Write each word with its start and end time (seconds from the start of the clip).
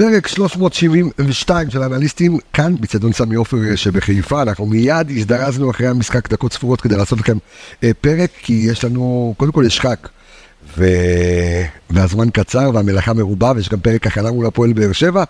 פרק 0.00 0.28
372 0.28 1.70
של 1.70 1.82
האנליסטים, 1.82 2.38
כאן 2.52 2.74
בצדון 2.80 3.12
סמי 3.12 3.34
עופר 3.34 3.56
אה, 3.70 3.76
שבחיפה, 3.76 4.42
אנחנו 4.42 4.66
מיד 4.66 5.10
הזדרזנו 5.10 5.70
אחרי 5.70 5.86
המשחק 5.86 6.30
דקות 6.30 6.52
ספורות 6.52 6.80
כדי 6.80 6.96
לעשות 6.96 7.20
לכם 7.20 7.38
אה, 7.84 7.90
פרק, 8.00 8.30
כי 8.42 8.52
יש 8.52 8.84
לנו, 8.84 9.34
קודם 9.36 9.52
כל 9.52 9.64
יש 9.66 9.80
חג, 9.80 9.96
ו... 10.78 10.84
והזמן 11.90 12.30
קצר 12.30 12.70
והמלאכה 12.74 13.12
מרובה, 13.12 13.52
ויש 13.56 13.68
גם 13.68 13.80
פרק 13.80 14.06
הכנה 14.06 14.30
מול 14.30 14.46
הפועל 14.46 14.72
באר 14.72 14.92
שבע, 14.92 15.24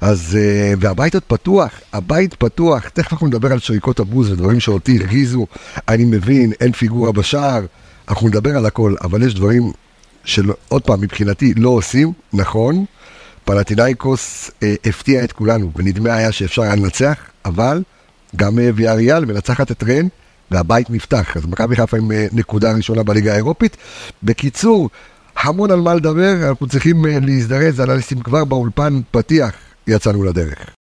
אז, 0.00 0.38
אה, 0.40 0.72
והבית 0.80 1.14
עוד 1.14 1.22
פתוח, 1.26 1.70
הבית 1.92 2.34
פתוח, 2.34 2.88
תכף 2.88 3.12
אנחנו 3.12 3.26
נדבר 3.26 3.52
על 3.52 3.58
שריקות 3.58 4.00
הבוז 4.00 4.30
ודברים 4.30 4.60
שאותי 4.60 4.98
הרגיזו, 4.98 5.46
אני 5.88 6.04
מבין, 6.04 6.52
אין 6.60 6.72
פיגורה 6.72 7.12
בשער, 7.12 7.60
אנחנו 8.08 8.28
נדבר 8.28 8.56
על 8.56 8.66
הכל, 8.66 8.94
אבל 9.02 9.22
יש 9.22 9.34
דברים 9.34 9.72
שעוד 10.24 10.82
פעם, 10.82 11.00
מבחינתי 11.00 11.54
לא 11.54 11.68
עושים, 11.68 12.12
נכון, 12.32 12.84
פלטינאיקוס 13.44 14.50
אה, 14.62 14.74
הפתיע 14.84 15.24
את 15.24 15.32
כולנו, 15.32 15.70
ונדמה 15.76 16.14
היה 16.14 16.32
שאפשר 16.32 16.62
היה 16.62 16.74
לנצח, 16.74 17.18
אבל 17.44 17.82
גם 18.36 18.58
אה, 18.58 18.70
ויאריאל 18.74 19.24
מנצחת 19.24 19.70
את 19.70 19.82
רן, 19.82 20.06
והבית 20.50 20.90
נפתח, 20.90 21.36
אז 21.36 21.46
מכבי 21.46 21.76
חיפה 21.76 21.96
עם 21.96 22.12
אה, 22.12 22.26
נקודה 22.32 22.72
ראשונה 22.72 23.02
בליגה 23.02 23.32
האירופית. 23.32 23.76
בקיצור, 24.22 24.90
המון 25.36 25.70
על 25.70 25.80
מה 25.80 25.94
לדבר, 25.94 26.48
אנחנו 26.48 26.66
צריכים 26.66 27.06
אה, 27.06 27.18
להזדרז, 27.22 27.80
אנליסטים 27.80 28.20
כבר 28.20 28.44
באולפן 28.44 29.00
פתיח, 29.10 29.52
יצאנו 29.86 30.24
לדרך. 30.24 30.79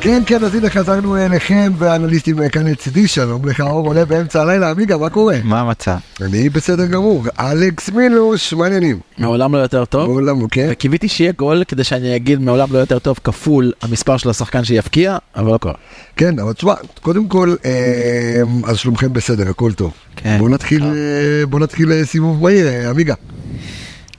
כן, 0.00 0.22
כן, 0.26 0.44
אז 0.44 0.54
הנה 0.54 0.70
חזרנו 0.70 1.16
אליכם, 1.16 1.72
והאנליסטים 1.78 2.42
אה, 2.42 2.48
כאן 2.48 2.66
לצידי, 2.66 3.08
שלום 3.08 3.44
לך, 3.48 3.60
אור 3.60 3.86
עולה 3.86 4.04
באמצע 4.04 4.42
הלילה, 4.42 4.70
עמיגה, 4.70 4.96
מה 4.98 5.10
קורה? 5.10 5.36
מה 5.44 5.60
המצב? 5.60 5.96
אני 6.20 6.48
בסדר 6.48 6.86
גמור, 6.86 7.24
אלכס 7.40 7.90
מילוש, 7.90 8.52
מה 8.52 8.64
העניינים? 8.64 8.98
מעולם 9.18 9.54
לא 9.54 9.58
יותר 9.58 9.84
טוב. 9.84 10.06
מעולם, 10.10 10.48
כן. 10.48 10.68
וקיוויתי 10.70 11.08
שיהיה 11.08 11.32
גול 11.32 11.64
כדי 11.64 11.84
שאני 11.84 12.16
אגיד 12.16 12.40
מעולם 12.40 12.72
לא 12.72 12.78
יותר 12.78 12.98
טוב 12.98 13.20
כפול 13.24 13.72
המספר 13.82 14.16
של 14.16 14.30
השחקן 14.30 14.64
שיפקיע, 14.64 15.16
אבל 15.36 15.52
לא 15.52 15.58
קורה. 15.58 15.74
כן, 16.16 16.38
אבל 16.38 16.52
תשמע, 16.52 16.74
קודם 17.00 17.28
כל, 17.28 17.54
אה, 17.64 18.42
אז 18.64 18.78
שלומכם 18.78 19.12
בסדר, 19.12 19.50
הכל 19.50 19.72
טוב. 19.72 19.92
כן. 20.16 20.38
בוא 20.38 20.48
נתחיל, 20.48 20.84
אה, 20.84 21.46
בוא 21.46 21.60
נתחיל 21.60 21.92
אה, 21.92 22.04
סיבוב 22.04 22.42
מהיר, 22.42 22.68
אה, 22.68 22.90
עמיגה. 22.90 23.14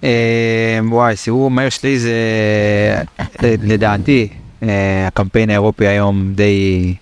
אה, 0.04 0.80
וואי, 0.90 1.16
סיבוב 1.16 1.52
מהיר 1.52 1.70
שלי 1.70 2.00
זה 2.00 2.12
אה, 3.20 3.56
לדעתי 3.64 4.28
אה, 4.32 4.39
הקמפיין 5.08 5.50
האירופי 5.50 5.88
היום 5.88 6.34
די 6.36 6.94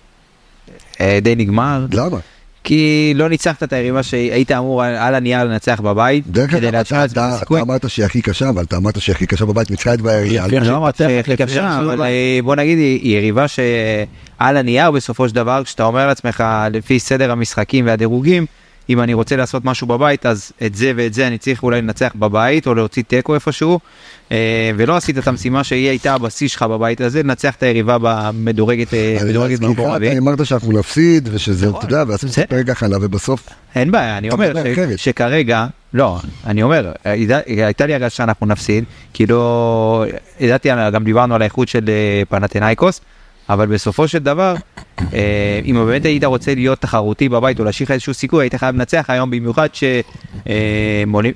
אה, 1.00 1.18
די 1.22 1.34
נגמר 1.36 1.86
למה? 1.92 2.18
כי 2.64 3.12
לא 3.16 3.28
ניצחת 3.28 3.62
את 3.62 3.72
היריבה 3.72 4.02
שהיית 4.02 4.52
אמור 4.52 4.82
על- 4.82 5.14
הנייר 5.14 5.44
לנצח 5.44 5.80
בבית 5.80 6.24
דרך 6.26 6.54
אגב, 6.54 6.74
אתה- 6.74 7.04
אתה. 7.04 7.36
אתה 7.42 7.60
אמרת 7.60 7.90
שהיא 7.90 8.04
הכי 8.04 8.22
קשה, 8.22 8.48
אבל 8.48 8.64
אתה 8.64 8.76
אמרת 8.76 9.00
שהיא 9.00 9.14
הכי 9.14 9.26
קשה 9.26 9.44
בבית, 9.44 9.70
ניצחה 9.70 9.92
את. 9.92 10.00
לפי 10.46 10.70
לא 10.72 10.76
אמרתי 10.76 10.98
תכף, 10.98 11.06
שהיא 11.08 11.20
הכי 11.20 11.36
קשה, 11.36 11.54
איך 11.68 11.88
אבל 11.88 12.02
אה, 12.02 12.38
בוא 12.44 12.54
נגיד 12.56 12.78
היא 12.78 13.16
יריבה 13.16 13.46
שעל 13.48 14.56
הנייר 14.56 14.90
בסופו 14.90 15.28
של 15.28 15.34
דבר 15.34 15.64
כשאתה 15.64 15.84
אומר 15.84 16.06
לעצמך 16.06 16.44
לפי 16.72 16.98
סדר 16.98 17.30
המשחקים 17.32 17.86
והדירוגים 17.86 18.46
אם 18.90 19.00
אני 19.00 19.14
רוצה 19.14 19.36
לעשות 19.36 19.64
משהו 19.64 19.86
בבית 19.86 20.26
אז 20.26 20.52
את 20.66 20.74
זה 20.74 20.92
ואת 20.96 21.14
זה 21.14 21.26
אני 21.26 21.38
צריך 21.38 21.62
אולי 21.62 21.82
לנצח 21.82 22.12
בבית 22.16 22.66
או 22.66 22.74
להוציא 22.74 23.02
תיקו 23.08 23.34
איפשהו 23.34 23.72
אה, 23.72 23.78
ולא 24.76 24.96
עשית 24.96 25.18
את 25.18 25.28
המשימה 25.28 25.64
שהיא 25.64 25.88
הייתה 25.88 26.14
הבסיס 26.14 26.52
שלך 26.52 26.62
בבית 26.62 27.00
הזה 27.00 27.22
לנצח 27.22 27.54
את 27.54 27.62
היריבה 27.62 27.96
במדורגת 28.00 28.94
אה, 28.94 29.16
אני- 29.22 29.30
מדורגת 29.30 29.60
רביעי. 29.78 30.12
אתה 30.12 30.18
אמרת 30.18 30.46
שאנחנו 30.46 30.72
נפסיד, 30.78 31.28
ושזה, 31.32 31.68
נכון. 31.68 31.78
אתה 31.80 31.94
יודע, 31.94 32.04
ועשינו 32.12 32.32
בסדר. 32.32 32.44
פרק 32.48 32.68
הכנה, 32.68 32.96
ובסוף, 33.00 33.48
אין 33.74 33.90
בעיה, 33.90 34.18
אני 34.18 34.30
אומר. 34.30 34.52
שכרגע, 34.96 35.66
לא, 35.94 36.18
אני 36.46 36.62
אומר, 36.62 36.92
הייתה- 37.04 37.86
לי 37.86 37.94
הרגשה 37.94 38.10
שאנחנו 38.16 38.46
נפסיד, 38.46 38.84
כי 39.12 39.26
לא, 39.26 40.04
ידעתי, 40.40 40.68
גם 40.92 41.04
דיברנו 41.04 41.34
על 41.34 41.42
האיכות 41.42 41.68
של 41.68 41.84
אה, 41.88 42.22
פנתנאיקוס, 42.28 43.00
אבל 43.48 43.66
בסופו 43.66 44.08
של 44.08 44.18
דבר, 44.18 44.54
אה, 45.14 45.60
אם 45.64 45.74
באמת 45.86 46.04
היית 46.04 46.24
רוצה 46.24 46.54
להיות 46.54 46.80
תחרותי 46.80 47.28
בבית 47.28 47.58
או 47.60 47.64
להשאיר 47.64 47.88
איזשהו 47.92 48.14
סיכוי, 48.14 48.44
היית 48.44 48.54
חייב 48.54 48.74
לנצח 48.76 49.04
היום, 49.08 49.30
במיוחד 49.30 49.68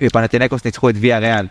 שפנתנאיקוס 0.01 0.65
ניצחו 0.65 0.91
את 0.91 0.95
ויה 1.01 1.19
ריאל, 1.19 1.47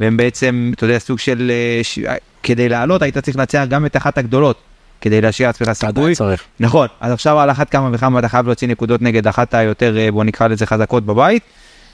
והם 0.00 0.16
בעצם, 0.16 0.72
אתה 0.76 0.84
יודע, 0.84 0.98
סוג 0.98 1.18
של, 1.18 1.50
אה, 1.54 1.80
ש- 1.84 1.98
כדי 2.42 2.68
לעלות 2.68 3.02
היית 3.02 3.18
צריך 3.18 3.36
לנצח 3.36 3.64
גם 3.68 3.86
את 3.86 3.96
אחת 3.96 4.18
הגדולות, 4.18 4.56
כדי 5.00 5.20
להשאיר 5.20 5.48
לעצמך 5.48 5.72
סיכוי. 5.72 6.14
נכון, 6.60 6.88
אז 7.00 7.12
עכשיו 7.12 7.38
על 7.40 7.50
אחת 7.50 7.70
כמה 7.70 7.90
וכמה 7.92 8.18
אתה 8.18 8.28
חייב 8.28 8.46
להוציא 8.46 8.68
נקודות 8.68 9.02
נגד 9.02 9.26
אחת 9.26 9.54
היותר, 9.54 9.98
אה, 9.98 10.12
בוא 10.12 10.24
נקרא 10.24 10.46
לזה 10.48 10.66
חזקות 10.66 11.06
בבית. 11.06 11.42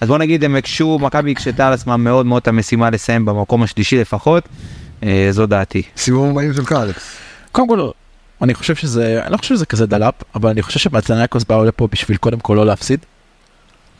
אז 0.00 0.08
בוא 0.08 0.18
נגיד 0.18 0.44
הם 0.44 0.56
הקשו, 0.56 0.98
מכבי 1.02 1.30
הקשתה 1.32 1.66
על 1.66 1.72
עצמם 1.72 2.04
מאוד 2.04 2.26
מאוד 2.26 2.42
את 2.42 2.48
המשימה 2.48 2.90
לסיים 2.90 3.24
במקום 3.24 3.62
השלישי 3.62 4.00
לפחות, 4.00 4.48
אה, 5.02 5.28
זו 5.30 5.46
דעתי. 5.46 5.82
סיבוב 5.96 6.34
מהיר 6.34 6.52
שלך, 6.54 6.72
אלכס. 6.72 7.16
קודם 7.52 7.68
כל, 7.68 7.90
אני 8.42 8.54
חושב 8.54 8.74
שזה, 8.74 9.20
אני 9.24 9.32
לא 9.32 9.36
חושב 9.36 9.54
שזה 9.54 9.66
כזה 9.66 9.86
דלאפ, 9.86 10.14
אבל 10.34 10.50
אני 10.50 10.62
חושב 10.62 10.78
שמתנאיקוס 10.80 11.44
באו 11.44 11.64
לפה 11.64 11.88
בשביל 11.92 12.16
קודם 12.16 12.40
כל 12.40 12.54
לא 12.54 12.66
להפסיד. 12.66 13.00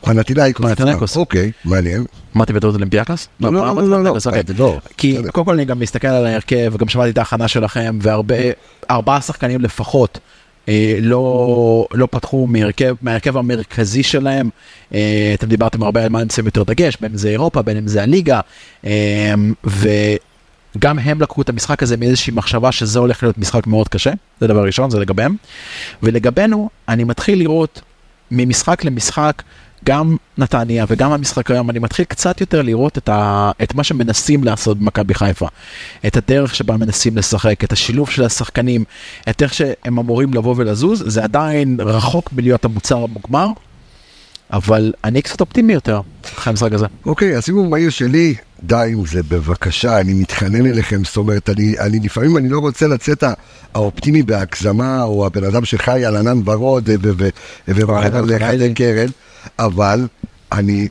פנטינאיקוס. 0.03 0.65
פנתינאיקוס. 0.65 1.17
אוקיי, 1.17 1.51
מעניין. 1.65 2.05
אמרתי 2.35 2.53
בטעות 2.53 2.75
אולימפיאקוס? 2.75 3.27
לא, 3.39 3.53
לא, 3.53 3.75
לא, 3.75 3.89
לא, 3.89 4.03
לא, 4.03 4.15
אוקיי. 4.25 4.43
לא. 4.57 4.79
כי. 4.97 5.17
קודם 5.31 5.45
כל 5.45 5.53
אני 5.53 5.65
גם 5.65 5.79
מסתכל 5.79 6.07
על 6.07 6.25
ההרכב 6.25 6.71
וגם 6.73 6.89
שמעתי 6.89 7.09
את 7.09 7.17
ההכנה 7.17 7.47
שלכם 7.47 7.99
והרבה, 8.01 8.35
ארבעה 8.89 9.21
שחקנים 9.21 9.61
לפחות. 9.61 10.19
אה, 10.69 10.97
לא, 11.01 11.87
לא 11.93 12.07
פתחו 12.11 12.47
מהרכב, 12.47 12.95
מהרכב 13.01 13.37
המרכזי 13.37 14.03
שלהם, 14.03 14.49
אה, 14.93 15.31
אתם 15.33 15.47
דיברתם 15.47 15.83
הרבה 15.83 16.03
על 16.03 16.09
מה 16.09 16.19
הם 16.19 16.29
שמים 16.29 16.45
יותר 16.45 16.63
דגש, 16.63 16.97
בין 17.01 17.11
אם 17.11 17.17
זה 17.17 17.29
אירופה, 17.29 17.61
בין 17.61 17.77
אם 17.77 17.87
זה 17.87 18.03
הליגה, 18.03 18.39
אה, 18.85 19.33
וגם 19.65 20.99
הם 20.99 21.21
לקחו 21.21 21.41
את 21.41 21.49
המשחק 21.49 21.83
הזה 21.83 21.97
מאיזושהי 21.97 22.33
מחשבה 22.33 22.71
שזה 22.71 22.99
הולך 22.99 23.23
להיות 23.23 23.37
משחק 23.37 23.67
מאוד 23.67 23.87
קשה, 23.87 24.11
זה 24.39 24.47
דבר 24.47 24.65
ראשון, 24.65 24.89
זה 24.89 24.99
לגביהם. 24.99 25.35
ולגבינו, 26.03 26.69
אני 26.89 27.03
מתחיל 27.03 27.39
לראות 27.39 27.81
ממשחק 28.31 28.83
למשחק, 28.85 29.41
גם 29.85 30.15
נתניה 30.37 30.85
וגם 30.87 31.11
המשחק 31.11 31.51
היום, 31.51 31.69
אני 31.69 31.79
מתחיל 31.79 32.05
קצת 32.05 32.41
יותר 32.41 32.61
לראות 32.61 32.97
את, 32.97 33.09
ה, 33.09 33.51
את 33.63 33.75
מה 33.75 33.83
שמנסים 33.83 34.43
לעשות 34.43 34.79
במכבי 34.79 35.13
חיפה. 35.13 35.47
את 36.07 36.17
הדרך 36.17 36.55
שבה 36.55 36.77
מנסים 36.77 37.17
לשחק, 37.17 37.63
את 37.63 37.71
השילוב 37.71 38.09
של 38.09 38.23
השחקנים, 38.23 38.83
את 39.29 39.43
איך 39.43 39.53
שהם 39.53 39.99
אמורים 39.99 40.33
לבוא 40.33 40.55
ולזוז, 40.57 41.03
זה 41.07 41.23
עדיין 41.23 41.77
רחוק 41.79 42.33
מלהיות 42.33 42.65
המוצר 42.65 42.97
המוגמר, 42.97 43.47
אבל 44.53 44.93
אני 45.03 45.21
קצת 45.21 45.41
אופטימי 45.41 45.73
יותר 45.73 46.01
אחרי 46.37 46.51
המשחק 46.51 46.73
הזה. 46.73 46.85
אוקיי, 47.05 47.35
הסיבוב 47.35 47.65
המהיר 47.65 47.89
שלי, 47.89 48.35
די 48.63 48.89
עם 48.91 49.05
זה, 49.05 49.23
בבקשה, 49.23 49.99
אני 49.99 50.13
מתחנן 50.13 50.65
אליכם, 50.65 51.03
זאת 51.03 51.17
אומרת, 51.17 51.49
אני, 51.49 51.79
אני 51.79 51.99
לפעמים 51.99 52.37
אני 52.37 52.49
לא 52.49 52.59
רוצה 52.59 52.87
לצאת 52.87 53.23
האופטימי 53.73 54.23
בהגזמה, 54.23 55.03
או 55.03 55.25
הבן 55.25 55.43
אדם 55.43 55.65
שחי 55.65 56.05
על 56.05 56.15
ענן 56.15 56.41
ורוד 56.45 56.89
ו- 56.89 57.11
ו- 57.17 57.29
ומעבר 57.67 58.21
לחיילי 58.21 58.73
קרן, 58.73 59.07
אבל 59.59 60.07
אני, 60.51 60.87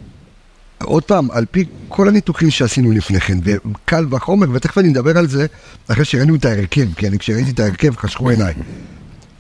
עוד 0.82 1.02
פעם, 1.02 1.30
על 1.30 1.44
פי 1.50 1.64
כל 1.88 2.08
הניתוחים 2.08 2.50
שעשינו 2.50 2.90
לפני 2.92 3.20
כן, 3.20 3.38
וקל 3.44 4.06
וחומר, 4.10 4.46
ותכף 4.52 4.78
אני 4.78 4.92
אדבר 4.92 5.18
על 5.18 5.28
זה, 5.28 5.46
אחרי 5.88 6.04
שראינו 6.04 6.34
את 6.34 6.44
ההרכב, 6.44 6.94
כי 6.96 7.08
אני 7.08 7.18
כשראיתי 7.18 7.50
את 7.50 7.60
ההרכב 7.60 7.96
חשכו 7.96 8.30
עיניי. 8.30 8.54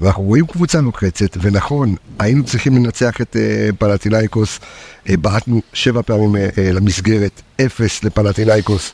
ואנחנו 0.00 0.22
רואים 0.22 0.46
קבוצה 0.46 0.80
לוחצת, 0.80 1.36
ונכון, 1.40 1.94
היינו 2.18 2.44
צריכים 2.44 2.76
לנצח 2.76 3.20
את 3.20 3.36
uh, 3.36 3.76
פלטינאיקוס, 3.76 4.58
uh, 5.06 5.16
בעטנו 5.16 5.60
שבע 5.72 6.02
פעמים 6.02 6.34
uh, 6.34 6.38
למסגרת, 6.58 7.42
אפס 7.60 8.04
לפלטינאיקוס, 8.04 8.92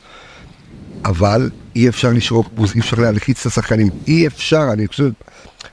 אבל 1.04 1.50
אי 1.76 1.88
אפשר 1.88 2.10
לשרוק 2.10 2.48
בוז, 2.54 2.72
אי 2.74 2.80
אפשר 2.80 2.96
להלחיץ 2.96 3.40
את 3.40 3.46
השחקנים, 3.46 3.88
אי 4.06 4.26
אפשר, 4.26 4.68
אני 4.72 4.86
חושב, 4.86 5.10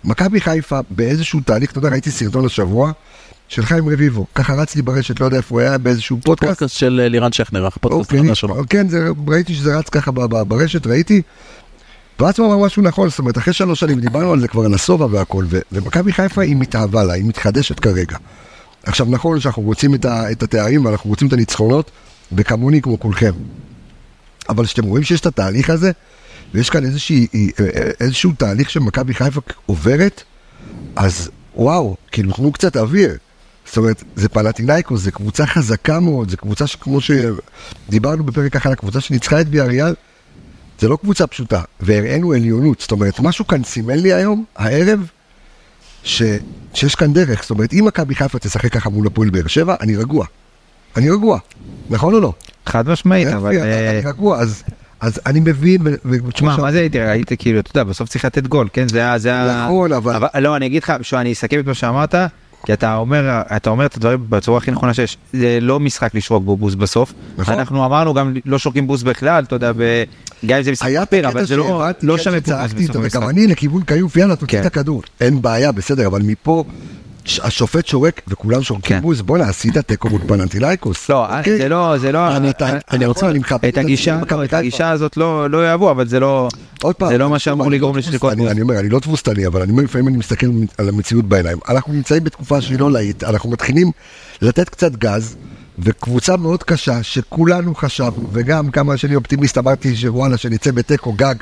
מכבי 0.03 0.41
חיפה 0.41 0.79
באיזשהו 0.89 1.39
תהליך, 1.45 1.71
אתה 1.71 1.79
יודע, 1.79 1.89
ראיתי 1.89 2.11
סרטון 2.11 2.45
השבוע 2.45 2.91
של 3.47 3.65
חיים 3.65 3.89
רביבו, 3.89 4.25
ככה 4.35 4.53
רץ 4.53 4.75
לי 4.75 4.81
ברשת, 4.81 5.19
לא 5.19 5.25
יודע 5.25 5.37
איפה 5.37 5.55
הוא 5.55 5.61
היה, 5.61 5.77
באיזשהו 5.77 6.17
פודקאסט, 6.23 6.49
פודקאסט 6.59 6.77
של 6.77 6.99
אה, 7.03 7.09
לירן 7.09 7.31
שכנר, 7.31 7.65
הפודקאסט 7.65 8.01
אוקיי, 8.11 8.19
החדש 8.19 8.39
שלו. 8.41 8.55
כן, 8.69 8.87
זה, 8.89 9.07
ראיתי 9.27 9.55
שזה 9.55 9.77
רץ 9.77 9.89
ככה 9.89 10.11
ב- 10.11 10.25
ב- 10.25 10.41
ברשת, 10.41 10.87
ראיתי. 10.87 11.21
ואז 12.19 12.39
הוא 12.39 12.47
אמר 12.53 12.65
משהו 12.65 12.81
נכון, 12.83 13.09
זאת 13.09 13.19
אומרת, 13.19 13.37
אחרי 13.37 13.53
שלוש 13.53 13.79
שנים 13.79 13.99
דיברנו 13.99 14.31
על 14.33 14.39
זה 14.39 14.47
כבר 14.47 14.67
נסובה 14.67 15.05
והכל, 15.11 15.45
ומכבי 15.71 16.13
חיפה 16.13 16.41
היא 16.41 16.55
מתאהבה 16.55 17.03
לה, 17.03 17.13
היא 17.13 17.25
מתחדשת 17.25 17.79
כרגע. 17.79 18.17
עכשיו 18.83 19.07
נכון 19.09 19.39
שאנחנו 19.39 19.63
רוצים 19.63 19.95
את, 19.95 20.05
ה- 20.05 20.31
את 20.31 20.43
התארים 20.43 20.85
ואנחנו 20.85 21.09
רוצים 21.09 21.27
את 21.27 21.33
הניצחונות, 21.33 21.91
וכמוני 22.31 22.81
כמו 22.81 22.99
כולכם. 22.99 23.31
אבל 24.49 24.65
כשאתם 24.65 24.83
רואים 24.85 25.03
שיש 25.03 25.19
את 25.21 25.25
התהליך 25.25 25.69
הזה, 25.69 25.91
ויש 26.53 26.69
כאן 26.69 26.85
איזושהי, 26.85 27.27
איזשהו 27.99 28.31
תהליך 28.37 28.69
שמכבי 28.69 29.13
חיפה 29.13 29.41
עוברת, 29.65 30.23
אז 30.95 31.29
וואו, 31.55 31.95
כאילו 32.11 32.33
תנו 32.33 32.51
קצת 32.51 32.77
אוויר. 32.77 33.17
זאת 33.65 33.77
אומרת, 33.77 34.03
זה 34.15 34.29
פלטינאיקוס, 34.29 35.01
זה 35.01 35.11
קבוצה 35.11 35.45
חזקה 35.45 35.99
מאוד, 35.99 36.29
זה 36.29 36.37
קבוצה 36.37 36.67
שכמו 36.67 36.99
שדיברנו 37.01 38.23
בפרק 38.23 38.55
אחר, 38.55 38.71
הקבוצה 38.71 39.01
שניצחה 39.01 39.41
את 39.41 39.45
ויאריאל, 39.49 39.93
זה 40.79 40.87
לא 40.87 40.97
קבוצה 41.01 41.27
פשוטה, 41.27 41.61
והראינו 41.79 42.33
עליונות, 42.33 42.79
זאת 42.81 42.91
אומרת, 42.91 43.19
משהו 43.19 43.47
כאן 43.47 43.63
סימן 43.63 43.99
לי 43.99 44.13
היום, 44.13 44.45
הערב, 44.55 45.07
ש, 46.03 46.21
שיש 46.73 46.95
כאן 46.95 47.13
דרך, 47.13 47.41
זאת 47.41 47.49
אומרת, 47.49 47.73
אם 47.73 47.85
מכבי 47.85 48.15
חיפה 48.15 48.39
תשחק 48.39 48.73
ככה 48.73 48.89
מול 48.89 49.07
הפועל 49.07 49.29
באר 49.29 49.47
שבע, 49.47 49.75
אני 49.81 49.95
רגוע. 49.95 50.25
אני 50.97 51.09
רגוע, 51.09 51.39
נכון 51.89 52.13
או 52.13 52.19
לא? 52.19 52.33
חד 52.65 52.89
משמעית, 52.89 53.27
אבל... 53.27 53.53
יופי, 53.53 53.67
אה, 53.67 53.91
אני 53.91 53.99
רגוע, 53.99 54.39
אז, 54.39 54.63
אז 54.99 55.21
אני 55.25 55.39
מבין, 55.39 55.81
תשמע, 56.33 56.57
מה 56.57 56.71
זה 56.71 56.79
הייתי, 56.79 56.99
הייתי 56.99 57.37
כאילו, 57.37 57.59
אתה 57.59 57.71
יודע, 57.71 57.83
בסוף 57.83 58.09
צריך 58.09 58.25
לתת 58.25 58.47
גול, 58.47 58.67
כן? 58.73 58.87
זה 58.87 59.11
ה... 59.11 59.17
זה 59.17 59.35
ה- 59.35 59.65
נכון, 59.65 59.93
אבל-. 59.93 60.19
לא, 60.39 60.55
אני 60.55 60.65
אגיד 60.65 60.83
לך, 60.83 60.93
אני 61.13 61.33
אסכם 61.33 61.59
את 61.59 61.65
מה 61.65 61.73
שאמרת, 61.73 62.15
כי 62.65 62.73
אתה 62.73 62.95
אומר, 62.95 63.41
אתה 63.55 63.69
אומר 63.69 63.85
את 63.85 63.95
הדברים 63.97 64.25
בצורה 64.29 64.57
הכי 64.57 64.71
נכונה 64.71 64.93
שיש. 64.93 65.17
זה 65.33 65.57
לא 65.61 65.79
משחק 65.79 66.15
לשרוק 66.15 66.43
בו 66.43 66.57
בוז 66.57 66.75
בסוף. 66.75 67.13
נכון. 67.37 67.53
אנחנו 67.53 67.85
אמרנו 67.85 68.13
גם 68.13 68.33
לא 68.45 68.59
שורקים 68.59 68.87
בוז 68.87 69.03
בכלל, 69.03 69.43
אתה 69.43 69.55
יודע, 69.55 69.71
ב- 69.77 70.03
גם 70.45 70.57
אם 70.57 70.63
זה 70.63 70.71
משחק 70.71 70.89
פיר, 71.09 71.27
אבל 71.27 71.45
זה 71.45 71.57
לא 71.57 71.85
לא 72.01 72.17
שווה 72.17 72.41
פה 72.41 72.51
בסוף 72.63 72.79
איתו. 72.79 72.99
וגם 73.03 73.29
אני 73.29 73.47
לכיוון 73.47 73.83
כיוף, 73.83 74.15
יאללה, 74.15 74.35
תוציא 74.35 74.57
כן. 74.57 74.61
את 74.61 74.65
הכדור. 74.65 75.01
אין 75.21 75.41
בעיה, 75.41 75.71
בסדר, 75.71 76.07
אבל 76.07 76.21
מפה, 76.21 76.63
השופט 77.43 77.85
שורק 77.87 78.21
וכולם 78.27 78.63
שורקים 78.63 78.95
כן. 78.97 79.01
בוז, 79.01 79.21
בואנה, 79.21 79.49
עשית 79.49 79.77
תיקו 79.77 80.09
מול 80.09 80.21
פננטילאיקוס. 80.27 81.09
לא, 81.09 81.37
אוקיי? 81.37 81.57
זה 81.57 81.69
לא, 81.69 81.97
זה 81.97 82.11
לא, 82.11 82.37
אני- 82.37 82.51
אה, 82.61 83.07
רוצה- 83.07 83.29
אני 83.29 83.39
מכבד 83.39 83.65
את 83.65 83.77
הגישה, 83.77 84.19
את. 84.45 84.53
הגישה 84.53 84.89
הזאת 84.89 85.17
לא 85.17 85.49
לא 85.49 85.65
יאהבו, 85.67 85.91
אבל 85.91 86.07
זה 86.07 86.19
לא, 86.19 86.47
עוד 86.81 86.95
פעם, 86.95 87.09
זה 87.09 87.17
לא 87.17 87.29
מה 87.29 87.39
שאמור 87.39 87.71
לגרום 87.71 87.95
לא 87.95 87.99
לשריקות 87.99 88.33
בוז. 88.37 88.47
אני 88.47 88.61
אומר, 88.61 88.79
אני 88.79 88.89
לא 88.89 88.99
תבוסתני, 88.99 89.47
אבל 89.47 89.61
אני 89.61 89.71
אומר, 89.71 89.83
לפעמים 89.83 90.07
אני 90.07 90.17
מסתכל 90.17 90.47
על 90.77 90.89
המציאות 90.89 91.25
בעיניים. 91.25 91.57
אנחנו 91.69 91.93
נמצאים 91.93 92.23
בתקופה 92.23 92.61
שהיא 92.61 92.79
לא 92.79 92.91
להיט, 92.91 93.23
אנחנו 93.23 93.49
מתחילים 93.49 93.91
לתת 94.41 94.69
קצת 94.69 94.91
גז, 94.95 95.35
וקבוצה 95.79 96.37
מאוד 96.37 96.63
קשה, 96.63 97.03
שכולנו 97.03 97.75
חשבנו, 97.75 98.29
וגם 98.31 98.71
כמה 98.71 98.97
שאני 98.97 99.15
אופטימיסט, 99.15 99.57
אמרתי 99.57 99.95
שוואלה, 99.95 100.37
שנצא 100.37 100.71
בתיקו 100.71 101.13
גג, 101.13 101.35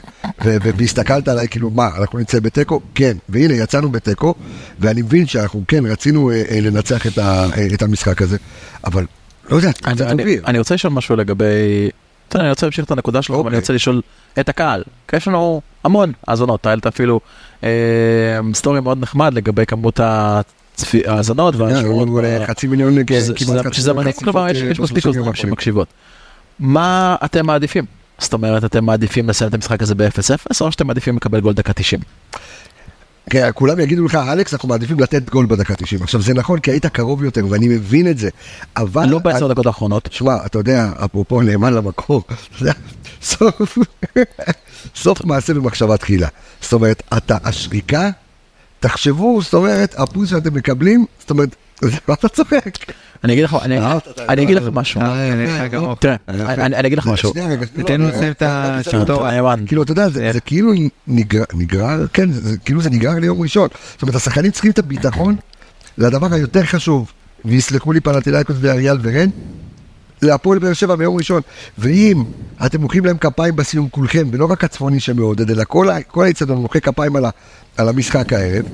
ו- 0.44 0.58
והסתכלת 0.78 1.28
עליי, 1.28 1.48
כאילו, 1.48 1.70
מה, 1.70 1.90
אנחנו 2.02 2.20
נצא 2.20 2.40
בתיקו? 2.40 2.80
כן, 2.96 3.18
והנה, 3.30 3.54
יצאנו 3.54 3.92
בתיקו, 3.92 4.34
ואני 4.80 5.02
מבין 5.02 5.26
שאנחנו, 5.28 5.64
כן, 5.68 5.86
רצינו 5.86 6.32
אה, 6.32 6.44
אה, 6.52 6.60
לנצח 6.62 7.08
את, 7.08 7.18
ה- 7.18 7.46
אה, 7.58 7.68
את 7.74 7.82
המשחק 7.82 8.22
הזה, 8.22 8.38
אבל, 8.86 9.06
לא 9.50 9.56
יודע, 9.56 9.72
אני- 9.86 9.96
קצת 9.96 10.06
אני-. 10.08 10.38
אני 10.48 10.60
רוצה 10.60 10.76
לשאול 10.76 10.94
משהו 10.94 11.16
לגבי... 11.16 11.46
יודע, 12.34 12.44
אני 12.44 12.50
רוצה 12.50 12.66
להמשיך 12.66 12.86
את 12.86 12.92
הנקודה 12.92 13.22
שלך, 13.22 13.36
אוקיי. 13.36 13.50
אני 13.50 13.58
רוצה 13.58 13.74
לשאול 13.74 14.02
את 14.40 14.50
הקהל. 14.50 14.84
כי 15.08 15.16
יש 15.16 15.28
לנו 15.28 15.62
המון 15.84 16.12
האזנות, 16.28 16.66
העלת 16.66 16.88
אפילו 16.88 17.20
אה, 17.64 17.70
סטורי 18.54 18.82
מאוד 18.82 18.98
נחמד 19.02 19.34
לגבי 19.34 19.66
כמות 19.66 20.00
הצפי- 20.04 20.63
ההאזנות 21.08 21.56
אה, 21.56 21.62
והשיעורות. 21.62 22.08
עוד, 22.08 22.24
אה, 22.24 22.48
חצי 22.48 22.68
מיליון, 22.68 22.96
כמעט 23.36 23.74
שזה- 23.74 23.94
מדהים, 23.94 24.14
כלומר 24.14 24.48
יש 24.50 24.80
מספיק 24.80 25.06
אוזניים 25.06 25.28
האחרונים. 25.28 25.52
שמקשיבות. 25.52 25.88
מה 26.60 27.16
אתם 27.26 27.46
מעדיפים? 27.46 27.86
זאת 28.20 28.34
אומרת, 28.34 28.64
אתם 28.64 28.86
מעדיפים 28.86 29.30
לסיים 29.30 29.50
את 29.50 29.54
המשחק 29.54 29.82
הזה 29.82 29.96
ב-0-0, 29.96 30.62
או 30.62 30.72
שאתם 30.72 30.88
מעדיפים 30.88 31.16
לקבל 31.16 31.40
גול 31.40 31.54
דקה 31.54 31.74
90? 31.74 32.02
כן, 33.30 33.50
כולם 33.54 33.80
יגידו 33.80 34.06
לך, 34.06 34.16
אלכס, 34.16 34.54
אנחנו 34.54 34.70
מעדיפים 34.70 35.00
לתת 35.00 35.30
גול 35.30 35.46
בדקה 35.46 35.76
90. 35.76 36.04
עכשיו, 36.04 36.22
זה 36.22 36.34
נכון, 36.34 36.60
כי 36.60 36.72
היית 36.72 36.86
קרוב 36.86 37.24
יותר, 37.24 37.46
ואני 37.50 37.68
מבין 37.68 38.08
את 38.08 38.18
זה, 38.18 38.30
אבל... 38.78 39.06
לא 39.10 39.20
בעשר 39.20 39.48
דקות 39.48 39.66
האחרונות. 39.66 40.10
שמע, 40.12 40.36
אתה 40.46 40.60
יודע, 40.60 40.90
אפרופו 41.06 41.42
נאמן 41.42 41.74
למקור, 41.74 42.24
סוף 44.96 45.26
מעשה 45.26 45.54
במחשבה 45.54 45.98
תחילה. 45.98 46.28
זאת 46.62 46.74
אומרת, 46.74 47.04
אתה, 47.18 47.38
השריקה, 47.44 48.10
תחשבו, 48.84 49.42
זאת 49.42 49.54
אומרת, 49.54 49.96
הפוס 49.98 50.30
שאתם 50.30 50.54
מקבלים, 50.54 51.06
זאת 51.20 51.30
אומרת, 51.30 51.56
זה 51.82 51.98
מה 52.08 52.14
אתה 52.14 52.28
צוחק? 52.30 52.66
אני 53.24 53.34
אגיד 53.34 53.44
לך, 53.44 53.58
אני- 53.62 54.44
אגיד 54.44 54.58
משהו. 54.74 55.02
אה, 55.02 55.34
אני 55.34 55.48
תראה, 56.00 56.18
אגיד 56.88 56.98
לך 56.98 57.08
משהו. 57.08 57.34
תן 57.86 58.02
לו 58.02 58.08
לסיים 58.10 58.32
את. 58.32 58.44
נאמן. 59.32 59.64
כאילו, 59.68 59.84
אתה 59.84 59.92
יודע, 59.92 60.10
זה, 60.10 60.30
זה 60.34 60.40
כאילו 60.40 60.72
נגרר, 61.54 62.08
כן, 62.14 62.32
זה, 62.32 62.58
כאילו 62.58 62.82
זה 62.82 62.90
נגרר 62.90 63.20
ליום 63.20 63.42
ראשון. 63.42 63.68
זאת 63.94 64.02
אומרת, 64.02 64.16
השחקנים 64.16 64.52
צריכים 64.52 64.72
את 64.72 64.80
הביטחון 64.80 65.36
לדבר 65.98 66.34
היותר 66.34 66.64
חשוב, 66.64 67.12
ויסלחו 67.46 67.92
לי 67.92 68.00
פנטילאיקוס 68.00 68.56
ואריאל 68.60 68.98
ורן, 69.02 69.30
להפועל 70.22 70.60
באר 70.60 70.74
שבע 70.74 70.96
ביום 70.96 71.18
ראשון. 71.18 71.42
ואם 71.78 72.24
אתם 72.66 72.82
מוחאים 72.82 73.06
להם 73.06 73.18
כפיים 73.18 73.56
בסיום 73.56 73.90
כולכם, 73.90 74.28
ולא 74.32 74.46
רק 74.46 74.64
הצפוני 74.64 75.00
שמעודד, 75.00 75.52
אלא 75.52 75.64
כל, 75.68 75.90
האיצטדיון 76.24 76.58
מוחא 76.58 76.80
כפיים 76.80 77.16
על, 77.16 77.26
ה, 77.26 77.30
על 77.78 77.90
המשחק 77.90 78.34
הערב, 78.34 78.66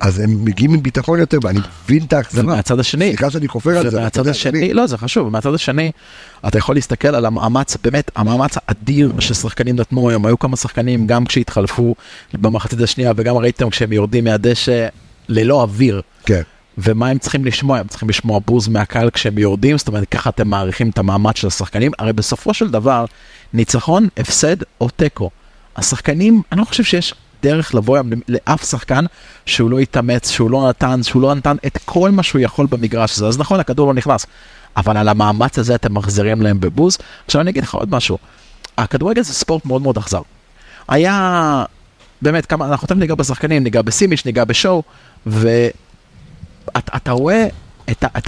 אז 0.00 0.18
הם 0.20 0.44
מגיעים 0.44 0.74
עם 0.74 0.82
ביטחון 0.82 1.18
יותר, 1.18 1.38
ואני 1.42 1.60
מבין 1.84 2.04
את 2.04 2.12
האכזבה. 2.12 2.42
ומהצד 2.42 2.80
השני, 2.80 3.08
סליחה 3.08 3.30
שאני 3.30 3.48
חופר 3.48 3.78
על 3.78 3.90
זה. 3.90 3.98
ומהצד 3.98 4.18
יודע, 4.18 4.30
השני, 4.30 4.74
לא 4.74 4.86
זה 4.86 4.98
חשוב, 4.98 5.28
מהצד 5.28 5.54
השני 5.54 5.90
אתה 6.46 6.58
יכול 6.58 6.74
להסתכל 6.74 7.08
על 7.08 7.26
המאמץ, 7.26 7.76
באמת 7.84 8.10
המאמץ 8.16 8.54
האדיר 8.66 9.12
ששחקנים 9.18 9.76
נתנו 9.76 10.10
היום, 10.10 10.26
היו 10.26 10.38
כמה 10.38 10.56
שחקנים 10.56 11.06
גם 11.06 11.24
כשהתחלפו 11.24 11.94
במחצית 12.34 12.80
השנייה 12.80 13.12
וגם 13.16 13.36
ראיתם 13.36 13.70
כשהם 13.70 13.92
יורדים 13.92 14.24
מהדשא 14.24 14.88
ללא 15.28 15.62
אוויר. 15.62 16.02
כן. 16.26 16.42
ומה 16.78 17.08
הם 17.08 17.18
צריכים 17.18 17.44
לשמוע? 17.44 17.78
הם 17.78 17.86
צריכים 17.86 18.08
לשמוע 18.08 18.40
בוז 18.46 18.68
מהקהל 18.68 19.10
כשהם 19.10 19.38
יורדים, 19.38 19.78
זאת 19.78 19.88
אומרת 19.88 20.08
ככה 20.08 20.30
אתם 20.30 20.48
מעריכים 20.48 20.90
את 20.90 20.98
המאמץ 20.98 21.36
של 21.36 21.46
השחקנים, 21.46 21.92
הרי 21.98 22.12
בסופו 22.12 22.54
של 22.54 22.70
דבר 22.70 23.04
ניצחון, 23.52 24.08
הפסד 24.16 24.56
או 24.80 24.88
תיקו. 24.88 25.30
השחקנים, 25.76 26.42
אני 26.52 26.60
לא 26.60 26.64
חושב 26.64 26.84
שיש 26.84 27.14
דרך 27.46 27.74
לבוא 27.74 27.98
לאף 28.28 28.64
שחקן 28.64 29.04
שהוא 29.46 29.70
לא 29.70 29.78
התאמץ, 29.78 30.30
שהוא 30.30 30.50
לא 30.50 30.68
נתן, 30.68 31.02
שהוא 31.02 31.22
לא 31.22 31.34
נתן 31.34 31.56
את 31.66 31.78
כל 31.84 32.10
מה 32.10 32.22
שהוא 32.22 32.40
יכול 32.40 32.66
במגרש 32.66 33.12
הזה, 33.12 33.26
אז 33.26 33.38
נכון 33.38 33.60
הכדור 33.60 33.86
לא 33.86 33.94
נכנס, 33.94 34.26
אבל 34.76 34.96
על 34.96 35.08
המאמץ 35.08 35.58
הזה 35.58 35.74
אתם 35.74 35.94
מחזירים 35.94 36.42
להם 36.42 36.60
בבוז. 36.60 36.98
עכשיו 37.26 37.40
אני 37.40 37.50
אגיד 37.50 37.62
לך 37.62 37.74
עוד 37.74 37.90
משהו, 37.90 38.18
הכדורגל 38.78 39.22
זה 39.22 39.34
ספורט 39.34 39.64
מאוד 39.64 39.82
מאוד 39.82 39.98
אכזר. 39.98 40.22
היה 40.88 41.64
באמת 42.22 42.46
כמה, 42.46 42.66
אנחנו 42.66 42.86
תכף 42.86 42.96
ניגע 42.96 43.14
בשחקנים, 43.14 43.64
ניגע 43.64 43.82
בסימיץ', 43.82 44.26
ניגע 44.26 44.44
בשואו, 44.44 44.82
ו... 45.26 45.48
אתה, 46.76 46.96
אתה, 46.96 47.12
רואה 47.12 47.46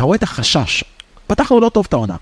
רואה 0.03 0.17
את 0.17 0.23
החשש. 0.23 0.85
פתחנו 1.27 1.61
לא 1.61 1.69
טוב 1.69 1.87
את 1.89 1.93
העונה. 1.93 2.17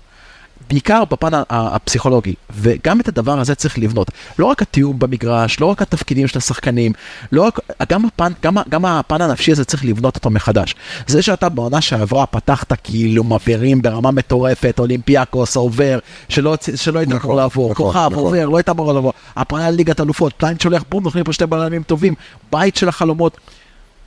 בעיקר 0.69 1.03
בפן 1.05 1.29
הפסיכולוגי, 1.49 2.33
וגם 2.49 2.99
את 2.99 3.07
הדבר 3.07 3.39
הזה 3.39 3.55
צריך 3.55 3.79
לבנות. 3.79 4.11
לא 4.39 4.45
רק 4.45 4.61
התיאום 4.61 4.99
במגרש, 4.99 5.59
לא 5.59 5.65
רק 5.65 5.81
התפקידים 5.81 6.27
של 6.27 6.37
השחקנים, 6.37 6.93
לא 7.31 7.43
רק, 7.43 7.59
גם 7.89 8.05
הפן, 8.05 8.31
גם, 8.43 8.57
גם 8.69 8.85
הפן 8.85 9.21
הנפשי 9.21 9.51
הזה 9.51 9.65
צריך 9.65 9.85
לבנות 9.85 10.15
אותו 10.15 10.29
מחדש. 10.29 10.75
זה 11.07 11.21
שאתה 11.21 11.49
בעונה 11.49 11.81
שעברה 11.81 12.25
פתחת 12.25 12.73
כאילו 12.83 13.23
מבעירים 13.23 13.81
ברמה 13.81 14.11
מטורפת, 14.11 14.79
אולימפיאקוס 14.79 15.55
עובר, 15.55 15.99
שלא, 16.29 16.55
שלא 16.75 16.99
היית 16.99 17.09
נכון, 17.09 17.21
אמור 17.21 17.35
לעבור, 17.35 17.71
נכון, 17.71 17.85
כוכב 17.85 18.09
נכון. 18.11 18.23
עובר, 18.23 18.45
לא 18.45 18.57
היית 18.57 18.69
אמור 18.69 18.93
לעבור, 18.93 19.13
הפעלה 19.35 19.69
ליגת 19.69 20.01
אלופות, 20.01 20.33
פליין 20.33 20.59
שולח 20.59 20.83
בום, 20.89 21.03
נותנים 21.03 21.23
פה 21.23 21.33
שתי 21.33 21.45
בלמים 21.45 21.83
טובים, 21.83 22.13
בית 22.51 22.75
של 22.75 22.89
החלומות. 22.89 23.37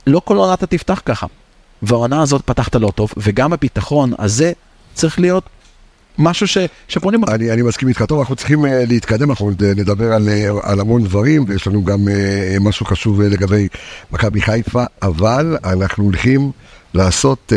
לא 0.07 0.21
כל 0.25 0.37
עונה 0.37 0.53
אתה 0.53 0.67
תפתח 0.67 1.01
ככה. 1.05 1.27
והעונה 1.81 2.21
הזאת 2.21 2.41
פתחת 2.45 2.75
לא 2.75 2.91
טוב, 2.95 3.13
וגם 3.17 3.53
הביטחון 3.53 4.13
הזה 4.19 4.51
צריך 4.93 5.19
להיות 5.19 5.43
משהו 6.17 6.47
ש, 6.47 6.57
שפונים... 6.87 7.21
אני, 7.27 7.51
אני 7.51 7.61
מסכים 7.61 7.87
איתך, 7.87 8.03
טוב, 8.07 8.19
אנחנו 8.19 8.35
צריכים 8.35 8.65
אה, 8.65 8.67
להתקדם, 8.87 9.29
אנחנו 9.29 9.51
אה, 9.51 9.63
נדבר 9.75 10.13
על, 10.13 10.29
אה, 10.29 10.59
על 10.69 10.79
המון 10.79 11.03
דברים, 11.03 11.45
ויש 11.47 11.67
לנו 11.67 11.83
גם 11.83 12.07
משהו 12.61 12.85
חשוב 12.85 13.21
לגבי 13.21 13.67
מכבי 14.11 14.41
חיפה, 14.41 14.83
אבל 15.01 15.57
אנחנו 15.63 16.03
הולכים 16.03 16.51
לעשות 16.93 17.53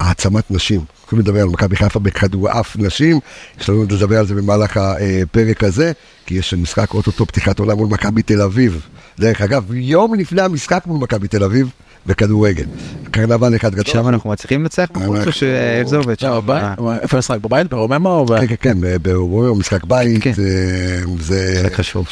העצמת 0.00 0.50
נשים. 0.50 0.80
אנחנו 1.02 1.18
לדבר 1.18 1.42
על 1.42 1.48
מכבי 1.48 1.76
חיפה 1.76 1.98
בכדורעף 1.98 2.76
נשים, 2.76 3.20
יש 3.60 3.68
לנו 3.68 3.82
לדבר 3.82 4.18
על 4.18 4.26
זה 4.26 4.34
במהלך 4.34 4.76
הפרק 4.76 5.64
הזה, 5.64 5.92
כי 6.26 6.34
יש 6.34 6.54
משחק 6.54 6.94
אוטוטו 6.94 7.26
פתיחת 7.26 7.58
עולם 7.58 7.76
מול 7.76 7.88
מכבי 7.88 8.22
תל 8.22 8.42
אביב. 8.42 8.86
דרך 9.18 9.40
אגב, 9.40 9.74
יום 9.74 10.14
לפני 10.14 10.42
המשחק 10.42 10.82
מול 10.86 10.98
מכבי 11.00 11.28
תל 11.28 11.44
אביב 11.44 11.70
בכדורגל. 12.06 12.64
קרנבל 13.10 13.56
אחד 13.56 13.74
גדול. 13.74 13.84
שם 13.84 14.08
אנחנו 14.08 14.30
מצליחים 14.30 14.62
לנצח 14.62 14.88
בחוץ 14.94 15.26
או 15.26 15.32
שאיך 15.32 15.88
זה 15.88 15.96
עובד? 15.96 16.12
עכשיו, 16.12 16.34
שם? 16.34 16.46
בבית? 16.46 16.62
איפה 17.02 17.18
לשחק? 17.18 17.40
בבית? 17.40 17.70
ברוממה 17.70 18.10
או 18.10 18.26
ב... 18.26 18.40
כן, 18.40 18.46
כן, 18.46 18.56
כן, 18.56 18.78
ברומאו, 19.02 19.54
משחק 19.54 19.84
בית, 19.84 20.22
כן. 20.22 20.32
אה, 20.38 21.02
זה 21.20 21.60
משחק 21.60 21.74
חשוב. 21.74 22.06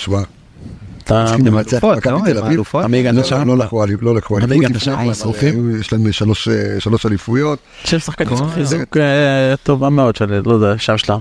אתה... 1.09 1.35
אלופות, 1.35 2.07
לא? 2.07 2.21
תל 2.25 2.31
עם 2.31 2.45
אביב. 2.45 2.53
אלופות? 2.53 2.85
עמי 2.85 2.99
הגעת 2.99 3.15
לא? 3.31 3.45
לא 3.47 3.59
לקחו 3.59 3.85
אליפות, 3.85 4.03
לא 4.03 4.15
לקחו 4.15 4.38
אליפות, 4.38 4.81
שרופים? 5.15 5.75
אה, 5.75 5.81
יש 5.81 5.93
להם 5.93 6.12
שלוש, 6.12 6.49
אה, 6.49 6.81
שלוש 6.81 7.07
אליפויות. 7.07 7.59
של 7.85 7.99
שחקנים 7.99 8.37
כל- 8.37 8.49
חיזוק 8.55 8.97
אה, 8.97 9.55
טובה 9.62 9.88
מאוד 9.88 10.17
של, 10.17 10.41
לא 10.47 10.53
יודע, 10.53 10.79
שם 10.79 10.99
שלם. 10.99 11.19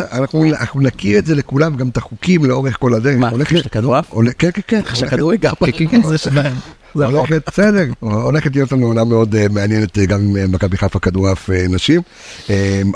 אנחנו 0.00 0.80
נכיר 0.80 1.18
את 1.18 1.26
זה 1.26 1.34
לכולם, 1.34 1.76
גם 1.76 1.88
את 1.88 1.96
החוקים 1.96 2.44
לאורך 2.44 2.76
כל 2.80 2.94
הדרך. 2.94 3.16
מה, 3.18 3.30
כדורעף? 3.70 4.14
כן, 4.38 4.50
כן, 4.66 4.80
כן. 4.82 5.08
כדורגל? 5.08 5.50
כן, 5.60 5.66
כן, 5.72 5.86
כן, 5.88 6.02
זה 6.02 6.18
שלהם. 6.18 6.54
הולכת, 6.94 7.42
בסדר, 7.46 7.84
הולכת 8.00 8.54
להיות 8.56 8.72
לנו 8.72 8.86
עונה 8.86 9.04
מאוד 9.04 9.34
אה, 9.34 9.46
מעניינת 9.50 9.98
גם 9.98 10.20
עם 10.20 10.52
מכבי 10.52 10.76
חיפה 10.76 10.98
כדורעף 10.98 11.50
נשים, 11.68 12.02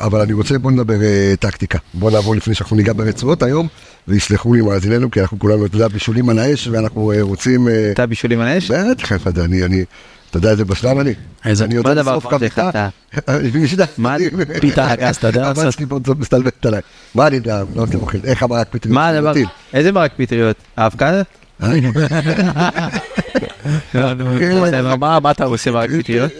אבל 0.01 0.21
אני 0.21 0.33
רוצה, 0.33 0.59
בוא 0.59 0.71
נדבר 0.71 0.99
טקטיקה. 1.41 1.79
בוא 1.95 2.11
נעבור 2.11 2.37
לפני 2.37 2.55
שאנחנו 2.55 2.77
ניגע 2.77 2.93
ברצועות 2.93 3.43
היום, 3.43 3.69
ויסלחו 4.09 4.55
לי 4.55 4.61
מאזיננו, 4.63 5.11
כי 5.11 5.21
אנחנו 5.21 5.39
כולנו, 5.39 5.67
אתה 5.67 5.77
יודע, 5.77 5.89
בישולים 5.89 6.29
על 6.29 6.39
האש, 6.39 6.69
ואנחנו 6.69 7.13
אה, 7.13 7.23
רוצים... 7.23 7.69
אה, 7.69 7.91
אתה 7.93 8.07
בישולים 8.07 8.41
על 8.41 8.47
האש? 8.49 8.71
בטח, 8.71 9.13
אתה, 9.29 9.45
אני, 9.45 9.65
אני, 9.65 9.85
אתה 10.31 10.39
יודע 10.39 10.51
איזה 10.51 10.65
בשלן 10.65 10.99
אני? 11.01 11.15
איזה- 11.45 11.65
אני 11.65 11.75
מה 11.75 11.79
יודע 11.81 11.91
הדבר 11.91 12.19
בשביל 12.19 13.67
שידע. 13.67 13.85
מה? 13.99 14.17
פיתה 14.61 14.93
אגס, 14.95 15.19
אתה 15.19 15.27
יודע 15.27 15.47
הבת 15.49 15.59
לעשות? 15.59 15.73
שלי 15.73 15.87
פה 15.87 15.99
מסתלבטת 16.19 16.67
עליי. 16.67 16.81
מה 17.15 17.27
אני 17.27 17.37
יודע, 17.37 17.63
לא 17.77 17.83
עושה 17.83 17.99
אוכל, 17.99 18.19
איך 18.25 18.43
המרק 18.43 18.67
פטריות? 18.71 18.95
מה 18.95 19.09
הדבר? 19.09 19.33
איזה 19.75 19.93
מרק 19.93 20.13
פטריות? 20.17 20.57
האבקה? 20.77 21.23
אה, 21.63 21.69
מה 23.95 25.21
מה 25.21 25.31
אתה 25.31 25.45
עושה? 25.45 25.45
עושה 25.45 25.71
מרק 25.71 25.91
פטריות? 25.99 26.31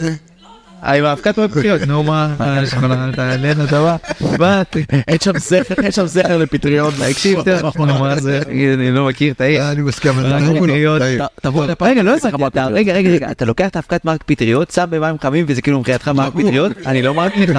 אה, 0.85 0.93
עם 0.95 1.05
האבקת 1.05 1.39
פטריות, 1.39 1.81
נו 1.87 2.03
מה, 2.03 2.35
אה, 2.41 2.63
יש 2.63 2.73
לך 2.73 2.87
תעלנה 3.17 3.65
דבר? 3.67 3.97
מה, 4.39 4.63
ת- 4.71 4.77
אין 5.09 5.19
שם 5.21 5.39
זכר, 5.39 5.75
אין 5.83 5.91
שם 5.93 6.07
זכר 6.07 6.39
לפטריות. 6.39 6.95
תקשיב, 7.13 7.43
תראה, 7.43 7.61
נו, 7.77 7.99
מה 7.99 8.21
זה, 8.21 8.41
אני 8.75 8.91
לא 8.91 9.07
מכיר 9.07 9.33
את 9.33 9.41
העיר. 9.41 9.61
אה, 9.63 9.73
אני 9.73 9.83
מסכים, 9.83 10.13
אתה 10.21 10.39
לא. 10.39 11.27
תבוא 11.43 11.67
לפה. 11.67 11.87
רגע, 11.89 12.03
לא 12.03 12.15
אתה- 12.47 12.67
רגע, 12.67 12.93
רגע, 12.93 13.11
רגע, 13.11 13.31
אתה 13.31 13.45
לוקח 13.45 13.67
את 13.69 13.77
האבקת 13.77 14.05
מרק 14.05 14.23
פטריות, 14.27 14.71
שם 14.71 14.87
במים 14.91 15.17
חמים 15.23 15.45
וזה 15.49 15.63
כאילו 15.63 15.79
מבחינתך 15.79 16.09
מרק 16.09 16.33
פטריות? 16.35 16.73
אני 16.87 17.03
לא 17.03 17.15
מרק 17.15 17.33
לך. 17.37 17.59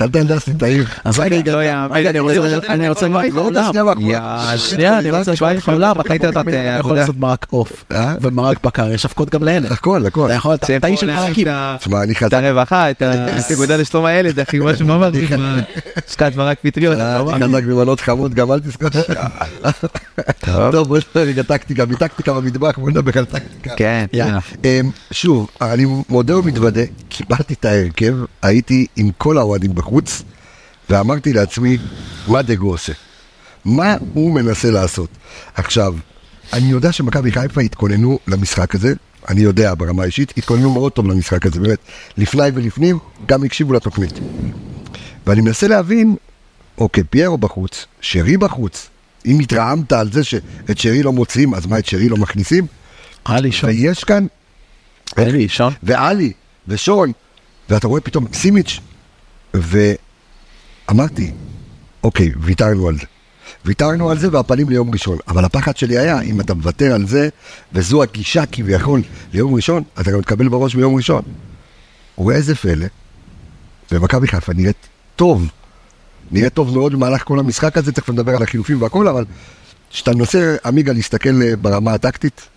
ילדה 0.00 0.36
עשית 0.36 0.58
טעים. 0.58 0.84
אז 1.04 1.18
רגע, 1.18 1.52
לא 1.52 1.64
יאמן. 1.64 1.96
רגע, 1.96 2.10
אני 2.10 2.18
רוצה, 2.18 2.88
רוצה 2.88 3.08
מרק 3.08 3.32
עולם. 3.34 3.72
שנייה, 4.56 4.98
אני 4.98 5.10
רוצה 5.10 5.32
מרק 5.40 5.68
עולם. 5.68 6.00
אתה 6.00 6.14
אה, 6.52 6.76
יכול 6.78 6.96
לעשות 6.96 7.16
מרק 7.16 7.46
עוף 7.50 7.84
אה? 7.92 8.14
ומרק 8.20 8.64
בקר, 8.64 8.90
יש 8.90 9.04
אבקות 9.04 9.30
גם 9.30 9.44
לאלה. 9.44 9.68
הכל, 9.68 10.06
הכל. 10.06 10.26
אתה 10.26 10.34
יכול, 10.34 10.54
אתה 10.54 10.86
איש 10.86 11.00
של 11.00 11.06
מרקים. 11.06 11.48
תשמע, 11.78 12.02
אני 12.02 12.12
את 12.12 12.16
חזק. 12.16 12.32
הרווחה, 12.32 12.90
את 12.90 13.02
האגודה 13.02 13.76
לשלום 13.76 14.04
הילד, 14.04 14.40
אחי, 14.40 14.58
משהו 14.58 14.86
ממש, 14.86 15.14
השקעת 16.08 16.36
מרק 16.36 16.58
פטריות. 16.62 16.98
אני 16.98 17.44
חזק 17.44 17.64
במנות 17.64 18.00
חמות, 18.00 18.34
גם 18.34 18.52
אל 18.52 18.60
תזכור. 18.60 18.88
טוב, 20.72 20.88
בוא 20.88 20.98
נדבר 20.98 21.20
רגע 21.20 21.42
טקטיקה, 21.42 21.86
מטקטיקה 21.86 22.32
במטבח, 22.32 22.78
בוא 22.78 22.90
נדבר 22.90 23.18
על 23.18 23.24
טקטיקה. 23.24 23.76
כן, 23.76 24.06
יאללה. 24.12 24.38
אמ, 24.64 24.90
שוב, 25.10 25.50
אני 25.60 25.86
מודה 26.08 26.38
ומתוודה, 26.38 26.82
קיבלתי 27.08 27.54
את 27.54 27.64
ההרכב, 27.64 28.14
הייתי 28.42 28.86
עם 28.96 29.10
כל 29.18 29.38
האוהדים 29.50 29.74
בחוץ, 29.74 30.22
ואמרתי 30.90 31.32
לעצמי, 31.32 31.78
מה 32.28 32.42
דגו 32.42 32.70
עושה? 32.70 32.92
מה 33.64 33.96
הוא 34.14 34.34
מנסה 34.34 34.70
לעשות? 34.70 35.10
עכשיו, 35.54 35.94
אני 36.52 36.70
יודע 36.70 36.92
שמכבי 36.92 37.32
חיפה 37.32 37.60
התכוננו 37.60 38.18
למשחק 38.26 38.74
הזה, 38.74 38.94
אני 39.28 39.40
יודע 39.40 39.74
ברמה 39.74 40.02
האישית, 40.02 40.32
התכוננו 40.36 40.72
מאוד 40.72 40.92
טוב 40.92 41.06
למשחק 41.06 41.46
הזה, 41.46 41.60
באמת, 41.60 41.78
לפני 42.16 42.42
ולפנים, 42.54 42.98
גם 43.26 43.44
הקשיבו 43.44 43.72
לתוכנית. 43.72 44.12
ואני 45.26 45.40
מנסה 45.40 45.68
להבין, 45.68 46.16
אוקיי, 46.78 47.04
פיירו 47.04 47.38
בחוץ, 47.38 47.86
שרי 48.00 48.36
בחוץ, 48.36 48.88
אם 49.26 49.38
התרעמת 49.38 49.92
על 49.92 50.12
זה 50.12 50.24
שאת 50.24 50.78
שרי 50.78 51.02
לא 51.02 51.12
מוציאים, 51.12 51.54
אז 51.54 51.66
מה, 51.66 51.78
את 51.78 51.86
שרי 51.86 52.08
לא 52.08 52.16
מכניסים? 52.16 52.66
היה 53.26 53.40
לי 53.40 53.52
שון. 53.52 53.70
ויש 53.70 54.04
כאן 54.04 54.26
היה 55.16 55.28
לי 55.28 55.48
שון. 55.48 55.72
ועלי, 55.82 56.32
ושון, 56.68 57.12
ואתה 57.70 57.88
רואה 57.88 58.00
פתאום 58.00 58.26
סימיץ', 58.32 58.80
ואמרתי, 59.54 61.32
אוקיי, 62.04 62.30
ויתרנו 62.40 62.88
על 62.88 62.94
זה. 62.98 63.06
ויתרנו 63.64 64.10
על 64.10 64.18
זה 64.18 64.28
והפנים 64.32 64.68
ליום 64.68 64.90
ראשון. 64.90 65.18
אבל 65.28 65.44
הפחד 65.44 65.76
שלי 65.76 65.98
היה, 65.98 66.20
אם 66.20 66.40
אתה 66.40 66.54
מוותר 66.54 66.94
על 66.94 67.06
זה, 67.06 67.28
וזו 67.72 68.02
הגישה 68.02 68.46
כביכול 68.46 69.02
ליום 69.32 69.54
ראשון, 69.54 69.82
אתה 70.00 70.10
גם 70.10 70.22
תקבל 70.22 70.48
בראש 70.48 70.74
ביום 70.74 70.96
ראשון. 70.96 71.22
וראה 72.18 72.36
איזה 72.36 72.54
פלא, 72.54 72.86
ומכבי 73.92 74.26
חיפה 74.28 74.52
נראית 74.52 74.86
טוב. 75.16 75.50
נראית 76.30 76.54
טוב 76.54 76.74
מאוד 76.74 76.92
במהלך 76.92 77.24
כל 77.24 77.38
המשחק 77.38 77.76
הזה, 77.76 77.92
תכף 77.92 78.10
נדבר 78.10 78.36
על 78.36 78.42
החילופים 78.42 78.82
והכל, 78.82 79.08
אבל 79.08 79.24
כשאתה 79.90 80.14
מנסה, 80.14 80.56
עמיגה, 80.64 80.92
להסתכל 80.92 81.42
אה, 81.42 81.56
ברמה 81.56 81.94
הטקטית, 81.94 82.48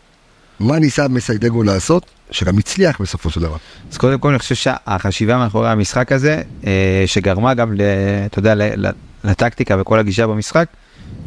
מה 0.64 0.80
ניסה 0.80 1.08
מסיידגו 1.08 1.64
לעשות, 1.64 2.06
שגם 2.32 2.58
הצליח 2.58 3.02
בסופו 3.02 3.30
של 3.30 3.42
דבר. 3.42 3.58
אז 3.92 3.98
קודם 3.98 4.20
כל 4.20 4.30
אני 4.30 4.40
חושב 4.40 4.56
שהחשיבה 4.56 5.38
מאחורי 5.38 5.70
המשחק 5.70 6.12
הזה, 6.12 6.42
אה, 6.68 7.04
שגרמה 7.06 7.54
גם, 7.54 7.74
אתה 8.26 8.40
יודע, 8.40 8.54
לטקטיקה 9.24 9.82
וכל 9.82 10.00
הגישה 10.00 10.28
במשחק, 10.28 10.68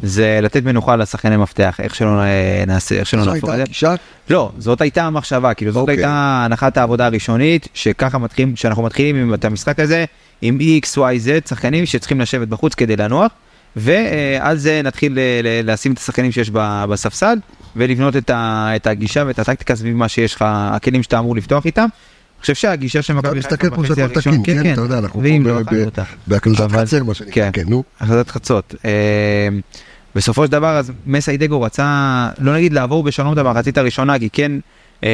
זה 0.02 0.38
לתת 0.42 0.62
מנוחה 0.64 0.96
לשחקני 0.96 1.36
מפתח, 1.36 1.76
איך 1.82 1.94
שלא 1.94 2.22
אה, 2.22 2.64
נעשה, 2.66 2.94
איך 2.94 3.06
שלא 3.06 3.24
זו 3.24 3.30
נהפוך 3.30 3.44
את 3.44 3.54
הייתה 3.54 3.56
זה. 3.56 3.62
הגישה, 3.62 3.94
לא, 4.30 4.52
זאת 4.58 4.80
הייתה 4.80 5.04
המחשבה, 5.04 5.54
כאילו 5.54 5.72
זאת 5.72 5.80
אוקיי. 5.80 5.94
הייתה 5.94 6.42
הנחת 6.44 6.76
העבודה 6.76 7.06
הראשונית, 7.06 7.68
שככה 7.74 8.18
מתחילים, 8.18 8.56
שאנחנו 8.56 8.82
מתחילים 8.82 9.16
עם 9.16 9.34
את 9.34 9.44
המשחק 9.44 9.80
הזה, 9.80 10.04
עם 10.42 10.58
X, 10.60 10.96
Y, 10.96 10.98
Z, 10.98 11.48
שחקנים 11.48 11.86
שצריכים 11.86 12.20
לשבת 12.20 12.48
בחוץ 12.48 12.74
כדי 12.74 12.96
לנוח, 12.96 13.32
ועל 13.76 14.56
זה 14.56 14.80
נתחיל 14.84 15.12
ל- 15.12 15.18
ל- 15.42 15.72
לשים 15.72 15.92
את 15.92 15.98
השחקנים 15.98 16.32
שיש 16.32 16.50
בספסל, 16.88 17.38
ולבנות 17.76 18.16
את 18.16 18.30
ה- 18.30 18.70
את 18.76 18.86
הגישה 18.86 19.24
ואת 19.26 19.38
הטקטיקה 19.38 19.76
סביב 19.76 19.96
מה 19.96 20.08
שיש 20.08 20.34
לך, 20.34 20.44
הכלים 20.48 21.02
שאתה 21.02 21.18
אמור 21.18 21.36
לפתוח 21.36 21.66
איתם. 21.66 21.82
אני 21.82 22.40
חושב 22.40 22.54
שהגישה 22.54 23.02
של 23.02 23.14
מכבי 23.14 23.28
אתה 23.28 23.38
מסתכל 23.38 23.70
פה 23.70 23.82
בחצי 23.82 24.02
הראשון- 24.02 24.42
תקין, 24.42 24.62
כן, 24.62 24.72
אתה 24.72 24.80
יודע, 24.80 24.98
אנחנו 24.98 25.20
פה 25.20 25.50
לא. 25.50 25.62
בהקלטת 26.26 26.58
חצר, 26.72 27.04
מה 27.04 27.14
שנקרא, 27.14 27.32
כן. 27.50 27.50
כן, 27.52 27.68
נו. 27.68 27.82
החלטת 28.00 28.30
חצות. 28.30 28.74
אה, 28.84 29.48
בסופו 30.14 30.46
של 30.46 30.52
דבר 30.52 30.76
אז 30.76 30.92
מסיידגו 31.06 31.62
רצה 31.62 32.28
לא 32.38 32.54
נגיד 32.56 32.72
לעבור 32.72 33.02
בשלום 33.02 33.32
את 33.32 33.38
המחצית 33.38 33.78
הראשונה 33.78 34.18
כי 34.18 34.28
כן 34.32 34.52
אה, 35.04 35.08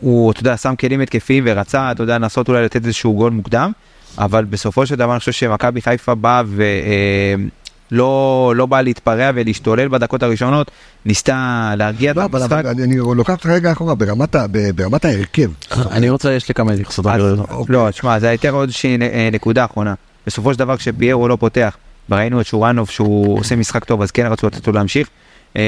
הוא 0.00 0.30
אתה 0.32 0.40
יודע 0.40 0.56
שם 0.56 0.74
כלים 0.80 1.00
התקפיים 1.00 1.44
ורצה 1.46 1.90
אתה 1.90 2.02
יודע 2.02 2.18
לנסות 2.18 2.48
אולי 2.48 2.64
לתת 2.64 2.84
איזשהו 2.84 3.14
גול 3.16 3.32
מוקדם 3.32 3.72
אבל 4.18 4.44
בסופו 4.44 4.86
של 4.86 4.94
דבר 4.94 5.10
אני 5.12 5.18
חושב 5.18 5.32
שמכבי 5.32 5.82
חיפה 5.82 6.14
באה 6.14 6.42
ולא 7.92 8.52
לא 8.56 8.66
באה 8.66 8.82
להתפרע 8.82 9.30
ולהשתולל 9.34 9.88
בדקות 9.88 10.22
הראשונות 10.22 10.70
ניסתה 11.04 11.72
להרגיע 11.76 12.10
את 12.10 12.16
לא, 12.16 12.24
אבל 12.24 12.42
המשחק. 12.42 12.52
אבל 12.64 12.82
אני 12.82 12.96
לוקח 12.96 13.32
אותך 13.32 13.46
רגע 13.46 13.72
אחורה, 13.72 13.94
ברמת 13.94 14.34
ה- 14.34 14.46
ב- 14.50 14.70
ברמת 14.70 15.04
ההרכב. 15.04 15.50
אני 15.96 16.10
רוצה, 16.10 16.32
יש 16.32 16.48
לי 16.48 16.54
כמה 16.54 16.72
התייחסות. 16.72 17.06
אז- 17.06 17.40
אוקיי. 17.50 17.76
לא, 17.76 17.90
תשמע, 17.90 18.18
זה 18.18 18.32
יותר 18.32 18.50
עוד 18.50 18.70
אה, 19.02 19.28
נקודה 19.32 19.64
אחרונה. 19.64 19.94
בסופו 20.26 20.52
של 20.52 20.58
דבר 20.58 20.76
כשפיירו 20.76 21.28
לא 21.28 21.36
פותח, 21.40 21.76
וראינו 22.10 22.40
את 22.40 22.46
שורנוב 22.46 22.88
שהוא 22.90 23.38
עושה 23.40 23.56
משחק 23.56 23.84
טוב, 23.84 24.02
אז 24.02 24.10
כן 24.10 24.26
רצו 24.26 24.46
לתת 24.46 24.66
לו 24.66 24.72
להמשיך. 24.72 25.08
אה, 25.56 25.62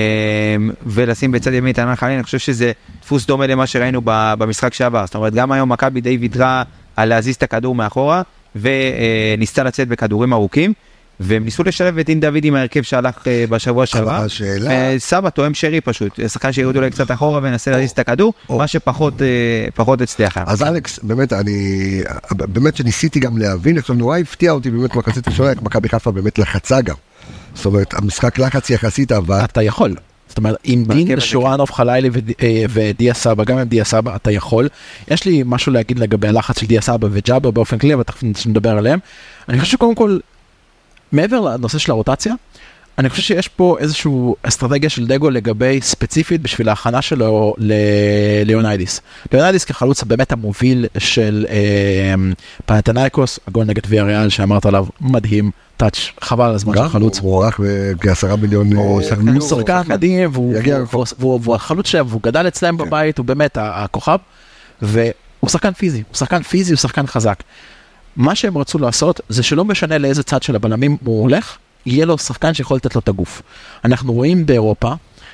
ולשים 0.87 1.33
בצד 1.33 1.53
ימין 1.53 1.73
את 1.73 1.79
ענן 1.79 1.97
חליל, 1.97 2.15
אני 2.15 2.23
חושב 2.23 2.39
שזה 2.39 2.73
דפוס 3.03 3.27
דומה 3.27 3.47
למה 3.47 3.67
שראינו 3.67 4.01
ב- 4.05 4.35
במשחק 4.39 4.75
שעבר. 4.75 5.07
זאת 5.07 5.15
אומרת, 5.15 5.35
גם 5.35 5.53
היום 5.53 5.73
מכבי 5.73 6.01
די 6.01 6.17
ויתרה 6.17 6.63
על 6.97 7.09
להזיז 7.09 7.35
את 7.37 7.43
הכדור 7.43 7.75
מאחורה, 7.75 8.23
וניסתה 8.57 9.63
לצאת 9.63 9.89
בכדורים 9.89 10.33
ארוכים. 10.33 10.73
והם 11.21 11.45
ניסו 11.45 11.63
לשלב 11.65 11.99
את 11.99 12.07
דין 12.07 12.21
דוד 12.21 12.45
עם 12.45 12.55
ההרכב 12.55 12.83
שהלך 12.83 13.15
אה, 13.27 13.45
בשבוע 13.51 13.87
שעבר. 13.87 14.11
השאלה- 14.11 14.71
אה, 14.71 14.95
סבא 14.99 15.31
תואם 15.31 15.55
שרי 15.55 15.81
פשוט, 15.81 16.21
שחקן 16.29 16.53
שירד 16.53 16.77
אולי 16.77 16.91
קצת 16.91 17.11
אחורה 17.11 17.41
וינסה 17.43 17.71
להזיז 17.71 17.91
את 17.91 17.99
הכדור, 17.99 18.33
או. 18.49 18.59
מה 18.59 18.67
שפחות 18.67 19.23
אה, 19.23 19.27
פחות 19.75 20.01
הצליח. 20.01 20.39
אז 20.47 20.63
אלכס, 20.63 20.99
באמת, 21.03 21.33
אני, 21.33 22.01
באמת 22.31 22.77
שניסיתי 22.77 23.21
גם 23.21 23.39
להבין, 23.39 23.79
עכשיו 23.79 23.97
נורא 23.97 24.19
הפתיע 24.19 24.51
אותי 24.53 24.71
באמת 24.71 24.95
מחצית 24.97 25.29
ראשונה, 25.29 25.51
מכבי 25.63 25.89
חיפה 25.89 26.11
באמת 26.11 26.39
לחצה 26.39 26.81
גם. 26.81 26.95
זאת 27.55 27.67
אומרת, 27.67 27.95
המשחק 27.95 28.39
לחץ 28.39 28.71
יחסית 28.71 29.13
עבד, 29.13 29.41
אתה 29.45 29.63
יכול. 29.63 29.95
זאת 30.39 30.45
אומרת, 30.45 30.57
עם 30.65 30.85
דין, 30.85 31.13
הזה, 31.13 31.27
שורנוב, 31.27 31.71
חלילי 31.71 32.11
אה, 32.43 32.65
ודיה 32.69 33.15
סבא, 33.15 33.45
גם 33.45 33.59
עם 33.59 33.69
דיה 33.69 33.85
סבא 33.85 34.17
אתה 34.17 34.31
יכול. 34.31 34.69
יש 35.09 35.25
לי 35.25 35.43
משהו 35.47 35.73
להגיד 35.73 35.99
לגבי 35.99 36.29
הלחץ 36.29 36.61
של 36.61 36.67
דיה 36.67 36.81
סבא 36.81 37.09
וג'אבר 37.11 37.51
באופן 37.51 37.79
כללי, 37.79 37.95
אבל 37.95 38.03
תכף 38.03 38.23
נדבר 38.47 38.79
עליהם. 38.79 38.99
אני 39.49 39.61
חושב 39.61 39.73
שקודם 39.73 39.95
כל, 39.95 40.19
מעבר 41.13 41.41
לנושא 41.41 41.79
של 41.79 41.93
הרוטציה, 41.93 42.35
אני 42.99 43.09
חושב 43.11 43.23
שיש 43.23 43.49
פה 43.49 43.77
איזושהי 43.81 44.11
אסטרטגיה 44.43 44.91
של 44.91 45.07
דגו 45.07 45.31
לגבי 45.31 45.79
ספציפית 45.83 46.43
בשביל 46.43 46.69
ההכנה 46.69 47.03
שלו 47.03 47.55
ל- 47.59 47.73
ליוניידיס. 48.45 49.01
ליוניידיס 49.33 49.65
כחלוץ 49.65 50.03
באמת 50.05 50.33
המוביל 50.33 50.87
של 50.99 51.47
אה, 51.49 52.15
פנתנייקוס, 52.67 53.39
הגול 53.49 53.65
נגד 53.65 53.83
ויה 53.89 54.05
ריאל 54.05 54.29
שאמרת 54.29 54.67
עליו, 54.67 54.87
מדהים, 55.01 55.51
touch, 55.77 55.99
חבל 56.21 56.45
על 56.45 56.55
הזמן 56.55 56.75
של 56.77 56.89
חלוץ. 56.89 57.19
הוא 57.19 57.31
מוערך 57.31 57.61
בכעשרה 57.99 58.37
מיליון 58.37 58.73
הוא 58.73 59.01
אה, 59.01 59.07
שחקן- 59.07 59.29
יורו. 59.29 59.41
הוא 59.41 59.49
שחקן 59.61 59.81
מדהים 59.89 60.31
והוא, 60.33 61.55
החלוץ 61.55 61.87
שלהם 61.87 62.07
והוא 62.09 62.21
גדל 62.23 62.49
אצלם 62.49 62.79
כן. 62.79 62.85
בבית 62.85 63.19
הוא 63.19 63.27
באמת 63.27 63.59
הכוכב 63.61 64.19
והוא 64.83 65.05
שחקן 65.49 65.73
פיזי 65.73 66.03
הוא 66.09 66.17
שחקן 66.17 66.43
פיזי 66.43 66.73
הוא 66.73 66.79
שחקן 66.79 67.07
חזק. 67.07 67.43
מה 68.17 68.35
שהם 68.35 68.59
רצו 68.59 68.79
לעשות 68.79 69.21
זה 69.29 69.43
שלא 69.43 69.65
משנה 69.65 69.99
לאיזה 69.99 70.23
צד 70.23 70.43
של 70.43 70.57
הבלמים 70.57 70.97
הוא 71.05 71.23
הולך 71.23 71.57
יהיה 71.87 72.07
לו 72.07 72.19
שחקן 72.19 72.55
שיכול 72.55 72.77
לתת 72.77 72.95
לו 72.95 73.01
את 73.01 73.09
הגוף. 73.09 73.43
אנחנו 73.85 74.13
רואים 74.13 74.47
באירופה 74.47 74.93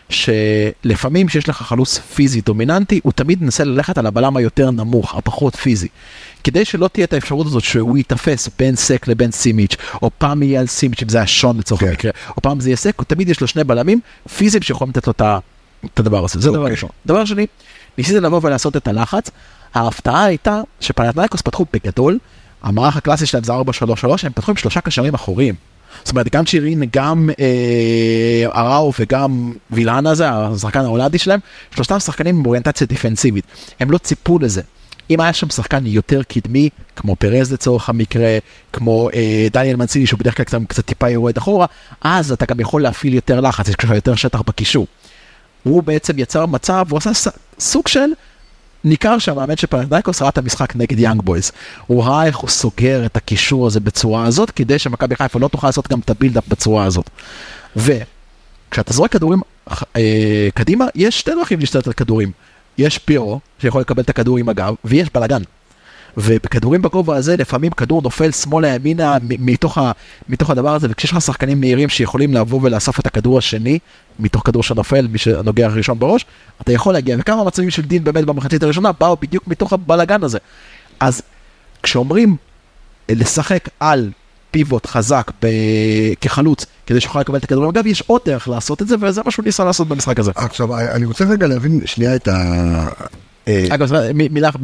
שלפעמים 0.09 1.29
שיש 1.29 1.49
לך 1.49 1.63
חלוץ 1.63 1.99
פיזי 1.99 2.41
דומיננטי 2.41 3.01
הוא 3.03 3.13
תמיד 3.13 3.43
מנסה 3.43 3.65
ללכת 3.65 3.99
על 3.99 4.07
הבלם 4.07 4.37
היותר 4.37 4.71
נמוך 4.71 5.15
הפחות 5.15 5.57
פיזי. 5.57 5.89
כדי 6.45 6.65
שלא 6.65 6.89
תהיה 6.89 7.05
את 7.05 7.13
האפשרות 7.13 7.47
הזאת 7.47 7.65
שהוא 7.65 7.97
ייתפס 7.97 8.49
בין 8.59 8.77
סק 8.77 9.09
לבין 9.09 9.31
סימיץ' 9.31 9.77
או 10.03 10.11
פעם 10.19 10.43
יהיה 10.43 10.61
על 10.61 10.67
סימיץ' 10.67 11.03
אם 11.03 11.09
זה 11.09 11.19
היה 11.19 11.27
שון 11.27 11.59
לצורך 11.59 11.81
כן. 11.81 11.89
המקרה 11.89 12.11
או 12.37 12.43
פעם 12.43 12.61
זה 12.61 12.69
יהיה 12.69 12.77
סק, 12.77 13.03
תמיד 13.03 13.29
יש 13.29 13.41
לו 13.41 13.47
שני 13.47 13.65
בלמים 13.65 14.01
פיזיים 14.37 14.63
שיכולים 14.63 14.91
לתת 14.91 15.07
לו 15.07 15.13
את 15.85 16.01
הדבר 16.01 16.25
הזה, 16.25 16.41
זה 16.41 16.49
דבר 16.49 16.59
אוקיי. 16.59 16.71
ראשון. 16.73 16.91
דבר 17.07 17.25
שני, 17.25 17.47
ניסיתי 17.99 18.21
לבוא 18.21 18.41
ולעשות 18.43 18.77
את 18.77 18.89
הלחץ, 18.89 19.31
ההפתעה 19.75 20.25
הייתה 20.25 20.61
שפנתנייקוס 20.81 21.43
פתחו 21.43 21.67
בגדול, 21.73 22.19
המערך 22.63 22.97
הקלאסי 22.97 23.27
שלהם 23.27 23.45
זה 23.45 23.53
4-3-3, 23.53 23.57
הם 24.23 24.33
פתחו 24.33 24.51
עם 24.51 24.57
שלושה 24.57 24.81
קשרים 24.81 25.15
אחוריים. 25.15 25.55
זאת 26.05 26.11
אומרת, 26.11 26.33
גם 26.33 26.47
שירין, 26.47 26.83
גם 26.93 27.31
אה, 27.39 28.61
אראו 28.61 28.93
וגם 29.01 29.53
וילאן 29.71 30.07
הזה, 30.07 30.31
השחקן 30.31 30.81
ההולנדי 30.81 31.19
שלהם, 31.19 31.41
שלושתם 31.75 31.99
שחקנים 31.99 32.39
עם 32.39 32.47
אוריינטציה 32.47 32.87
דיפנסיבית. 32.87 33.45
הם 33.81 33.91
לא 33.91 33.99
ציפו 33.99 34.39
לזה. 34.39 34.63
אם 35.11 35.21
היה 35.21 35.33
שם 35.33 35.51
שחקן 35.51 35.87
יותר 35.87 36.23
קדמי, 36.23 36.69
כמו 36.97 37.17
פרז 37.17 37.53
לצורך 37.53 37.89
המקרה, 37.89 38.39
כמו 38.73 39.09
אה, 39.15 39.47
דניאל 39.53 39.77
מנציני 39.77 40.07
שהוא 40.07 40.21
בדרך 40.21 40.37
כלל 40.37 40.45
קצת, 40.45 40.59
קצת 40.69 40.87
טיפה 40.87 41.09
יורד 41.11 41.37
אחורה, 41.37 41.67
אז 42.01 42.33
אתה 42.33 42.47
גם 42.47 42.61
יכול 42.61 42.83
להפעיל 42.83 43.15
יותר 43.15 43.41
לחץ, 43.41 43.69
יש 43.69 43.75
לך 43.85 43.91
יותר 43.91 44.15
שטח 44.15 44.41
בקישור. 44.41 44.87
הוא 45.63 45.83
בעצם 45.83 46.19
יצר 46.19 46.47
מצב, 46.47 46.87
הוא 46.91 46.99
עשה 46.99 47.31
סוג 47.59 47.89
של, 47.89 48.09
ניכר 48.85 49.19
שהמאמן 49.19 49.57
של 49.57 49.67
פנתנייקוס 49.67 50.23
ראה 50.23 50.29
את 50.29 50.38
המשחק 50.38 50.76
נגד 50.76 50.99
יאנג 50.99 51.23
בויז. 51.23 51.53
הוא 51.87 52.05
ראה 52.05 52.26
איך 52.26 52.37
הוא 52.37 52.50
סוגר 52.50 53.07
את 53.07 53.17
הקישור 53.17 53.67
הזה 53.67 53.81
בצורה 53.81 54.26
הזאת, 54.26 54.50
כדי 54.50 54.79
שמכבי 54.79 55.17
חיפה 55.17 55.38
לא 55.38 55.49
תוכל 55.49 55.69
לעשות 55.69 55.88
גם 55.88 56.00
את 56.00 56.11
הבילדאפ 56.11 56.49
בצורה 56.49 56.85
הזאת. 56.85 57.11
וכשאתה 57.76 58.93
זורק 58.93 59.12
כדורים 59.12 59.41
אה, 59.97 60.49
קדימה, 60.55 60.85
יש 60.95 61.21
שתי 61.21 61.31
דרכים 61.31 61.61
להשתלט 61.61 61.87
על 61.87 61.93
כדורים. 61.93 62.31
יש 62.79 62.99
פירו, 62.99 63.41
שיכול 63.59 63.81
לקבל 63.81 64.03
את 64.03 64.09
הכדור 64.09 64.38
עם 64.38 64.49
הגב, 64.49 64.75
ויש 64.85 65.09
בלאגן. 65.14 65.43
ובכדורים 66.16 66.83
בגובה 66.83 67.16
הזה 67.16 67.37
לפעמים 67.37 67.71
כדור 67.71 68.02
נופל 68.02 68.30
שמאלה 68.30 68.68
ימינה 68.68 69.16
מתוך, 69.23 69.78
מתוך 70.28 70.50
הדבר 70.50 70.75
הזה 70.75 70.87
וכשיש 70.90 71.12
לך 71.12 71.21
שחקנים 71.21 71.61
מהירים 71.61 71.88
שיכולים 71.88 72.35
לבוא 72.35 72.61
ולאסוף 72.62 73.00
את 73.00 73.06
הכדור 73.06 73.38
השני 73.38 73.78
מתוך 74.18 74.42
כדור 74.47 74.62
שנופל 74.62 75.06
מי 75.06 75.18
שנוגע 75.18 75.68
ראשון 75.68 75.99
בראש 75.99 76.26
אתה 76.61 76.73
יכול 76.73 76.92
להגיע 76.92 77.16
וכמה 77.21 77.44
מצבים 77.44 77.71
של 77.71 77.83
דין 77.83 78.04
באמת 78.04 78.25
במחצית 78.25 78.62
הראשונה 78.62 78.92
באו 78.92 79.16
בדיוק 79.16 79.49
מתוך 79.49 79.73
הבלאגן 79.73 80.23
הזה 80.23 80.38
אז 81.00 81.23
כשאומרים 81.83 82.37
אה, 83.11 83.14
לשחק 83.14 83.68
על 83.80 84.11
פיבוט 84.50 84.87
חזק 84.87 85.30
ב... 85.42 85.47
כחלוץ 86.21 86.66
כדי 86.87 87.00
שיוכל 87.00 87.21
לקבל 87.21 87.38
את 87.38 87.44
הכדור 87.44 87.71
אגב 87.71 87.87
יש 87.87 88.02
עוד 88.06 88.21
דרך 88.25 88.49
לעשות 88.49 88.83
את 88.83 88.88
זה 88.88 88.97
וזה 89.00 89.21
מה 89.25 89.30
שהוא 89.30 89.44
ניסה 89.44 89.64
לעשות 89.64 89.88
במשחק 89.88 90.18
הזה. 90.18 90.33
עכשיו, 90.35 90.78
אני 90.78 91.04
רוצה 91.04 91.25
רגע 91.25 91.47
להבין 91.47 91.80
שנייה 91.85 92.16
את 92.16 92.28
ה... 92.28 92.88
אה, 93.49 93.67
אגב, 93.71 93.93
מילה 94.15 94.49
אחת, 94.49 94.61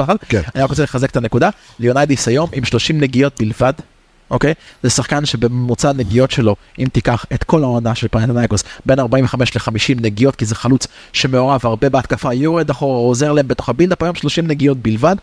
אחד, 0.00 0.16
כן. 0.28 0.40
אני 0.54 0.62
רק 0.62 0.70
רוצה 0.70 0.82
לחזק 0.82 1.10
את 1.10 1.16
הנקודה, 1.16 1.50
ליוניידיס 1.78 2.28
היום 2.28 2.50
עם 2.52 2.64
30 2.64 3.00
נגיעות 3.00 3.40
בלבד, 3.40 3.72
אוקיי? 4.30 4.54
זה 4.82 4.90
שחקן 4.90 5.26
שבממוצע 5.26 5.90
הנגיעות 5.90 6.30
שלו, 6.30 6.56
אם 6.78 6.86
תיקח 6.92 7.26
את 7.34 7.44
כל 7.44 7.62
העונה 7.62 7.94
של 7.94 8.08
פנתנייקוס, 8.08 8.64
בין 8.86 8.98
45 8.98 9.56
ל-50 9.56 10.00
נגיעות, 10.00 10.36
כי 10.36 10.44
זה 10.44 10.54
חלוץ 10.54 10.86
שמעורב 11.12 11.60
הרבה 11.64 11.88
בהתקפה, 11.88 12.34
יורד 12.34 12.70
אחורה, 12.70 12.98
עוזר 12.98 13.32
להם 13.32 13.48
בתוך 13.48 13.68
ה 13.68 13.71
build-up, 13.71 14.02
היום 14.02 14.14
30 14.14 14.46
נגיעות 14.46 14.78
בלבד. 14.78 15.16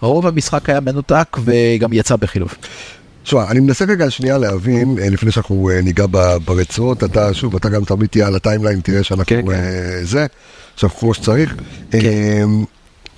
רוב 0.00 0.26
המשחק 0.26 0.68
היה 0.70 0.80
מנותק 0.80 1.36
וגם 1.44 1.92
יצא 1.92 2.16
בחילוף. 2.16 2.54
תשמע, 3.26 3.50
אני 3.50 3.60
מנסה 3.60 3.84
רגע 3.84 4.10
שנייה 4.10 4.38
להבין, 4.38 4.98
אה, 4.98 5.10
לפני 5.10 5.30
שאנחנו 5.32 5.70
אה, 5.70 5.80
ניגע 5.82 6.04
ברצועות, 6.44 7.04
אתה 7.04 7.34
שוב, 7.34 7.56
אתה 7.56 7.68
גם 7.68 7.84
תמיד 7.84 8.08
תהיה 8.08 8.26
על 8.26 8.34
ה 8.36 8.40
timeline, 8.40 8.80
תראה 8.80 9.02
שאנחנו 9.02 9.24
כן, 9.26 9.42
כן. 9.46 9.52
אה, 9.52 9.98
זה, 10.04 10.26
שאנחנו 10.76 10.98
כמו 10.98 11.14
שצריך. 11.14 11.54
אה, 11.94 12.42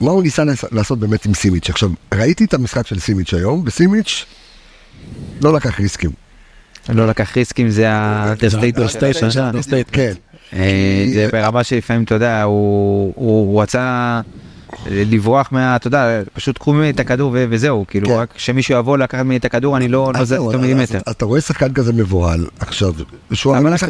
מה 0.00 0.10
הוא 0.10 0.22
ניסה 0.22 0.44
לעש- 0.44 0.64
לעשות 0.72 0.98
באמת 0.98 1.24
עם 1.26 1.34
סימיץ'? 1.34 1.70
עכשיו, 1.70 1.88
ראיתי 2.14 2.44
את 2.44 2.54
המשחק 2.54 2.86
של 2.86 2.98
סימיץ' 2.98 3.34
היום, 3.34 3.62
וסימיץ' 3.66 4.24
לא 5.42 5.52
לקח 5.52 5.80
ריסקים. 5.80 6.10
לא 6.88 7.06
לקח 7.08 7.36
ריסקים, 7.36 7.70
זה 7.70 7.90
ה-state 7.90 8.80
כן. 9.92 10.12
אה, 10.52 11.04
זה 11.14 11.28
ברמה 11.32 11.64
שלפעמים, 11.64 12.02
אתה 12.04 12.14
יודע, 12.14 12.42
הוא 12.42 13.62
רצה 13.62 14.20
לברוח 14.90 15.48
מה, 15.52 15.76
אתה 15.76 15.86
יודע, 15.86 16.22
פשוט 16.32 16.58
קחו 16.58 16.72
ממני 16.72 16.90
את 16.90 17.00
הכדור 17.00 17.30
ו- 17.34 17.44
וזהו, 17.50 17.84
כאילו, 17.88 18.08
כן. 18.08 18.14
רק 18.14 18.34
שמישהו 18.36 18.78
יבוא 18.78 18.98
לקחת 18.98 19.24
ממני 19.24 19.36
את 19.36 19.44
הכדור, 19.44 19.76
אני 19.76 19.88
לא 19.88 20.12
לא 20.14 20.18
אז 20.20 20.26
זז 20.26 20.28
זהו, 20.28 20.46
אותו 20.46 20.56
אז- 20.56 20.62
מילימטר. 20.62 20.98
אז 21.06 21.12
אתה 21.14 21.24
רואה 21.24 21.40
שחקן 21.40 21.72
כזה 21.72 21.92
מבוהל, 21.92 22.46
עכשיו, 22.60 22.92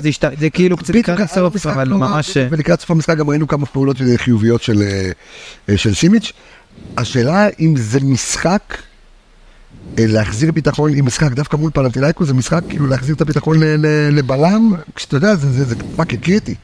זה 0.03 0.09
השת- 0.09 0.39
זה 0.41 0.51
כאילו 0.51 0.77
קצת 0.77 0.95
לקראת 0.95 1.21
הסוף, 1.21 1.67
אבל 1.67 1.89
ממש... 1.89 2.37
ולקראת 2.51 2.81
סוף 2.81 2.91
המשחק 2.91 3.17
גם 3.17 3.31
ראינו 3.31 3.49
כמה 3.49 3.67
פעולות 3.67 3.97
חיוביות 4.17 4.63
של, 4.63 4.83
אה, 4.83 5.11
אה, 5.69 5.77
של 5.77 5.95
סימיץ'. 5.95 6.33
השאלה 6.97 7.47
אם 7.61 7.75
זה 7.77 7.99
משחק 8.03 8.79
אה, 9.99 10.05
להחזיר 10.09 10.53
ביטחון, 10.53 10.95
אם 10.95 11.07
משחק 11.07 11.33
דווקא 11.33 11.57
מול 11.57 11.71
פנטינאיקו 11.75 12.25
זה 12.25 12.35
משחק 12.35 12.61
כאילו 12.69 12.87
להחזיר 12.87 13.15
את 13.15 13.21
הביטחון 13.21 13.57
לבלם, 14.13 14.73
כשאתה 14.97 15.17
יודע 15.17 15.35
זה- 15.35 15.51
זה 15.53 15.65
זה 15.65 15.75
fucking 15.97 16.23
קריטי. 16.23 16.55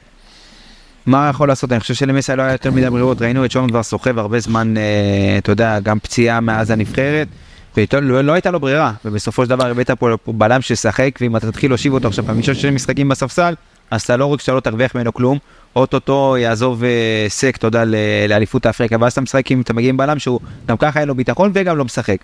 מה 1.06 1.28
יכול 1.30 1.48
לעשות? 1.48 1.72
אני 1.72 1.80
חושב 1.80 1.94
שלמסאי 1.94 2.34
לא 2.34 2.42
היה 2.42 2.52
יותר 2.52 2.70
מדי 2.70 2.90
ברירות, 2.90 3.22
ראינו 3.22 3.44
את 3.44 3.50
שון 3.50 3.68
כבר 3.68 3.82
סוחב 3.82 4.18
הרבה 4.18 4.40
זמן, 4.40 4.76
אה, 4.76 5.38
אתה 5.38 5.52
יודע, 5.52 5.80
גם 5.80 5.98
פציעה 5.98 6.40
מאז 6.40 6.70
הנבחרת, 6.70 7.28
ואיתו 7.76 8.00
לא, 8.00 8.32
הייתה 8.32 8.50
לו 8.50 8.60
ברירה, 8.60 8.92
ובסופו 9.04 9.44
של 9.44 9.50
דבר 9.50 9.66
הבאת 9.66 9.90
פה 9.90 10.16
בלם 10.26 10.60
שישחק, 10.60 11.10
ואם 11.20 11.36
אתה 11.36 11.50
תתחיל 11.52 11.70
להושיב 11.70 11.92
אותו 11.92 12.08
עכשיו 12.08 12.24
חמישה 12.26 12.54
שני 12.54 12.70
משחקים 12.70 13.08
בספסל, 13.08 13.54
אז 13.90 14.02
אתה 14.02 14.16
לא 14.16 14.26
רק 14.26 14.40
שאתה 14.40 14.52
לא 14.52 14.60
תרוויח 14.60 14.94
ממנו 14.94 15.14
כלום, 15.14 15.38
אוטוטו 15.76 16.36
יעזוב 16.38 16.84
אה, 16.84 17.26
סק, 17.28 17.56
אתה 17.56 17.66
יודע, 17.66 17.84
לאליפות 18.28 18.66
אפריקה, 18.66 18.96
ואז 19.00 19.12
אתה 19.12 19.20
משחק 19.20 19.50
עם, 19.50 19.60
אתה 19.60 19.72
מגיע 19.72 19.88
עם 19.88 19.96
בלם 19.96 20.18
שהוא 20.18 20.40
גם 20.66 20.76
ככה 20.76 21.00
אין 21.00 21.08
לו 21.08 21.14
ביטחון 21.14 21.50
וגם 21.54 21.78
לא 21.78 21.84
משחק. 21.84 22.18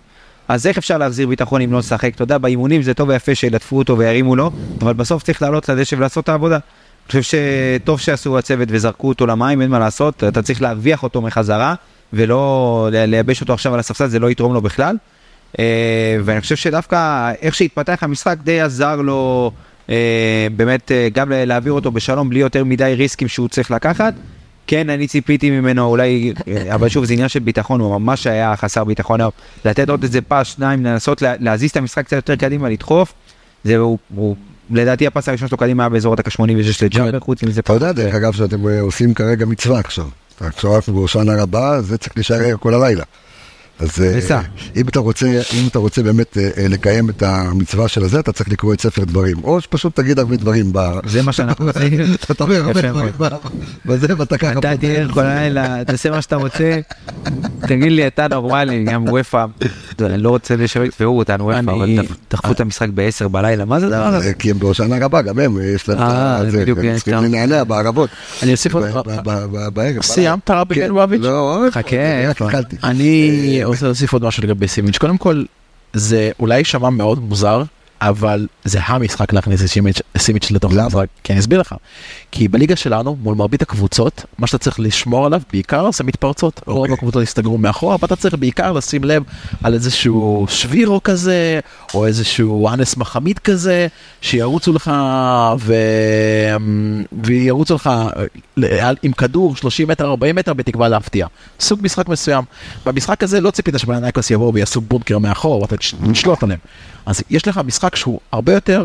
אז 0.49 0.67
איך 0.67 0.79
אפשר 0.79 0.99
להחזיר 0.99 1.29
ביטחון 1.29 1.61
אם 1.61 1.73
לא 1.73 1.79
לשחק? 1.79 2.15
אתה 2.15 2.23
יודע, 2.23 2.39
באימונים 2.39 2.83
זה 2.83 2.95
טוב 2.95 3.09
ויפה 3.09 3.35
שילטפו 3.35 3.79
אותו 3.79 3.99
וירימו 3.99 4.37
לו, 4.37 4.51
אבל 4.81 4.93
בסוף 4.93 5.23
צריך 5.23 5.43
לעלות 5.43 5.69
לדשא 5.69 5.97
ולעשות 5.97 6.25
את 6.25 6.29
העבודה. 6.29 6.59
אני 7.07 7.23
חושב 7.23 7.39
שטוב 7.81 8.01
שעשו 8.01 8.39
הצוות 8.39 8.69
וזרקו 8.71 9.09
אותו 9.09 9.27
למים, 9.27 9.63
אין 9.63 9.71
מה 9.71 9.79
לעשות, 9.79 10.25
אתה 10.25 10.43
צריך 10.43 10.63
להרוויח 10.63 11.03
אותו 11.03 11.21
מחזרה, 11.23 11.75
ולא 12.13 12.89
לייבש 12.93 13.41
אותו 13.41 13.53
עכשיו 13.53 13.75
על 13.75 13.81
הספסל, 13.81 14.07
זה 14.07 14.19
לא 14.19 14.31
יתרום 14.31 14.55
לו 14.55 14.61
בכלל. 14.61 14.97
אה, 15.59 15.65
ואני 16.25 16.41
חושב 16.41 16.57
שדווקא 16.57 17.33
איך 17.43 17.55
שהתפתח 17.55 17.99
המשחק 18.03 18.37
די 18.45 18.61
עזר 18.61 18.97
לו 18.97 19.51
אה, 19.91 20.47
באמת 20.57 20.93
אה, 20.93 21.09
גם 21.13 21.33
להעביר 21.33 21.73
אותו 21.73 21.91
בשלום 21.91 22.29
בלי 22.31 22.39
יותר 22.41 22.65
מדי 22.65 22.95
ריסקים 22.97 23.29
שהוא 23.29 23.49
צריך 23.49 23.71
לקחת. 23.71 24.15
כן, 24.67 24.91
אני 24.91 25.07
ציפיתי 25.07 25.51
ממנו 25.51 25.87
אולי, 25.87 26.33
אבל 26.75 26.89
שוב, 26.89 27.05
זה 27.05 27.13
עניין 27.13 27.29
של 27.29 27.39
ביטחון, 27.41 27.81
הוא 27.81 27.99
ממש 27.99 28.27
היה 28.27 28.57
חסר 28.57 28.85
ביטחון. 28.85 29.21
לתת 29.65 29.89
עוד 29.89 30.03
איזה 30.03 30.21
פס, 30.23 30.47
שניים, 30.47 30.85
לנסות 30.85 31.23
לה- 31.23 31.35
להזיז 31.41 31.71
את 31.71 31.77
המשחק 31.77 32.05
קצת 32.05 32.17
יותר 32.17 32.37
קדימה, 32.37 32.69
לדחוף. 32.69 33.13
זה 33.65 33.77
הוא, 33.77 33.99
הוא, 34.15 34.37
לדעתי 34.71 35.07
הפס 35.07 35.29
הראשון 35.29 35.49
שלו 35.49 35.59
קדימה 35.59 35.83
היה 35.83 35.89
באזור 35.89 36.13
הדקה 36.13 36.31
86 36.31 36.83
לג'אבר, 36.83 37.21
חוץ 37.21 37.43
מזה. 37.43 37.61
אתה 37.61 37.73
יודע 37.73 37.93
דרך 37.93 38.15
אגב 38.15 38.33
שאתם 38.33 38.69
אה, 38.69 38.81
עושים 38.81 39.15
כרגע 39.15 39.47
מצווה 39.47 39.79
עכשיו. 39.79 40.07
עכשיו 40.41 40.77
אנחנו 40.77 40.95
בהושענא 40.95 41.33
רבה, 41.39 41.83
זה 41.83 41.99
צריך 41.99 42.13
להישאר 42.17 42.57
כל 42.61 42.75
הלילה. 42.75 43.05
אז 43.81 44.05
אה. 44.31 44.41
אם 44.77 44.89
אתה 44.89 44.99
רוצה, 44.99 45.27
אם 45.55 45.67
אתה 45.69 45.79
רוצה 45.79 46.03
באמת 46.03 46.39
אה, 46.39 46.51
אה, 46.59 46.69
לקיים 46.69 47.11
את 47.11 47.23
המצווה 47.23 47.89
של 47.89 48.05
הזה, 48.05 48.21
אתה 48.21 48.33
צריך 48.33 48.49
לקרוא 48.49 48.75
את 48.75 48.81
ספר 48.81 49.05
דברים. 49.05 49.37
או 49.45 49.61
שפשוט 49.61 49.97
תגיד 49.97 50.19
הרבה 50.19 50.37
דברים 50.37 50.73
ב... 50.73 50.79
זה 51.07 51.23
מה 51.23 51.33
שאנחנו 51.33 51.67
עושים. 51.69 52.01
אתה 52.31 52.45
אומר 52.45 52.57
הרבה 52.57 52.81
דברים 52.83 53.13
בזה, 53.87 54.07
ואתה 54.17 54.39
ככה... 54.39 54.53
אתה 54.53 54.77
תהיה 54.77 55.09
כל 55.09 55.21
הלילה, 55.21 55.85
תעשה 55.85 56.11
מה 56.11 56.23
שאתה 56.23 56.37
רוצה, 56.37 56.81
תגיד 57.61 57.93
לי, 57.93 58.07
אתה 58.07 58.29
נורמלי, 58.29 58.85
גם 58.85 59.05
וופא, 59.09 59.45
אני 60.01 60.23
לא 60.23 60.31
רוצה 60.31 60.57
לשאול 60.57 60.89
אותנו 61.01 61.47
וופא, 61.47 61.61
אבל 61.61 61.99
דחפו 62.31 62.53
את 62.53 62.61
המשחק 62.61 62.89
ב-10 62.95 63.29
בלילה, 63.29 63.65
מה 63.65 63.81
זה 63.81 63.87
הדבר 63.87 64.15
הזה? 64.17 64.35
כי 64.35 64.51
הם 64.51 64.59
בהושענא 64.59 65.05
רבה, 65.05 65.23
גם 65.23 65.39
הם, 65.39 65.59
יש 65.75 65.89
להם... 65.89 65.99
את 65.99 66.03
אה, 66.03 66.51
זה 66.51 66.61
בדיוק, 66.61 66.79
הם 66.79 66.97
צריכים. 66.97 67.15
לנענע 67.15 67.65
בערבות. 67.65 68.11
אני 68.43 68.53
אוסיף 68.53 68.75
עוד, 68.75 68.85
בערב. 69.73 70.03
סיימת 70.03 70.51
רבי 70.51 70.75
כן. 70.75 70.81
בנואביץ'? 70.89 71.21
לא, 71.23 71.65
חכה. 71.71 71.97
אני 72.85 73.63
רוצה 73.71 73.87
להוסיף 73.87 74.13
עוד 74.13 74.25
משהו 74.25 74.43
לגבי 74.43 74.69
סימיץ'. 74.69 74.99
קודם 74.99 75.19
כל, 75.19 75.45
זה 75.93 76.31
אולי 76.41 76.59
יישמע 76.59 76.91
מאוד 76.91 77.19
מוזר, 77.19 77.63
אבל 78.01 78.47
זה 78.65 78.79
המשחק 78.83 79.33
להכניס 79.33 79.63
את 79.63 79.67
סימיץ'- 80.19 80.51
לתוך 80.51 80.73
למה? 80.73 80.83
המשחק. 80.85 81.07
כי 81.25 81.33
אני 81.33 81.41
אסביר 81.41 81.61
לך. 81.61 81.75
כי 82.33 82.49
בליגה 82.49 82.77
שלנו, 82.77 83.17
מול 83.23 83.35
מרבית 83.35 83.63
הקבוצות, 83.63 84.25
מה 84.39 84.47
שאתה 84.47 84.59
צריך 84.59 84.81
לשמור 84.81 85.27
עליו 85.27 85.41
בעיקר 85.53 85.91
זה 85.93 86.05
מתפרצות. 86.05 86.61
רוב 86.67 86.79
אוקיי. 86.79 86.95
הקבוצות 86.95 87.23
הסתגרו 87.23 87.59
מאחורה, 87.59 87.97
ואתה 88.03 88.17
צריך 88.17 88.35
בעיקר 88.35 88.73
לשים 88.73 89.05
לב 89.05 89.23
על 89.63 89.75
איזשהו 89.75 90.47
שבירו 90.49 91.03
כזה, 91.03 91.61
או 91.95 92.07
איזשהו 92.07 92.69
אנס 92.69 92.97
מחמיד 92.97 93.39
כזה, 93.39 93.87
שירוצו 94.21 94.73
לך 94.73 94.91
ו... 95.59 95.75
וירוצו 97.23 97.75
לך 97.75 97.91
אה, 98.63 98.91
עם 99.03 99.13
כדור 99.13 99.57
30 99.57 99.89
מטר 99.89 100.05
40 100.11 100.37
מטר 100.37 100.53
בתקווה 100.55 100.89
להפתיע. 100.89 101.27
סוג 101.61 101.81
משחק 101.83 102.09
מסוים. 102.09 102.45
במשחק 102.87 103.23
הזה 103.23 103.41
לא 103.41 103.51
ציפית 103.51 103.79
שבנאיקוס 103.79 104.31
יבואו 104.31 104.55
ויעשו 104.55 104.81
בונקר 104.81 105.19
מאחור 105.19 105.63
ואתה 105.63 105.77
תש- 105.77 105.95
תשלוט 106.13 106.43
עליהם. 106.43 106.59
אז 107.07 107.23
יש 107.31 107.49
לך 107.49 107.59
משחק 107.67 107.97
שהוא 107.97 108.21
הרבה 108.33 108.53
יותר 108.53 108.85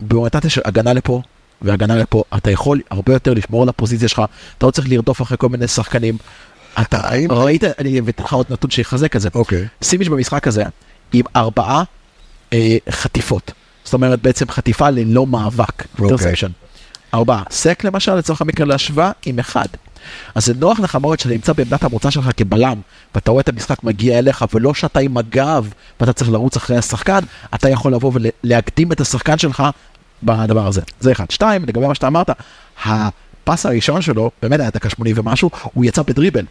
באוריינטציה 0.00 0.50
של 0.50 0.60
הגנה 0.64 0.92
לפה 0.92 1.22
והגנה 1.62 1.96
לפה. 1.96 2.22
אתה 2.36 2.50
יכול 2.50 2.80
הרבה 2.90 3.12
יותר 3.12 3.34
לשמור 3.34 3.62
על 3.62 3.68
הפוזיציה 3.68 4.08
שלך, 4.08 4.22
אתה 4.58 4.66
לא 4.66 4.70
צריך 4.70 4.88
לרדוף 4.90 5.22
אחרי 5.22 5.36
כל 5.38 5.48
מיני 5.48 5.68
שחקנים. 5.68 6.18
אתה 6.80 6.98
האם- 7.08 7.32
ראית, 7.32 7.64
אני 7.64 8.00
אביא 8.00 8.12
לך 8.20 8.32
עוד 8.32 8.46
נתון 8.50 8.70
שיחזק 8.70 9.16
את 9.16 9.20
זה. 9.20 9.28
אוקיי. 9.34 9.66
סימיץ' 9.82 10.08
במשחק 10.08 10.46
הזה 10.48 10.62
עם 11.12 11.24
ארבעה 11.36 11.82
אה, 12.52 12.76
חטיפות. 12.90 13.52
זאת 13.84 13.94
אומרת 13.94 14.22
בעצם 14.22 14.48
חטיפה 14.48 14.90
ללא 14.90 15.26
מאבק, 15.26 15.82
אוקיי. 16.12 16.16
ארבעה. 17.16 17.42
סק 17.50 17.84
למשל, 17.84 18.14
לצורך 18.14 18.40
המקרה 18.40 18.66
להשוואה, 18.66 19.10
עם 19.26 19.38
אחד. 19.38 19.66
אז 20.34 20.46
זה 20.46 20.54
נוח 20.54 20.80
לך 20.80 20.96
מאוד 20.96 21.18
שאתה 21.18 21.34
נמצא 21.34 21.52
בעמדת 21.52 21.84
המוצא 21.84 22.10
שלך 22.10 22.28
כבלם, 22.36 22.80
ואתה 23.14 23.30
רואה 23.30 23.40
את 23.40 23.48
המשחק 23.48 23.84
מגיע 23.84 24.18
אליך, 24.18 24.44
ולא 24.54 24.74
שאתה 24.74 25.00
עם 25.00 25.16
הגב, 25.16 25.72
ואתה 26.00 26.12
צריך 26.12 26.30
לרוץ 26.30 26.56
אחרי 26.56 26.76
השחקן, 26.76 27.18
אתה 27.54 27.68
יכול 27.68 27.92
לבוא 27.94 28.12
ולהקדים 28.14 28.92
את 28.92 29.00
השחקן 29.00 29.38
שלך 29.38 29.62
בדבר 30.22 30.66
הזה. 30.66 30.80
זה 31.00 31.12
אחד. 31.12 31.30
שתיים, 31.30 31.62
לגבי 31.62 31.86
מה 31.86 31.94
שאתה 31.94 32.06
אמרת, 32.06 32.30
הפס 32.84 33.66
הראשון 33.66 34.02
שלו, 34.02 34.30
באמת 34.42 34.60
היה 34.60 34.70
דקה 34.70 34.90
שמונים 34.90 35.18
ומשהו, 35.18 35.50
הוא 35.74 35.84
יצא 35.84 36.02
בדריבל. 36.02 36.44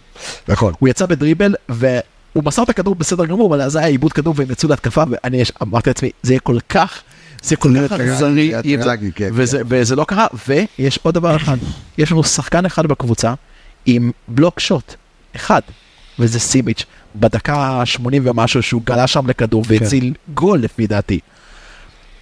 נכון. 0.47 0.73
הוא 0.79 0.89
יצא 0.89 1.05
בדריבל, 1.05 1.55
והוא 1.69 2.43
מסר 2.43 2.63
את 2.63 2.69
הכדור 2.69 2.95
בסדר 2.95 3.25
גמור, 3.25 3.47
אבל 3.47 3.61
אז 3.61 3.75
היה 3.75 3.87
עיבוד 3.87 4.13
כדור 4.13 4.33
והם 4.37 4.51
יצאו 4.51 4.69
להתקפה, 4.69 5.03
ואני 5.09 5.43
אמרתי 5.61 5.89
לעצמי, 5.89 6.09
זה 6.23 6.33
יהיה 6.33 6.39
כל 6.39 6.57
כך, 6.69 7.01
זה 7.45 7.55
כל 7.55 7.69
כך 7.87 7.91
אכזרי, 7.91 8.53
כן, 9.15 9.29
וזה- 9.33 9.61
וזה 9.67 9.95
לא 9.95 10.03
קרה, 10.03 10.27
ויש 10.47 10.99
עוד 11.03 11.13
דבר 11.13 11.35
אחד, 11.35 11.57
יש 11.97 12.11
לנו 12.11 12.23
שחקן 12.23 12.65
אחד 12.65 12.85
בקבוצה 12.85 13.33
עם 13.85 14.11
בלוק 14.27 14.59
שוט, 14.59 14.93
אחד, 15.35 15.61
וזה 16.19 16.39
סימיץ', 16.39 16.85
בדקה 17.15 17.81
80 17.85 18.21
ומשהו 18.25 18.61
שהוא 18.63 18.81
גלה 18.85 19.07
שם 19.07 19.27
לכדור 19.29 19.63
והציל 19.67 20.13
גול 20.33 20.59
לפי 20.59 20.87
דעתי. 20.87 21.19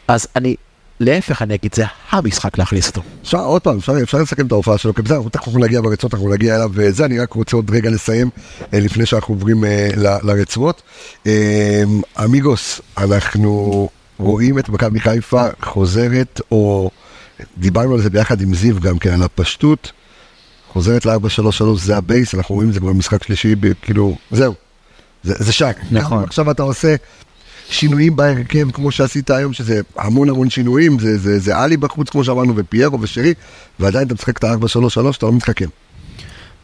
אז 0.07 0.27
אני, 0.35 0.55
להפך 0.99 1.41
אני 1.41 1.55
אגיד, 1.55 1.75
זה 1.75 1.83
המשחק 2.09 2.57
להכניס 2.57 2.87
אותו. 2.87 3.01
אפשר 3.23 3.39
עוד 3.39 3.61
פעם, 3.61 3.77
אפשר, 3.77 3.93
אפשר 4.03 4.17
לסכם 4.17 4.45
את 4.47 4.51
ההופעה 4.51 4.77
שלו, 4.77 4.93
כי 4.93 5.01
בסדר, 5.01 5.15
אנחנו 5.15 5.29
תכף 5.29 5.55
נגיע 5.55 5.81
ברצועות, 5.81 6.13
אנחנו 6.13 6.33
נגיע 6.33 6.55
אליו 6.55 6.69
וזה, 6.73 7.05
אני 7.05 7.19
רק 7.19 7.33
רוצה 7.33 7.55
עוד 7.55 7.71
רגע 7.71 7.89
לסיים 7.89 8.29
אה, 8.73 8.79
לפני 8.79 9.05
שאנחנו 9.05 9.33
עוברים 9.33 9.65
אה, 9.65 9.89
ל- 9.97 10.17
לרצועות. 10.31 10.81
אה, 11.27 11.83
אמיגוס, 12.23 12.81
אנחנו 12.97 13.89
רואים 14.17 14.59
את 14.59 14.69
מכבי 14.69 14.99
חיפה 14.99 15.47
חוזרת, 15.61 16.41
או 16.51 16.91
דיברנו 17.57 17.93
על 17.93 18.01
זה 18.01 18.09
ביחד 18.09 18.41
עם 18.41 18.53
זיו 18.53 18.79
גם 18.79 18.99
כן, 18.99 19.13
על 19.13 19.23
הפשטות, 19.23 19.91
חוזרת 20.73 21.05
ל-4-3-3, 21.05 21.63
זה 21.75 21.97
הבייס, 21.97 22.35
אנחנו 22.35 22.55
רואים 22.55 22.69
את 22.69 22.73
זה 22.73 22.79
כבר 22.79 22.93
במשחק 22.93 23.23
שלישי, 23.23 23.55
כאילו, 23.81 24.17
זהו, 24.31 24.53
זה, 25.23 25.33
זה 25.37 25.53
שק. 25.53 25.77
נכון. 25.91 26.23
עכשיו 26.23 26.51
אתה 26.51 26.63
עושה 26.63 26.95
שינויים 27.69 28.15
בהרכב 28.15 28.71
כמו 28.71 28.91
שעשית 28.91 29.29
היום, 29.29 29.53
שזה 29.53 29.81
המון 29.97 30.29
המון 30.29 30.49
שינויים, 30.49 30.99
זה, 30.99 31.17
זה, 31.17 31.39
זה 31.39 31.57
עלי 31.57 31.77
בחוץ 31.77 32.09
כמו 32.09 32.23
שאמרנו, 32.23 32.53
ופיירו 32.55 33.01
ושרי, 33.01 33.33
ועדיין 33.79 34.07
אתה 34.07 34.13
משחק 34.13 34.37
את 34.37 34.43
ה-4-3-3, 34.43 35.17
אתה 35.17 35.25
לא 35.25 35.33
מתחכם. 35.33 35.67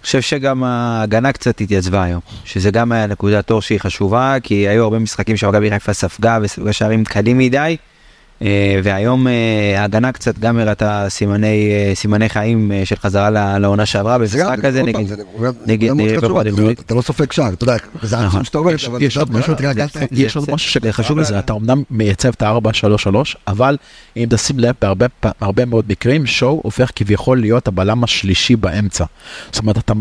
חושב 0.04 0.22
שגם 0.22 0.64
ההגנה 0.64 1.32
קצת 1.32 1.62
התייצבה 1.62 2.04
היום, 2.04 2.22
שזה 2.46 2.72
גם 2.72 2.92
היה 2.92 3.08
נקודת 3.08 3.52
אור 3.52 3.62
שהיא 3.62 3.80
חשובה, 3.80 4.36
כי 4.44 4.56
היו 4.68 4.84
הרבה 4.84 5.00
משחקים 5.00 5.38
שמכבי 5.38 5.70
חיפה 5.70 5.94
ספגה 5.94 6.40
וספגה 6.42 6.74
שערים 6.74 7.06
קלים 7.06 7.38
מדי, 7.38 7.78
והיום 8.84 9.28
אה, 9.28 9.34
ההגנה 9.82 10.12
קצת 10.12 10.40
גם 10.40 10.58
הראתה 10.60 11.06
סימני, 11.10 11.48
אה, 11.72 11.96
סימני 11.96 12.30
חיים 12.30 12.72
אה, 12.72 12.82
של 12.86 12.96
חזרה 12.96 13.30
לעונה 13.60 13.86
שעברה 13.86 14.18
במשחק 14.18 14.66
הזה 14.66 14.84
נגד, 14.84 15.00
נגד 15.66 15.90
אה, 16.00 16.16
אתה- 16.72 16.96
לא 16.96 17.02
סופג 17.02 17.32
שער, 17.32 17.54
אתה 17.54 17.64
יודע, 17.64 17.76
זה 18.02 18.16
נכון. 18.16 18.28
עצום 18.28 18.44
שאתה 18.44 18.58
אומר, 18.58 18.72
יש- 18.74 18.86
אבל 18.88 19.02
יש 19.02 19.18
עוד 19.18 19.32
משהו, 19.32 19.54
התרגלת, 19.54 19.98
יש 20.12 20.36
עוד 20.36 20.46
זה- 20.46 20.52
משהו 20.54 20.72
שחשוב 20.72 20.92
חשוב. 20.92 21.20
לזה, 21.20 21.40
אתה 21.40 21.54
אמנם 21.54 21.84
מייצב 21.92 22.30
את 22.30 22.42
ה-4-3-3, 22.42 23.16
אבל 23.48 23.78
אם 24.18 24.26
תשים 24.30 24.60
לב, 24.60 24.76
בהרבה 25.42 25.66
מאוד 25.66 25.86
מקרים, 25.90 26.26
שואו 26.26 26.60
הופך 26.64 26.92
כביכול 26.96 27.40
להיות 27.40 27.68
הבלם 27.68 28.04
השלישי 28.04 28.56
באמצע. 28.56 29.06
זאת 29.52 29.62
אומרת, 29.62 29.78
אתה 29.78 29.94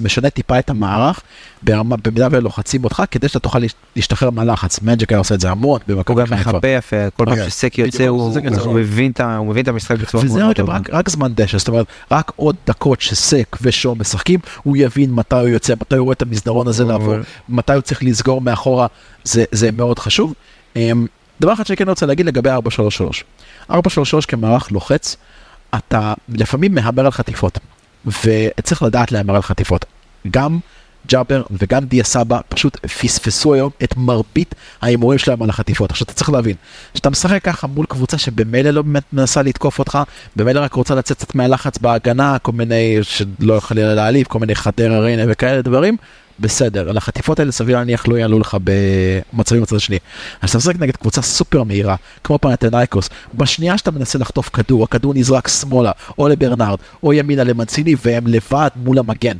משנה 0.00 0.30
טיפה 0.30 0.58
את 0.58 0.70
המערך, 0.70 1.20
ברמה- 1.64 1.96
במידה 2.04 2.28
ולוחצים 2.30 2.84
אותך, 2.84 3.02
כדי 3.10 3.28
שאתה 3.28 3.38
תוכל 3.40 3.58
להש- 3.58 3.74
להשתחרר 3.96 4.30
מהלחץ. 4.30 4.80
מג'יק 4.82 5.12
היה 5.12 5.18
עושה 5.18 5.34
את 5.34 5.40
זה 5.40 5.50
המון 5.50 5.80
הוא 5.86 5.94
במכבי 5.96 6.20
גם 6.20 6.26
חיפה. 6.26 6.50
מחפה 6.52 6.68
יפה, 6.68 6.96
כל 7.16 7.24
פעם 7.24 7.34
כן. 7.36 7.50
שסק 7.50 7.78
יוצא 7.78 8.06
הוא 8.06 8.34
סק 8.34 8.40
יוצא. 8.44 8.60
הוא 8.60 8.74
מבין 8.74 9.10
את 9.10 9.20
ה- 9.20 9.36
הוא 9.36 9.46
מבין 9.46 9.62
את 9.62 9.68
המשחק 9.68 9.96
בצורה 9.98 10.24
וזה 10.24 10.38
מאוד 10.38 10.50
רק, 10.50 10.56
טובה. 10.56 10.76
רק, 10.76 10.90
רק 10.90 11.08
זמן 11.08 11.32
דשא, 11.34 11.58
זאת 11.58 11.68
אומרת, 11.68 11.86
רק 12.10 12.32
עוד 12.36 12.56
דקות 12.66 13.00
שסק 13.00 13.56
ושואו 13.62 13.94
משחקים, 13.94 14.40
הוא 14.62 14.76
יבין 14.76 15.12
מתי 15.12 15.36
הוא 15.36 15.48
יוצא, 15.48 15.74
מתי 15.80 15.96
הוא 15.96 16.04
רואה 16.04 16.12
את 16.12 16.22
המסדרון 16.22 16.68
הזה 16.68 16.84
לעבור, 16.84 17.14
מתי 17.48 17.72
הוא 17.72 17.80
צריך 17.80 18.02
לסגור 18.02 18.40
מאחורה, 18.40 18.86
זה, 19.24 19.44
זה 19.52 19.70
מאוד 19.72 19.98
חשוב. 19.98 20.34
אמ, 20.76 21.06
דבר 21.40 21.52
אחד 21.52 21.66
שאני 21.66 21.76
כן 21.76 21.88
רוצה 21.88 22.06
להגיד 22.06 22.26
לגבי 22.26 22.50
433. 22.50 23.24
433 23.70 24.26
כמערך 24.26 24.72
לוחץ, 24.72 25.16
אתה 25.74 26.14
לפעמים 26.28 26.74
מהמר 26.74 27.04
על 27.04 27.10
חטיפות, 27.10 27.58
וצריך 28.06 28.82
לדעת 28.82 29.12
להמר 29.12 29.34
על 29.36 29.42
חטיפות. 29.42 29.84
גם 30.30 30.58
ג'אבר 31.08 31.42
וגם 31.50 31.84
דיה 31.84 32.04
סבא 32.04 32.40
פשוט 32.48 32.86
פספסו 32.86 33.54
היום 33.54 33.70
את 33.84 33.96
מרבית 33.96 34.54
ההימורים 34.82 35.18
שלהם 35.18 35.42
על 35.42 35.50
החטיפות. 35.50 35.90
עכשיו 35.90 36.04
אתה 36.04 36.12
צריך 36.12 36.30
להבין, 36.30 36.56
כשאתה 36.94 37.10
משחק 37.10 37.42
ככה 37.42 37.66
מול 37.66 37.86
קבוצה 37.86 38.18
שבמילא 38.18 38.70
לא 38.70 38.82
באמת 38.82 39.04
מנסה 39.12 39.42
לתקוף 39.42 39.78
אותך, 39.78 39.98
במילא 40.36 40.60
רק 40.60 40.72
רוצה 40.72 40.94
לצאת 40.94 41.16
קצת 41.16 41.34
מהלחץ 41.34 41.78
בהגנה, 41.78 42.38
כל 42.38 42.52
מיני, 42.52 42.98
שלא 43.02 43.60
חלילה 43.60 43.94
להעליב, 43.94 44.26
כל 44.26 44.38
מיני 44.38 44.54
חדרה 44.54 45.00
ריינה 45.00 45.22
וכאלה 45.28 45.62
דברים, 45.62 45.96
בסדר, 46.40 46.90
על 46.90 46.96
החטיפות 46.96 47.38
האלה 47.40 47.52
סביר 47.52 47.76
להניח 47.76 48.08
לא 48.08 48.16
יעלו 48.16 48.38
לך 48.38 48.56
במצבים 48.64 49.62
בצד 49.62 49.76
השני. 49.76 49.98
אז 50.42 50.50
אתה 50.50 50.58
משחק 50.58 50.76
נגד 50.78 50.96
קבוצה 50.96 51.22
סופר 51.22 51.62
מהירה, 51.62 51.96
כמו 52.24 52.38
פנתנייקוס, 52.38 53.08
בשנייה 53.34 53.78
שאתה 53.78 53.90
מנסה 53.90 54.18
לחטוף 54.18 54.48
כדור, 54.48 54.84
הכדור 54.84 55.14
נזרק 55.14 55.48
שמאלה, 55.48 55.92
או 56.18 56.28
לברנרד, 56.28 56.78
או 57.02 57.12
ימינה 57.12 57.44
למנציני, 57.44 57.94
והם 58.04 58.26
לבד 58.26 58.68
מול 58.76 58.98
המגן. 58.98 59.36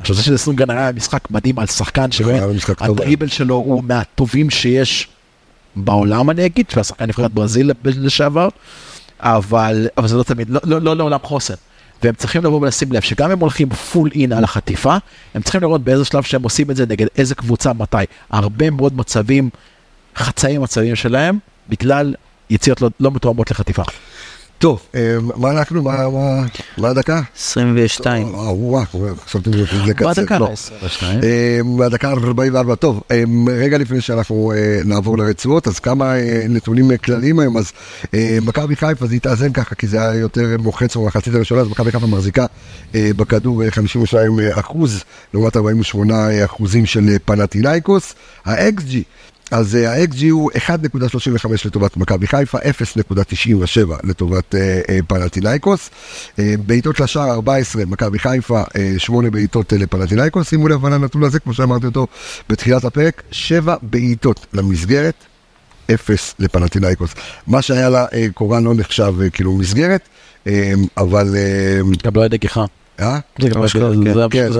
עכשיו 0.00 0.16
זה 0.16 0.22
שזה 0.22 0.38
סונגרן 0.38 0.70
היה 0.70 0.92
משחק 0.92 1.30
מדהים 1.30 1.58
על 1.58 1.66
שחקן 1.66 2.12
שבאמת 2.12 2.42
היה 2.42 2.52
משחק 2.52 2.78
טוב. 2.78 3.00
הדריבל 3.00 3.26
שלו 3.26 3.54
הוא 3.54 3.84
מהטובים 3.84 4.50
שיש 4.50 5.08
בעולם 5.76 6.30
אני 6.30 6.46
אגיד, 6.46 6.66
שהוא 6.70 6.78
היה 6.78 6.84
שחקן 6.84 7.04
נבחרת 7.04 7.32
ברזיל 7.32 7.72
לשעבר, 7.84 8.48
אבל, 9.20 9.88
אבל 9.98 10.08
זה 10.08 10.16
לא 10.16 10.22
תמיד, 10.22 10.50
לא, 10.50 10.60
לא, 10.64 10.80
לא 10.80 10.96
לעולם 10.96 11.18
חוסן. 11.22 11.54
והם 12.02 12.14
צריכים 12.14 12.44
לבוא 12.44 12.60
ולשים 12.60 12.92
לב 12.92 13.02
שגם 13.02 13.30
אם 13.30 13.38
הולכים 13.38 13.70
פול 13.70 14.10
אין 14.14 14.32
על 14.32 14.44
החטיפה, 14.44 14.96
הם 15.34 15.42
צריכים 15.42 15.60
לראות 15.60 15.84
באיזה 15.84 16.04
שלב 16.04 16.22
שהם 16.22 16.42
עושים 16.42 16.70
את 16.70 16.76
זה 16.76 16.86
נגד 16.86 17.06
איזה 17.18 17.34
קבוצה, 17.34 17.72
מתי. 17.72 17.96
הרבה 18.30 18.70
מאוד 18.70 18.96
מצבים, 18.96 19.50
חצאי 20.16 20.58
מצבים 20.58 20.96
שלהם, 20.96 21.38
בגלל 21.68 22.14
יציאות 22.50 22.82
לא, 22.82 22.90
לא 23.00 23.10
מתואמות 23.10 23.50
לחטיפה. 23.50 23.82
טוב, 24.58 24.80
אה, 24.94 25.16
מה 25.36 25.50
אנחנו, 25.50 25.82
מה- 25.82 26.88
הדקה? 26.90 27.20
22. 27.36 28.26
אה, 28.34 28.52
וואו, 28.52 28.84
חשבתי. 29.24 29.50
בדקה 30.06 30.38
לא. 30.38 30.48
22. 30.52 31.20
אה, 31.24 31.60
בדקה 31.78 32.10
44, 32.10 32.74
טוב, 32.74 33.02
אה, 33.10 33.22
רגע 33.48 33.78
לפני 33.78 34.00
שאנחנו 34.00 34.52
נעבור 34.84 35.18
לרצועות, 35.18 35.68
אז 35.68 35.78
כמה 35.78 36.12
נתונים 36.48 36.96
כלליים 37.04 37.38
היום, 37.38 37.56
אז 37.56 37.72
מכבי 38.42 38.76
חיפה 38.76 39.06
זה 39.06 39.14
התאזן 39.14 39.52
ככה, 39.52 39.74
כי 39.74 39.86
זה 39.86 40.00
היה 40.02 40.20
יותר 40.20 40.56
מוחץ 40.58 40.96
במחצית 40.96 41.34
הראשונה, 41.34 41.60
אז 41.60 41.68
מכבי 41.68 41.92
חיפה 41.92 42.06
מחזיקה 42.06 42.46
בכדור 42.94 43.62
אה, 43.64 43.70
52 43.70 44.38
אחוז, 44.52 45.04
לעומת 45.34 45.56
48 45.56 46.14
אחוזים 46.44 46.86
של 46.86 47.16
פנטינאיקוס. 47.24 48.14
ה-XG, 48.44 48.94
אז 49.50 49.74
ה-XG 49.74 50.24
הוא 50.30 50.50
1.35 50.52 51.48
לטובת 51.64 51.96
מכבי 51.96 52.26
חיפה, 52.26 52.58
0.97 52.58 53.78
לטובת 54.04 54.54
אה, 54.54 54.80
אה, 54.88 54.98
פנטינאיקוס. 55.08 55.90
אה, 56.38 56.54
בעיטות 56.66 57.00
לשער 57.00 57.30
14, 57.30 57.84
מכבי 57.84 58.18
חיפה, 58.18 58.62
8 58.98 59.30
בעיטות 59.30 59.72
אה, 59.72 59.78
לפנטינאיקוס. 59.78 60.48
שימו 60.48 60.68
לב 60.68 60.86
על 60.86 60.92
הנתון 60.92 61.24
הזה, 61.24 61.40
כמו 61.40 61.54
שאמרתי 61.54 61.86
אותו 61.86 62.06
בתחילת 62.48 62.84
הפרק, 62.84 63.22
7 63.30 63.76
בעיטות 63.82 64.46
למסגרת, 64.52 65.14
0 65.94 66.34
לפנטינאיקוס. 66.38 67.14
מה 67.46 67.62
שהיה 67.62 67.88
לה 67.88 68.06
אה, 68.12 68.26
קורן 68.34 68.64
לא 68.64 68.74
נחשב 68.74 69.14
אה, 69.22 69.30
כאילו 69.30 69.52
מסגרת, 69.52 70.08
אה, 70.46 70.72
אבל... 70.96 71.34
אה, 71.36 71.80
גם 72.04 72.14
לא 72.14 72.20
היה 72.20 72.28
נגיחה. 72.32 72.64
אה? 73.00 73.18
זה 73.42 73.48
גם 73.48 73.62
זה- 73.78 73.78
כן. 74.04 74.14
כן. 74.30 74.52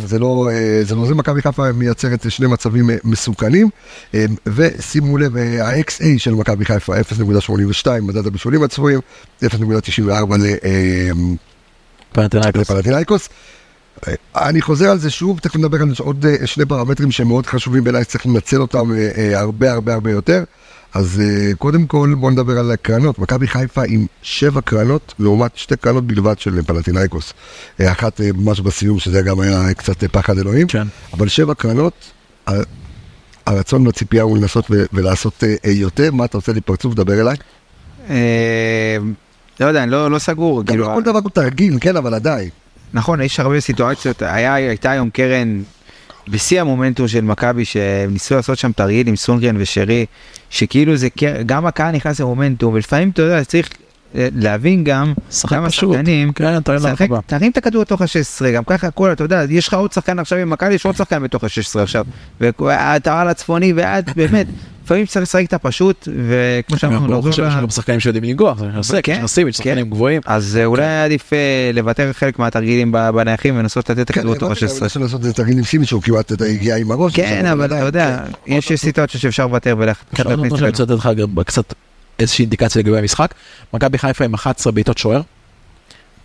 כן, 0.00 0.06
זה 0.06 0.18
לא, 0.18 0.48
אה, 0.52 0.80
זה 0.84 0.94
לא 0.94 1.06
זה, 1.06 1.14
מכבי 1.14 1.42
חיפה 1.42 1.72
מייצרת 1.72 2.30
שני 2.30 2.46
מצבים 2.46 2.90
אה, 2.90 2.96
מסוכנים, 3.04 3.68
אה, 4.14 4.24
ושימו 4.46 5.18
לב, 5.18 5.36
ה-XA 5.36 5.78
של 6.18 6.34
מכבי 6.34 6.64
חיפה 6.64 6.94
0.82, 7.00 7.06
מדד 8.02 8.26
הבישולים 8.26 8.62
הצפויים, 8.62 9.00
0.94 9.44 9.50
ל- 10.38 10.46
אה, 10.64 11.10
פנתנאיקוס. 12.12 12.70
לפלטינאיקוס. 12.70 13.28
אני 14.36 14.62
חוזר 14.62 14.90
על 14.90 14.98
זה 14.98 15.10
שוב, 15.10 15.38
תכף 15.38 15.56
נדבר 15.56 15.82
על 15.82 15.88
עוד 15.98 16.26
שני 16.44 16.66
פרמטרים 16.66 17.10
שהם 17.10 17.28
מאוד 17.28 17.46
חשובים 17.46 17.84
בעיניי, 17.84 18.04
שצריך 18.04 18.26
לנצל 18.26 18.60
אותם 18.60 18.90
הרבה 19.34 19.72
הרבה 19.72 19.94
הרבה 19.94 20.10
יותר. 20.10 20.44
אז 20.94 21.20
אה, 21.20 21.54
קודם 21.54 21.86
כל 21.86 22.14
בואו 22.18 22.30
נדבר 22.30 22.58
על 22.58 22.70
הקרנות, 22.70 23.18
מכבי 23.18 23.48
חיפה 23.48 23.82
עם 23.88 24.06
שבע 24.22 24.60
קרנות 24.60 25.14
לעומת 25.18 25.56
שתי 25.56 25.76
קרנות 25.76 26.06
בלבד 26.06 26.38
של 26.38 26.62
פלטינאיקוס. 26.62 27.32
אה, 27.80 27.92
אחת 27.92 28.20
אה, 28.20 28.30
ממש 28.34 28.60
בסיום 28.60 28.98
שזה 28.98 29.22
גם 29.22 29.40
היה 29.40 29.74
קצת 29.74 30.04
פחד 30.04 30.38
אלוהים, 30.38 30.66
כן. 30.66 30.86
אבל 31.12 31.28
שבע 31.28 31.54
קרנות, 31.54 32.10
הרצון 33.46 33.86
והציפייה 33.86 34.22
הוא 34.22 34.38
לנסות 34.38 34.70
ולעשות 34.92 35.44
יותר, 35.64 36.12
מה 36.12 36.24
אתה 36.24 36.38
עושה 36.38 36.52
לי 36.52 36.60
פרצוף, 36.60 36.94
דבר 36.94 37.20
אליי. 37.20 37.36
לא 39.60 39.66
יודע, 39.66 39.82
אני 39.82 39.90
לא 39.90 40.10
לא 40.10 40.18
סגור. 40.18 40.62
כאילו, 40.66 40.86
כל 40.94 41.02
דבר 41.02 41.18
הוא 41.22 41.30
תרגיל, 41.30 41.78
כן, 41.80 41.96
אבל 41.96 42.14
עדיין. 42.14 42.48
נכון, 42.94 43.20
יש 43.20 43.40
הרבה 43.40 43.60
סיטואציות, 43.60 44.22
הייתה 44.22 44.90
היום 44.90 45.10
קרן 45.10 45.62
בשיא 46.28 46.60
המומנטום 46.60 47.08
של 47.08 47.20
מכבי, 47.20 47.64
שניסו 47.64 48.34
לעשות 48.34 48.58
שם 48.58 48.72
תרגיל 48.72 49.08
עם 49.08 49.16
סונגרן 49.16 49.56
ושרי, 49.58 50.06
שכאילו 50.50 50.96
זה, 50.96 51.08
גם 51.46 51.66
הקהל 51.66 51.94
נכנס 51.94 52.20
למומנטום, 52.20 52.74
ולפעמים 52.74 53.10
אתה 53.10 53.22
יודע, 53.22 53.44
צריך 53.44 53.68
אה, 54.14 54.28
להבין 54.36 54.84
גם, 54.84 55.12
גם. 55.50 55.64
השחקנים, 55.64 56.32
כן, 56.32 56.54
לרחבה. 56.68 57.20
תרים 57.26 57.50
את 57.50 57.56
הכדור 57.56 57.82
לתוך 57.82 58.02
ה-16, 58.02 58.50
גם 58.54 58.64
ככה 58.64 58.86
הכל, 58.86 59.12
אתה 59.12 59.24
יודע, 59.24 59.44
יש 59.48 59.68
לך 59.68 59.74
עוד 59.74 59.92
שחקן 59.92 60.18
עכשיו 60.18 60.38
עם 60.38 60.50
מכבי, 60.50 60.74
יש 60.74 60.86
עוד 60.86 60.96
שחקן 60.96 61.22
בתוך 61.22 61.44
ה-16 61.44 61.80
עכשיו, 61.80 62.04
ואתה 62.40 63.20
על 63.20 63.28
הצפוני, 63.28 63.72
ואת 63.76 64.16
באמת, 64.16 64.46
לפעמים 64.90 65.06
צריך 65.06 65.22
לשחק 65.22 65.44
את 65.44 65.54
הפשוט, 65.54 66.08
וכמו 66.28 66.78
שאמרנו, 66.78 67.06
ברור 67.06 67.18
לחזור 67.28 67.32
שיש 67.32 67.54
ל- 67.54 67.60
גם 67.62 67.70
שחקנים 67.70 68.00
שיודעים 68.00 68.24
לנגוח, 68.24 68.58
זה 68.58 68.66
נושא, 68.66 69.00
כן, 69.02 69.20
נוסעים, 69.20 69.52
שחקנים 69.52 69.90
גבוהים. 69.90 70.20
אז 70.26 70.56
אה, 70.60 70.64
אולי 70.64 71.02
עדיף 71.04 71.32
אה, 71.32 71.38
לוותר 71.74 72.12
חלק 72.12 72.38
מהתרגילים 72.38 72.92
בנייחים 72.92 73.56
ולנסות 73.56 73.90
לתת 73.90 74.00
את 74.00 74.10
כן, 74.10 74.20
הכדור 74.20 74.34
לתוך 74.34 74.50
הבנתי, 74.50 74.64
אבל 74.66 74.74
ה-16. 74.74 74.86
אפשר 74.86 75.00
לעשות 75.00 75.20
את 75.20 75.24
זה 75.24 75.32
תרגיל 75.32 75.58
עם 75.58 75.64
סימי 75.64 75.86
שהוא 75.86 76.02
כמעט 76.02 76.32
הגיע 76.42 76.76
עם 76.76 76.90
הראש. 76.90 77.16
כן, 77.16 77.46
אבל 77.46 77.66
אתה 77.66 77.78
יודע, 77.78 78.24
יש 78.46 78.72
סיטואציות 78.72 79.22
שאפשר 79.22 79.46
לוותר. 79.46 79.76
כן, 80.14 80.22
נתון 80.28 80.58
שאני 80.58 80.68
רוצה 80.70 80.82
לתת 80.82 80.90
לך 80.94 81.08
גם 81.16 81.42
קצת 81.46 81.74
איזושהי 82.18 82.42
אינדיקציה 82.42 82.82
לגבי 82.82 82.98
המשחק. 82.98 83.34
מכבי 83.74 83.98
חיפה 83.98 84.24
עם 84.24 84.34
11 84.34 84.72
בעיטות 84.72 84.98
שוער. 84.98 85.20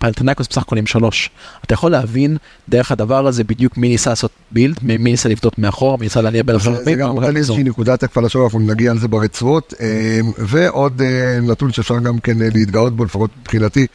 פלטנקוס 0.05 0.47
בסך 0.47 0.61
הכל 0.61 0.77
עם 0.77 0.85
שלוש. 0.85 1.29
אתה 1.65 1.73
יכול 1.73 1.91
להבין 1.91 2.37
דרך 2.69 2.91
הדבר 2.91 3.27
הזה 3.27 3.43
בדיוק 3.43 3.77
מי 3.77 3.89
ניסה 3.89 4.09
לעשות 4.09 4.31
בילד, 4.51 4.79
מי 4.81 4.97
ניסה 4.97 5.29
לבדות 5.29 5.59
מאחור, 5.59 5.97
מי 5.97 6.05
ניסה 6.05 6.21
להניע 6.21 6.43
בין 6.43 6.59
זה 6.59 6.83
זה 6.83 6.93
גם 6.93 7.15
נותן 7.15 7.33
לי 7.33 7.39
איזושהי 7.39 7.63
נקודת 7.63 8.03
הקפה 8.03 8.21
לשוער, 8.21 8.45
אנחנו 8.45 8.59
נגיע 8.59 8.91
על 8.91 8.99
זה 8.99 9.07
ברצועות. 9.07 9.73
אה, 9.81 10.19
ועוד 10.37 11.01
אה, 11.01 11.39
נתון 11.41 11.71
שאפשר 11.71 11.99
גם 11.99 12.19
כן 12.19 12.41
אה, 12.41 12.47
להתגאות 12.53 12.95
בו, 12.95 13.05
לפחות 13.05 13.29
מבחינתי, 13.41 13.87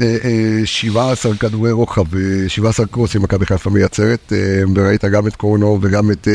אה, 0.00 0.16
אה, 0.24 0.60
17 0.64 1.36
כדורי 1.36 1.72
רוחב 1.72 2.04
ו-17 2.10 2.86
קרוסים 2.90 3.22
מכבי 3.22 3.46
חיפה 3.46 3.70
מייצרת, 3.70 4.32
וראית 4.74 5.04
גם 5.04 5.26
את 5.26 5.36
קורנו 5.36 5.78
וגם 5.82 6.10
את... 6.10 6.28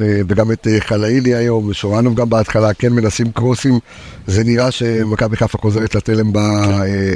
אה, 0.00 0.20
וגם 0.28 0.52
את 0.52 0.66
אה, 0.66 0.80
חלאילי 0.80 1.34
היום, 1.34 1.68
ושורנוב 1.68 2.14
גם 2.14 2.30
בהתחלה, 2.30 2.74
כן 2.74 2.92
מנסים 2.92 3.32
קרוסים, 3.32 3.78
זה 4.26 4.44
נראה 4.44 4.70
שמכבי 4.70 5.36
חיפה 5.36 5.58
חוזרת 5.58 5.94
לתלם 5.94 6.36
אה, 6.36 6.42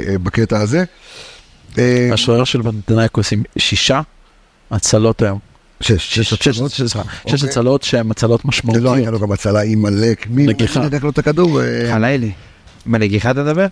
אה, 0.07 0.17
בקטע 0.23 0.59
הזה. 0.59 0.83
השוער 2.13 2.43
של 2.43 2.63
פלטנקוס 2.63 3.33
עם 3.33 3.43
שישה 3.57 4.01
הצלות 4.71 5.21
היום. 5.21 5.39
שש, 5.81 6.19
שש 6.19 6.33
אוקיי. 6.33 7.49
הצלות 7.49 7.83
שהן 7.83 8.11
הצלות 8.11 8.41
לא, 8.45 8.49
היה 8.49 8.49
משמעותיות. 8.49 9.07
לו 9.07 9.19
גם 9.19 9.31
הצלה 9.31 9.61
עם 9.61 9.85
עלק, 9.85 10.27
מי 10.29 10.47
נגיחה. 10.47 10.79
נגח 10.79 11.03
לו 11.03 11.09
את 11.09 11.17
הכדור? 11.17 11.61
חלילי. 11.91 12.31
בנגיחה 12.85 13.31
אתה 13.31 13.43
מדבר? 13.43 13.67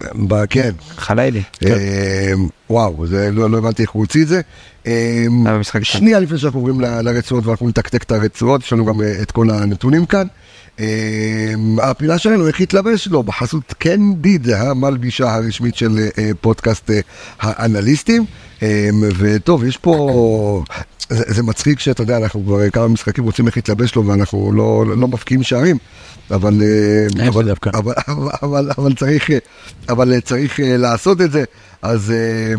כן, 0.49 0.71
חלילי. 0.95 1.41
וואו, 2.69 3.07
זה 3.07 3.29
לא 3.31 3.49
לא 3.49 3.57
הבנתי 3.57 3.81
איך 3.81 3.91
הוא 3.91 4.01
הוציא 4.03 4.23
את 4.23 4.27
זה. 4.27 4.41
אחד. 5.61 5.83
שנייה 5.83 6.19
לפני 6.19 6.37
שאנחנו 6.37 6.59
עוברים 6.59 6.81
לרצועות 6.81 7.45
ואנחנו 7.45 7.69
נתקתק 7.69 8.03
את 8.03 8.11
הרצועות, 8.11 8.61
יש 8.61 8.73
לנו 8.73 8.85
גם 8.85 9.01
אה, 9.01 9.21
את 9.21 9.31
כל 9.31 9.49
הנתונים 9.49 10.05
כאן. 10.05 10.27
אה, 10.79 11.53
הפינה 11.81 12.17
שלנו, 12.17 12.47
איך 12.47 12.61
התלבש 12.61 13.07
לו, 13.07 13.23
בחסות 13.23 13.73
קנדיד, 13.77 14.49
המלבישה 14.49 15.35
הרשמית 15.35 15.75
של 15.75 16.07
אה, 16.17 16.31
פודקאסט 16.41 16.91
אה, 16.91 16.99
האנליסטים. 17.39 18.25
אה, 18.63 18.89
וטוב, 19.17 19.63
יש 19.63 19.77
פה, 19.77 20.63
זה, 21.09 21.23
זה 21.27 21.43
מצחיק 21.43 21.79
שאתה 21.79 22.03
יודע, 22.03 22.17
אנחנו 22.17 22.43
כבר 22.45 22.69
כמה 22.69 22.87
משחקים 22.87 23.23
רוצים 23.23 23.47
איך 23.47 23.57
להתלבש 23.57 23.95
לו 23.95 24.05
ואנחנו 24.05 24.51
לא, 24.51 24.85
לא 24.97 25.07
מפקיעים 25.07 25.43
שערים. 25.43 25.77
אבל, 26.31 26.61
אבל. 27.27 27.51
אבל, 27.73 27.93
אבל, 28.07 28.29
אבל, 28.43 28.71
אבל 28.77 28.93
צריך, 28.93 29.29
אבל 29.89 30.19
צריך 30.19 30.59
לעשות 30.63 31.21
את 31.21 31.31
זה. 31.31 31.43
אז 31.81 32.11
אה, 32.11 32.53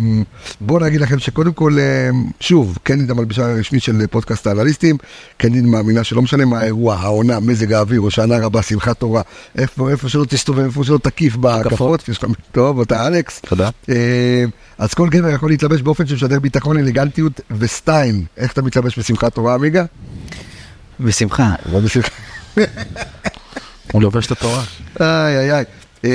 בואו 0.60 0.84
נגיד 0.84 1.00
לכם 1.00 1.18
שקודם 1.18 1.52
כל, 1.52 1.76
אה, 1.78 2.10
שוב, 2.40 2.78
קנדיד 2.82 3.10
המלבישה 3.10 3.50
הרשמית 3.50 3.82
של 3.82 4.06
פודקאסט 4.06 4.46
האנליסטים, 4.46 4.96
קנדיד 5.36 5.64
מאמינה 5.64 6.04
שלא 6.04 6.22
משנה 6.22 6.44
מה 6.44 6.60
האירוע, 6.60 6.94
העונה, 6.94 7.40
מזג 7.40 7.72
האוויר, 7.72 8.00
הושענא 8.00 8.34
רבה, 8.34 8.62
שמחת 8.62 8.98
תורה, 8.98 9.22
איפה, 9.58 9.90
איפה 9.90 10.08
שלא 10.08 10.24
תסתובב, 10.24 10.64
איפה 10.64 10.84
שלא 10.84 10.98
תקיף 10.98 11.36
בהקפות, 11.36 12.08
יש 12.08 12.24
לך 12.24 12.30
טוב, 12.52 12.80
אתה 12.80 13.06
אלכס. 13.06 13.40
תודה. 13.40 13.70
אה, 13.88 14.44
אז 14.78 14.94
כל 14.94 15.08
גבר 15.08 15.28
יכול 15.28 15.50
להתלבש 15.50 15.82
באופן 15.82 16.06
שמשדר 16.06 16.40
ביטחון, 16.40 16.78
אלגנטיות 16.78 17.40
וסטייל. 17.50 18.22
איך 18.36 18.52
אתה 18.52 18.62
מתלבש 18.62 18.98
בשמחת 18.98 19.34
תורה, 19.34 19.54
עמיגה? 19.54 19.84
בשמחה. 21.00 21.54
לא 21.72 21.80
בשמחה. 21.80 22.10
הוא 23.92 24.02
לובש 24.02 24.26
את 24.26 24.30
התורה. 24.30 24.64
איי 25.00 25.38
איי 25.38 25.52
איי. 25.52 25.64
אמ, 26.04 26.10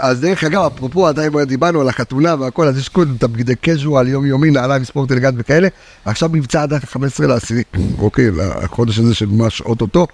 אז 0.00 0.20
דרך 0.20 0.44
אגב, 0.44 0.70
אפרופו, 0.76 1.06
עדיין 1.06 1.44
דיברנו 1.44 1.80
על 1.80 1.88
החתונה 1.88 2.34
והכל, 2.40 2.68
אז 2.68 2.78
יש 2.78 2.88
קודם 2.88 3.14
את 3.18 3.22
הבגדי 3.22 3.56
קז'ואל, 3.56 4.08
יומיומי, 4.08 4.50
נעליים, 4.50 4.84
ספורט 4.84 5.12
אלגנט 5.12 5.34
וכאלה. 5.38 5.68
עכשיו 6.04 6.28
מבצע 6.32 6.62
עד 6.62 6.72
ה-15 6.72 7.26
לעשירי, 7.26 7.62
אוקיי, 7.98 8.30
לחודש 8.30 8.98
הזה 8.98 9.14
של 9.14 9.26
ממש 9.26 9.60
אוטוטו. 9.60 10.06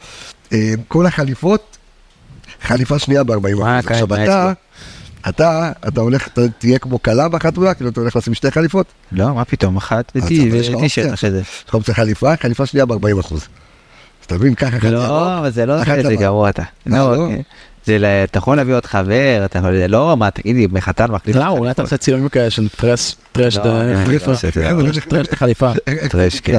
אמ, 0.53 0.59
כל 0.89 1.07
החליפות, 1.07 1.77
חליפה 2.63 2.99
שנייה 2.99 3.25
ב-40 3.25 3.35
אה, 3.35 3.79
אחוז. 3.79 3.87
כן, 3.87 3.95
עכשיו 3.95 4.15
אתה, 4.15 4.53
אתה, 5.29 5.73
אתה 5.89 6.01
הולך, 6.01 6.29
אתה 6.29 6.41
תהיה 6.59 6.79
כמו 6.79 7.03
כלה 7.03 7.29
בחתונה, 7.29 7.75
כאילו 7.75 7.91
אתה 7.91 8.01
הולך 8.01 8.17
לשים 8.17 8.35
שתי 8.35 8.51
חליפות, 8.51 8.87
לא, 9.13 9.35
מה 9.35 9.45
פתאום, 9.45 9.77
אחת 9.77 10.13
לך 10.15 10.25
וטישרט 10.25 10.75
אופציה. 10.75 11.15
אחרי 11.15 11.31
זה. 11.31 11.41
יש 11.41 11.65
לך 11.69 11.75
רוצה 11.75 11.95
חליפה, 11.95 12.37
חליפה 12.37 12.67
שנייה 12.67 12.87
ב-40 12.87 13.21
אחוז. 13.21 13.49
אתה 14.27 14.35
מבין, 14.35 14.55
ככה 14.55 14.71
חליפה. 14.71 14.89
לא, 14.89 15.39
אבל 15.39 15.51
זה 15.51 15.67
לא 15.67 15.85
כזה 15.85 15.97
לבד. 15.97 16.21
גרוע 16.21 16.51
אתה. 16.51 16.63
אה, 17.91 17.99
לא, 17.99 18.09
לא? 18.09 18.09
זה 18.09 18.25
אתה 18.25 18.39
יכול 18.39 18.57
להביא 18.57 18.75
עוד 18.75 18.87
חבר, 18.87 19.43
אתה 19.45 19.59
יכול, 19.59 19.71
לא, 19.89 20.17
מה, 20.17 20.31
תגידי, 20.31 20.67
מחתן 20.73 21.11
מחליף. 21.11 21.37
למה 21.37 21.49
אולי 21.49 21.71
אתה 21.71 21.83
עושה 21.83 21.97
צילומים 21.97 22.29
כאלה 22.29 22.51
של 22.51 22.69
טרש, 22.69 23.17
טרש, 23.33 23.57
לא. 23.57 23.65
לא. 23.65 24.19
טרש 25.09 25.29
חליפה. 25.35 25.73
טרש, 26.11 26.41
כן. 26.41 26.59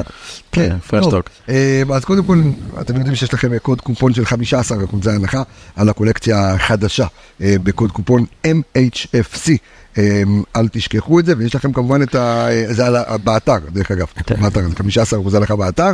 כן, 0.52 0.78
פרש 0.86 1.04
טוב. 1.04 1.10
טוק. 1.10 1.28
אה, 1.48 1.82
אז 1.94 2.04
קודם 2.04 2.24
כל, 2.24 2.42
אתם 2.80 2.96
יודעים 2.96 3.14
שיש 3.14 3.34
לכם 3.34 3.58
קוד 3.58 3.80
קופון 3.80 4.14
של 4.14 4.24
15 4.24 4.84
אחוזי 4.84 5.10
הנחה 5.10 5.42
על 5.76 5.88
הקולקציה 5.88 6.54
החדשה 6.54 7.06
אה, 7.42 7.56
בקוד 7.62 7.92
קופון 7.92 8.24
MHFC. 8.46 9.50
אה, 9.98 10.22
אל 10.56 10.68
תשכחו 10.68 11.20
את 11.20 11.26
זה, 11.26 11.34
ויש 11.38 11.54
לכם 11.54 11.72
כמובן 11.72 12.02
את 12.02 12.14
ה... 12.14 12.48
אה, 12.50 12.64
זה 12.74 12.86
על 12.86 12.96
ה- 12.96 13.18
באתר, 13.24 13.56
דרך 13.72 13.90
אגב, 13.90 14.06
באתר, 14.40 14.60
זה 14.68 14.76
15 14.76 15.20
אחוזי 15.20 15.36
הנחה 15.36 15.56
באתר, 15.56 15.92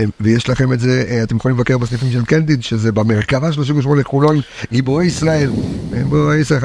אה, 0.00 0.04
ויש 0.20 0.48
לכם 0.48 0.72
את 0.72 0.80
זה, 0.80 1.04
אה, 1.08 1.22
אתם 1.22 1.36
יכולים 1.36 1.56
לבקר 1.56 1.78
בסניפים 1.78 2.12
של 2.12 2.24
קנדיד, 2.24 2.62
שזה 2.62 2.92
במרכבה 2.92 3.52
38 3.52 4.04
חולון, 4.04 4.40
גיבורי 4.72 5.06
ישראל, 5.06 5.50
אה, 5.92 5.98
גיבורי 5.98 6.36
ישראל 6.38 6.60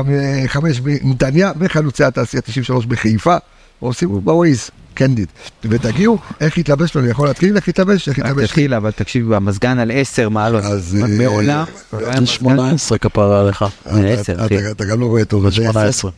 5 0.48 0.80
בנתניה, 0.80 1.52
וחלוצי 1.60 2.04
התעשייה 2.04 2.42
93 2.42 2.86
בחיפה. 2.86 3.36
או 3.82 3.94
שימו 3.94 4.22
בווייז, 4.22 4.70
קנדיד, 4.94 5.28
ותגיעו, 5.66 6.18
איך 6.42 6.58
להתלבש 6.58 6.96
לו, 6.96 7.02
אני 7.02 7.10
יכול 7.10 7.28
להתחיל 7.28 7.56
איך 7.56 7.68
להתלבש, 7.68 8.10
איך 8.10 8.20
רק 8.20 8.26
להתלבש. 8.26 8.46
תתחיל, 8.46 8.74
אבל 8.74 8.92
תקשיב, 8.92 9.32
המזגן 9.34 9.80
על 9.80 9.92
10 9.94 10.30
מעלות. 10.30 10.64
אה, 10.64 10.70
מעולם. 11.08 11.64
אה, 11.94 12.00
לא 12.02 12.08
מזגן- 12.10 12.26
18 12.26 12.98
כפרה 12.98 13.42
עליך. 13.42 13.66
אתה- 13.82 13.98
עשר, 14.08 14.34
אתה- 14.34 14.46
אחי. 14.46 14.72
אתה- 14.72 14.86
גם 14.86 15.00
לא 15.02 15.06
רואה 15.06 15.26
טוב, 15.26 15.46
אז 15.46 15.54
זה 15.56 15.64
18. 15.64 16.12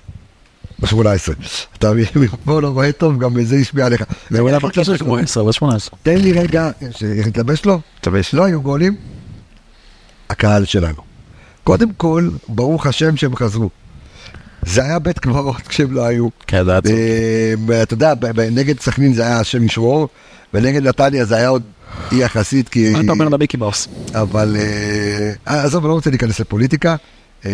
ב-18. 0.82 1.34
אתה 1.78 1.92
מפה 2.16 2.62
לא 2.62 2.68
רואה 2.68 2.92
טוב, 2.92 3.20
גם 3.20 3.44
זה 3.44 3.56
השפיע 3.56 3.86
עליך. 3.86 4.04
זה 4.30 4.40
אולי 4.40 4.54
להתלבש 4.54 4.90
כמו 5.02 5.16
לו? 5.16 5.24
10, 5.24 5.42
אבל 5.42 5.52
18. 5.52 6.00
תן 6.04 6.18
לי 6.18 6.32
רגע, 6.32 6.72
להתלבש 7.02 7.66
לו? 7.66 7.80
תלבש. 8.02 8.34
לא 8.34 8.44
היו 8.44 8.62
גולים, 8.62 8.96
הקהל 10.30 10.66
שלנו. 10.66 11.02
קודם 11.64 11.94
כל, 11.94 12.30
ברוך 12.48 12.86
השם 12.86 13.18
שהם 13.18 13.36
חזרו. 13.36 13.70
זה 14.66 14.84
היה 14.84 15.00
בית 15.00 15.20
קברות 15.20 15.68
כשהם 15.68 15.92
לא 15.92 16.06
היו. 16.06 16.28
כן, 16.48 16.66
זה 16.66 16.72
היה 16.72 16.78
עצוב. 16.78 17.72
אה, 17.72 17.84
אתה 17.84 17.94
יודע, 17.94 18.14
נגד 18.52 18.80
סכנין 18.80 19.14
זה 19.14 19.22
היה 19.22 19.40
השם 19.40 19.64
ישמור, 19.64 20.08
ונגד 20.54 20.88
נתניה 20.88 21.26
זה 21.26 21.36
היה 21.36 21.48
עוד 21.48 21.64
יחסית, 22.12 22.70
כי... 22.70 22.90
מה 22.90 23.02
אתה 23.02 23.12
אומר 23.12 23.30
למיקי 23.30 23.58
מאוס? 23.58 23.88
אבל 24.14 24.58
אה, 25.48 25.64
עזוב, 25.64 25.84
אני 25.84 25.90
לא 25.90 25.94
רוצה 25.94 26.10
להיכנס 26.10 26.40
לפוליטיקה. 26.40 26.96
אה, 27.46 27.52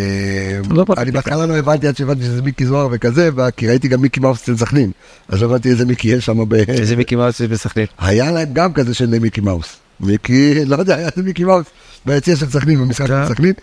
לא. 0.69 0.85
אני 0.97 1.11
בהתחלה 1.11 1.45
לא 1.45 1.57
הבנתי 1.57 1.87
עד 1.87 1.97
שהבנתי 1.97 2.23
שזה 2.23 2.41
מיקי 2.41 2.65
זוהר 2.65 2.87
וכזה, 2.91 3.29
כי 3.57 3.67
ראיתי 3.67 3.87
גם 3.87 4.01
מיקי 4.01 4.19
מאוס 4.19 4.43
אצל 4.43 4.57
סכנין. 4.57 4.91
אז 5.29 5.41
הבנתי 5.41 5.69
איזה 5.69 5.85
מיקי 5.85 6.07
יש 6.07 6.25
שם. 6.25 6.49
ב- 6.49 6.53
איזה 6.53 6.95
מיקי 6.95 7.15
מאוס 7.15 7.39
יש 7.39 7.47
בסכנין. 7.47 7.85
היה 7.99 8.31
להם 8.31 8.49
גם 8.53 8.73
כזה 8.73 8.93
של 8.93 9.19
מיקי 9.19 9.41
מאוס. 9.41 9.75
מיקי, 9.99 10.65
לא 10.65 10.75
יודע, 10.75 10.95
היה 10.95 11.09
מיקי 11.17 11.43
מאוס 11.43 11.65
ביציע 12.05 12.35
של 12.35 12.49
סכנין, 12.49 12.79
במשחק 12.79 13.07
של 13.07 13.25
סכנין, 13.29 13.53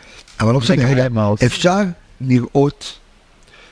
אבל 0.40 0.52
לא 0.52 0.58
משנה. 0.58 0.82
אפשר 1.44 1.78
לראות 2.20 2.92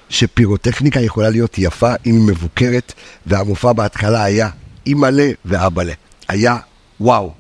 שפירוטכניקה 0.09 1.01
יכולה 1.01 1.31
להיות 1.31 1.55
יפה 1.59 1.95
אם 2.07 2.15
היא 2.15 2.23
מבוקרת, 2.29 2.93
והמופע 3.27 3.73
בהתחלה 3.73 4.25
היה 4.25 4.49
אימא'לה 4.87 5.31
ואבא'לה. 5.45 5.93
היה 6.29 6.57
וואו. 7.01 7.33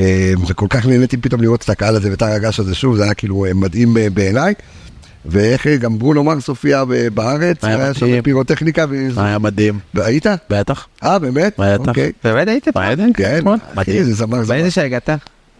אה, 0.00 0.32
וכל 0.48 0.66
כך 0.70 0.86
נהניתי 0.86 1.16
פתאום 1.16 1.40
לראות 1.40 1.62
את 1.64 1.70
הקהל 1.70 1.96
הזה 1.96 2.10
ואת 2.10 2.22
הרגש 2.22 2.60
הזה 2.60 2.74
שוב, 2.74 2.96
זה 2.96 3.04
היה 3.04 3.14
כאילו 3.14 3.46
אה, 3.46 3.54
מדהים 3.54 3.96
אה, 3.96 4.10
בעיניי. 4.10 4.54
ואיך 5.26 5.66
אה, 5.66 5.76
גם 5.76 5.98
ברונו 5.98 6.24
מרס 6.24 6.48
הופיע 6.48 6.84
בארץ, 7.14 7.64
היה 7.64 7.94
שם. 7.94 8.22
פירוטכניקה, 8.22 8.84
היה 9.16 9.38
מדהים. 9.38 9.78
והיית? 9.94 10.26
בטח. 10.50 10.86
אה, 11.02 11.18
באמת? 11.18 11.54
בטח. 11.58 11.88
אוקיי. 11.88 12.12
באמת 12.24 12.48
היית? 12.48 12.68
מה 12.74 12.90
כן, 13.14 13.38
אתמול? 13.38 13.58
אחי. 13.74 14.04
זה 14.04 14.14
זמר 14.14 14.42
זמר. 14.42 14.54
באיזה 14.56 14.70
שעה 14.70 14.84
הגעת? 14.84 15.10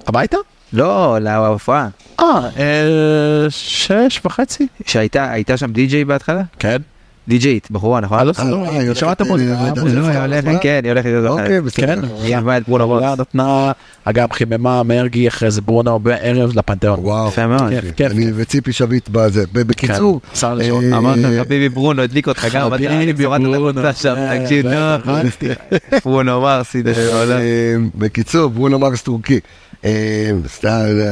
הביתה? 0.07 0.37
לא, 0.73 1.18
להופעה. 1.21 1.88
אה, 2.21 3.47
שש 3.49 4.21
וחצי? 4.25 4.66
שהייתה 4.87 5.31
הייתה 5.31 5.57
שם 5.57 5.73
די.ג'יי 5.73 6.05
בהתחלה? 6.05 6.42
כן. 6.59 6.83
די.ג'ית, 7.29 7.71
בחורה, 7.71 8.01
נכון? 8.01 8.19
אה, 8.19 8.25
לא, 8.25 8.33
אה, 8.39 8.51
לא, 8.51 8.65
אה, 8.67 8.79
היא 8.81 8.95
שמעת 8.95 9.21
הולכת, 9.21 9.33
מוזיקה, 9.33 9.53
אה. 9.53 9.73
לא, 9.95 10.09
היא 10.09 10.19
הולכת, 10.19 10.63
כן, 10.63 10.81
היא 10.85 10.93
הולכת 10.93 11.11
אוקיי, 11.27 11.61
בסדר. 11.61 11.87
כן, 11.87 11.99
היא 12.23 12.37
אהבה 12.37 12.57
את 12.57 12.63
ברונו 12.69 12.99
היא 12.99 13.07
מרס. 13.07 13.21
נתנה, 13.21 13.73
אגב, 14.05 14.33
חיממה 14.33 14.83
מרגי 14.83 15.29
אחרי 15.29 15.51
זה 15.51 15.61
ברונו 15.61 15.99
בערב 15.99 16.53
לפנתיאון. 16.57 16.99
וואו. 17.01 17.29
יפה 17.29 17.47
מאוד. 17.47 17.71
כיף, 17.71 17.85
כיף. 17.97 18.13
אני 18.13 18.27
וציפי 18.35 18.73
שביט 18.73 19.09
בזה. 19.13 19.45
בקיצור, 19.53 20.21
כן, 20.21 20.37
שר 20.37 20.55
לשון. 20.55 20.93
אה, 20.93 20.99
אמרת 20.99 21.19
חביבי 21.39 21.69
ברונו 21.69 22.03
הדליק 22.03 22.29
אותך 22.29 22.47
גם, 22.53 22.67
אמרת, 22.67 22.81
חביבי 22.81 23.13
בשורת 23.13 23.41
ברונו. 23.41 23.69
התחתונה 23.69 23.93
שם, 23.93 24.15
אה, 24.17 24.43
תקשיב, 24.43 24.67
אה, 24.67 24.97
נו, 25.05 25.13
אה, 25.13 25.99
ברונו 26.05 26.41
מרס. 26.41 26.77
אה, 26.77 27.75
בקיצור, 27.95 28.51
ברונו 28.51 28.79
מרס 28.79 29.03
טורקי. 29.03 29.41
אה, 29.85 30.31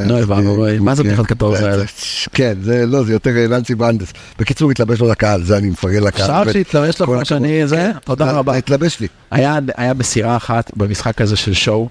נו, 0.05 0.17
הבנו, 0.17 0.65
אה, 0.67 0.79
מה 0.79 0.95
זה 0.95 1.03
כן. 1.03 1.09
בדיחות 1.09 1.27
כתוב 1.27 1.53
האלה? 1.53 1.83
כן, 2.33 2.53
זה 2.61 2.85
לא, 2.85 3.03
זה 3.03 3.13
יותר 3.13 3.37
אה, 3.37 3.47
ננסי 3.47 3.75
ברנדס. 3.75 4.13
בקיצור, 4.39 4.71
התלבש 4.71 4.99
לו 4.99 5.11
לקהל, 5.11 5.43
זה 5.43 5.57
אני 5.57 5.69
מפרגן 5.69 6.00
לקהל. 6.01 6.41
אפשר. 6.41 6.51
שיתלבש 6.51 6.97
כל 6.97 7.05
כמו. 7.05 7.25
שאני 7.25 7.67
זה? 7.67 7.75
כן, 7.75 7.91
תודה 8.03 8.31
רבה. 8.31 8.55
התלבש 8.55 8.99
לי. 8.99 9.07
היה 9.31 9.93
מסירה 9.95 10.37
אחת 10.37 10.71
במשחק 10.77 11.21
הזה 11.21 11.35
של 11.35 11.53
שואו, 11.53 11.89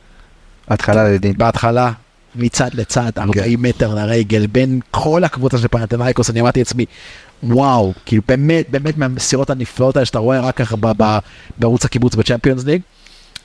התחלה 0.68 1.08
לדין. 1.08 1.34
בהתחלה 1.36 1.92
מצד 2.34 2.74
לצד 2.74 3.10
40 3.18 3.62
מטר 3.62 3.94
לרגל 3.94 4.46
בין 4.46 4.80
כל 4.90 5.24
הקבוצה 5.24 5.58
של 5.58 5.68
פנתנאיקוס 5.68 6.30
אני 6.30 6.40
אמרתי 6.40 6.60
לעצמי 6.60 6.84
וואו 7.42 7.92
כאילו 8.06 8.22
באמת 8.28 8.70
באמת 8.70 8.98
מהמסירות 8.98 9.50
הנפלאות 9.50 9.96
האלה 9.96 10.06
שאתה 10.06 10.18
רואה 10.18 10.40
רק 10.40 10.56
ככה 10.56 10.76
בערוץ 11.58 11.84
הקיבוץ 11.84 12.14
בצ'מפיונס 12.14 12.64
ליג. 12.64 12.82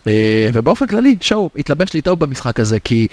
אה, 0.08 0.50
ובאופן 0.54 0.88
כללי 0.88 1.16
שואו 1.22 1.50
התלבש 1.56 1.94
לי 1.94 2.02
טוב 2.02 2.20
במשחק 2.20 2.60
הזה 2.60 2.80
כי 2.80 3.08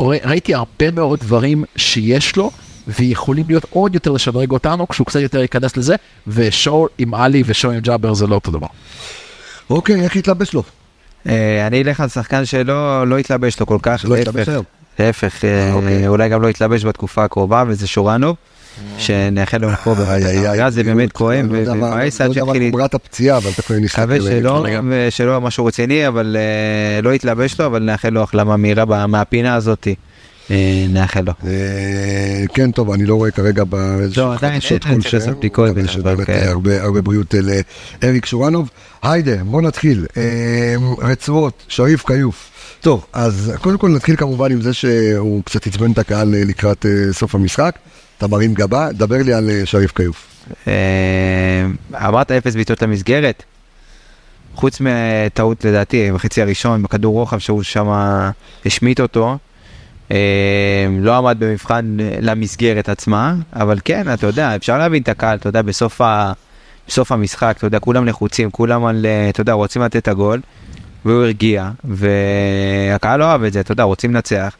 ראיתי 0.00 0.54
הרבה 0.54 0.90
מאוד 0.90 1.20
דברים 1.20 1.64
שיש 1.76 2.36
לו 2.36 2.50
ויכולים 2.88 3.44
להיות 3.48 3.64
עוד 3.70 3.94
יותר 3.94 4.10
לשדרג 4.12 4.50
אותנו 4.50 4.88
כשהוא 4.88 5.06
קצת 5.06 5.20
יותר 5.20 5.38
ייכנס 5.42 5.76
לזה 5.76 5.94
ושואו 6.26 6.88
עם 6.98 7.14
עלי 7.14 7.42
ושואו 7.46 7.72
עם 7.72 7.80
ג'אבר 7.80 8.14
זה 8.14 8.26
לא 8.26 8.34
אותו 8.34 8.50
דבר. 8.50 8.66
אוקיי, 9.70 10.00
איך 10.00 10.16
התלבש 10.16 10.52
לו? 10.52 10.62
אה, 11.28 11.66
אני 11.66 11.82
אלך 11.82 12.00
על 12.00 12.08
שחקן 12.08 12.44
שלא 12.44 13.06
לא 13.08 13.18
התלבש 13.18 13.60
לו 13.60 13.66
כל 13.66 13.78
כך, 13.82 13.98
שלא 13.98 14.16
התלבש 14.16 14.48
היום. 14.48 14.64
להפך, 14.98 15.44
אה, 15.44 15.72
אוקיי. 15.72 16.08
אולי 16.08 16.28
גם 16.28 16.42
לא 16.42 16.48
יתלבש 16.48 16.84
בתקופה 16.84 17.24
הקרובה, 17.24 17.64
וזה 17.68 17.86
שורנוב, 17.86 18.36
שנאחל 18.98 19.58
לו 19.58 19.68
איי, 20.08 20.48
איי. 20.48 20.70
זה 20.70 20.84
באמת 20.84 21.12
כואב, 21.12 21.46
לא 21.52 21.58
יודע 21.58 21.74
מה- 21.74 21.86
ומבאס 21.86 22.20
לא 22.20 22.24
עד 22.24 22.30
יודע 22.30 22.44
מה 22.44 22.52
שיתחיל 22.52 22.70
חומרת 22.72 22.94
הפציעה, 22.94 23.36
אבל 23.36 23.50
אתה 23.54 23.62
כבר 23.62 23.76
נשחק. 23.80 24.02
מקווה. 24.02 24.20
שלא, 24.20 24.66
ושלא 24.90 25.40
משהו 25.40 25.64
רציני, 25.66 26.08
אבל 26.08 26.36
אה, 26.38 27.02
לא 27.02 27.14
יתלבש 27.14 27.60
לו, 27.60 27.66
אבל 27.66 27.82
נאחל 27.82 28.08
לו 28.08 28.22
החלמה 28.22 28.56
מהירה 28.56 29.06
מהפינה 29.06 29.54
הזאתי. 29.54 29.94
אה, 30.50 30.86
נאחל 30.88 31.20
לו. 31.20 31.32
אה, 31.46 32.44
כן, 32.54 32.70
טוב, 32.70 32.90
אני 32.90 33.06
לא 33.06 33.14
רואה 33.14 33.30
כרגע 33.30 33.64
באיזשהו 33.64 34.36
חדשות 34.36 34.84
כלשהם. 34.84 35.34
מקווה 35.42 35.88
שבאמת 35.88 36.30
אה, 36.30 36.50
הרבה 36.80 37.02
בריאות 37.02 37.34
לאריק 38.02 38.26
שורנוב. 38.26 38.70
היידה, 39.02 39.44
בוא 39.44 39.62
נתחיל. 39.62 40.06
אה, 40.16 40.74
רצועות, 40.98 41.64
שריף 41.68 42.06
כיוף. 42.06 42.50
טוב, 42.80 43.06
אז 43.12 43.52
קודם 43.60 43.78
כל 43.78 43.88
נתחיל 43.88 44.16
כמובן 44.16 44.52
עם 44.52 44.60
זה 44.60 44.74
שהוא 44.74 45.44
קצת 45.44 45.66
עצבן 45.66 45.92
את 45.92 45.98
הקהל 45.98 46.34
אה, 46.34 46.44
לקראת 46.44 46.86
אה, 46.86 47.12
סוף 47.12 47.34
המשחק. 47.34 47.78
אתה 48.18 48.26
מרים 48.26 48.54
גבה, 48.54 48.92
דבר 48.92 49.16
לי 49.22 49.32
על 49.32 49.50
אה, 49.50 49.66
שריף 49.66 49.92
כיוף. 49.92 50.26
אה, 50.68 51.66
אמרת 52.08 52.32
אפס 52.32 52.54
בעיטות 52.54 52.82
למסגרת, 52.82 53.42
חוץ 54.54 54.80
מטעות 54.80 55.64
לדעתי 55.64 56.12
בחצי 56.12 56.42
הראשון 56.42 56.82
בכדור 56.82 57.14
רוחב 57.14 57.38
שהוא 57.38 57.62
שם 57.62 57.86
השמיט 58.66 59.00
אותו, 59.00 59.28
אה, 59.28 59.36
לא 61.00 61.16
עמד 61.16 61.36
במבחן 61.38 61.96
אה, 62.00 62.16
למסגרת 62.20 62.88
עצמה, 62.88 63.34
אבל 63.52 63.78
כן, 63.84 64.12
אתה 64.14 64.26
יודע, 64.26 64.56
אפשר 64.56 64.78
להבין 64.78 65.02
את 65.02 65.08
הקהל, 65.08 65.38
אתה 65.38 65.48
יודע, 65.48 65.62
בסוף, 65.62 66.00
ה, 66.00 66.32
בסוף 66.88 67.12
המשחק, 67.12 67.54
אתה 67.58 67.66
יודע, 67.66 67.78
כולם 67.78 68.06
לחוצים, 68.06 68.50
כולם 68.50 68.84
על, 68.84 69.06
אה, 69.08 69.28
אתה 69.28 69.40
יודע, 69.40 69.52
רוצים 69.52 69.82
לתת 69.82 69.96
את 69.96 70.08
הגול, 70.08 70.40
והוא 71.04 71.22
הרגיע, 71.22 71.70
והקהל 71.84 73.20
לא 73.20 73.24
אוהב 73.24 73.42
את 73.44 73.52
זה, 73.52 73.60
אתה 73.60 73.72
יודע, 73.72 73.82
רוצים 73.82 74.14
לנצח. 74.14 74.56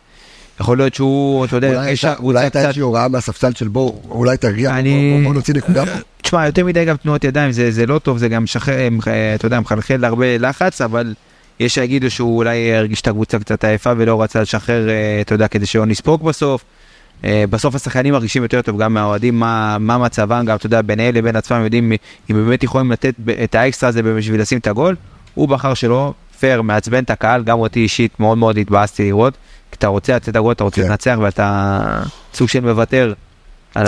יכול 0.60 0.76
להיות 0.78 0.94
שהוא, 0.94 1.44
אתה 1.44 1.56
יודע, 1.56 1.68
אולי 1.68 1.90
יש 1.90 2.04
אולי 2.04 2.40
הייתה 2.40 2.60
איזושהי 2.62 2.80
הוראה 2.82 3.08
מהספסל 3.08 3.52
של 3.54 3.68
בוא, 3.68 3.92
אולי 4.10 4.36
תרגיע, 4.36 4.78
אני- 4.78 5.10
בוא- 5.10 5.18
בוא 5.18 5.28
בוא 5.28 5.34
נוציא 5.34 5.54
נקודה. 5.54 5.84
תשמע, 6.22 6.46
יותר 6.46 6.64
מדי 6.64 6.84
גם 6.84 6.96
תנועות 6.96 7.24
ידיים, 7.24 7.52
זה, 7.52 7.70
זה 7.70 7.86
לא 7.86 7.98
טוב, 7.98 8.18
זה 8.18 8.28
גם 8.28 8.44
משחרר, 8.44 8.78
אה, 9.08 9.34
אתה 9.34 9.46
יודע, 9.46 9.60
מחלחל 9.60 9.96
להרבה 9.96 10.38
לחץ, 10.38 10.80
אבל 10.80 11.14
יש 11.60 11.74
שיגידו 11.74 12.10
שהוא 12.10 12.36
אולי 12.36 12.74
הרגיש 12.74 13.00
את 13.00 13.08
הקבוצה 13.08 13.38
קצת 13.38 13.64
עייפה 13.64 13.92
ולא 13.96 14.22
רצה 14.22 14.42
לשחרר, 14.42 14.88
אה, 14.88 15.20
אתה 15.20 15.34
יודע, 15.34 15.48
כדי 15.48 15.66
שלא 15.66 15.86
נספוג 15.86 16.24
בסוף. 16.24 16.64
אה, 17.24 17.44
בסוף 17.50 17.74
השחקנים 17.74 18.12
מרגישים 18.12 18.42
יותר 18.42 18.62
טוב 18.62 18.82
גם 18.82 18.94
מהאוהדים, 18.94 19.38
מה, 19.40 19.76
מה 19.80 19.98
מצבם, 19.98 20.44
גם, 20.46 20.56
אתה 20.56 20.66
יודע, 20.66 20.82
ביניהם 20.82 21.14
לבין 21.14 21.36
עצמם 21.36 21.64
יודעים 21.64 21.92
אם 22.30 22.36
באמת 22.36 22.62
יכולים 22.62 22.92
לתת 22.92 23.14
את 23.44 23.54
האקסטרה 23.54 23.88
הזה 23.88 24.02
בשביל 24.02 24.40
לשים 24.40 24.58
את 24.58 24.66
הגול. 24.66 24.96
הוא 25.34 25.48
בחר 25.48 25.74
שלא, 25.74 26.12
פייר, 26.40 26.62
מעצבן 26.62 27.04
את 27.04 27.10
הקהל, 27.10 27.42
גם 27.44 27.58
אותי 27.58 27.80
אישית 27.80 28.20
מאוד 28.20 28.38
מאוד 28.38 28.58
התבאסתי 28.58 29.04
לראות. 29.04 29.34
כי 29.70 29.76
אתה 29.78 29.86
רוצה 29.86 30.16
לתת 30.16 30.28
את 30.28 30.36
הגול, 30.36 30.52
אתה 30.52 30.64
רוצה 30.64 30.82
כן. 30.82 30.88
לנצח 30.88 31.16
ואתה 31.20 32.02
סוג 32.34 32.48
של 32.48 32.60
מוותר. 32.60 33.12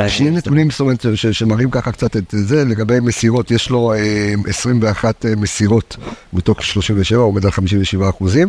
שני 0.08 0.30
נתונים 0.30 0.70
זאת 0.70 0.80
אומרת, 0.80 1.06
שמראים 1.32 1.70
ככה 1.70 1.92
קצת 1.92 2.16
את 2.16 2.24
זה, 2.30 2.64
לגבי 2.64 3.00
מסירות, 3.00 3.50
יש 3.50 3.70
לו 3.70 3.92
אה, 3.92 4.34
21 4.48 5.26
אה, 5.26 5.36
מסירות 5.36 5.96
מתוך 6.32 6.62
37, 6.62 7.18
הוא 7.18 7.26
עומד 7.26 7.44
על 7.44 7.50
57 7.50 8.08
אחוזים, 8.08 8.48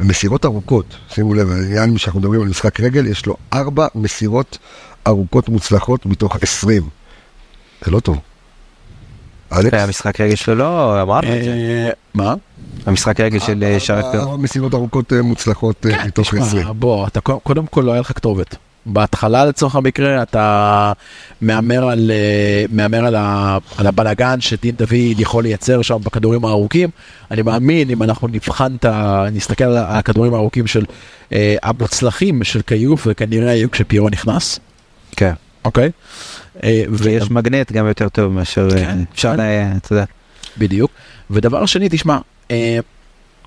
ומסירות 0.00 0.44
ארוכות, 0.44 0.96
שימו 1.08 1.34
לב, 1.34 1.50
העניין 1.50 1.98
שאנחנו 1.98 2.20
מדברים 2.20 2.42
על 2.42 2.48
משחק 2.48 2.80
רגל, 2.80 3.06
יש 3.06 3.26
לו 3.26 3.36
4 3.52 3.86
מסירות 3.94 4.58
ארוכות 5.06 5.48
מוצלחות 5.48 6.06
מתוך 6.06 6.36
20. 6.42 6.82
זה 7.84 7.90
לא 7.90 8.00
טוב. 8.00 8.18
אלכס? 9.52 9.78
המשחק 9.78 10.20
רגל 10.20 10.34
שלו, 10.34 10.54
לא, 10.54 11.02
אמרת 11.02 11.24
את 11.24 11.44
זה. 11.44 11.50
אה, 11.50 11.90
מה? 12.14 12.34
המשחק 12.86 13.20
רגל 13.20 13.38
של 13.38 13.64
אה, 13.64 13.80
שרת 13.80 14.04
מסירות 14.38 14.74
ארוכות 14.74 15.12
אה, 15.12 15.22
מוצלחות 15.22 15.86
אה, 15.86 16.04
מתוך 16.06 16.28
תשמע, 16.28 16.40
20. 16.46 16.66
בוא, 16.78 17.06
קודם 17.22 17.66
כל 17.66 17.80
לא 17.80 17.92
היה 17.92 18.00
לך 18.00 18.12
כתובת. 18.12 18.56
בהתחלה 18.86 19.44
לצורך 19.44 19.76
המקרה 19.76 20.22
אתה 20.22 20.92
מהמר 21.40 21.88
על, 21.88 22.10
אה, 22.10 22.64
מהמר 22.72 23.04
על, 23.06 23.14
ה, 23.14 23.58
על 23.78 23.86
הבלגן 23.86 24.40
שדין 24.40 24.74
דוד 24.76 24.90
יכול 25.20 25.42
לייצר 25.42 25.82
שם 25.82 25.96
בכדורים 26.04 26.44
הארוכים. 26.44 26.88
אני 27.30 27.42
מאמין 27.42 27.90
אם 27.90 28.02
אנחנו 28.02 28.28
נבחן 28.28 28.76
את 28.76 28.84
ה... 28.84 29.26
נסתכל 29.32 29.64
על 29.64 29.76
הכדורים 29.78 30.34
הארוכים 30.34 30.66
של 30.66 30.84
אה, 31.32 31.56
המוצלחים 31.62 32.44
של 32.44 32.62
כיוף 32.62 33.06
וכנראה 33.10 33.50
היו 33.50 33.70
כשפירו 33.70 34.08
נכנס, 34.08 34.58
כן. 35.16 35.32
אוקיי? 35.64 35.90
אה, 36.64 36.82
ויש 36.90 37.30
מגנט 37.30 37.72
גם 37.72 37.86
יותר 37.86 38.08
טוב 38.08 38.32
מאשר 38.32 38.68
אה, 38.72 38.84
כן. 38.84 38.98
אפשר, 39.14 39.32
ל- 39.36 39.40
אתה 39.76 39.92
יודע. 39.92 40.04
בדיוק. 40.58 40.90
ודבר 41.30 41.66
שני, 41.66 41.88
תשמע, 41.90 42.18
אה, 42.50 42.78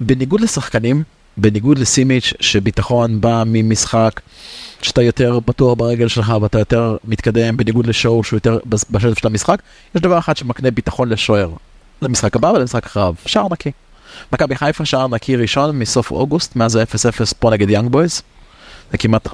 בניגוד 0.01 0.41
לשחקנים, 0.41 1.03
בניגוד 1.37 1.79
לסימיץ' 1.79 2.33
שביטחון 2.39 3.21
בא 3.21 3.43
ממשחק 3.45 4.19
שאתה 4.83 5.01
יותר 5.01 5.39
בטוח 5.39 5.73
ברגל 5.73 6.07
שלך 6.07 6.33
ואתה 6.41 6.59
יותר 6.59 6.97
מתקדם, 7.05 7.57
בניגוד 7.57 7.87
לשואו 7.87 8.23
שהוא 8.23 8.37
יותר 8.37 8.59
בשטף 8.69 9.19
של 9.19 9.27
המשחק, 9.27 9.61
יש 9.95 10.01
דבר 10.01 10.19
אחד 10.19 10.37
שמקנה 10.37 10.71
ביטחון 10.71 11.09
לשוער. 11.09 11.49
למשחק 12.01 12.35
הבא 12.35 12.47
ולמשחק 12.47 12.85
אחריו, 12.85 13.15
שער 13.25 13.47
נקי. 13.51 13.71
מכבי 14.33 14.55
חיפה 14.55 14.85
שער 14.85 15.07
נקי 15.07 15.35
ראשון 15.35 15.79
מסוף 15.79 16.11
אוגוסט, 16.11 16.55
מאז 16.55 16.75
ה-0-0 16.75 17.33
פה 17.39 17.49
נגד 17.49 17.69
יאנג 17.69 17.91
בויז. 17.91 18.21
זה 18.91 18.97
כמעט, 18.97 19.27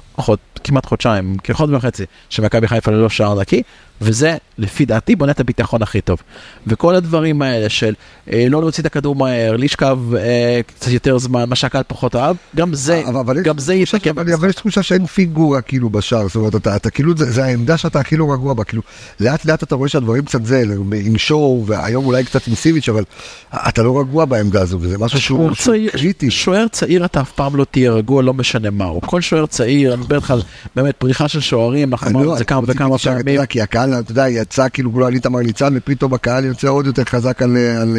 כמעט 0.64 0.86
חודשיים, 0.86 1.36
כחודש 1.44 1.72
וחצי, 1.74 2.04
שמכבי 2.30 2.68
חיפה 2.68 2.90
ללא 2.90 3.08
שער 3.08 3.40
נקי, 3.40 3.62
וזה 4.00 4.36
לפי 4.58 4.84
דעתי 4.86 5.16
בונה 5.16 5.32
את 5.32 5.40
הביטחון 5.40 5.82
הכי 5.82 6.00
טוב. 6.00 6.18
וכל 6.66 6.94
הדברים 6.94 7.42
האלה 7.42 7.68
של 7.68 7.94
אה, 8.32 8.46
לא 8.50 8.60
להוציא 8.60 8.80
את 8.80 8.86
הכדור 8.86 9.14
מהר, 9.16 9.56
לשכב 9.56 9.98
אה, 10.14 10.60
קצת 10.66 10.90
יותר 10.90 11.18
זמן, 11.18 11.44
מה 11.48 11.56
שהקהל 11.56 11.82
פחות 11.86 12.16
אהב, 12.16 12.36
גם 12.56 12.74
זה, 12.74 13.02
אבל- 13.08 13.42
גם 13.42 13.58
זה 13.58 13.74
יתעכב. 13.74 14.18
אבל 14.18 14.32
אבל 14.32 14.48
יש 14.48 14.54
תחושה 14.54 14.82
שאין 14.82 15.06
פיגורה 15.06 15.60
כאילו 15.60 15.90
בשער, 15.90 16.26
זאת 16.26 16.36
אומרת, 16.36 16.54
אתה, 16.56 16.76
אתה 16.76 16.90
כאילו, 16.90 17.16
זה, 17.16 17.30
זה 17.30 17.44
העמדה 17.44 17.76
שאתה 17.76 18.00
הכי 18.00 18.16
לא 18.16 18.32
רגוע 18.32 18.54
בה, 18.54 18.64
כאילו, 18.64 18.82
לאט 19.20 19.44
לאט 19.44 19.62
אתה 19.62 19.74
רואה 19.74 19.88
שהדברים 19.88 20.24
קצת 20.24 20.44
זה, 20.44 20.64
עם 21.04 21.18
שואו, 21.18 21.64
והיום 21.66 22.06
אולי 22.06 22.24
קצת 22.24 22.46
עם 22.48 22.54
סיביץ', 22.54 22.88
אבל 22.88 23.04
אתה 23.68 23.82
לא 23.82 24.00
רגוע 24.00 24.24
בעמדה 24.24 24.60
הזו, 24.62 24.78
וזה 24.80 24.98
משהו 24.98 25.20
שהוא, 25.20 25.54
צעיר, 25.56 25.90
קריטי. 25.90 26.30
שוער 26.30 26.68
צעיר 26.68 27.04
אתה 27.04 27.20
אף 27.20 27.32
פעם 27.32 27.56
לא 27.56 27.66
תהיה 27.70 27.90
רגוע, 27.92 28.22
לא 28.22 28.34
משנה 28.34 28.70
מה 28.70 28.84
הוא. 28.84 29.02
כל 29.02 29.20
שוער 29.20 29.46
צעיר, 29.46 29.94
אני 29.94 30.00
מדבר 30.02 30.16
איתך 30.16 30.30
על 30.30 30.42
באמת 30.76 30.94
פריחה 30.96 31.28
של 31.28 31.40
שוערים, 31.40 31.92
אנחנו 31.92 32.06
אני 32.06 32.14
אמרנו 32.14 32.28
לא- 32.28 32.32
את 32.32 32.38
זה 32.38 32.44
כמה 32.44 32.60
וכמה 32.66 32.98
פעמים. 32.98 33.28
יודע, 33.34 33.46
כי 33.46 33.60
הקהל, 33.62 33.87
אתה 33.98 34.12
יודע, 34.12 34.28
יצא 34.28 34.66
כאילו 34.72 34.92
כולו 34.92 35.06
על 35.06 35.14
איתמר 35.14 35.38
ניצן, 35.38 35.72
ופתאום 35.76 36.14
הקהל 36.14 36.44
יוצא 36.44 36.68
עוד 36.68 36.86
יותר 36.86 37.04
חזק 37.04 37.42
על, 37.42 37.56
על, 37.56 37.96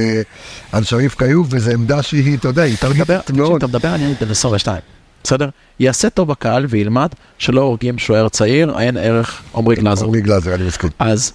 על 0.72 0.84
שריף 0.84 1.16
כיוף, 1.16 1.48
וזו 1.52 1.72
עמדה 1.72 2.02
שהיא, 2.02 2.38
אתה 2.38 2.48
יודע, 2.48 2.62
היא 2.64 2.76
תקשיב, 2.78 3.06
מאוד. 3.38 3.56
אתה 3.56 3.68
מדבר 3.68 3.90
על 3.90 4.02
ילד 4.02 4.16
בן 4.22 4.32
22, 4.32 4.78
בסדר? 5.24 5.50
יעשה 5.80 6.10
טוב 6.10 6.32
הקהל 6.32 6.66
וילמד 6.70 7.10
שלא 7.38 7.62
הורגים 7.62 7.98
שוער 7.98 8.30
צעיר, 8.30 8.80
אין 8.80 8.98
ערך 8.98 9.42
עומרי 9.52 9.76
גלאזר. 9.76 10.06
אורלי 10.06 10.22
גלאזר, 10.22 10.56
אני 10.56 10.64
מסכים. 10.68 10.90
אז 11.00 11.34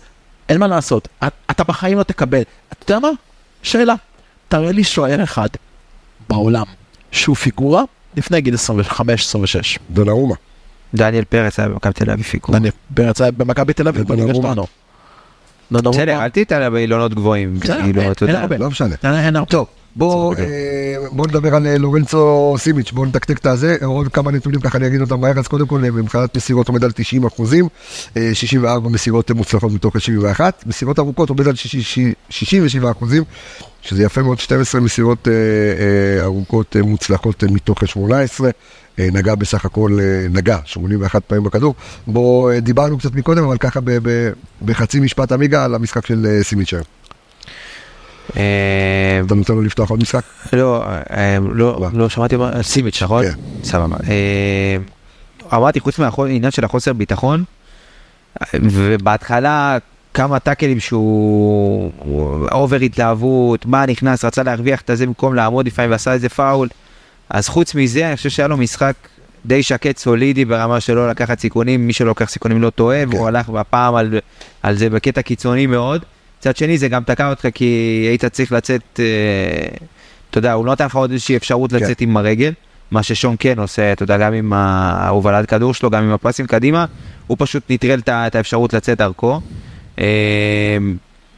אין 0.48 0.58
מה 0.60 0.66
לעשות, 0.66 1.08
את- 1.26 1.32
אתה 1.50 1.64
בחיים 1.64 1.98
לא 1.98 2.02
תקבל. 2.02 2.42
אתה 2.72 2.92
יודע 2.92 2.98
מה? 3.00 3.08
שאלה, 3.62 3.94
תראה 4.48 4.72
לי 4.72 4.84
שוער 4.84 5.22
אחד 5.22 5.48
בעולם 6.28 6.64
שהוא 7.12 7.36
פיגורה 7.36 7.82
לפני 8.16 8.40
גיל 8.40 8.54
25-26. 8.54 8.58
דונרומה. 9.90 10.34
דניאל 10.94 11.24
פרץ 11.24 11.58
היה 11.60 11.68
במכבי 11.68 11.92
תל 11.92 12.10
אביב 12.10 12.24
פיקור. 12.24 12.54
דניאל 12.54 12.72
פרץ 12.94 13.20
היה 13.20 13.30
במכבי 13.30 13.72
תל 13.72 13.88
אביב, 13.88 14.08
בליגה. 14.08 14.34
שלנו. 14.34 14.66
בסדר, 15.70 16.24
אל 16.24 16.28
תיתן 16.28 16.72
באילונות 16.72 17.14
גבוהים. 17.14 17.58
בסדר, 17.60 17.82
כאילו, 17.82 18.02
אין-. 18.02 18.36
הרבה. 18.36 18.58
לא 18.58 18.70
משנה. 18.70 18.96
טוב, 19.48 19.66
בוא. 19.96 20.34
אה, 20.38 20.96
בוא 21.12 21.26
נדבר 21.26 21.54
על 21.54 21.66
אה, 21.66 21.78
לורנצו 21.78 22.54
סימיץ', 22.58 22.92
בוא 22.92 23.06
נתקתק 23.06 23.38
את 23.38 23.46
הזה, 23.46 23.76
עוד 23.84 24.08
כמה 24.08 24.30
נתונים 24.30 24.60
ככה 24.60 24.78
אני 24.78 24.86
אגיד 24.86 25.00
אותם 25.00 25.20
מהר, 25.20 25.38
אז 25.38 25.48
קודם 25.48 25.66
כל 25.66 25.84
אה, 25.84 25.90
מבחינת 25.90 26.36
מסירות 26.36 26.68
עומד 26.68 26.84
על 26.84 26.92
90 26.92 27.24
אחוזים, 27.24 27.68
אה, 28.16 28.30
64 28.34 28.88
מסירות 28.88 29.30
מוצלחות 29.30 29.72
מתוך 29.72 30.00
71, 30.00 30.64
מסירות 30.66 30.98
ארוכות 30.98 31.28
עומד 31.28 31.48
על 31.48 31.54
60 31.54 32.12
67 32.30 32.90
אחוזים, 32.90 33.22
שזה 33.82 34.02
יפה 34.02 34.22
מאוד, 34.22 34.38
12 34.38 34.80
מסירות 34.80 35.28
ארוכות 36.22 36.76
מוצלחות 36.84 37.44
מתוך 37.44 37.86
18. 37.86 38.50
אה, 38.98 39.08
נגע 39.12 39.34
בסך 39.34 39.64
הכל, 39.64 39.98
נגע 40.30 40.58
81 40.64 41.22
פעמים 41.24 41.44
בכדור. 41.44 41.74
בוא, 42.06 42.52
דיברנו 42.58 42.98
קצת 42.98 43.14
מקודם, 43.14 43.44
אבל 43.44 43.58
ככה 43.58 43.80
בחצי 44.64 45.00
משפט 45.00 45.32
עמיגה 45.32 45.64
על 45.64 45.74
המשחק 45.74 46.06
של 46.06 46.38
סימיץ' 46.42 46.72
היום. 46.72 47.03
אה, 48.36 49.20
אתה 49.26 49.34
נותן 49.34 49.54
לו 49.54 49.62
לפתוח 49.62 49.90
עוד 49.90 50.00
משחק? 50.00 50.22
לא, 50.52 50.84
אה, 51.10 51.38
לא? 51.52 51.88
לא 51.92 52.08
שמעתי 52.08 52.36
מה, 52.36 52.62
סימיץ', 52.62 53.02
נכון? 53.02 53.24
כן. 53.24 53.32
סבבה. 53.64 53.96
אה, 54.08 54.76
אמרתי, 55.56 55.80
חוץ 55.80 55.98
מהעניין 55.98 56.50
של 56.50 56.64
החוסר 56.64 56.92
ביטחון, 56.92 57.44
ובהתחלה 58.54 59.78
כמה 60.14 60.38
טאקלים 60.38 60.80
שהוא 60.80 61.92
הוא 61.98 62.48
over 62.52 62.76
התלהבות, 62.76 63.66
מה 63.66 63.86
נכנס, 63.86 64.24
רצה 64.24 64.42
להרוויח 64.42 64.80
את 64.80 64.90
הזה 64.90 65.06
במקום 65.06 65.34
לעמוד 65.34 65.66
לפעמים 65.66 65.90
ועשה 65.90 66.12
איזה 66.12 66.28
פאול. 66.28 66.68
אז 67.30 67.48
חוץ 67.48 67.74
מזה, 67.74 68.08
אני 68.08 68.16
חושב 68.16 68.30
שהיה 68.30 68.48
לו 68.48 68.56
משחק 68.56 68.94
די 69.46 69.62
שקט, 69.62 69.98
סולידי, 69.98 70.44
ברמה 70.44 70.80
שלא 70.80 71.10
לקחת 71.10 71.40
סיכונים, 71.40 71.86
מי 71.86 71.92
שלא 71.92 72.08
לוקח 72.08 72.28
סיכונים 72.30 72.62
לא 72.62 72.70
טועה, 72.70 73.02
כן. 73.02 73.08
והוא 73.08 73.28
הלך 73.28 73.48
הפעם 73.48 73.94
על, 73.94 74.18
על 74.62 74.76
זה 74.76 74.90
בקטע 74.90 75.22
קיצוני 75.22 75.66
מאוד. 75.66 76.04
מצד 76.44 76.56
שני, 76.56 76.78
זה 76.78 76.88
גם 76.88 77.02
תקע 77.02 77.30
אותך 77.30 77.46
כי 77.54 77.64
היית 78.08 78.24
צריך 78.24 78.52
לצאת, 78.52 79.00
אה, 79.00 79.04
אתה 80.30 80.38
יודע, 80.38 80.52
הוא 80.52 80.66
לא 80.66 80.72
נתן 80.72 80.86
לך 80.86 80.96
עוד 80.96 81.10
איזושהי 81.10 81.36
אפשרות 81.36 81.70
כן. 81.70 81.76
לצאת 81.76 82.00
עם 82.00 82.16
הרגל, 82.16 82.52
מה 82.90 83.02
ששון 83.02 83.36
כן 83.38 83.58
עושה, 83.58 83.92
אתה 83.92 84.02
יודע, 84.02 84.18
גם 84.18 84.32
עם 84.32 84.52
ההובלת 84.52 85.46
כדור 85.46 85.74
שלו, 85.74 85.90
גם 85.90 86.04
עם 86.04 86.10
הפסים 86.10 86.46
קדימה, 86.46 86.84
הוא 87.26 87.36
פשוט 87.40 87.62
נטרל 87.70 87.98
את 87.98 88.08
את 88.08 88.34
האפשרות 88.34 88.74
לצאת 88.74 88.98
דרכו. 88.98 89.40
אה, 89.98 90.04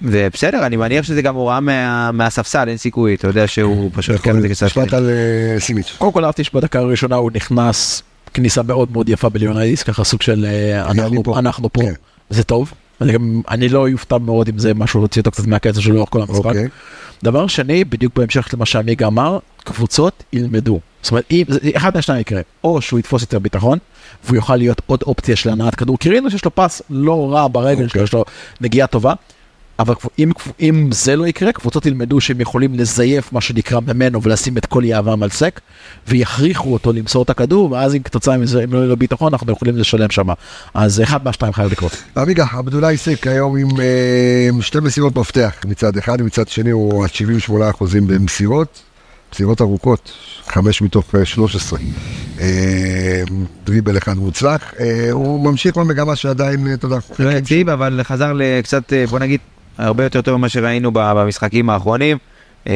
ובסדר, 0.02 0.66
אני 0.66 0.76
מניח 0.76 1.04
שזה 1.04 1.22
גם 1.22 1.34
הוראה 1.34 1.60
מה, 1.60 2.12
מהספסל, 2.12 2.68
אין 2.68 2.76
סיכוי, 2.76 3.14
אתה 3.14 3.28
יודע 3.28 3.46
שהוא 3.46 3.90
פשוט 3.94 4.16
כן 4.22 4.40
זה 4.40 4.48
קצת... 4.48 4.66
משפט 4.66 4.92
על 4.92 5.10
אה, 5.10 5.60
סימיץ'. 5.60 5.94
קודם 5.98 6.12
כל 6.12 6.24
אהבתי 6.24 6.44
שבדקה 6.44 6.78
הראשונה 6.78 7.16
הוא 7.16 7.30
נכנס 7.34 8.02
כניסה 8.34 8.62
מאוד 8.62 8.92
מאוד 8.92 9.08
יפה 9.08 9.28
בליונאידיס, 9.28 9.82
ככה 9.82 10.04
סוג 10.04 10.22
של 10.22 10.46
אנחנו 10.84 11.22
פה. 11.22 11.38
אנחנו 11.38 11.72
פה, 11.72 11.80
כן. 11.80 11.92
זה 12.30 12.44
טוב. 12.44 12.72
אני 13.00 13.12
גם, 13.12 13.40
אני 13.48 13.68
לא 13.68 13.88
יופתע 13.88 14.18
מאוד 14.18 14.48
אם 14.48 14.58
זה 14.58 14.74
משהו 14.74 15.00
להוציא 15.00 15.20
אותו 15.20 15.30
קצת 15.30 15.46
מהקצב 15.46 15.80
שלו 15.80 15.94
לאורך 15.94 16.08
כל 16.10 16.20
המשחק. 16.20 16.36
אוקיי. 16.44 16.68
דבר 17.24 17.46
שני, 17.46 17.84
בדיוק 17.84 18.16
בהמשך 18.16 18.48
למה 18.54 18.66
שעמיגה 18.66 19.06
אמר, 19.06 19.38
קבוצות 19.64 20.22
ילמדו. 20.32 20.80
זאת 21.02 21.10
אומרת, 21.10 21.24
אם, 21.30 21.42
זה- 21.48 21.58
אחד 21.76 21.94
מהשניים 21.94 22.20
יקרה, 22.20 22.40
או 22.64 22.80
שהוא 22.82 22.98
יתפוס 22.98 23.22
יותר 23.22 23.38
ביטחון, 23.38 23.78
והוא 24.24 24.36
יוכל 24.36 24.56
להיות 24.56 24.82
עוד 24.86 25.02
אופציה 25.02 25.36
של 25.36 25.50
הנעת 25.50 25.74
כדור, 25.74 25.98
כי 25.98 26.10
ראינו 26.10 26.30
שיש 26.30 26.44
לו 26.44 26.54
פס 26.54 26.82
לא 26.90 27.32
רע 27.32 27.48
ברגל 27.48 27.84
אוקיי. 27.84 27.88
שלו, 27.88 28.02
יש 28.02 28.12
לו 28.12 28.24
נגיעה 28.60 28.86
טובה, 28.86 29.14
אבל 29.78 29.94
אם, 30.18 30.30
אם 30.60 30.88
זה 30.92 31.16
לא 31.16 31.26
יקרה, 31.26 31.52
קבוצות 31.52 31.86
ילמדו 31.86 32.20
שהם 32.20 32.40
יכולים 32.40 32.74
לזייף 32.74 33.32
מה 33.32 33.40
שנקרא 33.40 33.80
ממנו 33.80 34.22
ולשים 34.22 34.58
את 34.58 34.66
כל 34.66 34.84
יהבם 34.84 35.22
על 35.22 35.30
סק, 35.30 35.60
ויכריחו 36.08 36.72
אותו 36.72 36.92
למסור 36.92 37.22
את 37.22 37.30
הכדור, 37.30 37.72
ואז 37.72 37.94
אם 37.94 38.02
כתוצאה 38.02 38.36
מזה, 38.36 38.64
אם 38.64 38.72
לא 38.72 38.78
יהיה 38.78 38.88
לו 38.88 38.96
ביטחון, 38.96 39.32
אנחנו 39.32 39.52
יכולים 39.52 39.76
לשלם 39.76 40.10
שם. 40.10 40.28
אז 40.74 41.02
אחד 41.02 41.24
מהשתיים 41.24 41.52
חייב 41.52 41.72
לקרות. 41.72 42.02
עמיגה, 42.16 42.46
עבדולאי 42.52 42.96
סק 42.96 43.26
היום 43.26 43.56
עם 43.56 43.68
אה, 43.80 44.62
שתי 44.62 44.80
מסירות 44.80 45.16
מפתח 45.16 45.54
מצד 45.64 45.96
אחד, 45.96 46.22
מצד 46.22 46.48
שני 46.48 46.70
הוא 46.70 47.04
עד 47.04 47.14
78 47.14 47.70
אחוזים 47.70 48.06
במסירות, 48.06 48.82
מסירות 49.32 49.60
ארוכות, 49.60 50.12
חמש 50.46 50.82
מתוך 50.82 51.14
אה, 51.14 51.24
13. 51.24 51.78
אה, 52.40 53.22
דריבל 53.64 53.98
אחד 53.98 54.16
מוצלח, 54.16 54.74
אה, 54.80 55.08
הוא 55.10 55.50
ממשיך 55.50 55.76
במגמה 55.76 56.16
שעדיין, 56.16 56.66
אה, 56.66 56.74
אתה 56.74 56.86
יודע, 56.86 56.96
לא 57.18 57.30
יציב, 57.30 57.68
אבל 57.68 58.00
חזר 58.02 58.32
לקצת, 58.32 58.92
אה, 58.92 59.06
בוא 59.06 59.18
נגיד, 59.18 59.40
הרבה 59.78 60.04
יותר 60.04 60.20
טוב 60.20 60.36
ממה 60.36 60.48
שראינו 60.48 60.90
במשחקים 60.94 61.70
האחרונים. 61.70 62.18
אה, 62.68 62.74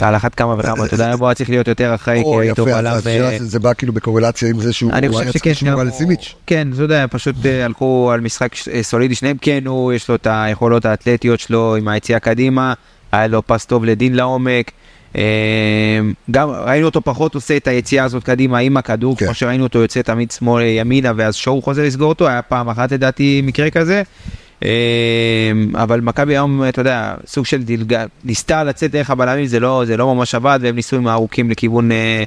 על 0.00 0.16
אחת 0.16 0.34
כמה 0.34 0.54
וכמה, 0.58 0.84
אתה 0.84 0.94
יודע, 0.94 1.12
הוא 1.12 1.26
היה 1.28 1.34
צריך 1.34 1.50
להיות 1.50 1.68
יותר 1.68 1.94
אחראי, 1.94 2.22
כי 2.24 2.40
היית 2.40 2.52
יפה, 2.58 2.64
בלם. 2.64 2.86
אה, 2.86 3.36
זה- 3.40 3.58
בא 3.58 3.72
כאילו 3.74 3.92
בקורלציה 3.92 4.48
עם 4.50 4.60
זה 4.60 4.72
שהוא 4.72 4.90
היה 4.92 5.32
צריך 5.32 5.46
לשמור 5.46 5.80
על 5.80 5.90
סימיץ'. 5.90 6.34
כן, 6.46 6.68
אתה 6.74 6.82
יודע, 6.82 7.06
פשוט 7.10 7.46
אה, 7.46 7.64
הלכו 7.64 8.10
על 8.14 8.20
משחק 8.20 8.54
סולידי 8.82 9.14
שניהם, 9.14 9.36
כן, 9.40 9.62
הוא, 9.66 9.92
יש 9.92 10.08
לו 10.08 10.14
את 10.14 10.26
היכולות 10.30 10.84
האתלטיות 10.84 11.40
שלו 11.40 11.76
עם 11.76 11.88
היציאה 11.88 12.18
קדימה, 12.18 12.74
היה 13.12 13.26
לו 13.26 13.46
פס 13.46 13.64
טוב 13.64 13.84
לדין 13.84 14.14
לעומק. 14.14 14.70
גם 16.30 16.50
ראינו 16.50 16.86
אותו 16.86 17.00
פחות 17.02 17.34
עושה 17.34 17.56
את 17.56 17.68
היציאה 17.68 18.04
הזאת 18.04 18.24
קדימה 18.24 18.58
עם 18.58 18.76
הכדור, 18.76 19.16
כן. 19.16 19.24
כמו 19.26 19.34
שראינו 19.34 19.64
אותו 19.64 19.78
יוצא 19.78 20.02
תמיד 20.02 20.30
שמאל 20.30 20.62
ימינה 20.64 21.12
ואז 21.16 21.34
שואו 21.34 21.62
חוזר 21.62 21.82
לסגור 21.82 22.08
אותו, 22.08 22.28
היה 22.28 22.42
פעם 22.42 22.68
אחת 22.68 22.92
לדעתי 22.92 23.42
מקרה 23.44 23.70
כזה. 23.70 24.02
אה, 24.64 24.68
אבל 25.74 26.00
מכבי 26.00 26.32
היום, 26.32 26.64
אתה 26.68 26.80
יודע, 26.80 27.14
סוג 27.26 27.46
של 27.46 27.62
דילגה, 27.62 28.04
ניסתה 28.24 28.64
לצאת 28.64 28.90
דרך 28.90 29.10
הבלמים, 29.10 29.46
זה 29.46 29.60
לא, 29.60 29.82
זה 29.86 29.96
לא 29.96 30.14
ממש 30.14 30.34
עבד, 30.34 30.58
והם 30.62 30.74
ניסו 30.76 30.96
עם 30.96 31.06
הארוכים 31.06 31.50
לכיוון 31.50 31.92
אה, 31.92 32.24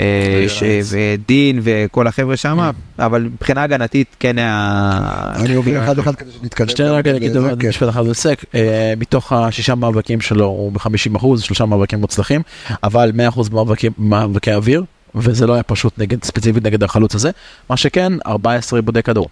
אה, 0.00 0.44
ש- 0.48 0.62
ודין 0.90 1.60
וכל 1.62 2.06
החבר'ה 2.06 2.36
שם, 2.36 2.70
אבל 2.98 3.22
מבחינה 3.22 3.62
הגנתית 3.62 4.16
כן 4.20 4.38
היה... 4.38 5.32
אני 5.36 5.54
עובר 5.54 5.84
אחד 5.84 5.98
אחד 5.98 6.14
כדי 6.14 6.30
שנתקדם. 6.40 6.68
שתי 6.68 6.82
רק 6.82 7.04
דבר- 7.06 7.56
כן. 7.58 7.68
משפט 7.68 7.88
אחד 7.88 8.06
לסק, 8.06 8.44
אה, 8.54 8.94
מתוך 8.98 9.32
השישה 9.32 9.74
מאבקים 9.74 10.20
שלו 10.20 10.44
הוא 10.44 10.72
ב-50 10.72 11.16
אחוז, 11.16 11.42
שלושה 11.42 11.64
מאבקים 11.64 12.00
מוצלחים, 12.00 12.42
אבל 12.82 13.10
100 13.14 13.28
אחוז 13.28 13.48
מאבקים- 13.48 13.92
מאבקי 13.98 14.52
אוויר, 14.54 14.84
וזה 15.14 15.46
לא 15.46 15.54
היה 15.54 15.62
פשוט 15.62 15.98
נגד, 15.98 16.24
ספציפית 16.24 16.64
נגד 16.66 16.82
החלוץ 16.82 17.14
הזה, 17.14 17.30
מה 17.70 17.76
שכן, 17.76 18.12
14 18.26 18.78
עיבודי 18.78 19.02
כדור. 19.02 19.28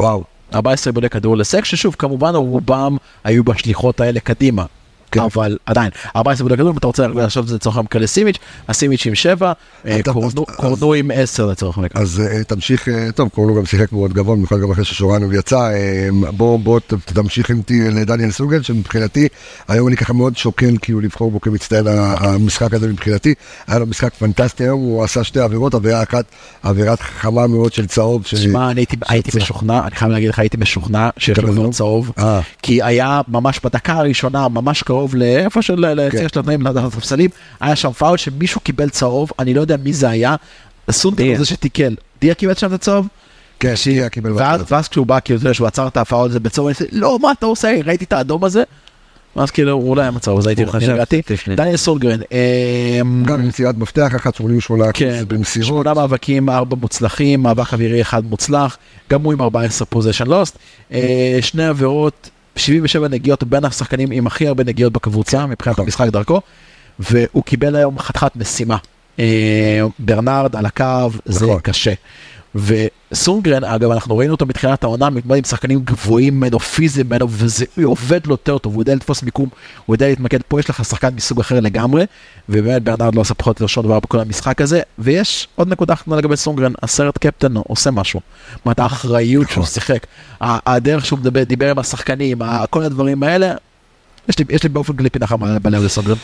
וואו, 0.00 0.24
14 0.54 0.90
עיבודי 0.90 1.08
כדור 1.08 1.36
לסק, 1.36 1.64
ששוב, 1.64 1.96
כמובן 1.98 2.34
רובם 2.34 2.96
היו 3.24 3.44
בשליחות 3.44 4.00
האלה 4.00 4.20
קדימה. 4.20 4.64
כן. 5.12 5.20
אבל 5.20 5.56
עדיין, 5.66 5.90
14 6.16 6.44
עיבודי 6.44 6.56
כדור, 6.56 6.70
אם 6.72 6.78
אתה 6.78 6.86
רוצה 6.86 7.06
את 7.40 7.48
זה 7.48 7.54
לצורך 7.54 7.76
המקרה 7.76 8.02
לסימיץ', 8.02 8.36
הסימיץ' 8.68 9.06
עם 9.06 9.14
7, 9.14 9.52
אתה- 10.00 10.12
קורנו- 10.12 10.92
עם 10.92 11.10
10 11.14 11.46
לצורך 11.46 11.78
המקרה. 11.78 12.02
אז 12.02 12.20
אה, 12.20 12.44
תמשיך, 12.44 12.88
אה, 12.88 13.12
טוב, 13.14 13.28
קורנו 13.28 13.54
גם 13.54 13.66
שיחק 13.66 13.92
מאוד 13.92 14.12
גבוה, 14.12 14.36
במיוחד 14.36 14.60
גם 14.60 14.70
אחרי 14.70 14.84
ששורנוב 14.84 15.32
יצא, 15.32 15.56
אה, 15.70 16.08
בוא, 16.36 16.58
בוא 16.58 16.80
תמשיך 17.04 17.50
איתי 17.50 17.80
לדניאל 17.90 18.30
סוגל, 18.30 18.62
שמבחינתי, 18.62 19.28
היום 19.68 19.88
אני 19.88 19.96
ככה 19.96 20.12
מאוד 20.12 20.36
שוקל 20.36 20.74
כאילו 20.82 21.00
לבחור 21.00 21.30
בו 21.30 21.40
כמצטיין 21.40 21.84
המשחק 21.88 22.74
הזה 22.74 22.88
מבחינתי, 22.88 23.34
היה 23.66 23.78
לו 23.78 23.86
משחק 23.86 24.14
פנטסטי 24.14 24.64
היום, 24.64 24.80
הוא 24.80 25.04
עשה 25.04 25.24
שתי 25.24 25.40
עבירות, 25.40 25.74
עבירה 25.74 26.02
אחת, 26.02 26.24
עבירת 26.62 27.00
חכמה 27.00 27.46
מאוד 27.46 27.72
של 27.72 27.86
צהוב, 27.86 28.26
שמע, 28.26 28.70
אני 28.70 28.84
הייתי-. 29.08 29.30
משוכנע, 29.38 29.80
אני 29.86 29.96
חייב 29.96 30.10
להגיד 30.10 30.28
לך, 30.28 30.38
הייתי 30.38 30.56
משוכנע 30.56 31.08
שיש 31.16 31.38
לו? 31.38 31.70
צהוב, 31.70 32.12
אה. 32.18 32.40
כי 32.62 32.82
היה 32.82 33.20
ממש 33.28 33.60
בדקה 33.64 33.92
הראשונה, 33.92 34.48
ממש 34.48 34.82
קרוב 34.82 34.97
לאיפה 35.14 35.62
של 35.62 35.94
ליציר 35.94 36.28
של 36.28 36.40
התנאים, 36.40 36.62
לספסלים, 36.62 37.30
היה 37.60 37.76
שם 37.76 37.92
פאול 37.92 38.16
שמישהו 38.16 38.60
קיבל 38.60 38.88
צהוב, 38.88 39.30
אני 39.38 39.54
לא 39.54 39.60
יודע 39.60 39.76
מי 39.84 39.92
זה 39.92 40.08
היה, 40.08 40.36
סונדגרן 40.90 41.34
זה 41.38 41.44
שתיקל, 41.44 41.94
דיה 42.20 42.34
קיבל 42.34 42.54
שם 42.54 42.66
את 42.66 42.72
הצהוב, 42.72 43.08
כן, 43.60 43.76
שיה 43.76 44.08
קיבל 44.08 44.32
ואז. 44.32 44.64
ואז 44.70 44.88
כשהוא 44.88 45.06
בא, 45.06 45.18
כאילו, 45.20 45.54
שהוא 45.54 45.66
עצר 45.66 45.86
את 45.86 45.96
הפאול 45.96 46.30
הזה 46.30 46.40
בצהוב, 46.40 46.66
אני 46.66 46.74
עושה, 46.74 46.84
לא, 46.92 47.18
מה 47.22 47.32
אתה 47.32 47.46
עושה? 47.46 47.74
ראיתי 47.84 48.04
את 48.04 48.12
האדום 48.12 48.44
הזה, 48.44 48.62
ואז 49.36 49.50
כאילו, 49.50 49.72
הוא 49.72 49.96
לא 49.96 50.02
היה 50.02 50.10
מצהוב, 50.10 50.38
אז 50.38 50.46
הייתי 50.46 50.64
נרגעתי. 50.80 51.22
דניאל 51.56 51.76
סונדגרן, 51.76 52.20
אמ, 53.00 53.24
גם 53.26 53.48
מסירת 53.48 53.74
מפתח 53.78 54.12
אחת, 54.16 54.34
88 54.34 54.92
כן, 54.92 55.24
במסירות, 55.28 55.68
שמונה 55.68 55.94
מאבקים, 55.94 56.50
ארבע 56.50 56.76
מוצלחים, 56.80 57.42
מאבק 57.42 57.72
אווירי 57.72 58.00
אחד 58.00 58.24
מוצלח, 58.24 58.76
גם 59.10 59.22
הוא 59.22 59.32
עם 59.32 59.40
14 59.42 59.86
possession 59.86 60.26
lost, 60.26 60.58
שני 61.40 61.66
עבירות, 61.66 62.30
77 62.58 63.08
נגיעות 63.08 63.44
בין 63.44 63.64
השחקנים 63.64 64.10
עם 64.10 64.26
הכי 64.26 64.48
הרבה 64.48 64.64
נגיעות 64.64 64.92
בקבוצה 64.92 65.46
מבחינת 65.46 65.74
נכון. 65.74 65.84
המשחק 65.84 66.08
דרכו, 66.08 66.40
והוא 66.98 67.44
קיבל 67.44 67.76
היום 67.76 67.98
חתיכת 67.98 68.36
משימה. 68.36 68.76
אה, 69.18 69.80
ברנרד 69.98 70.56
על 70.56 70.66
הקו, 70.66 71.10
זה 71.24 71.46
נכון. 71.46 71.60
קשה. 71.60 71.92
וסונגרן, 73.12 73.64
אגב, 73.64 73.90
אנחנו 73.90 74.16
ראינו 74.16 74.32
אותו 74.32 74.46
מתחילת 74.46 74.84
העונה, 74.84 75.10
מתמודד 75.10 75.38
עם 75.38 75.44
שחקנים 75.44 75.80
גבוהים 75.84 76.36
ממנו, 76.36 76.60
פיזיים 76.60 77.06
ממנו, 77.06 77.26
וזה 77.30 77.64
עובד 77.84 78.26
לו 78.26 78.32
יותר 78.32 78.58
טוב, 78.58 78.74
הוא 78.74 78.82
יודע 78.82 78.94
לתפוס 78.94 79.22
מיקום, 79.22 79.48
הוא 79.86 79.94
יודע 79.94 80.08
להתמקד, 80.08 80.38
פה 80.48 80.60
יש 80.60 80.70
לך 80.70 80.84
שחקן 80.84 81.14
מסוג 81.14 81.40
אחר 81.40 81.60
לגמרי, 81.60 82.04
ובאמת 82.48 82.82
ברנרד 82.82 83.14
לא 83.14 83.20
עושה 83.20 83.34
פחות 83.34 83.60
או 83.60 83.64
יותר 83.64 83.66
שום 83.66 83.84
דבר 83.84 84.00
בכל 84.00 84.20
המשחק 84.20 84.60
הזה, 84.60 84.80
ויש 84.98 85.48
עוד 85.54 85.68
נקודה 85.68 85.94
אחרונה 85.94 86.18
לגבי 86.18 86.36
סונגרן, 86.36 86.72
הסרט 86.82 87.18
קפטן 87.18 87.56
עושה 87.56 87.90
משהו. 87.90 88.20
זאת 88.64 88.78
האחריות 88.78 89.48
שהוא 89.50 89.62
נכון. 89.62 89.72
שיחק, 89.72 90.06
הדרך 90.40 91.06
שהוא 91.06 91.18
מדבר, 91.18 91.42
דיבר 91.42 91.70
עם 91.70 91.78
השחקנים, 91.78 92.38
כל 92.70 92.82
הדברים 92.82 93.22
האלה, 93.22 93.54
יש 94.28 94.38
לי, 94.38 94.44
יש 94.48 94.62
לי 94.62 94.68
באופן 94.68 94.96
כללי 94.96 95.10
פינה 95.10 95.26
חמה 95.26 95.58
בלב 95.58 95.82
לסונגרן. 95.82 96.16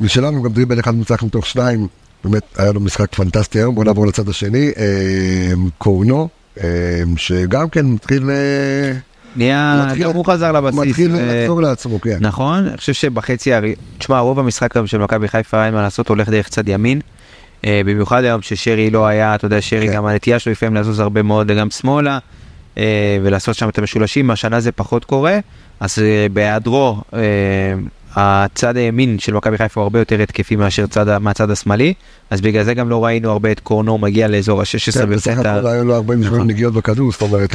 ושלנו 0.00 0.42
גם 0.42 0.52
דריבל 0.52 0.80
אחד 0.80 0.94
מוצלח 0.94 1.22
מתוך 1.22 1.46
שניים, 1.46 1.88
באמת 2.24 2.42
היה 2.56 2.72
לו 2.72 2.80
משחק 2.80 3.14
פנטסטי 3.14 3.58
היום, 3.58 3.74
בוא 3.74 3.84
נעבור 3.84 4.06
לצד 4.06 4.28
השני, 4.28 4.70
אה, 4.76 5.52
קורנו, 5.78 6.28
אה, 6.62 7.02
שגם 7.16 7.68
כן 7.68 7.86
מתחיל, 7.86 8.30
אה, 8.30 8.92
נהיה, 9.36 9.86
גם 10.00 10.10
הוא 10.10 10.26
חזר 10.26 10.52
לבסיס. 10.52 10.80
מתחיל 10.80 11.14
לחזור 11.14 11.62
לעצמו, 11.62 12.00
כן. 12.00 12.16
נכון, 12.20 12.66
אני 12.66 12.76
חושב 12.76 12.92
שבחצי, 12.92 13.54
הר... 13.54 13.62
תשמע, 13.98 14.18
רוב 14.18 14.38
המשחק 14.38 14.86
של 14.86 14.98
מכבי 14.98 15.28
חיפה, 15.28 15.66
אין 15.66 15.74
מה 15.74 15.82
לעשות, 15.82 16.08
הולך 16.08 16.28
דרך 16.28 16.48
צד 16.48 16.68
ימין. 16.68 17.00
במיוחד 17.66 18.24
היום 18.24 18.42
ששרי 18.42 18.90
לא 18.90 19.06
היה, 19.06 19.34
אתה 19.34 19.46
יודע, 19.46 19.60
שרי 19.60 19.88
כן. 19.88 19.94
גם 19.94 20.06
הנטייה 20.06 20.38
שלו 20.38 20.52
לפעמים 20.52 20.74
לזוז 20.74 21.00
הרבה 21.00 21.22
מאוד 21.22 21.46
גם 21.46 21.70
שמאלה, 21.70 22.18
ולעשות 23.22 23.54
שם 23.54 23.68
את 23.68 23.78
המשולשים, 23.78 24.30
השנה 24.30 24.60
זה 24.60 24.72
פחות 24.72 25.04
קורה, 25.04 25.38
אז 25.80 25.98
בהיעדרו, 26.32 27.02
הצד 28.16 28.76
הימין 28.76 29.18
של 29.18 29.34
מכבי 29.34 29.58
חיפה 29.58 29.80
הוא 29.80 29.82
הרבה 29.82 29.98
יותר 29.98 30.22
התקפי 30.22 30.56
מאשר 30.56 30.86
צד, 30.86 31.18
מהצד 31.18 31.50
השמאלי, 31.50 31.94
אז 32.30 32.40
בגלל 32.40 32.64
זה 32.64 32.74
גם 32.74 32.88
לא 32.88 33.04
ראינו 33.04 33.30
הרבה 33.30 33.52
את 33.52 33.60
קורנו 33.60 33.98
מגיע 33.98 34.28
לאזור 34.28 34.60
ה-16 34.60 34.92
כן, 34.92 35.10
בסך. 35.10 35.38
הכל 35.38 35.66
היו 35.66 35.84
לו 35.84 35.94
48 35.94 36.36
נכון. 36.36 36.48
נגיעות 36.48 36.74
בכדור, 36.74 37.12
זאת 37.12 37.22
אומרת, 37.22 37.50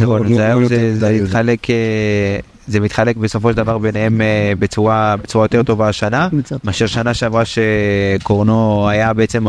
זה. 0.93 1.19
מתחלק, 1.23 1.67
זה 2.67 2.79
מתחלק 2.79 3.17
בסופו 3.17 3.51
של 3.51 3.57
דבר 3.57 3.77
ביניהם 3.77 4.21
אה, 4.21 4.53
בצורה, 4.59 5.15
בצורה 5.23 5.45
יותר 5.45 5.63
טובה 5.63 5.89
השנה, 5.89 6.27
מאשר 6.63 6.87
שנה 6.87 7.13
שעברה 7.13 7.43
שקורנו 7.45 8.89
היה 8.89 9.13
בעצם 9.13 9.45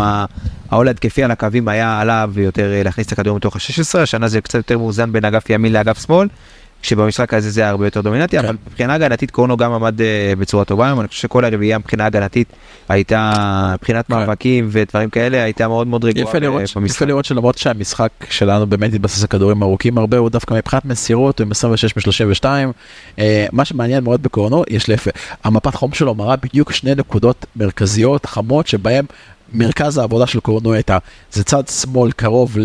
העול 0.70 0.88
התקפי 0.88 1.22
על 1.22 1.30
הקווים 1.30 1.68
היה 1.68 2.00
עליו 2.00 2.32
יותר 2.36 2.72
אה, 2.72 2.82
להכניס 2.82 3.06
את 3.06 3.12
הכדור 3.12 3.36
מתוך 3.36 3.56
ה-16, 3.56 3.98
השנה 3.98 4.28
זה 4.28 4.40
קצת 4.40 4.54
יותר 4.54 4.78
מאוזן 4.78 5.12
בין 5.12 5.24
אגף 5.24 5.50
ימין 5.50 5.72
לאגף 5.72 6.06
שמאל. 6.06 6.28
כשבמשחק 6.82 7.34
הזה 7.34 7.50
זה 7.50 7.60
היה 7.60 7.70
הרבה 7.70 7.86
יותר 7.86 8.00
דומיננטי, 8.00 8.38
כן. 8.38 8.44
אבל 8.44 8.56
מבחינה 8.66 8.94
הגנתית 8.94 9.30
קורנו 9.30 9.56
גם 9.56 9.72
עמד 9.72 10.00
אה, 10.00 10.32
בצורה 10.38 10.64
טובה 10.64 10.86
היום, 10.86 11.00
אני 11.00 11.08
חושב 11.08 11.20
שכל 11.20 11.44
הרביעייה 11.44 11.78
מבחינה 11.78 12.06
הגנתית 12.06 12.52
הייתה, 12.88 13.32
מבחינת 13.74 14.10
מה? 14.10 14.18
מאבקים 14.18 14.68
ודברים 14.70 15.10
כאלה, 15.10 15.42
הייתה 15.42 15.68
מאוד 15.68 15.86
מאוד 15.86 16.04
רגועה 16.04 16.28
יפה 16.28 16.38
לראות, 16.38 16.58
אה, 16.58 16.64
יפה 16.64 16.80
במשחק. 16.80 17.06
לראות 17.06 17.24
שלמרות 17.24 17.58
שהמשחק 17.58 18.10
שלנו 18.30 18.66
באמת 18.66 18.94
התבסס 18.94 19.22
על 19.22 19.26
כדורים 19.26 19.62
ארוכים 19.62 19.98
הרבה, 19.98 20.18
הוא 20.18 20.30
דווקא 20.30 20.54
מבחינת 20.54 20.84
מסירות, 20.84 21.38
הוא 21.38 21.44
עם 21.44 21.50
26 21.50 21.96
מ-32. 21.96 22.44
מה 23.52 23.64
שמעניין 23.64 24.04
מאוד 24.04 24.22
בקורנו, 24.22 24.64
יש 24.68 24.88
להפך, 24.88 25.10
המפת 25.44 25.74
חום 25.74 25.92
שלו 25.92 26.14
מראה 26.14 26.36
בדיוק 26.36 26.72
שני 26.72 26.94
נקודות 26.94 27.46
מרכזיות 27.56 28.26
חמות 28.26 28.66
שבהם 28.66 29.04
מרכז 29.52 29.98
העבודה 29.98 30.26
של 30.26 30.40
קורנו 30.40 30.72
הייתה, 30.72 30.98
זה 31.32 31.44
צד 31.44 31.68
שמאל 31.68 32.12
קרוב, 32.12 32.56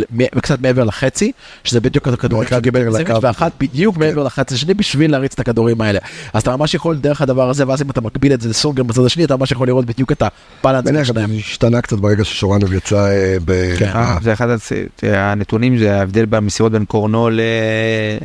קצת 0.42 0.62
מעבר 0.62 0.84
לחצי, 0.84 1.32
שזה 1.64 1.82
בדיוק 1.82 2.08
הכדורים 2.08 2.50
דיבר 2.62 2.90
לקו. 2.90 3.22
ואחת 3.22 3.52
בדיוק 3.60 3.98
מעבר 3.98 4.24
לחצי 4.24 4.56
השני 4.56 4.74
בשביל 4.74 5.12
להריץ 5.12 5.34
את 5.34 5.40
הכדורים 5.40 5.82
האלה. 5.82 6.00
אז 6.34 6.42
אתה 6.42 6.58
ממש 6.58 6.74
יכול 6.74 6.96
דרך 6.96 7.22
הדבר 7.22 7.50
הזה, 7.50 7.68
ואז 7.68 7.82
אם 7.82 7.90
אתה 7.90 8.02
מקביל 8.02 8.34
את 8.34 8.42
זה 8.42 8.50
לסונגר 8.50 8.84
בצד 8.84 9.06
השני, 9.06 9.24
אתה 9.24 9.38
ממש 9.38 9.52
יכול 9.52 9.68
לראות 9.68 9.86
בדיוק 9.86 10.12
את 10.12 10.24
הבלנס 10.64 11.10
השתנה 11.40 11.82
קצת 11.82 11.98
ברגע 11.98 12.24
ששורנוב 12.24 12.74
יצא 12.74 13.08
אה, 13.08 13.38
ב... 13.46 13.76
כן. 13.78 13.86
אה, 13.96 14.18
זה 14.22 14.34
אחד 14.34 14.48
הנתונים 15.04 15.78
זה 15.78 16.00
ההבדל 16.00 16.26
במסירות 16.26 16.72
בין 16.72 16.86
קורנו 16.86 17.30
ל- 17.30 17.42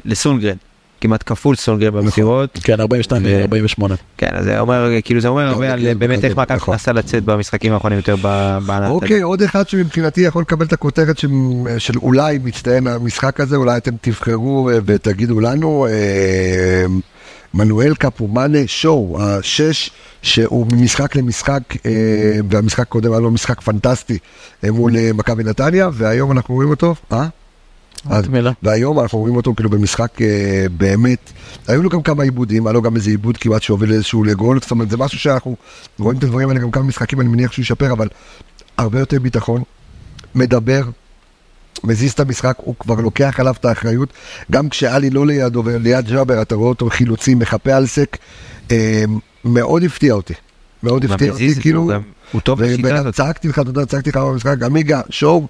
לסונגרן. 0.05 0.57
כמעט 1.01 1.23
כפול 1.27 1.57
סונגרן 1.57 1.93
במסירות. 1.93 2.59
כן, 2.63 2.81
42 2.81 3.23
ו- 3.25 3.45
ו-48. 3.51 3.95
כן, 4.17 4.29
אז 4.33 4.45
זה 4.45 4.61
אומר, 4.61 4.91
כאילו 5.05 5.21
זה 5.21 5.29
אומר 5.29 5.47
הרבה 5.47 5.73
על 5.73 5.81
כן, 5.83 5.99
באמת 5.99 6.25
איך 6.25 6.37
מכבי 6.37 6.57
נכון. 6.57 6.73
מנסה 6.73 6.93
לצאת 6.93 7.25
במשחקים 7.25 7.73
האחרונים 7.73 7.99
יותר 7.99 8.17
בענת. 8.67 8.91
אוקיי, 8.91 9.23
עוד 9.23 9.43
אחד 9.43 9.69
שמבחינתי 9.69 10.21
יכול 10.21 10.43
לקבל 10.43 10.67
את 10.67 10.73
הכותרת 10.73 11.19
של, 11.19 11.29
של 11.79 11.99
אולי 11.99 12.39
מצטיין 12.45 12.87
המשחק 12.87 13.41
הזה, 13.41 13.57
אולי 13.57 13.77
אתם 13.77 13.91
תבחרו 14.01 14.71
אה, 14.71 14.79
ותגידו 14.85 15.41
לנו. 15.41 15.87
אה, 15.91 16.87
מנואל 17.55 17.95
קפומאנה 17.95 18.59
שואו, 18.67 19.19
השש, 19.23 19.91
שהוא 20.23 20.67
ממשחק 20.73 21.17
למשחק, 21.17 21.63
אה, 21.87 22.41
והמשחק 22.51 22.89
קודם 22.89 23.13
היה 23.13 23.21
לו 23.21 23.31
משחק 23.31 23.61
פנטסטי 23.61 24.19
אה, 24.65 24.71
מול 24.71 24.97
אה, 24.97 25.11
מכבי 25.15 25.45
נתניה, 25.45 25.89
והיום 25.93 26.33
אנחנו 26.33 26.55
רואים 26.55 26.71
אותו, 26.71 26.95
אה? 27.13 27.27
אז- 28.11 28.29
מילה. 28.29 28.53
והיום 28.63 29.01
אנחנו 29.01 29.19
רואים 29.19 29.37
אותו 29.37 29.55
כאילו 29.55 29.71
במשחק 29.71 30.23
אה, 30.23 30.67
באמת, 30.77 31.33
היו 31.69 31.83
לו 31.83 31.91
גם 31.91 32.03
כמה 32.03 32.23
עיבודים, 32.23 32.67
היה 32.67 32.73
לו 32.73 32.83
גם 32.83 32.97
איזה 32.97 33.11
עיבוד 33.11 33.37
כמעט 33.37 33.63
שהוביל 33.63 33.93
איזשהו 33.93 34.25
לגול, 34.25 34.61
זאת 34.61 34.71
אומרת 34.71 34.91
זה 34.91 34.97
משהו 34.97 35.19
שאנחנו 35.19 35.57
רואים 35.99 36.19
את 36.19 36.25
הדברים 36.25 36.49
האלה 36.49 36.61
גם 36.61 36.71
כמה 36.71 36.83
משחקים, 36.85 37.21
אני 37.21 37.29
מניח 37.29 37.53
שהוא 37.53 37.63
ישפר, 37.63 37.93
אבל 37.93 38.09
הרבה 38.79 38.99
יותר 38.99 39.19
ביטחון, 39.21 39.63
מדבר, 40.35 40.83
מזיז 41.85 42.13
את 42.13 42.21
המשחק, 42.21 42.57
הוא 42.59 42.75
כבר 42.79 42.95
לוקח 42.95 43.41
עליו 43.41 43.55
את 43.61 43.65
האחריות, 43.65 44.09
גם 44.51 44.69
כשאלי 44.69 45.11
לא 45.11 45.27
לידו 45.27 45.63
וליד 45.65 46.07
ג'אבר, 46.09 46.43
אתה 46.43 46.55
רואה 46.55 46.69
אותו 46.69 46.91
חילוצים, 46.91 47.39
מחפה 47.39 47.75
על 47.75 47.87
סק, 47.87 48.17
אה, 48.71 49.05
מאוד 49.45 49.83
הפתיע 49.85 50.13
אותי, 50.15 50.35
מאוד 50.83 51.05
הפתיע 51.05 51.33
אותי, 51.33 51.55
כאילו, 51.61 51.91
הוא 52.33 52.41
טוב 52.41 52.63
בשיטה 52.63 52.95
הזאת. 52.95 53.07
וצעקתי 53.07 53.49
לך, 53.49 53.59
אתה 53.59 53.71
יודע, 53.71 53.87
צעקתי 53.87 54.11
לך 54.11 54.17
במשחק, 54.17 54.63
עמיגה, 54.63 55.01
שואו, 55.11 55.47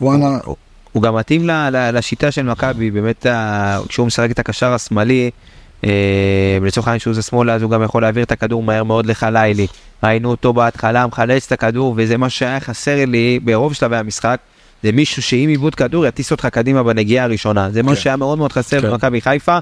וואלה, 0.00 0.38
הוא 0.92 1.02
גם 1.02 1.16
מתאים 1.16 1.46
ל- 1.46 1.68
ל- 1.70 1.90
לשיטה 1.98 2.30
של 2.30 2.42
מכבי, 2.42 2.90
באמת 2.90 3.26
ה- 3.26 3.78
כשהוא 3.88 4.06
משחק 4.06 4.30
את 4.30 4.38
הקשר 4.38 4.72
השמאלי, 4.72 5.30
אה, 5.84 5.90
לצורך 6.62 6.88
העניין 6.88 6.98
שהוא 7.00 7.14
זה 7.14 7.22
שמאלה, 7.22 7.54
אז 7.54 7.62
הוא 7.62 7.70
גם 7.70 7.82
יכול 7.82 8.02
להעביר 8.02 8.24
את 8.24 8.32
הכדור 8.32 8.62
מהר 8.62 8.84
מאוד 8.84 9.06
לחלילי. 9.06 9.66
ראינו 10.04 10.30
אותו 10.30 10.52
בהתחלה 10.52 11.06
מחלץ 11.06 11.46
את 11.46 11.52
הכדור, 11.52 11.94
וזה 11.96 12.16
מה 12.16 12.30
שהיה 12.30 12.60
חסר 12.60 13.04
לי 13.06 13.38
ברוב 13.44 13.74
שלבי 13.74 13.96
המשחק. 13.96 14.38
זה 14.82 14.92
מישהו 14.92 15.22
שעם 15.22 15.48
עיבוד 15.48 15.74
כדור 15.74 16.06
יטיס 16.06 16.30
אותך 16.30 16.46
קדימה 16.46 16.82
בנגיעה 16.82 17.24
הראשונה. 17.24 17.70
זה 17.70 17.82
מה 17.82 17.94
כן. 17.94 18.00
שהיה 18.00 18.16
מאוד 18.16 18.38
מאוד 18.38 18.52
חסר 18.52 18.80
כן. 18.80 18.90
במכבי 18.90 19.20
חיפה. 19.20 19.58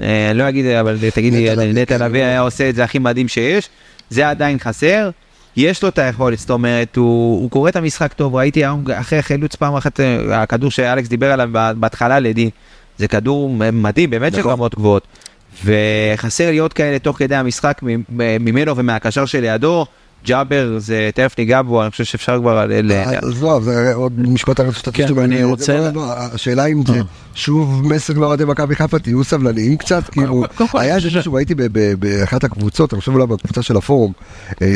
אה, 0.00 0.30
אני 0.30 0.38
לא 0.38 0.48
אגיד, 0.48 0.66
אבל 0.66 0.98
תגידי, 1.14 1.48
נטע. 1.74 1.98
לביא 1.98 2.24
היה 2.24 2.40
עושה 2.40 2.68
את 2.68 2.74
זה 2.74 2.84
הכי 2.84 2.98
מדהים 2.98 3.28
שיש. 3.28 3.68
זה 4.10 4.28
עדיין 4.30 4.58
חסר. 4.58 5.10
יש 5.56 5.82
לו 5.82 5.88
את 5.88 5.98
היכולת, 5.98 6.38
זאת 6.38 6.50
אומרת, 6.50 6.96
הוא, 6.96 7.40
הוא 7.42 7.50
קורא 7.50 7.68
את 7.68 7.76
המשחק 7.76 8.12
טוב, 8.12 8.34
ראיתי 8.34 8.60
היום 8.60 8.84
אחרי 8.94 9.22
חילוץ 9.22 9.54
פעם 9.54 9.74
אחת, 9.76 10.00
אה, 10.00 10.42
הכדור 10.42 10.70
שאלכס 10.70 11.08
דיבר 11.08 11.32
עליו 11.32 11.48
בה- 11.52 11.72
בהתחלה 11.72 12.20
לדין, 12.20 12.48
זה 12.98 13.08
כדור 13.08 13.50
מדהים, 13.72 14.10
באמת 14.10 14.32
של 14.32 14.38
נכון. 14.40 14.52
רמות 14.52 14.74
גבוהות. 14.74 15.06
וחסר 15.64 16.50
לי 16.50 16.58
עוד 16.58 16.72
כאלה 16.72 16.98
תוך 16.98 17.18
כדי 17.18 17.34
המשחק 17.34 17.80
ממנו 18.40 18.76
ומהקשר 18.76 19.26
שלידו, 19.26 19.86
ג'אבר 20.26 20.74
זה 20.78 21.10
תכף 21.14 21.38
ניגע 21.38 21.62
בו, 21.62 21.82
אני 21.82 21.90
חושב 21.90 22.04
שאפשר 22.04 22.38
כבר... 22.40 22.66
ל- 22.66 22.92
ל- 22.92 22.92
עזוב, 23.22 23.64
זה 23.64 23.94
עוד 23.94 24.12
משפט 24.28 24.60
אני 24.60 24.68
רוצה 24.68 24.90
כן, 24.92 25.18
אני 25.18 25.44
רוצה- 25.44 25.76
לא- 25.80 25.90
לא, 25.94 26.12
השאלה 26.12 26.66
אם 26.66 26.82
זה 26.86 27.00
שוב 27.34 27.92
מסר 27.92 28.12
לאוהדי 28.14 28.44
מכבי 28.44 28.74
חיפה, 28.74 28.98
תהיו 28.98 29.24
סבלניים 29.24 29.76
קצת, 29.76 30.02
כאילו, 30.10 30.44
קודם 30.54 30.68
כל, 30.70 30.78
היה 30.78 30.96
איזה 30.96 31.08
חושב 31.08 31.10
ש- 31.10 31.16
מישהו, 31.16 31.32
ראיתי 31.32 31.54
ב- 31.54 31.62
ב- 31.72 31.94
באחת 31.98 32.44
הקבוצות, 32.44 32.92
אני 32.94 33.00
חושב 33.00 33.12
אולי 33.12 33.26
בקבוצה 33.26 33.62
של 33.62 33.76
הפורום, 33.76 34.12
אה, 34.62 34.66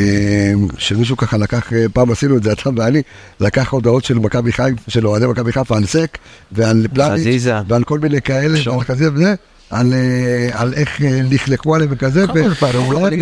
שמישהו 0.77 1.17
ככה 1.17 1.37
לקח, 1.37 1.73
אה, 1.73 1.85
פעם 1.93 2.11
עשינו 2.11 2.37
את 2.37 2.43
זה, 2.43 2.51
אתה 2.51 2.69
ואני, 2.75 3.01
לקח 3.39 3.69
הודעות 3.73 4.03
של 4.03 4.19
מכבי 4.19 4.51
חיפה, 4.51 4.81
של 4.87 5.07
אוהדי 5.07 5.25
מכבי 5.27 5.51
חיפה 5.51 5.77
על 5.77 5.85
סק, 5.85 6.17
ועל 6.51 6.87
פלניץ'. 6.93 7.23
ועל 7.67 7.83
כל 7.83 7.99
מיני 7.99 8.21
כאלה. 8.21 8.57
על, 9.69 9.93
אה, 9.93 10.49
על 10.61 10.73
איך 10.73 11.01
אה, 11.01 11.19
לכלכו 11.31 11.75
עליהם 11.75 11.89
וכזה, 11.93 12.25
ואולי 12.33 13.17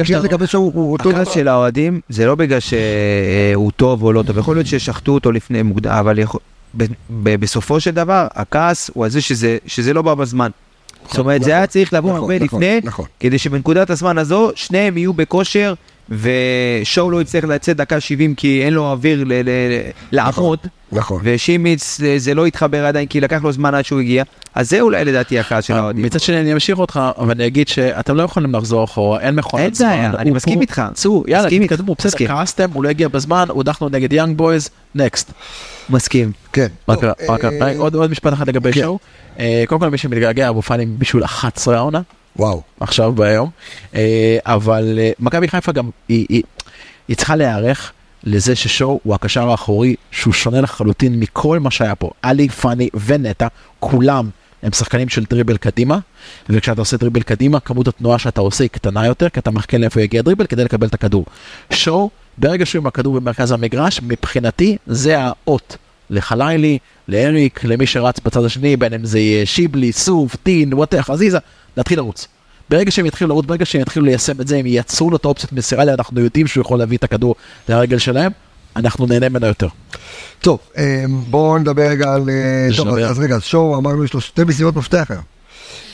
שהוא 0.48 0.72
הוא 0.76 0.92
אותו 0.92 1.10
הכעס 1.10 1.32
של 1.32 1.48
האוהדים 1.48 2.02
זה 2.10 2.26
לא 2.26 2.36
בגלל 2.36 2.60
שהוא 2.60 3.72
טוב 3.72 4.04
או 4.04 4.14
לא 4.14 4.24
טוב, 4.24 4.38
יכול 4.38 4.56
להיות 4.56 4.68
ששחטו 4.68 5.12
אותו 5.12 5.32
לפני 5.32 5.62
מוקדם, 5.62 5.92
אבל 5.92 6.20
יכול- 6.20 6.40
ב- 6.78 6.84
ב- 7.24 7.36
בסופו 7.36 7.80
של 7.80 7.92
דבר 7.92 8.28
הכעס 8.34 8.92
הוא 8.94 9.06
על 9.06 9.12
זה 9.12 9.22
שזה, 9.22 9.58
שזה 9.66 9.94
לא 9.94 10.02
בא 10.02 10.14
בזמן. 10.14 10.50
זאת 11.10 11.18
אומרת, 11.20 11.44
זה 11.44 11.52
היה 11.52 11.68
צריך 11.68 11.94
לבוא 11.94 12.10
נכון, 12.10 12.22
הרבה 12.22 12.46
נכון, 12.46 12.60
לפני, 12.64 12.80
נכון. 12.84 13.06
כדי 13.20 13.38
שבנקודת 13.38 13.90
הזמן 13.90 14.18
הזו 14.18 14.52
שניהם 14.56 14.98
יהיו 14.98 15.14
בכושר, 15.14 15.74
ושואו 16.10 17.12
לא 17.12 17.22
יצטרך 17.22 17.44
לצאת 17.44 17.78
דקה 17.78 18.00
70 18.00 18.36
כי 18.36 18.64
אין 18.64 18.74
לו 18.74 18.92
אוויר 18.92 19.24
ל- 19.26 19.34
ל- 19.34 19.90
לעמוד, 20.12 20.60
נכון. 20.92 21.22
וסימיץ' 21.24 22.02
אה, 22.02 22.14
זה 22.18 22.34
לא 22.34 22.46
התחבר 22.46 22.86
עדיין 22.86 23.08
כי 23.08 23.22
לקח 23.22 23.44
לו 23.44 23.52
זמן 23.52 23.76
עד 23.76 23.86
שהוא 23.86 24.00
הגיע, 24.00 24.24
אז 24.56 24.70
זה 24.70 24.82
אולי 24.82 25.06
לדעתי 25.06 25.40
הכעס 25.40 25.64
של 25.66 25.74
האוהדים. 25.74 26.06
מצד 26.06 26.20
שני 26.20 26.40
אני 26.42 26.54
אמשיך 26.54 26.80
אותך 26.80 27.00
ואני 27.28 27.48
אגיד 27.48 27.68
שאתם 27.68 28.16
לא 28.16 28.24
יכולים 28.24 28.56
לחזור 28.56 28.84
אחורה 28.84 29.20
אין 29.20 29.36
מכונת 29.36 29.64
אין 29.64 29.90
בעיה, 29.90 30.10
זמן. 30.10 30.20
אני 30.20 30.32
מסכים 30.32 30.62
איתך. 30.62 30.82
צאו 30.94 31.24
יאללה 31.28 31.46
מסכים 31.46 31.62
איתך, 31.62 31.74
תתקדמו 31.74 31.96
בסדר. 32.00 32.28
כעסתם 32.28 32.70
הוא 32.74 32.84
לא 32.84 32.90
הגיע 32.90 33.08
בזמן 33.08 33.46
הודחנו 33.50 33.90
נגד 33.90 34.14
יאנג 34.14 34.38
בויז 34.38 34.70
next. 34.96 35.32
מסכים. 35.90 36.32
כן. 36.54 36.68
אה, 37.62 37.74
עוד 37.78 37.96
עוד 37.96 38.12
משפט 38.12 38.34
אחד 38.34 38.48
לגבי 38.50 38.74
כן. 38.74 38.82
שואו. 38.82 39.00
אה, 39.40 39.64
קודם 39.68 39.82
כל 39.82 39.90
מי 39.90 39.98
שמתגעגע 39.98 40.50
אבו 40.50 40.62
פאני 40.62 40.86
בישול 40.86 41.24
11 41.24 41.76
העונה 41.78 42.02
וואו. 42.36 42.62
עכשיו 42.80 43.12
ביום 43.12 43.50
אה, 43.96 44.38
אבל 44.46 45.00
אה, 45.02 45.12
מכבי 45.20 45.48
חיפה 45.48 45.72
גם 45.72 45.90
היא- 46.10 46.26
היא 46.30 46.44
היא 47.08 47.18
צריכה 47.18 47.36
להיערך 47.36 47.92
לזה 48.24 48.56
ששואו 48.56 49.00
הוא 49.04 49.16
הקשר 49.16 49.50
האחורי 49.50 49.96
שהוא 50.12 50.34
שונה 50.34 50.62
לחלוטין 50.62 51.20
מכל 51.20 51.60
מה 51.60 51.72
שהיה 51.72 51.96
פה. 51.96 52.10
עלי, 52.22 52.50
פאני 52.50 52.90
ונטע, 53.06 53.48
כולם 53.80 54.30
הם 54.64 54.72
שחקנים 54.72 55.10
של 55.10 55.24
דריבל 55.30 55.58
קדימה, 55.58 56.00
וכשאתה 56.50 56.82
עושה 56.82 56.98
דריבל 56.98 57.22
קדימה, 57.22 57.60
כמות 57.60 57.88
התנועה 57.88 58.20
שאתה 58.20 58.42
עושה 58.42 58.64
היא 58.64 58.70
קטנה 58.70 59.06
יותר, 59.06 59.30
כי 59.30 59.40
אתה 59.40 59.52
מחכה 59.52 59.78
לאיפה 59.78 60.02
יגיע 60.02 60.22
דריבל 60.22 60.46
כדי 60.46 60.64
לקבל 60.64 60.88
את 60.88 60.94
הכדור. 60.94 61.26
שואו, 61.74 62.10
ברגע 62.38 62.66
שהוא 62.66 62.80
עם 62.82 62.88
הכדור 62.88 63.20
במרכז 63.20 63.52
המגרש, 63.52 64.00
מבחינתי 64.04 64.78
זה 64.88 65.16
האות. 65.20 65.78
לחלילי, 66.10 66.78
לאריק, 67.08 67.64
למי 67.64 67.86
שרץ 67.88 68.20
בצד 68.20 68.44
השני, 68.46 68.78
בין 68.78 68.94
אם 68.94 69.06
זה 69.06 69.20
יהיה 69.20 69.46
שיבלי, 69.46 69.92
סוף, 69.92 70.36
טין, 70.44 70.74
וואטר, 70.74 71.02
חזיזה, 71.02 71.38
להתחיל 71.78 71.98
לרוץ. 71.98 72.28
ברגע 72.70 72.92
שהם 72.92 73.06
יתחילו 73.06 73.30
לרוץ, 73.30 73.46
ברגע 73.46 73.66
שהם 73.66 73.82
יתחילו 73.82 74.06
ליישם 74.06 74.42
את 74.42 74.48
זה, 74.48 74.58
הם 74.58 74.66
ייצרו 74.66 75.10
לו 75.10 75.18
את 75.18 75.26
האופציית 75.26 75.54
מסירה 75.54 75.84
אנחנו 75.84 76.22
יודעים 76.22 76.48
שהוא 76.48 76.62
יכול 76.62 76.80
להביא 76.80 76.98
את 76.98 77.04
הכדור 77.04 77.36
לרגל 77.70 77.98
שלהם, 77.98 78.32
אנחנו 78.76 79.06
נהנה 79.06 79.30
ממנו 79.30 79.48
יותר. 79.48 79.68
טוב, 80.40 80.60
אה, 80.78 81.06
בואו 81.30 81.58
נדבר 81.58 81.88
רגע 81.90 82.14
על... 82.14 82.30
אה, 82.30 82.68
טוב. 82.78 82.98
אז 82.98 83.20
רגע, 83.20 83.36
אז 83.36 83.44
שואו 83.44 83.78
אמרנו 83.78 84.04
יש 84.04 84.14
לו 84.14 84.22
שתי 84.22 84.44
משימות 84.44 84.76
מפתח 84.76 85.06
היום. 85.10 85.24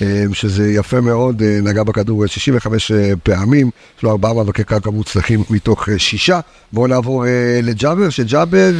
אה, 0.01 0.23
שזה 0.33 0.71
יפה 0.71 1.01
מאוד, 1.01 1.43
נגע 1.43 1.83
בכדור 1.83 2.27
65 2.27 2.91
אה, 2.91 3.11
פעמים, 3.23 3.69
יש 3.97 4.03
לו 4.03 4.11
ארבעה 4.11 4.33
מאבקי 4.33 4.63
קרקע 4.63 4.89
מוצלחים 4.89 5.43
מתוך 5.49 5.87
שישה. 5.97 6.39
בואו 6.73 6.87
נעבור 6.87 7.25
לג'אבר, 7.63 8.09
שג'אבר 8.09 8.71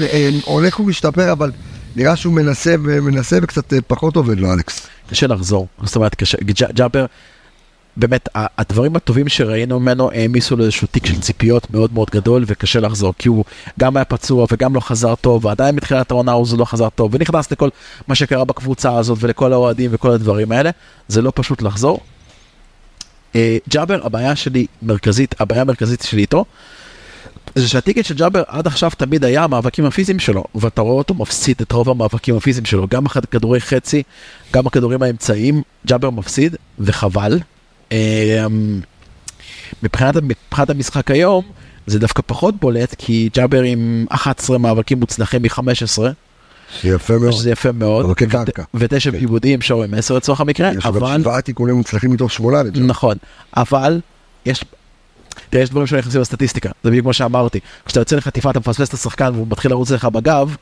הולך 0.46 0.80
ומשתפר, 0.80 1.32
אבל 1.32 1.52
נראה 1.96 2.16
שהוא 2.16 2.34
מנסה 2.34 2.76
ומנסה 2.84 3.38
וקצת 3.42 3.74
פחות 3.88 4.16
עובד 4.16 4.40
לו, 4.40 4.54
אלכס. 4.54 4.88
קשה 5.12 5.28
לחזור, 5.28 5.68
זאת 5.84 5.96
אומרת, 5.96 6.16
קשה, 6.16 6.38
ג'אבר, 6.74 7.06
באמת, 7.98 8.30
הדברים 8.36 8.96
הטובים 8.96 9.30
שראינו 9.30 9.80
ממנו 9.80 10.12
העמיסו 10.12 10.56
לו 10.56 10.64
איזשהו 10.64 10.88
תיק 10.92 11.06
של 11.06 11.20
ציפיות 11.20 11.72
מאוד 11.72 11.94
מאוד 11.94 12.10
גדול 12.10 12.44
וקשה 12.48 12.80
לחזור, 12.80 13.14
כי 13.18 13.30
הוא 13.30 13.46
גם 13.80 13.98
היה 13.98 14.06
פצוע 14.06 14.46
וגם 14.52 14.76
לא 14.76 14.80
חזר 14.80 15.16
טוב, 15.16 15.46
ועדיין 15.46 15.76
מתחילת 15.76 16.12
העונה 16.12 16.32
הוא 16.32 16.48
לא 16.58 16.66
חזר 16.66 16.90
טוב, 16.90 17.16
ונכנס 17.16 17.52
לכל 17.52 17.70
מה 18.08 18.16
שקרה 18.16 18.46
בקבוצה 18.46 18.98
הזאת 18.98 19.18
ולכל 19.22 19.54
האוהדים 19.54 19.92
וכל 19.94 20.12
הדברים 20.12 20.52
האלה, 20.52 20.70
זה 21.08 21.22
לא 21.22 21.32
פשוט 21.36 21.62
לחזור. 21.62 22.00
אה, 23.36 23.58
ג'אבר, 23.70 24.06
הבעיה 24.06 24.36
שלי 24.36 24.66
מרכזית, 24.82 25.36
הבעיה 25.40 25.62
המרכזית 25.62 26.02
שלי 26.02 26.22
איתו, 26.22 26.46
זה 27.56 27.68
שהטיקט 27.68 28.06
של 28.06 28.16
ג'אבר 28.16 28.44
עד 28.48 28.68
עכשיו 28.68 28.92
תמיד 28.98 29.24
היה 29.26 29.44
המאבקים 29.44 29.86
הפיזיים 29.86 30.20
שלו, 30.20 30.44
ואתה 30.56 30.82
רואה 30.82 30.94
אותו 30.94 31.14
מפסיד 31.14 31.56
את 31.62 31.72
רוב 31.72 31.90
המאבקים 31.90 32.36
הפיזיים 32.36 32.66
שלו, 32.66 32.88
גם 32.88 33.06
הכדורי 33.06 33.62
חצי, 33.62 34.04
גם 34.54 34.68
הכדורים 34.68 35.04
האמצעיים, 35.04 35.62
ג'אבר 35.88 36.10
מפסיד, 36.10 36.56
וחבל. 36.80 37.40
אמ, 37.92 37.98
מבחינת, 39.84 40.16
מבחינת 40.16 40.70
המשחק 40.70 41.12
היום, 41.12 41.44
זה 41.88 42.00
דווקא 42.00 42.22
פחות 42.26 42.56
בולט, 42.60 42.96
כי 42.98 43.30
ג'אבר 43.34 43.62
עם 43.62 44.06
11 44.10 44.58
מאבקים 44.58 45.00
מוצלחים 45.00 45.42
מ-15, 45.42 46.02
יפה 46.84 47.18
מאוד. 47.18 47.32
שזה 47.32 47.52
יפה 47.52 47.72
מאוד, 47.72 48.06
מאבקי 48.06 48.26
ות- 48.26 48.32
קרקע. 48.32 48.64
ותשע 48.74 49.12
בעיבודים, 49.12 49.62
שור 49.62 49.84
עם 49.84 49.94
10 49.94 50.16
לצורך 50.18 50.42
המקרה, 50.42 50.70
יש 50.70 50.86
לו 50.86 50.92
גם 50.94 50.98
אבל... 51.04 51.22
שבעה 51.22 51.42
תיקונים 51.42 51.76
מוצלחים 51.76 52.12
מתוך 52.12 52.32
שמונה. 52.32 52.62
נכון, 52.76 53.16
אבל 53.58 54.00
יש, 54.46 54.64
תראה, 55.52 55.64
יש 55.64 55.70
דברים 55.70 55.88
שלא 55.88 56.00
נכנסים 56.00 56.22
לסטטיסטיקה, 56.22 56.70
זה 56.84 56.90
בדיוק 56.90 57.04
כמו 57.04 57.14
שאמרתי, 57.14 57.60
כשאתה 57.86 58.00
יוצא 58.00 58.16
לחטיפה 58.16 58.50
אתה 58.50 58.60
מפספס 58.60 58.90
את 58.90 58.94
השחקן 58.94 59.32
והוא 59.34 59.48
מתחיל 59.50 59.72
לרוץ 59.72 59.92
לך 59.92 60.06
בגב, 60.06 60.56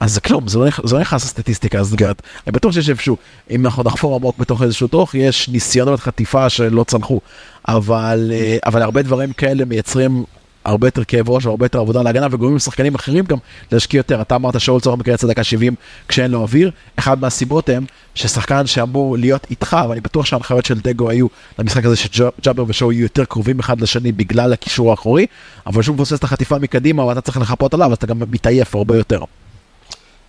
אז 0.00 0.14
זה 0.14 0.20
כלום, 0.20 0.48
זה 0.48 0.58
לא, 0.58 0.66
לא 0.92 1.00
נכנס 1.00 1.24
לסטטיסטיקה, 1.24 1.78
אז 1.78 1.94
אומרת, 2.00 2.22
אני 2.46 2.52
בטוח 2.52 2.72
שיש 2.72 2.90
איפשהו, 2.90 3.16
אם 3.50 3.66
אנחנו 3.66 3.82
נחפור 3.82 4.16
עמוק 4.16 4.38
בתוך 4.38 4.62
איזשהו 4.62 4.88
דוח, 4.88 5.14
יש 5.14 5.48
ניסיונות 5.48 6.00
חטיפה 6.00 6.48
שלא 6.48 6.84
צלחו, 6.84 7.20
אבל, 7.68 8.32
אה, 8.34 8.56
אבל 8.66 8.82
הרבה 8.82 9.02
דברים 9.02 9.32
כאלה 9.32 9.64
מייצרים 9.64 10.24
הרבה 10.64 10.86
יותר 10.86 11.04
כאב 11.04 11.30
ראש 11.30 11.46
והרבה 11.46 11.66
יותר 11.66 11.80
עבודה 11.80 12.02
להגנה 12.02 12.26
וגורמים 12.30 12.56
לשחקנים 12.56 12.94
אחרים 12.94 13.24
גם 13.24 13.38
להשקיע 13.72 13.98
יותר. 13.98 14.20
אתה 14.20 14.36
אמרת 14.36 14.60
שאול 14.60 14.80
צורך 14.80 14.98
מקרה 14.98 15.14
יצא 15.14 15.26
דקה 15.26 15.44
70 15.44 15.74
כשאין 16.08 16.30
לו 16.30 16.40
אוויר, 16.40 16.70
אחד 16.96 17.20
מהסיבות 17.20 17.68
הם 17.68 17.84
ששחקן 18.14 18.66
שאמור 18.66 19.18
להיות 19.18 19.46
איתך, 19.50 19.76
ואני 19.88 20.00
בטוח 20.00 20.26
שההנחיות 20.26 20.64
של 20.64 20.80
דגו 20.80 21.10
היו 21.10 21.26
למשחק 21.58 21.84
הזה 21.84 21.96
שג'אבר 21.96 22.64
ושואו 22.68 22.92
יהיו 22.92 23.02
יותר 23.02 23.24
קרובים 23.24 23.58
אחד 23.58 23.80
לשני 23.80 24.12
בגלל 24.12 24.52
הקישור 24.52 24.90
האחורי, 24.90 25.26
אבל 25.66 25.82
שהוא 25.82 25.94
מפוסס 25.94 26.18
את 26.18 26.24
החטיפה 26.24 26.58
מקדימה 26.58 27.04
ואתה 27.04 27.20
צריך 27.20 27.36
לחפות 27.36 27.74
עליו, 27.74 27.90
אז 27.90 27.96
אתה 27.96 28.06
גם 28.06 28.18
מתעייף 28.30 28.74
הרבה 28.74 28.96
יותר. 28.96 29.20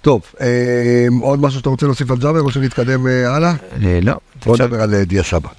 טוב, 0.02 0.22
אה, 0.42 1.08
עוד 1.22 1.42
משהו 1.42 1.60
שאתה 1.60 1.70
רוצה 1.70 1.86
להוסיף 1.86 2.12
על 2.12 2.18
ג'אבר 2.18 2.42
או 2.42 2.52
שנתקדם 2.52 3.08
אה, 3.08 3.36
הלאה? 3.36 3.54
אה, 3.84 4.00
לא. 4.02 4.14
בוא 4.46 4.58
נדבר 4.58 4.82
על 4.82 5.04
דיה 5.04 5.24
סבא. 5.24 5.50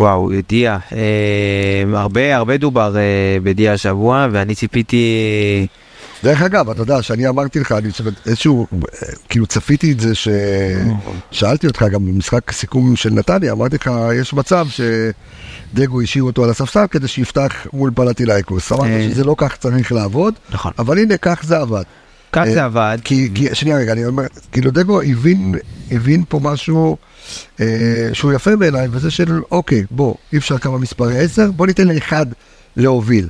וואו, 0.00 0.30
דיה, 0.48 0.78
אה, 0.92 1.98
הרבה 1.98 2.36
הרבה 2.36 2.56
דובר 2.56 2.96
אה, 2.96 3.36
בדיה 3.42 3.72
השבוע, 3.72 4.26
ואני 4.32 4.54
ציפיתי... 4.54 5.66
דרך 6.24 6.42
אגב, 6.42 6.70
אתה 6.70 6.82
יודע, 6.82 7.02
שאני 7.02 7.28
אמרתי 7.28 7.60
לך, 7.60 7.72
אני 7.72 7.88
איזשהו, 8.26 8.66
כאילו 9.28 9.46
צפיתי 9.46 9.92
את 9.92 10.00
זה, 10.00 10.12
ששאלתי 10.14 11.66
אותך 11.66 11.82
גם 11.90 12.06
במשחק 12.06 12.52
סיכום 12.52 12.96
של 12.96 13.10
נתניה, 13.10 13.52
אמרתי 13.52 13.76
לך, 13.76 13.90
יש 14.20 14.34
מצב 14.34 14.66
שדגו 14.68 16.02
השאיר 16.02 16.24
אותו 16.24 16.44
על 16.44 16.50
הספסל 16.50 16.86
כדי 16.90 17.08
שיפתח 17.08 17.66
מול 17.72 17.90
פלטילאיקוס. 17.94 18.72
אמרת 18.72 18.86
אה. 18.86 19.08
שזה 19.10 19.24
לא 19.24 19.34
כך 19.38 19.56
צריך 19.56 19.92
לעבוד, 19.92 20.34
נכון. 20.50 20.72
אבל 20.78 20.98
הנה, 20.98 21.16
כך 21.16 21.40
זה 21.44 21.58
עבד. 21.58 21.82
כך 22.32 22.46
אה, 22.46 22.52
זה 22.52 22.64
עבד. 22.64 22.98
כי, 23.04 23.30
כי, 23.34 23.54
שנייה 23.54 23.76
רגע, 23.76 23.92
אני 23.92 24.06
אומר, 24.06 24.24
כאילו 24.52 24.70
דגו 24.70 25.02
הבין, 25.02 25.54
הבין 25.90 26.24
פה 26.28 26.40
משהו 26.42 26.96
אה, 27.60 28.10
שהוא 28.12 28.32
יפה 28.32 28.56
בעיניי, 28.56 28.88
וזה 28.90 29.10
של, 29.10 29.40
אוקיי, 29.50 29.84
בוא, 29.90 30.14
אי 30.32 30.38
אפשר 30.38 30.58
כמה 30.58 30.78
מספרי 30.78 31.18
עשר, 31.18 31.50
בוא 31.50 31.66
ניתן 31.66 31.88
לאחד 31.88 32.26
להוביל. 32.76 33.28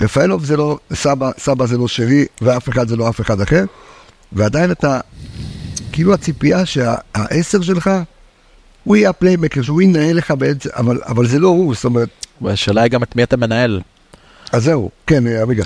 רפאלוב 0.00 0.44
זה 0.44 0.56
לא, 0.56 0.78
סבא, 0.92 1.30
סבא 1.38 1.66
זה 1.66 1.78
לא 1.78 1.88
שרי, 1.88 2.24
ואף 2.42 2.68
אחד 2.68 2.88
זה 2.88 2.96
לא 2.96 3.08
אף 3.08 3.20
אחד 3.20 3.40
אחר, 3.40 3.64
ועדיין 4.32 4.70
אתה, 4.70 5.00
כאילו 5.92 6.14
הציפייה 6.14 6.66
שהעשר 6.66 7.62
שלך, 7.62 7.90
הוא 8.84 8.96
יהיה 8.96 9.10
הפליימקר, 9.10 9.62
שהוא 9.62 9.82
ינהל 9.82 10.16
לך 10.16 10.30
בעצם, 10.38 10.70
אבל, 10.72 11.00
אבל 11.06 11.26
זה 11.26 11.38
לא 11.38 11.48
הוא, 11.48 11.74
זאת 11.74 11.84
אומרת, 11.84 12.08
והשאלה 12.40 12.82
היא 12.82 12.90
גם 12.90 13.02
את 13.02 13.16
מי 13.16 13.22
אתה 13.22 13.36
מנהל. 13.36 13.80
אז 14.52 14.64
זהו, 14.64 14.90
כן, 15.06 15.26
אה, 15.26 15.42
עמיגה. 15.42 15.64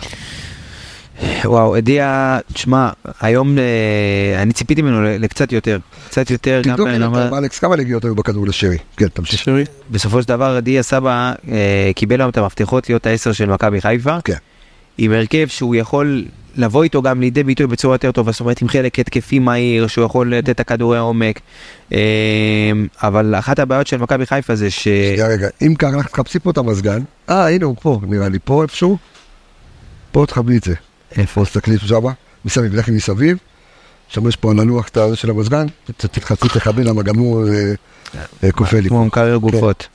וואו, 1.45 1.81
דיה, 1.81 2.39
תשמע, 2.53 2.91
היום 3.21 3.59
אה, 3.59 4.43
אני 4.43 4.53
ציפיתי 4.53 4.83
ממנו 4.83 5.03
לקצת 5.03 5.53
יותר. 5.53 5.79
קצת 6.09 6.31
יותר, 6.31 6.61
גם... 6.65 6.71
תבדוק 6.71 6.87
אה, 6.87 6.93
לי, 6.93 6.99
למה- 6.99 7.39
אלכס, 7.39 7.59
כמה 7.59 7.77
נגיעות 7.77 8.05
היו 8.05 8.15
בכדור 8.15 8.47
לשרי? 8.47 8.77
כן, 8.97 9.09
תמשיך. 9.09 9.41
שרי? 9.41 9.65
בסופו 9.91 10.23
של 10.23 10.29
דבר 10.29 10.61
דיה 10.61 10.83
סבא 10.83 11.33
אה, 11.51 11.91
קיבל 11.95 12.21
היום 12.21 12.31
את 12.31 12.37
המפתחות 12.37 12.89
להיות 12.89 13.07
העשר 13.07 13.33
של 13.33 13.47
מכבי 13.47 13.81
חיפה. 13.81 14.17
כן. 14.25 14.35
עם 14.99 15.13
הרכב 15.13 15.47
שהוא 15.49 15.75
יכול 15.75 16.25
לבוא 16.57 16.85
איתו 16.85 17.03
גם 17.03 17.21
לידי 17.21 17.43
ביטוי 17.43 17.67
בצורה 17.67 17.95
יותר 17.95 18.13
טובה, 18.13 18.33
זאת 18.33 18.41
אומרת 18.41 18.63
עם 18.63 18.69
חלק 18.69 18.99
התקפי 18.99 19.39
מהיר, 19.39 19.87
שהוא 19.87 20.05
יכול 20.05 20.35
לתת 20.35 20.51
את 20.51 20.61
הכדורי 20.61 20.99
עומק. 20.99 21.41
אה, 21.93 21.99
אבל 23.03 23.35
אחת 23.35 23.59
הבעיות 23.59 23.87
של 23.87 23.97
מכבי 23.97 24.27
חיפה 24.27 24.55
זה 24.55 24.71
ש... 24.71 24.85
שנייה 24.85 25.27
רגע, 25.29 25.49
אם 25.63 25.75
ככה 25.79 25.97
לך 25.97 26.07
תחפשי 26.07 26.39
פה 26.39 26.51
את 26.51 26.59
המזגן, 26.59 27.03
אה 27.31 27.49
הנה 27.49 27.65
הוא 27.65 27.77
פה, 27.83 28.01
נראה 28.09 28.29
לי, 28.29 28.39
פה 28.45 28.63
איפשהו, 28.63 28.97
פה 30.13 30.25
תחבלי 30.29 30.57
את 30.57 30.65
זה, 30.65 30.75
איפה? 31.17 31.35
פה 31.35 31.45
תסתכלי 31.45 31.79
שמה, 31.79 32.13
מסביב, 32.45 32.75
לכי 32.75 32.91
מסביב, 32.91 33.39
שם 34.09 34.29
יש 34.29 34.37
פה 34.37 34.53
הלוח 34.59 34.89
את 34.89 34.97
הזה 34.97 35.17
של 35.17 35.31
המזגן, 35.31 35.67
תתחצי 35.97 36.49
תחבלי 36.49 36.85
למה 36.85 37.03
גם 37.03 37.19
הוא 37.19 37.49
אה, 37.49 37.73
אה, 38.45 38.53
כופה 38.53 38.81
לי, 38.81 38.89
כמו 38.89 39.05
מקרר 39.05 39.37
גופות. 39.37 39.89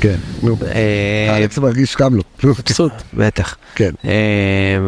כן, 0.00 0.16
נו, 0.42 0.56
אה, 0.66 1.36
אלכס 1.38 1.58
מרגיש 1.58 1.94
קם 1.94 2.14
לו, 2.14 2.22
מבסוט. 2.44 2.92
בטח. 3.14 3.56
כן, 3.74 3.90
אה, 4.04 4.78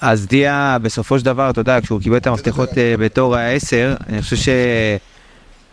אז 0.00 0.26
דיה 0.26 0.76
בסופו 0.82 1.18
של 1.18 1.24
דבר, 1.24 1.50
אתה 1.50 1.60
יודע, 1.60 1.80
כשהוא 1.80 2.00
קיבל 2.00 2.16
את 2.16 2.26
המפתחות 2.26 2.78
אה, 2.78 2.94
בתור 2.98 3.36
העשר, 3.36 3.94
אני 4.08 4.22
חושב 4.22 4.36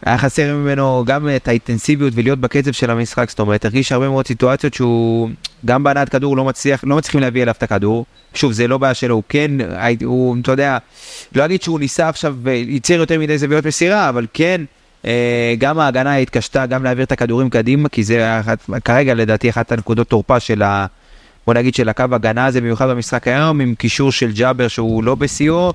שהיה 0.05 0.17
חסר 0.17 0.55
ממנו 0.55 1.03
גם 1.07 1.29
את 1.35 1.47
האינטנסיביות 1.47 2.13
ולהיות 2.15 2.39
בקצב 2.39 2.71
של 2.71 2.91
המשחק, 2.91 3.29
זאת 3.29 3.39
אומרת, 3.39 3.65
הרגיש 3.65 3.91
הרבה 3.91 4.09
מאוד 4.09 4.27
סיטואציות 4.27 4.73
שהוא 4.73 5.29
גם 5.65 5.83
בהנעת 5.83 6.09
כדור 6.09 6.37
לא 6.37 6.45
מצליח, 6.45 6.83
לא 6.83 6.95
מצליחים 6.95 7.21
להביא 7.21 7.43
אליו 7.43 7.53
את 7.57 7.63
הכדור. 7.63 8.05
שוב, 8.33 8.51
זה 8.51 8.67
לא 8.67 8.77
בעיה 8.77 8.93
שלו, 8.93 9.15
הוא 9.15 9.23
כן, 9.29 9.51
הוא, 10.03 10.37
אתה 10.41 10.51
יודע, 10.51 10.77
לא 11.35 11.45
אגיד 11.45 11.61
שהוא 11.61 11.79
ניסה 11.79 12.09
עכשיו 12.09 12.35
וייצר 12.43 12.93
יותר 12.93 13.19
מדי 13.19 13.37
זוויות 13.37 13.65
מסירה, 13.65 14.09
אבל 14.09 14.25
כן, 14.33 14.61
אה, 15.05 15.55
גם 15.57 15.79
ההגנה 15.79 16.15
התקשתה 16.15 16.65
גם 16.65 16.83
להעביר 16.83 17.03
את 17.03 17.11
הכדורים 17.11 17.49
קדימה, 17.49 17.89
כי 17.89 18.03
זה 18.03 18.15
היה 18.15 18.41
כרגע 18.85 19.13
לדעתי 19.13 19.49
אחת 19.49 19.71
הנקודות 19.71 20.07
תורפה 20.07 20.39
של 20.39 20.61
ה... 20.61 20.85
בוא 21.49 21.53
נגיד 21.53 21.75
של 21.75 21.89
הקו 21.89 22.05
הגנה 22.11 22.45
הזה, 22.45 22.61
במיוחד 22.61 22.89
במשחק 22.89 23.27
היום, 23.27 23.61
עם 23.61 23.75
קישור 23.75 24.11
של 24.11 24.31
ג'אבר 24.31 24.67
שהוא 24.67 25.03
לא 25.03 25.15
בשיאו, 25.15 25.73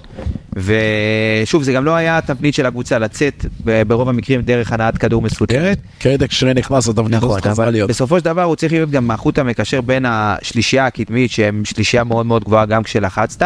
ושוב, 0.52 1.62
זה 1.62 1.72
גם 1.72 1.84
לא 1.84 1.94
היה 1.94 2.18
התבנית 2.18 2.54
של 2.54 2.66
הקבוצה 2.66 2.98
לצאת 2.98 3.46
ברוב 3.86 4.08
המקרים 4.08 4.40
דרך 4.40 4.72
הנעת 4.72 4.98
כדור 4.98 5.22
מסודרת. 5.22 5.78
כרגע 6.00 6.26
כשרי 6.26 6.54
נכנס 6.54 6.88
לתבנית 6.88 7.14
נכון, 7.14 7.30
הזאת 7.30 7.46
חזרה 7.46 7.64
אבל 7.64 7.72
להיות. 7.72 7.90
בסופו 7.90 8.18
של 8.18 8.24
דבר 8.24 8.42
הוא 8.42 8.56
צריך 8.56 8.72
להיות 8.72 8.90
גם 8.90 9.10
החוט 9.10 9.38
המקשר 9.38 9.80
בין 9.80 10.04
השלישייה 10.08 10.86
הקדמית, 10.86 11.30
שהם 11.30 11.64
שלישייה 11.64 12.04
מאוד 12.04 12.26
מאוד 12.26 12.44
גבוהה 12.44 12.66
גם 12.66 12.82
כשלחצת, 12.82 13.42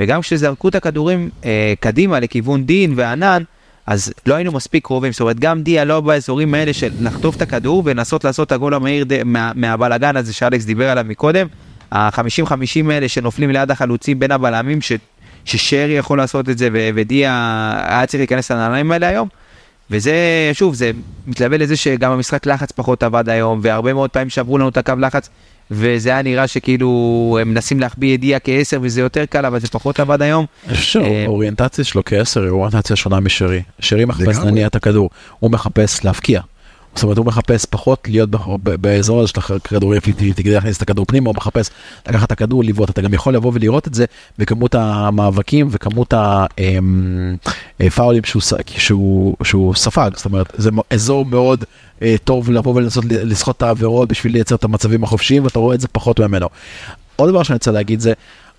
וגם 0.00 0.20
כשזרקו 0.20 0.68
את 0.68 0.74
הכדורים 0.74 1.30
אה, 1.44 1.74
קדימה 1.80 2.20
לכיוון 2.20 2.64
דין 2.64 2.92
וענן, 2.96 3.42
אז 3.86 4.12
לא 4.26 4.34
היינו 4.34 4.52
מספיק 4.52 4.84
קרובים, 4.84 5.12
זאת 5.12 5.20
אומרת 5.20 5.40
גם 5.40 5.62
דיה 5.62 5.84
לא 5.84 6.00
באזורים 6.00 6.54
האלה 6.54 6.72
של 6.72 6.90
לחטוף 7.00 7.36
את 7.36 7.42
הכדור 7.42 7.82
ולנסות 7.86 8.24
לעשות 8.24 8.46
את 8.46 8.52
הגול 8.52 8.74
המהיר 8.74 9.04
מה, 9.24 9.52
מהבלגן 9.54 10.16
הזה 10.16 10.32
שאלכס 10.32 10.64
דיבר 10.64 10.90
עליו 10.90 11.04
מקודם, 11.08 11.46
ה-50-50 11.92 12.90
האלה 12.90 13.08
שנופלים 13.08 13.50
ליד 13.50 13.70
החלוצים 13.70 14.18
בין 14.18 14.30
הבלמים, 14.30 14.80
ש, 14.80 14.92
ששרי 15.44 15.92
יכול 15.92 16.18
לעשות 16.18 16.48
את 16.48 16.58
זה 16.58 16.68
ו- 16.72 16.88
ודיה 16.94 17.32
היה 17.86 18.06
צריך 18.06 18.20
להיכנס 18.20 18.50
לנעליים 18.50 18.92
האלה 18.92 19.08
היום. 19.08 19.28
וזה, 19.90 20.14
שוב, 20.52 20.74
זה 20.74 20.90
מתלווה 21.26 21.58
לזה 21.58 21.76
שגם 21.76 22.12
המשחק 22.12 22.46
לחץ 22.46 22.70
פחות 22.72 23.02
עבד 23.02 23.28
היום, 23.28 23.60
והרבה 23.62 23.92
מאוד 23.92 24.10
פעמים 24.10 24.30
שברו 24.30 24.58
לנו 24.58 24.68
את 24.68 24.76
הקו 24.76 24.94
לחץ, 24.98 25.28
וזה 25.72 26.10
היה 26.10 26.22
נראה 26.22 26.46
שכאילו 26.46 27.38
הם 27.40 27.48
מנסים 27.48 27.80
להחביא 27.80 28.14
ידיעה 28.14 28.40
כעשר 28.40 28.78
וזה 28.82 29.00
יותר 29.00 29.24
קל, 29.24 29.46
אבל 29.46 29.60
זה 29.60 29.68
פחות 29.68 30.00
עבד 30.00 30.22
היום. 30.22 30.46
חושב 30.68 31.00
אה, 31.00 31.04
שהאוריינטציה 31.24 31.84
שלו 31.84 32.02
כעשר 32.04 32.42
היא 32.42 32.50
אוריינטציה 32.50 32.96
שונה 32.96 33.20
משרי. 33.20 33.62
שרי 33.80 34.04
מחפש. 34.04 34.38
להניע 34.38 34.66
את 34.66 34.74
הכדור, 34.74 35.10
הוא 35.38 35.50
מחפש 35.50 36.04
להבקיע. 36.04 36.40
זאת 36.94 37.02
אומרת 37.02 37.18
הוא 37.18 37.26
מחפש 37.26 37.66
פחות 37.70 38.08
להיות 38.08 38.30
באזור 38.62 39.20
הזה 39.20 39.28
של 39.28 39.40
הכדורים, 39.40 40.00
כדי 40.36 40.54
להכניס 40.54 40.76
את 40.76 40.82
הכדור 40.82 41.04
פנימה, 41.04 41.28
הוא 41.28 41.36
מחפש 41.36 41.70
לקחת 42.08 42.26
את 42.26 42.32
הכדור, 42.32 42.64
לבעוט, 42.64 42.90
אתה 42.90 43.02
גם 43.02 43.14
יכול 43.14 43.34
לבוא 43.34 43.50
ולראות 43.54 43.88
את 43.88 43.94
זה 43.94 44.04
בכמות 44.38 44.74
המאבקים 44.74 45.68
וכמות 45.70 46.14
הפאולים 47.80 48.24
שהוא, 48.24 48.42
ס- 48.42 48.52
שהוא, 48.66 49.36
שהוא 49.42 49.74
ספג, 49.74 50.10
זאת 50.16 50.24
אומרת 50.24 50.52
זה 50.56 50.70
אזור 50.90 51.24
מאוד 51.26 51.64
אה, 52.02 52.14
טוב 52.24 52.50
לבוא 52.50 52.74
ולנסות 52.74 53.04
לסחוט 53.08 53.56
את 53.56 53.62
העבירות 53.62 54.08
בשביל 54.08 54.32
לייצר 54.32 54.54
את 54.54 54.64
המצבים 54.64 55.04
החופשיים 55.04 55.44
ואתה 55.44 55.58
רואה 55.58 55.74
את 55.74 55.80
זה 55.80 55.88
פחות 55.88 56.20
ממנו. 56.20 56.48
עוד 57.16 57.28
דבר 57.30 57.42
שאני 57.42 57.54
רוצה 57.54 57.70
להגיד 57.70 58.00
זה, 58.00 58.12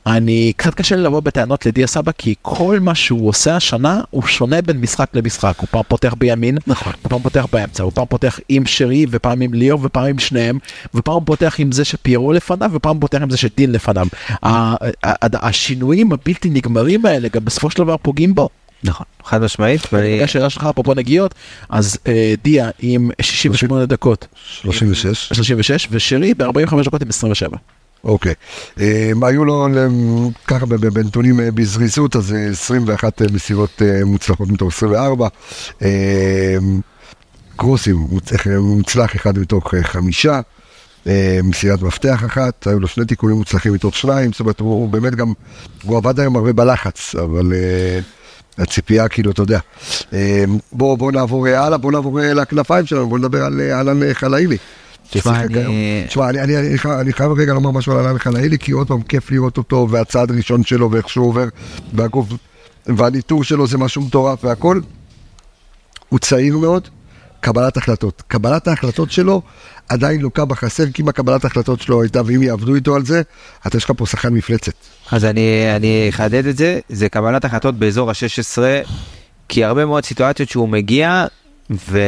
אני 0.07 0.53
קצת 0.57 0.73
קשה 0.73 0.95
לי 0.95 1.03
לבוא 1.03 1.19
בטענות 1.19 1.65
לדיה 1.65 1.87
סבא 1.87 2.11
כי 2.17 2.35
כל 2.41 2.79
מה 2.81 2.95
שהוא 2.95 3.29
עושה 3.29 3.55
השנה 3.55 4.01
הוא 4.09 4.23
שונה 4.27 4.61
בין 4.61 4.81
משחק 4.81 5.09
למשחק 5.13 5.53
הוא 5.59 5.67
פעם 5.71 5.81
פותח 5.87 6.13
בימין 6.17 6.57
נכון. 6.67 6.93
הוא 7.01 7.09
פעם 7.09 7.19
פותח 7.21 7.45
באמצע 7.51 7.83
הוא 7.83 7.91
פעם 7.95 8.05
פותח 8.05 8.39
עם 8.49 8.65
שרי 8.65 9.05
ופעם 9.11 9.41
עם 9.41 9.53
ליאור 9.53 9.79
ופעם 9.83 10.05
עם 10.05 10.19
שניהם 10.19 10.57
ופעם 10.93 11.25
פותח 11.25 11.55
עם 11.59 11.71
זה 11.71 11.85
שפיירו 11.85 12.33
לפניו 12.33 12.69
ופעם 12.73 12.99
פותח 12.99 13.17
עם 13.21 13.29
זה 13.29 13.37
שדין 13.37 13.71
לפניו. 13.71 14.07
השינויים 15.33 16.11
הבלתי 16.11 16.49
נגמרים 16.49 17.05
האלה 17.05 17.27
גם 17.27 17.45
בסופו 17.45 17.69
של 17.71 17.77
דבר 17.77 17.95
פוגעים 17.97 18.35
בו. 18.35 18.49
נכון, 18.83 19.05
חד 19.23 19.41
משמעית. 19.41 19.81
ואני- 19.93 20.23
השאלה 20.23 20.49
שלך 20.49 20.63
אפרופו 20.69 20.93
נגיעות 20.93 21.33
אז 21.69 21.97
אה, 22.07 22.33
דיה 22.43 22.69
עם 22.79 23.09
68 23.21 23.85
דקות 23.85 24.27
36. 24.45 25.27
36 25.33 25.87
ושרי 25.91 26.33
ב-45 26.33 26.83
דקות 26.85 27.01
עם 27.01 27.09
27. 27.09 27.57
אוקיי. 28.03 28.33
אה, 28.79 29.11
היו 29.21 29.45
לו, 29.45 29.67
ככה 30.47 30.65
בנתונים 30.65 31.39
אה, 31.39 31.51
בזריזות, 31.51 32.15
אז 32.15 32.33
אה, 32.33 32.49
21 32.49 33.21
אה, 33.21 33.27
מסירות 33.33 33.81
אה, 33.81 34.05
מוצלחות 34.05 34.49
מתוך 34.49 34.73
24. 34.73 35.27
אה, 35.81 36.55
קרוסים, 37.55 38.07
מוצ- 38.11 38.49
מוצלח 38.59 39.15
אחד 39.15 39.39
מתוך 39.39 39.73
חמישה. 39.81 40.39
אה, 41.07 41.39
מסירת 41.43 41.81
מפתח 41.81 42.23
אחת, 42.25 42.67
היו 42.67 42.79
לו 42.79 42.87
שני 42.87 43.05
תיקונים 43.05 43.37
מוצלחים 43.37 43.73
מתוך 43.73 43.95
שניים, 43.97 44.31
זאת 44.31 44.39
אומרת, 44.39 44.59
הוא, 44.59 44.89
באמת 44.89 45.15
גם, 45.15 45.33
הוא 45.83 45.97
עבד 45.97 46.19
היום 46.19 46.35
הרבה 46.35 46.53
בלחץ, 46.53 47.15
אבל 47.15 47.53
הציפייה, 48.57 49.07
כאילו, 49.07 49.31
אתה 49.31 49.41
יודע. 49.41 49.59
אה, 50.13 50.43
בוא, 50.71 50.97
בוא 50.97 51.11
נעבור 51.11 51.47
אה, 51.47 51.63
הלאה, 51.65 51.77
בוא 51.77 51.91
נעבור 51.91 52.19
לכנפיים 52.21 52.85
שלנו, 52.85 53.09
בוא 53.09 53.19
נדבר 53.19 53.43
על 53.43 53.61
אה, 53.61 53.77
אהלן 53.77 54.03
אה, 54.03 54.13
חלאילי. 54.13 54.57
תשמע, 55.13 55.41
אני-. 55.43 56.03
תשמע, 56.07 56.29
אני, 56.29 56.41
אני, 56.41 56.57
אני, 56.57 56.77
חייב- 56.77 56.99
אני 56.99 57.13
חייב 57.13 57.31
רגע 57.31 57.53
לומר 57.53 57.71
משהו 57.71 57.91
על 57.93 58.05
אהלן 58.05 58.19
חלאילי, 58.19 58.57
כי 58.59 58.71
עוד 58.71 58.87
פעם, 58.87 59.01
כיף 59.01 59.31
לראות 59.31 59.57
אותו, 59.57 59.87
והצעד 59.89 60.31
הראשון 60.31 60.63
שלו, 60.63 60.91
ואיך 60.91 61.09
שהוא 61.09 61.27
עובר, 61.27 61.47
והגוף, 61.93 62.27
והניטור 62.85 63.43
שלו 63.43 63.67
זה 63.67 63.77
משהו 63.77 64.01
מטורף 64.01 64.43
והכל. 64.43 64.79
הוא 66.09 66.19
צעיר 66.19 66.57
מאוד, 66.57 66.87
קבלת 67.39 67.77
החלטות. 67.77 68.23
קבלת 68.27 68.67
ההחלטות 68.67 69.11
שלו 69.11 69.41
עדיין 69.89 70.21
לוקה 70.21 70.45
בחסר, 70.45 70.83
כי 70.93 71.01
אם 71.01 71.07
הקבלת 71.07 71.43
ההחלטות 71.43 71.81
שלו 71.81 72.01
הייתה, 72.01 72.21
ואם 72.25 72.43
יעבדו 72.43 72.75
איתו 72.75 72.95
על 72.95 73.05
זה, 73.05 73.21
אתה 73.67 73.77
יש 73.77 73.83
לך 73.83 73.91
פה 73.97 74.05
שחקן 74.05 74.33
מפלצת. 74.33 74.73
אז 75.11 75.25
אני, 75.25 75.75
אני 75.75 76.07
אחדד 76.09 76.47
את 76.47 76.57
זה, 76.57 76.79
זה 76.89 77.09
קבלת 77.09 77.45
החלטות 77.45 77.75
באזור 77.75 78.09
ה-16, 78.09 78.57
כי 79.49 79.63
הרבה 79.63 79.85
מאוד 79.85 80.05
סיטואציות 80.05 80.49
שהוא 80.49 80.69
מגיע, 80.69 81.25
ו... 81.89 81.99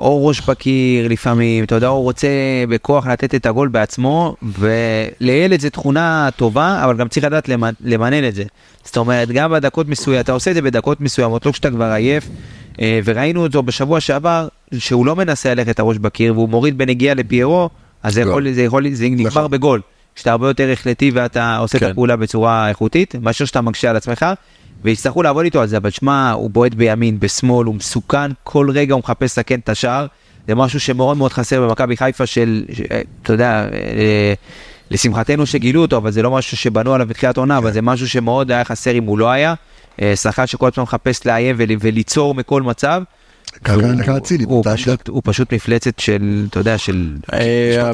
או 0.00 0.26
ראש 0.26 0.40
בקיר 0.40 1.08
לפעמים, 1.08 1.64
אתה 1.64 1.74
יודע, 1.74 1.86
הוא 1.86 2.02
רוצה 2.02 2.28
בכוח 2.68 3.06
לתת 3.06 3.34
את 3.34 3.46
הגול 3.46 3.68
בעצמו, 3.68 4.36
ולילד 4.58 5.60
זה 5.60 5.70
תכונה 5.70 6.28
טובה, 6.36 6.84
אבל 6.84 6.96
גם 6.96 7.08
צריך 7.08 7.26
לדעת 7.26 7.48
למנ- 7.48 7.80
למנן 7.84 8.28
את 8.28 8.34
זה. 8.34 8.44
זאת 8.84 8.96
אומרת, 8.96 9.28
גם 9.28 9.52
בדקות 9.52 9.88
מסוימות, 9.88 10.24
אתה 10.24 10.32
עושה 10.32 10.50
את 10.50 10.54
זה 10.54 10.62
בדקות 10.62 11.00
מסוימות, 11.00 11.46
לא 11.46 11.52
כשאתה 11.52 11.70
כבר 11.70 11.84
עייף, 11.92 12.28
אה, 12.80 13.00
וראינו 13.04 13.46
את 13.46 13.52
זה 13.52 13.60
בשבוע 13.62 14.00
שעבר, 14.00 14.48
שהוא 14.78 15.06
לא 15.06 15.16
מנסה 15.16 15.54
ללכת 15.54 15.78
הראש 15.80 15.96
בקיר, 15.98 16.34
והוא 16.34 16.48
מוריד 16.48 16.78
בנגיעה 16.78 17.14
לפיירו, 17.14 17.68
אז 18.02 18.14
זה. 18.14 18.20
יכול, 18.20 18.52
זה 18.52 18.62
יכול, 18.62 18.90
זה 18.92 19.04
נגמר 19.04 19.26
נכון. 19.26 19.50
בגול. 19.50 19.80
כשאתה 20.18 20.30
הרבה 20.30 20.48
יותר 20.48 20.70
החלטי 20.72 21.10
ואתה 21.14 21.56
עושה 21.56 21.78
כן. 21.78 21.86
את 21.86 21.90
הפעולה 21.90 22.16
בצורה 22.16 22.68
איכותית, 22.68 23.14
מאשר 23.22 23.44
שאתה 23.44 23.60
מקשה 23.60 23.90
על 23.90 23.96
עצמך, 23.96 24.26
ויצטרכו 24.84 25.22
לעבוד 25.22 25.44
איתו 25.44 25.60
על 25.60 25.66
זה, 25.66 25.76
אבל 25.76 25.90
שמע, 25.90 26.30
הוא 26.32 26.50
בועט 26.50 26.74
בימין, 26.74 27.20
בשמאל, 27.20 27.66
הוא 27.66 27.74
מסוכן, 27.74 28.30
כל 28.44 28.70
רגע 28.74 28.94
הוא 28.94 28.98
מחפש 28.98 29.22
לסכן 29.22 29.58
את 29.60 29.68
השער, 29.68 30.06
זה 30.48 30.54
משהו 30.54 30.80
שמאוד 30.80 31.16
מאוד 31.16 31.32
חסר 31.32 31.66
במכבי 31.68 31.96
חיפה 31.96 32.26
של, 32.26 32.64
ש- 32.72 32.80
אה, 32.90 33.00
אתה 33.22 33.32
יודע, 33.32 33.68
אה, 33.72 34.32
לשמחתנו 34.90 35.46
שגילו 35.46 35.80
אותו, 35.82 35.96
אבל 35.96 36.10
זה 36.10 36.22
לא 36.22 36.30
משהו 36.30 36.56
שבנו 36.56 36.94
עליו 36.94 37.06
בתחילת 37.06 37.36
עונה, 37.36 37.58
אבל 37.58 37.72
זה 37.72 37.82
משהו 37.82 38.08
שמאוד 38.08 38.50
היה 38.50 38.64
חסר 38.64 38.90
אם 38.90 39.04
הוא 39.04 39.18
לא 39.18 39.30
היה. 39.30 39.54
אה, 40.02 40.16
שחקן 40.16 40.46
שכל 40.46 40.68
הזמן 40.72 40.82
מחפש 40.82 41.26
לאיים 41.26 41.56
ול- 41.58 41.76
וליצור 41.80 42.34
מכל 42.34 42.62
מצב. 42.62 43.02
הוא 45.08 45.22
פשוט- 45.24 45.52
מפלצת 45.52 45.98
של, 45.98 46.46
אתה 46.50 46.60
יודע, 46.60 46.78
של... 46.78 47.16
אה? 47.32 47.90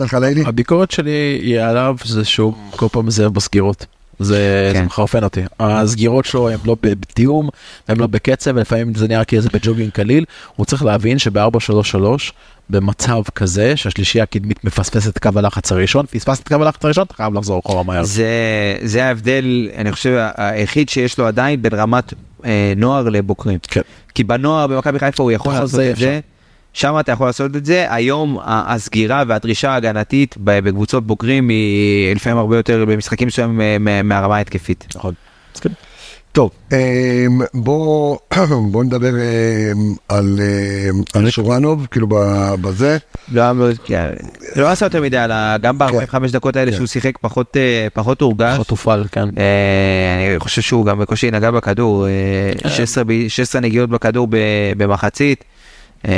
הביקורת 0.46 0.90
שלי 0.90 1.38
היא 1.42 1.60
עליו 1.60 1.96
זה 2.04 2.24
שהוא 2.24 2.54
כל 2.70 2.86
פעם 2.92 3.06
מזהה 3.06 3.28
בסגירות. 3.28 3.86
זה 4.18 4.70
כן. 4.72 4.78
זה 4.78 4.84
מחרפן 4.86 5.24
אותי. 5.24 5.40
הסגירות 5.60 6.24
שלו 6.24 6.48
הן 6.50 6.58
לא 6.64 6.76
בתיאום, 6.80 7.48
הן 7.88 7.96
לא 7.96 8.06
בקצב, 8.06 8.50
ולפעמים 8.54 8.94
זה 8.94 9.08
נראה 9.08 9.24
כאילו 9.24 9.42
זה 9.42 9.48
בג'וגינג 9.52 9.90
קליל. 9.90 10.24
הוא 10.56 10.66
צריך 10.66 10.84
להבין 10.84 11.18
שב-433, 11.18 11.98
במצב 12.70 13.22
כזה 13.34 13.76
שהשלישייה 13.76 14.24
הקדמית 14.24 14.64
מפספסת 14.64 15.16
את 15.16 15.18
קו 15.18 15.30
הלחץ 15.36 15.72
הראשון, 15.72 16.06
פספסת 16.06 16.42
את 16.42 16.48
קו 16.48 16.54
הלחץ 16.54 16.84
הראשון, 16.84 17.04
אתה 17.06 17.14
חייב 17.14 17.34
לחזור 17.34 17.62
אחורה 17.66 17.82
מהר. 17.82 18.04
זה, 18.04 18.26
זה 18.82 19.04
ההבדל, 19.04 19.68
אני 19.76 19.92
חושב, 19.92 20.26
היחיד 20.36 20.88
שיש 20.88 21.18
לו 21.18 21.26
עדיין 21.26 21.62
בין 21.62 21.74
רמת 21.74 22.12
אה, 22.44 22.72
נוער 22.76 23.08
לבוגרים. 23.08 23.58
כן. 23.62 23.80
כי 24.14 24.24
בנוער 24.24 24.66
במכבי 24.66 24.98
חיפה 24.98 25.22
הוא 25.22 25.30
יכול 25.32 25.52
לעשות 25.52 25.80
את 25.90 25.96
זה, 25.96 26.20
שם 26.72 26.96
אתה 27.00 27.12
יכול 27.12 27.26
לעשות 27.26 27.56
את 27.56 27.64
זה, 27.64 27.86
היום 27.90 28.38
הסגירה 28.44 29.22
והדרישה 29.28 29.70
ההגנתית 29.70 30.34
בקבוצות 30.38 31.06
בוגרים 31.06 31.48
היא 31.48 32.14
לפעמים 32.16 32.38
הרבה 32.38 32.56
יותר 32.56 32.84
במשחקים 32.88 33.28
מסוימים 33.28 33.60
אה, 33.60 33.76
מה- 33.80 34.02
מהרמה 34.02 34.36
ההתקפית. 34.36 34.86
נכון. 34.96 35.14
כן. 36.34 36.40
טוב, 36.40 36.50
אמ, 36.72 36.78
בוא, 37.54 38.16
בוא 38.70 38.84
נדבר 38.84 39.08
אמ, 39.08 39.94
על, 40.08 40.38
אמ, 40.90 41.02
על 41.14 41.30
שורנוב, 41.30 41.86
כאילו 41.90 42.06
ב- 42.10 42.54
בזה. 42.60 42.98
לא, 43.32 43.42
כן, 43.84 44.10
לא 44.56 44.68
עשה 44.68 44.86
יותר 44.86 45.02
מדי, 45.02 45.16
על 45.16 45.32
ה- 45.32 45.56
גם 45.62 45.78
ב-45 45.78 45.92
דקות 46.32 46.56
האלה 46.56 46.70
כן. 46.70 46.76
שהוא 46.76 46.86
שיחק 46.86 47.18
פחות, 47.20 47.56
אה, 47.56 47.86
פחות 47.94 48.20
הורגש. 48.20 48.54
פחות 48.54 48.70
הופעל, 48.70 49.04
כן. 49.12 49.28
אה, 49.38 50.30
אני 50.32 50.40
חושב 50.40 50.62
שהוא 50.62 50.86
גם 50.86 50.98
בקושי 50.98 51.30
נגע 51.30 51.50
בכדור, 51.50 52.06
אה, 52.06 52.70
16 52.70 53.04
ב- 53.04 53.28
16 53.28 53.60
נגיעות 53.60 53.90
בכדור 53.90 54.26
ב- 54.30 54.36
במחצית. 54.76 55.44
אה, 56.08 56.12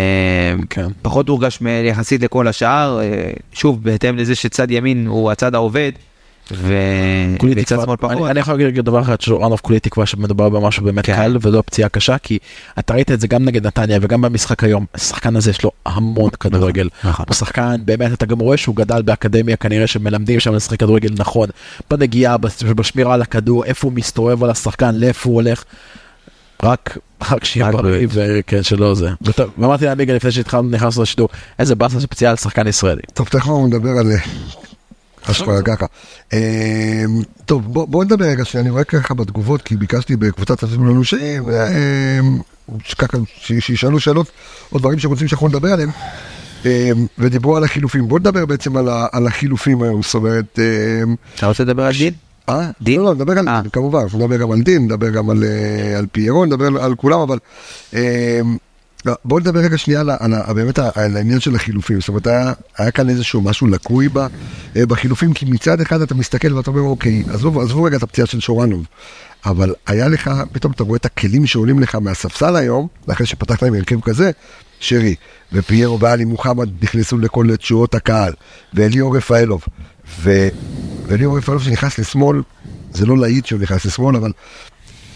כן. 0.70 0.86
פחות 1.02 1.28
הורגש 1.28 1.58
יחסית 1.84 2.22
לכל 2.22 2.48
השאר, 2.48 3.00
אה, 3.02 3.04
שוב 3.52 3.82
בהתאם 3.84 4.16
לזה 4.16 4.34
שצד 4.34 4.70
ימין 4.70 5.06
הוא 5.06 5.30
הצד 5.30 5.54
העובד, 5.54 5.92
ו- 6.52 6.74
כולי 7.38 7.64
תקווה. 7.64 7.94
אני, 8.10 8.30
אני 8.30 8.40
יכול 8.40 8.62
להגיד 8.62 8.84
דבר 8.84 9.00
אחד 9.02 9.20
שאורנוב 9.20 9.60
כולי 9.62 9.80
תקווה 9.80 10.06
שמדובר 10.06 10.48
במשהו 10.48 10.84
באמת 10.84 11.06
כן. 11.06 11.14
קל 11.16 11.36
ולא 11.40 11.62
פציעה 11.66 11.88
קשה 11.88 12.18
כי 12.18 12.38
אתה 12.78 12.94
ראית 12.94 13.10
את 13.10 13.20
זה 13.20 13.26
גם 13.26 13.44
נגד 13.44 13.66
נתניה 13.66 13.98
וגם 14.02 14.20
במשחק 14.20 14.64
היום 14.64 14.86
השחקן 14.94 15.36
הזה 15.36 15.50
יש 15.50 15.62
לו 15.64 15.70
המון 15.86 16.30
כדורגל 16.30 16.88
נכון. 17.04 17.24
הוא 17.28 17.34
שחקן 17.34 17.76
באמת 17.84 18.12
אתה 18.12 18.26
גם 18.26 18.38
רואה 18.38 18.56
שהוא 18.56 18.76
גדל 18.76 19.02
באקדמיה 19.02 19.56
כנראה 19.56 19.86
שמלמדים 19.86 20.40
שם 20.40 20.54
לשחק 20.54 20.80
כדורגל 20.80 21.08
נכון 21.18 21.48
בנגיעה 21.90 22.36
בש- 22.36 22.62
בשמירה 22.62 23.14
על 23.14 23.22
הכדור 23.22 23.64
איפה 23.64 23.86
הוא 23.88 23.92
מסתובב 23.96 24.44
על 24.44 24.50
השחקן 24.50 24.94
לאיפה 24.94 25.28
הוא 25.28 25.34
הולך. 25.34 25.64
רק 26.62 26.98
רק 27.30 27.44
שיהיה 27.44 27.70
בריא 27.72 28.06
וכן 28.10 28.62
שלא 28.62 28.94
זה 28.94 29.10
ואמרתי 29.58 29.84
לעמיגה 29.84 30.14
לפני 30.14 30.30
שהתחלנו 30.30 30.68
נכנסנו 30.70 31.02
לשידור 31.02 31.28
איזה 31.58 31.74
באסה 31.74 32.00
שפציעה 32.00 32.30
על 32.30 32.36
שחקן 32.36 32.66
ישראלי. 32.66 33.02
טוב, 33.14 33.26
תכף 33.26 33.34
אנחנו 33.34 33.66
נדבר 33.66 33.88
על... 33.90 34.12
אשכרה 35.30 35.62
ככה. 35.62 35.86
אמ, 36.32 36.38
טוב, 37.44 37.62
בוא, 37.72 38.04
נדבר 38.04 38.24
רגע, 38.24 38.44
שאני 38.44 38.70
רואה 38.70 38.84
ככה 38.84 39.14
בתגובות, 39.14 39.62
כי 39.62 39.76
ביקשתי 39.76 40.16
בקבוצת 40.16 40.62
הצופים 40.62 40.86
לנו 40.86 41.02
אמ, 42.20 42.38
שככה, 42.84 43.18
ש- 43.40 43.52
שישאלו 43.60 44.00
שאלות 44.00 44.30
או 44.72 44.78
דברים 44.78 44.98
שרוצים 44.98 45.28
שאנחנו 45.28 45.48
נדבר 45.48 45.72
עליהם, 45.72 45.90
אמ, 46.64 46.70
ודיברו 47.18 47.56
על 47.56 47.64
החילופים. 47.64 48.08
בוא 48.08 48.18
נדבר 48.18 48.46
בעצם 48.46 48.76
על, 48.76 49.26
החילופים 49.26 49.82
היום, 49.82 50.02
זאת 50.02 50.14
אומרת... 50.14 50.58
אמ, 50.58 51.14
אתה 51.34 51.46
רוצה 51.46 51.64
לדבר 51.64 51.82
על 51.82 51.92
דין? 51.92 52.14
אה? 52.48 52.70
דין? 52.82 53.00
לא, 53.00 53.04
לא, 53.04 53.14
נדבר 53.14 53.38
על, 53.38 53.48
אה. 53.48 53.60
כמובן, 53.72 54.04
נדבר 54.14 54.36
גם 54.36 54.50
על 54.50 54.60
דין, 54.62 54.84
נדבר 54.84 55.10
גם 55.10 55.30
על, 55.30 55.44
אה, 55.44 55.98
על 55.98 56.06
פיירון, 56.12 56.48
נדבר 56.48 56.66
על, 56.66 56.76
על 56.78 56.94
כולם, 56.94 57.20
אבל 57.20 57.38
לא, 59.06 59.14
בואו 59.24 59.40
נדבר 59.40 59.60
רגע 59.60 59.78
שנייה 59.78 60.00
על, 60.00 60.10
על, 60.10 60.54
באמת 60.54 60.78
על 60.78 61.16
העניין 61.16 61.40
של 61.40 61.54
החילופים, 61.54 62.00
זאת 62.00 62.08
אומרת, 62.08 62.26
היה, 62.26 62.52
היה 62.78 62.90
כאן 62.90 63.08
איזשהו 63.08 63.40
משהו 63.40 63.66
לקוי 63.66 64.08
ב, 64.08 64.18
אה, 64.18 64.86
בחילופים, 64.86 65.32
כי 65.32 65.44
מצד 65.44 65.80
אחד 65.80 66.00
אתה 66.00 66.14
מסתכל 66.14 66.54
ואתה 66.54 66.70
אומר, 66.70 66.82
אוקיי, 66.82 67.24
עזבו, 67.28 67.62
עזבו 67.62 67.82
רגע 67.82 67.96
את 67.96 68.02
הפציעה 68.02 68.26
של 68.26 68.40
שורנוב, 68.40 68.86
אבל 69.44 69.74
היה 69.86 70.08
לך, 70.08 70.30
פתאום 70.52 70.72
אתה 70.72 70.84
רואה 70.84 70.96
את 70.96 71.04
הכלים 71.04 71.46
שעולים 71.46 71.80
לך 71.80 71.94
מהספסל 71.94 72.56
היום, 72.56 72.88
אחרי 73.12 73.26
שפתחת 73.26 73.62
עם 73.62 73.74
הרכב 73.74 74.00
כזה, 74.00 74.30
שרי 74.80 75.14
ופיירו 75.52 76.00
ואלי 76.00 76.24
מוחמד 76.24 76.68
נכנסו 76.82 77.18
לכל 77.18 77.56
תשואות 77.56 77.94
הקהל, 77.94 78.32
ואליאור 78.74 79.16
רפאלוב, 79.16 79.64
ו... 80.20 80.48
וליאור 81.06 81.38
רפאלוב 81.38 81.62
שנכנס 81.62 81.98
לשמאל, 81.98 82.42
זה 82.92 83.06
לא 83.06 83.18
להיט 83.18 83.46
שהוא 83.46 83.60
נכנס 83.60 83.84
לשמאל, 83.84 84.16
אבל 84.16 84.32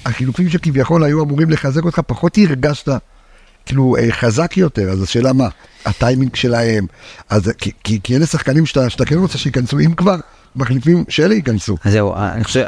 החילופים 0.06 0.48
שכביכול 0.48 1.04
היו 1.04 1.24
אמורים 1.24 1.50
לחזק 1.50 1.84
אותך, 1.84 2.00
פחות 2.06 2.38
הרגשת 2.38 2.88
כאילו 3.70 3.96
אה, 3.96 4.12
חזק 4.12 4.56
יותר, 4.56 4.90
אז 4.90 5.02
השאלה 5.02 5.32
מה, 5.32 5.48
הטיימינג 5.86 6.36
שלהם, 6.36 6.86
אז 7.30 7.52
כי- 7.58 7.70
כי 7.84 8.00
כי 8.02 8.16
אלה 8.16 8.26
שחקנים 8.26 8.66
שאתה 8.66 8.90
שאתה 8.90 9.04
כן 9.04 9.14
רוצה 9.18 9.38
שייכנסו, 9.38 9.78
אם 9.78 9.94
כבר 9.94 10.16
מחליפים, 10.56 11.04
שאלה 11.08 11.34
ייכנסו. 11.34 11.76
אז 11.84 11.92
זהו, 11.92 12.14
אני 12.16 12.44
חושב, 12.44 12.64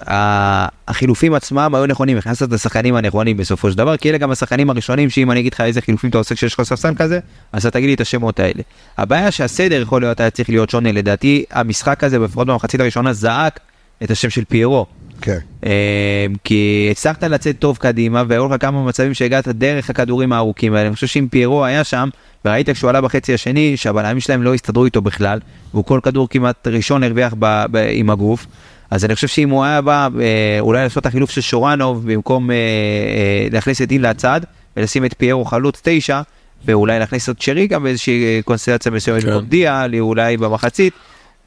החילופים 0.89 1.35
עצמם 1.35 1.75
היו 1.75 1.87
נכונים, 1.87 2.17
הכנסת 2.19 2.43
את 2.49 2.53
השחקנים 2.53 2.95
הנכונים 2.95 3.37
בסופו 3.37 3.71
של 3.71 3.79
דבר, 3.79 3.97
כי 3.97 4.11
אלה 4.11 4.19
גם 4.19 4.31
השחקנים 4.31 4.71
הראשונים 4.71 5.11
שאם 5.11 5.31
אני 5.31 5.41
אגיד 5.41 5.55
לך 5.55 5.61
איזה 5.61 5.81
חילופים 5.81 6.11
אתה 6.11 6.19
עושה 6.19 6.35
כשיש 6.35 6.55
לך 6.55 6.63
ספסל 6.63 6.95
כזה, 6.97 7.19
אז 7.53 7.67
אתה 7.67 7.79
תגיד 7.79 7.89
לי 7.89 7.95
את 7.95 8.01
השמות 8.01 8.41
האלה. 8.41 8.63
הבעיה 8.99 9.31
שהסדר 9.31 9.81
יכול 9.83 10.03
להיות 10.03 10.21
היה 10.21 10.31
צריך 10.31 10.49
להיות 10.49 10.71
שונה, 10.71 10.93
לדעתי 10.93 11.45
המשחק 11.51 12.05
הזה, 12.05 12.19
לפחות 12.19 12.47
במחצית 12.47 12.81
הראשונה, 12.81 13.13
זעק 13.13 13.61
את 14.03 14.11
השם 14.11 14.31
של 14.31 14.45
פיירו. 14.45 14.87
כן. 15.23 15.39
אה, 15.67 16.27
כי 16.45 16.89
הצלחת 16.91 17.25
לצאת 17.25 17.59
טוב 17.59 17.77
קדימה 17.77 18.23
והיו 18.29 18.49
לך 18.49 18.61
כמה 18.61 18.85
מצבים 18.85 19.15
שהגעת 19.15 19.49
דרך 19.49 19.91
הכדורים 19.91 20.33
הארוכים 20.33 20.75
האלה. 20.75 20.87
אני 20.87 20.95
חושב 20.95 21.07
שאם 21.07 21.29
פיירו 21.31 21.65
היה 21.65 21.85
שם 21.85 22.09
וראית 22.45 22.71
כשהוא 22.71 22.91
עלה 22.91 23.01
בחצי 23.01 23.35
השני 23.35 23.77
שהבלמים 23.77 24.21
שלהם 24.21 24.43
לא 24.43 24.55
הסתדרו 24.55 24.85
איתו 24.85 25.03
בכלל 25.03 25.39
והוא 25.75 25.85
כל 25.85 26.01
כדור 26.03 26.29
כמעט 26.29 26.69
ראשון 26.69 27.03
הרוויח 27.03 27.35
ב, 27.39 27.65
ב, 27.71 27.87
עם 27.91 28.11
הגוף. 28.11 28.47
אז 28.91 29.05
אני 29.05 29.15
חושב 29.15 29.29
שאם 29.29 29.51
הוא 29.51 29.65
היה 29.65 29.81
בא 29.81 30.09
אה, 30.21 30.61
אולי 30.61 30.83
לעשות 30.83 30.99
את 30.99 31.07
החילוף 31.07 31.31
של 31.31 31.41
שורנוב 31.41 32.13
במקום 32.13 32.51
אה, 32.51 32.57
אה, 32.57 33.49
להכניס 33.53 33.83
את 33.83 33.89
דין 33.89 34.03
לצד 34.03 34.41
ולשים 34.77 35.05
את 35.05 35.15
פיירו 35.19 35.45
חלוץ 35.45 35.81
תשע 35.85 36.21
ואולי 36.65 36.99
להכניס 36.99 37.29
את 37.29 37.43
שרי 37.43 37.67
גם 37.67 37.83
באיזושהי 37.83 38.25
אה, 38.25 38.41
קונסטלציה 38.45 38.93
מסוימת 38.93 39.23
כן. 39.23 39.31
במקום 39.31 40.01
אולי 40.01 40.37
במחצית. 40.37 40.95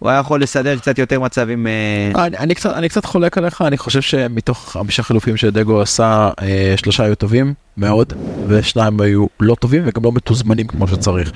הוא 0.06 0.10
היה 0.10 0.20
יכול 0.20 0.42
לסדר 0.42 0.78
קצת 0.78 1.00
יותר 1.00 1.20
מצבים. 1.20 1.68
אה, 1.68 2.26
אני, 2.26 2.38
אני, 2.38 2.56
קצת, 2.56 2.74
אני 2.74 2.90
קצת 2.90 3.06
חולק 3.06 3.38
עליך, 3.38 3.62
אני 3.62 3.78
חושב 3.78 4.02
שמתוך 4.02 4.72
חמישה 4.72 5.04
חילופים 5.04 5.38
שדגו 5.38 5.82
עשה, 5.82 6.30
אה, 6.42 6.74
שלושה 6.78 7.04
היו 7.04 7.16
טובים 7.16 7.54
מאוד, 7.78 8.14
ושניים 8.48 9.02
היו 9.02 9.26
לא 9.40 9.56
טובים 9.56 9.84
וגם 9.86 10.04
לא 10.04 10.12
מתוזמנים 10.12 10.68
כמו 10.68 10.88
שצריך. 10.88 11.32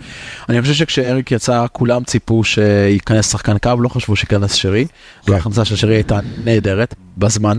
אני 0.49 0.61
חושב 0.61 0.74
שכשאריק 0.74 1.32
יצא, 1.32 1.65
כולם 1.72 2.03
ציפו 2.03 2.43
שייכנס 2.43 3.32
שחקן 3.32 3.57
קו, 3.57 3.82
לא 3.82 3.89
חשבו 3.89 4.15
שייכנס 4.15 4.53
שרי, 4.53 4.86
וההכנסה 5.28 5.65
של 5.65 5.76
שרי 5.76 5.95
הייתה 5.95 6.20
נהדרת 6.43 6.95
בזמן. 7.17 7.57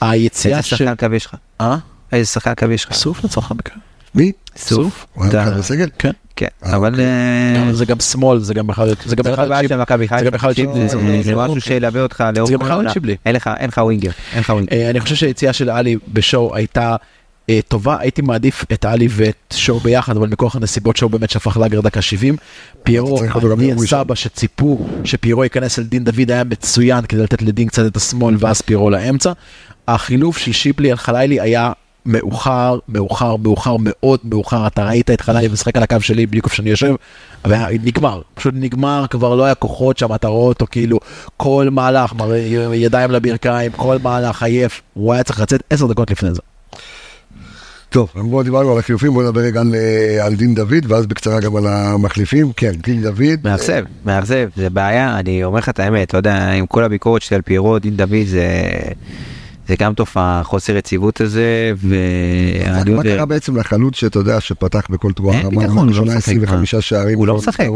היציאה 0.00 0.56
איזה 0.56 0.68
של... 0.68 0.76
שחקן 0.76 1.08
קו 1.08 1.14
יש 1.14 1.26
לך? 1.26 1.34
אה? 1.60 1.76
איזה 2.12 2.30
שחקן 2.30 2.54
קו 2.54 2.72
יש 2.72 2.84
לך? 2.84 2.92
סוף 2.92 3.24
לצורך 3.24 3.50
המקרה. 3.50 3.89
מי? 4.14 4.32
סוף? 4.56 5.06
הוא 5.14 5.24
היה 5.24 5.44
בכלל 5.44 5.58
בסגל? 5.58 5.88
כן. 5.98 6.10
כן, 6.36 6.46
אה, 6.66 6.76
אבל 6.76 7.00
אה, 7.00 7.62
אבל 7.62 7.72
זה 7.74 7.84
גם 7.84 8.00
שמאל, 8.00 8.38
זה 8.38 8.54
גם 8.54 8.66
בכלל, 8.66 8.88
זה 9.06 9.16
גם 9.16 9.32
בכלל 9.32 9.60
צ'יפ. 9.60 9.68
של 9.68 9.76
מכבי 9.76 10.08
חיפה, 10.08 10.18
זה 10.18 10.24
גם 10.24 10.32
בכלל 10.32 10.54
צ'יפ, 10.54 10.68
זה- 11.22 11.34
משהו 11.36 11.60
שילווה 11.60 12.02
אותך 12.02 12.24
לאורך 12.36 12.48
זה 12.48 12.54
גם 12.54 12.58
כל 12.60 12.64
בכלל 12.64 12.86
העונה. 12.86 12.92
אין 13.26 13.34
לך 13.34 13.50
אין 13.58 13.68
לך 13.68 13.78
ווינגר, 13.78 14.10
אין 14.32 14.40
לך 14.40 14.50
ווינגר. 14.50 14.72
אה, 14.76 14.90
אני 14.90 15.00
חושב 15.00 15.14
שהיציאה 15.14 15.52
של 15.52 15.70
עלי 15.70 15.96
בשואו 16.12 16.56
הייתה 16.56 16.96
טובה, 17.68 17.96
הייתי 18.00 18.22
מעדיף 18.22 18.64
את 18.72 18.84
עלי 18.84 19.08
ואת 19.10 19.54
שואו 19.56 19.78
ביחד, 19.80 20.16
אבל 20.16 20.28
מכוח 20.28 20.56
הנסיבות 20.56 20.96
שואו 20.96 21.10
באמת 21.10 21.30
שפך 21.30 21.56
לאגר 21.56 21.80
דקה 21.80 22.02
70. 22.02 22.36
פיירו, 22.82 23.18
אני. 23.52 23.86
סבא 23.86 24.14
שציפו 24.14 24.86
שפיירו 25.04 25.44
ייכנס 25.44 25.78
אל 25.78 25.84
דין 25.84 26.04
דוד 26.04 26.30
היה 26.30 26.44
מצוין 26.44 27.04
כדי 27.06 27.22
לתת 27.22 27.42
לדין 27.42 27.68
קצת 27.68 27.86
את 27.86 27.96
השמאל 27.96 28.34
ואז 28.38 28.60
פיירו 28.60 28.90
לאמצע. 28.90 29.32
החילוף 29.88 30.38
של 30.38 30.52
שיפלי 30.52 30.90
על 30.90 30.96
חלילי 30.96 31.40
היה 31.40 31.72
מאוחר, 32.06 32.78
מאוחר, 32.88 33.36
מאוחר, 33.36 33.76
מאוד 33.80 34.20
מאוחר, 34.24 34.66
אתה 34.66 34.84
ראית 34.84 35.10
את 35.10 35.20
חלילי 35.20 35.48
משחק 35.48 35.76
על 35.76 35.82
הקו 35.82 36.00
שלי 36.00 36.26
בדיוק 36.26 36.44
איפה 36.44 36.56
שאני 36.56 36.70
יושב, 36.70 36.94
ונגמר, 37.44 38.20
פשוט 38.34 38.54
נגמר, 38.56 39.04
כבר 39.10 39.34
לא 39.34 39.44
היה 39.44 39.54
כוחות 39.54 39.98
שם, 39.98 40.14
אתה 40.14 40.28
רואה 40.28 40.48
אותו 40.48 40.66
כאילו 40.70 40.98
כל 41.36 41.68
מהלך, 41.70 42.12
ידיים 42.74 43.10
לברכיים, 43.10 43.72
כל 43.72 43.96
מהלך 44.02 44.42
עייף, 44.42 44.82
הוא 44.94 45.12
היה 45.12 45.22
צריך 45.22 45.40
לצאת 45.40 45.62
עשר 45.70 45.86
דקות 45.86 46.10
לפני 46.10 46.34
זה. 46.34 46.40
טוב, 47.90 48.12
בואו 48.14 48.42
דיברנו 48.42 48.72
על 48.72 48.78
החילופים, 48.78 49.12
בואו 49.12 49.26
נדבר 49.26 49.40
רגע 49.40 49.60
על, 49.60 49.74
אה, 49.74 50.26
על 50.26 50.34
דין 50.34 50.54
דוד, 50.54 50.84
ואז 50.88 51.06
בקצרה 51.06 51.40
גם 51.40 51.56
על 51.56 51.66
המחליפים. 51.66 52.52
כן, 52.56 52.72
דין 52.72 53.02
דוד. 53.02 53.38
מאכזב, 53.44 53.84
מאכזב, 54.04 54.48
זה 54.56 54.70
בעיה, 54.70 55.18
אני 55.18 55.44
אומר 55.44 55.58
לך 55.58 55.68
את 55.68 55.78
האמת, 55.78 56.08
אתה 56.08 56.16
יודע, 56.16 56.50
עם 56.50 56.66
כל 56.66 56.84
הביקורת 56.84 57.22
שלי 57.22 57.34
על 57.34 57.42
פיירו, 57.42 57.78
דין 57.78 57.96
דוד 57.96 58.26
זה... 58.26 58.46
זה 59.70 59.76
גם 59.78 59.94
תופעה, 59.94 60.40
חוסר 60.44 60.76
יציבות 60.76 61.20
הזה, 61.20 61.72
ואני 61.88 62.90
מה 62.90 62.96
יודע, 63.00 63.16
קרה 63.16 63.26
בעצם 63.26 63.56
לחלוץ 63.56 63.96
שאתה 63.96 64.18
יודע 64.18 64.40
שפתח 64.40 64.86
בכל 64.90 65.12
תרועה 65.12 65.38
אין 65.38 65.46
רמה, 65.46 65.60
ביטחון, 65.60 65.78
הוא 65.78 65.86
לא 65.86 65.92
18, 65.92 66.16
משחק, 66.18 66.32
25 66.32 66.74
שערים, 66.74 67.18
הוא 67.18 67.26
לא 67.26 67.36
משחק. 67.36 67.66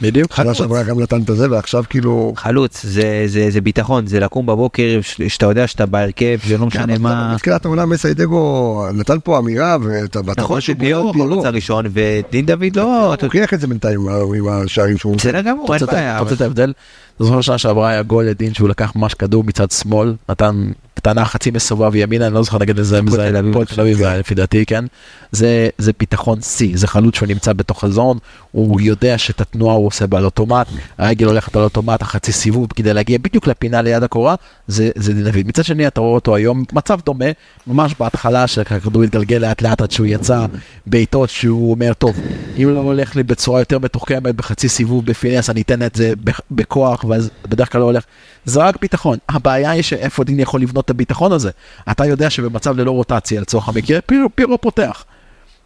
בדיוק. 0.00 0.34
שנה 0.34 0.54
שעברה 0.54 0.82
גם 0.82 1.00
נתן 1.00 1.20
את 1.22 1.36
זה, 1.36 1.50
ועכשיו 1.50 1.84
כאילו... 1.90 2.32
חלוץ, 2.36 2.82
זה, 2.86 3.22
זה, 3.26 3.50
זה 3.50 3.60
ביטחון, 3.60 4.06
זה 4.06 4.20
לקום 4.20 4.46
בבוקר, 4.46 4.98
שאתה 5.28 5.46
יודע 5.46 5.66
שאתה 5.66 5.86
בהרכב, 5.86 6.38
זה 6.48 6.58
לא 6.58 6.66
משנה 6.66 6.98
מה... 6.98 7.32
בתחילת 7.34 7.64
העונה 7.64 7.86
מסיידגו 7.86 8.84
נתן 8.94 9.16
פה 9.24 9.38
אמירה, 9.38 9.76
ואתה 9.82 10.20
נכון 10.20 10.60
בועט 10.78 11.16
החלוץ 11.16 11.44
הראשון, 11.44 11.84
ודין 11.92 12.46
דוד 12.46 12.76
לא, 12.76 13.14
אתה- 13.14 13.26
הוא 13.26 13.28
הוכיח 13.28 13.54
את 13.54 13.60
זה 13.60 13.66
בינתיים 13.66 14.00
עם 14.00 14.08
ה- 14.08 14.36
עם 14.36 14.48
השערים 14.48 14.98
שהוא... 14.98 15.16
בסדר 15.16 15.40
גמור, 15.40 15.74
אין 15.74 15.86
בעיה. 15.86 16.14
אתה 16.14 16.22
רוצה 16.22 16.34
את 16.34 16.40
ההבדל? 16.40 16.72
אתה 17.16 17.24
זוכר 17.24 17.40
שנה 17.40 17.58
שעברה 17.58 17.88
היה 17.88 18.02
גול 18.02 18.24
לדין 18.24 18.54
שהוא 18.54 18.68
לקח 18.68 18.92
ממש 18.96 19.14
כדור 19.14 19.44
מצד 19.44 19.70
שמאל, 19.70 20.14
נתן 20.28 20.70
קטנה 21.00 21.24
חצי 21.24 21.50
מסובב 21.50 21.94
ימינה, 21.94 22.26
אני 22.26 22.34
לא 22.34 22.42
זוכר 22.42 22.58
נגד 22.58 22.78
איזה 22.78 22.98
הפועל 22.98 23.66
תל 23.66 23.80
אביב. 23.80 24.02
היה 24.02 24.18
לפי 24.18 24.34
דעתי, 24.34 24.66
כן? 24.66 24.84
זה 25.32 25.68
זה 25.78 25.92
ביטחון 25.98 26.40
שיא, 26.40 26.76
זה 26.78 26.86
חלוץ 26.86 27.16
שהוא 27.16 27.28
נמצא 27.28 27.52
בתוך 27.52 27.84
הזון, 27.84 28.18
הוא 28.52 28.80
יודע 28.80 29.18
שאת 29.18 29.40
התנועה 29.40 29.74
הוא 29.76 29.86
עושה 29.86 30.04
על 30.12 30.24
אוטומט, 30.24 30.66
הרגל 30.98 31.26
הולכת 31.26 31.56
על 31.56 31.62
אוטומט, 31.62 32.02
החצי 32.02 32.32
סיבוב 32.32 32.66
כדי 32.76 32.94
להגיע 32.94 33.18
בדיוק 33.22 33.46
לפינה 33.46 33.82
ליד 33.82 34.02
הקורה, 34.02 34.34
זה 34.66 34.90
זה 34.96 35.12
דין 35.14 35.24
דוד. 35.24 35.46
מצד 35.46 35.64
שני 35.64 35.86
אתה 35.86 36.00
רואה 36.00 36.14
אותו 36.14 36.36
היום, 36.36 36.64
מצב 36.72 36.98
דומה, 37.06 37.24
ממש 37.66 37.94
בהתחלה 38.00 38.46
שהכדור 38.46 39.02
התגלגל 39.02 39.36
לאט 39.36 39.62
לאט 39.62 39.80
עד 39.80 39.90
שהוא 39.90 40.06
יצא, 40.06 40.46
בעיטות 40.86 41.30
שהוא 41.30 41.70
אומר, 41.70 41.92
טוב, 41.92 42.16
אם 42.62 42.68
לא 42.74 42.80
הולך 42.80 43.16
לי 43.16 43.22
בצורה 43.22 43.60
יותר 43.60 43.78
מתוחכמת 43.78 44.34
בחצי 44.34 44.68
סיבוב 44.68 45.04
בפינס, 45.06 45.50
אני 45.50 45.60
אתן 45.62 45.82
את 45.82 45.94
זה 45.94 46.12
בכ- 46.24 46.40
בכוח, 46.50 47.04
ואז 47.04 47.30
בדרך 47.48 47.72
כלל 47.72 47.80
לא 47.80 47.86
הולך. 47.86 48.04
זה 48.44 48.60
רק 48.60 48.80
ביטחון. 48.80 49.18
הבעיה 49.28 49.70
היא 49.70 49.82
שאיפה 49.82 50.24
דין 50.24 50.40
יכול 50.40 50.60
לבנות 50.60 50.89
את 50.90 50.94
הביטחון 50.94 51.32
הזה. 51.32 51.50
אתה 51.90 52.06
יודע 52.06 52.30
שבמצב 52.30 52.76
ללא 52.78 52.90
רוטציה, 52.90 53.40
לצורך 53.40 53.68
המקרה, 53.68 54.00
פירו, 54.00 54.28
פירו 54.34 54.60
פותח. 54.60 55.04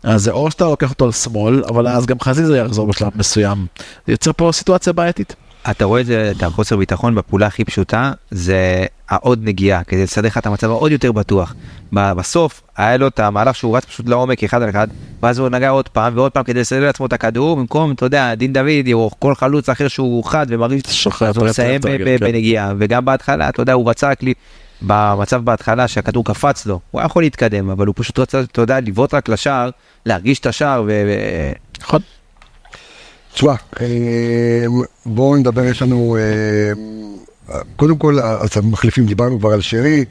אז 0.02 0.22
זה 0.22 0.30
או 0.30 0.50
שאתה 0.50 0.64
לוקח 0.64 0.90
אותו 0.90 1.08
לשמאל, 1.08 1.62
אבל 1.68 1.88
אז 1.88 2.06
גם 2.06 2.20
חזיזה 2.20 2.58
יחזור 2.58 2.86
בשלב 2.86 3.10
מסוים. 3.14 3.66
זה 4.06 4.12
יוצר 4.12 4.32
פה 4.32 4.50
סיטואציה 4.52 4.92
בעייתית. 4.92 5.36
אתה 5.70 5.84
רואה 5.84 6.00
את 6.00 6.06
זה, 6.06 6.32
את 6.36 6.42
החוסר 6.42 6.76
ביטחון 6.76 7.14
בפעולה 7.14 7.46
הכי 7.46 7.64
פשוטה, 7.64 8.12
זה 8.30 8.86
העוד 9.08 9.40
נגיעה, 9.42 9.84
כדי 9.84 10.02
לסדר 10.02 10.26
לך 10.26 10.38
את 10.38 10.46
המצב 10.46 10.70
העוד 10.70 10.92
יותר 10.92 11.12
בטוח. 11.12 11.54
בסוף, 11.92 12.62
היה 12.76 12.96
לו 12.96 13.08
את 13.08 13.20
המהלך 13.20 13.56
שהוא 13.56 13.76
רץ 13.76 13.84
פשוט 13.84 14.08
לעומק 14.08 14.44
אחד 14.44 14.62
על 14.62 14.70
אחד, 14.70 14.88
ואז 15.22 15.38
הוא 15.38 15.48
נגע 15.48 15.68
עוד 15.68 15.88
פעם 15.88 16.12
ועוד 16.16 16.32
פעם 16.32 16.44
כדי 16.44 16.60
לסדר 16.60 16.86
לעצמו 16.86 17.06
את 17.06 17.12
הכדור, 17.12 17.56
במקום, 17.56 17.92
אתה 17.92 18.06
יודע, 18.06 18.34
דין 18.34 18.52
דוד, 18.52 18.92
או 18.92 19.10
כל 19.18 19.34
חלוץ 19.34 19.68
אחר 19.68 19.88
שהוא 19.88 20.24
חד 20.24 20.46
ומרגיש, 20.48 21.06
אז 21.20 21.36
הוא 21.36 21.46
מסיים 21.46 21.80
כן. 21.80 22.16
בנגיעה, 22.20 22.72
וגם 22.78 23.04
בהתחלה, 23.04 23.48
אתה 23.48 23.62
יודע, 23.62 23.72
הוא 23.72 23.90
רצה 23.90 24.10
במצב 24.82 25.44
בהתחלה 25.44 25.88
שהכדור 25.88 26.24
קפץ 26.24 26.66
לו, 26.66 26.80
הוא 26.90 27.00
היה 27.00 27.06
יכול 27.06 27.22
להתקדם, 27.22 27.70
אבל 27.70 27.86
הוא 27.86 27.94
פשוט 27.98 28.18
רצה, 28.18 28.40
אתה 28.40 28.60
יודע, 28.60 28.80
לבעוט 28.80 29.14
רק 29.14 29.28
לשער, 29.28 29.70
להרגיש 30.06 30.38
את 30.38 30.46
השער, 30.46 30.84
ו... 30.86 31.12
נכון? 31.80 32.00
תשמע, 33.34 33.54
אה, 33.80 34.64
בואו 35.06 35.36
נדבר, 35.36 35.64
יש 35.64 35.82
לנו, 35.82 36.16
אה, 36.16 37.60
קודם 37.76 37.96
כל, 37.96 38.20
אז 38.20 38.56
המחליפים, 38.56 39.06
דיברנו 39.06 39.38
כבר 39.38 39.52
על 39.52 39.60
שרי, 39.60 39.98
אה, 39.98 40.04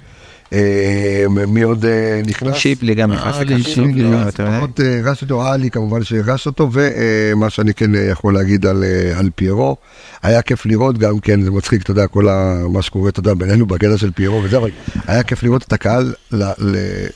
מי 1.47 1.62
עוד 1.62 1.86
אה, 1.86 2.22
נכנס? 2.26 2.56
שיפלי 2.56 2.95
גם 2.95 3.12
נכנס 3.12 3.36
עלי, 3.36 3.56
לכאן, 3.56 4.66
אה, 4.80 4.99
הרש 4.99 5.22
אותו, 5.22 5.47
עלי 5.47 5.70
כמובן 5.70 6.04
שהרש 6.04 6.47
אותו, 6.47 6.70
ומה 6.74 7.49
שאני 7.49 7.74
כן 7.74 7.95
אה, 7.95 8.01
יכול 8.01 8.34
להגיד 8.34 8.66
על, 8.66 8.84
אה, 8.84 9.20
על 9.20 9.30
פיירו, 9.36 9.76
היה 10.24 10.41
כיף 10.41 10.66
לראות 10.66 10.97
גם 10.97 11.20
כן, 11.20 11.41
זה 11.41 11.51
מצחיק, 11.51 11.82
אתה 11.82 11.91
יודע, 11.91 12.08
כל 12.08 12.28
מה 12.70 12.82
שקורה, 12.82 13.10
אתה 13.10 13.20
יודע, 13.20 13.34
בינינו 13.34 13.66
בגדע 13.66 13.97
של 13.97 14.12
פיירו 14.12 14.43
וזה, 14.43 14.58
אבל 14.58 14.70
היה 15.08 15.24
כיף 15.24 15.43
לראות 15.43 15.64
את 15.64 15.74
הקהל, 15.74 16.14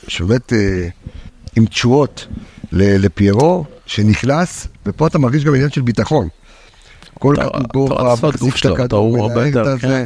שבאמת 0.07 0.53
אה, 0.53 0.87
עם 1.55 1.65
תשואות 1.65 2.27
ל- 2.71 3.05
לפיירו, 3.05 3.65
שנכנס, 3.85 4.67
ופה 4.85 5.07
אתה 5.07 5.19
מרגיש 5.19 5.43
גם 5.45 5.55
עניין 5.55 5.69
של 5.69 5.81
ביטחון. 5.81 6.27
כל 7.19 7.35
כדור, 7.69 7.87
אתה 8.13 8.27
את 8.59 8.65
הכדור, 8.65 8.85
אתה 8.85 8.95
הוא 8.95 9.19
הרבה 9.21 9.45
מנהל 9.45 9.75
את. 9.75 9.81
כן. 9.81 10.05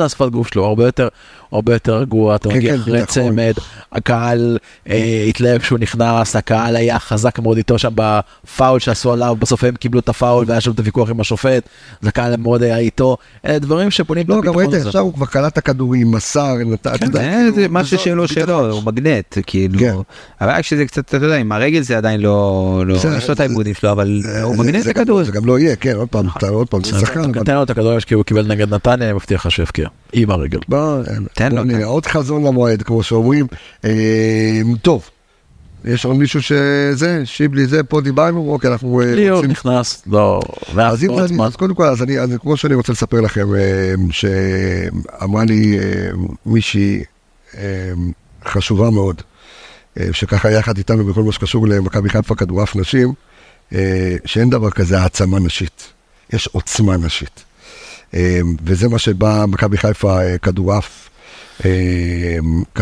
השפת 0.00 0.28
גוף 0.28 0.48
שלו, 0.48 0.64
הרבה 0.64 0.84
יותר, 0.84 1.08
הרבה 1.52 1.72
יותר 1.72 1.94
רגוע, 1.96 2.34
אתה 2.36 2.48
כן, 2.48 2.56
מגיע 2.56 2.74
כן, 2.74 2.80
אחרי 2.80 3.02
נכון. 3.02 3.06
צמד, 3.30 3.52
הקהל 3.92 4.58
אה, 4.88 5.24
התלהב 5.28 5.60
כשהוא 5.60 5.78
נכנס, 5.78 6.36
הקהל 6.36 6.76
היה 6.76 6.98
חזק 6.98 7.38
מאוד 7.38 7.56
איתו 7.56 7.78
שם 7.78 7.92
בפאול 7.94 8.80
שעשו 8.80 9.12
עליו, 9.12 9.36
בסוף 9.38 9.64
הם 9.64 9.74
קיבלו 9.74 10.00
את 10.00 10.08
הפאול 10.08 10.44
והיה 10.48 10.60
שם 10.60 10.70
את 10.70 10.78
הוויכוח 10.78 11.10
עם 11.10 11.20
השופט, 11.20 11.68
אז 12.02 12.08
הקהל 12.08 12.36
מאוד 12.36 12.62
היה 12.62 12.78
איתו, 12.78 13.16
אלה 13.46 13.58
דברים 13.58 13.90
שבונים 13.90 14.24
את 14.24 14.28
לא, 14.28 14.40
גם 14.40 14.56
ראית. 14.56 14.74
עכשיו 14.74 15.02
הוא 15.02 15.14
כבר 15.14 15.26
קלט 15.26 15.52
את 15.52 15.58
הכדורים, 15.58 16.10
מסר, 16.10 16.54
כאילו, 16.56 16.76
שלו 17.84 18.22
ביטחון. 18.22 18.46
שלו, 18.46 18.70
הוא 18.72 18.82
מגנט, 18.84 19.24
כן. 19.34 19.40
כאילו. 19.46 20.04
הבעיה 20.40 20.62
כשזה 20.62 20.84
קצת, 20.84 21.04
אתה 21.14 21.26
יודע, 21.26 21.36
עם 21.36 21.52
הרגל 21.52 21.80
זה 21.80 21.96
עדיין 21.96 22.20
לא, 22.20 22.82
לא, 22.86 22.94
יש 23.16 23.28
לו 23.28 23.34
את 23.34 23.40
העיבודים 23.40 23.74
שלו, 23.74 23.92
אבל 23.92 24.20
הוא 24.42 24.56
מגנט 24.56 24.74
את 24.76 24.82
זה- 24.82 24.90
הכדור 24.90 25.20
הזה. 25.20 25.30
זה 25.32 25.36
גם 25.38 25.46
לא 25.46 25.58
יהיה, 25.58 25.76
כן, 25.76 25.92
עוד 25.96 26.08
פעם, 26.08 26.26
אתה 26.36 26.48
עוד 26.48 26.68
פעם, 26.68 26.84
זה 26.84 27.00
שחקן, 27.00 27.20
אבל 27.20 27.44
תן 27.44 27.54
לו 27.54 27.62
את 27.62 27.70
הכדור 27.70 28.00
כי 28.00 28.14
הוא 28.14 28.24
קיבל 28.24 28.46
נגד 28.46 28.74
נתניה, 28.74 29.06
אני 29.08 29.12
מבטיח 29.16 29.46
לך 29.46 29.52
שהוא 29.52 29.62
יפקיע, 29.62 29.88
עם 30.12 30.30
הרגל. 30.30 30.58
תן 31.42 31.50
בוא 31.50 31.58
לו, 31.58 31.64
נראה, 31.64 31.80
תן. 31.80 31.86
עוד 31.86 32.06
חזון 32.06 32.46
למועד, 32.46 32.82
כמו 32.82 33.02
שאומרים. 33.02 33.46
אה, 33.84 34.60
טוב, 34.82 35.10
יש 35.84 36.04
עוד 36.04 36.16
מישהו 36.16 36.42
שזה, 36.42 37.22
שיבלי 37.24 37.66
זה, 37.66 37.82
פה 37.82 38.00
דיברנו, 38.00 38.52
אוקיי, 38.52 38.70
אנחנו 38.70 39.00
אה, 39.00 39.14
ליאור 39.14 39.36
רוצים... 39.36 39.50
נכנס, 39.50 40.02
לא, 40.06 40.40
אז, 40.78 41.04
אם 41.04 41.08
ועוד 41.08 41.22
זה, 41.22 41.34
זמן. 41.34 41.44
אז 41.44 41.56
קודם 41.56 41.74
כל, 41.74 41.84
אז, 41.84 42.02
אני, 42.02 42.18
אז 42.18 42.30
כמו 42.40 42.56
שאני 42.56 42.74
רוצה 42.74 42.92
לספר 42.92 43.20
לכם, 43.20 43.54
אה, 43.54 43.94
שאמרה 44.10 45.44
לי 45.44 45.78
אה, 45.78 46.10
מישהי 46.46 47.04
חשובה 48.44 48.90
מאוד, 48.90 49.22
שככה 50.12 50.50
יחד 50.50 50.78
איתנו 50.78 51.04
בכל 51.04 51.22
מה 51.22 51.32
שקשור 51.32 51.68
למכבי 51.68 52.08
חיפה 52.08 52.34
כדורעף 52.34 52.76
נשים, 52.76 53.12
שאין 54.24 54.50
דבר 54.50 54.70
כזה 54.70 55.00
העצמה 55.00 55.38
נשית, 55.38 55.92
יש 56.32 56.46
עוצמה 56.46 56.96
נשית. 56.96 57.44
וזה 58.64 58.88
מה 58.88 58.98
שבא 58.98 59.44
מכבי 59.48 59.78
חיפה 59.78 60.36
כדורעף, 60.42 61.08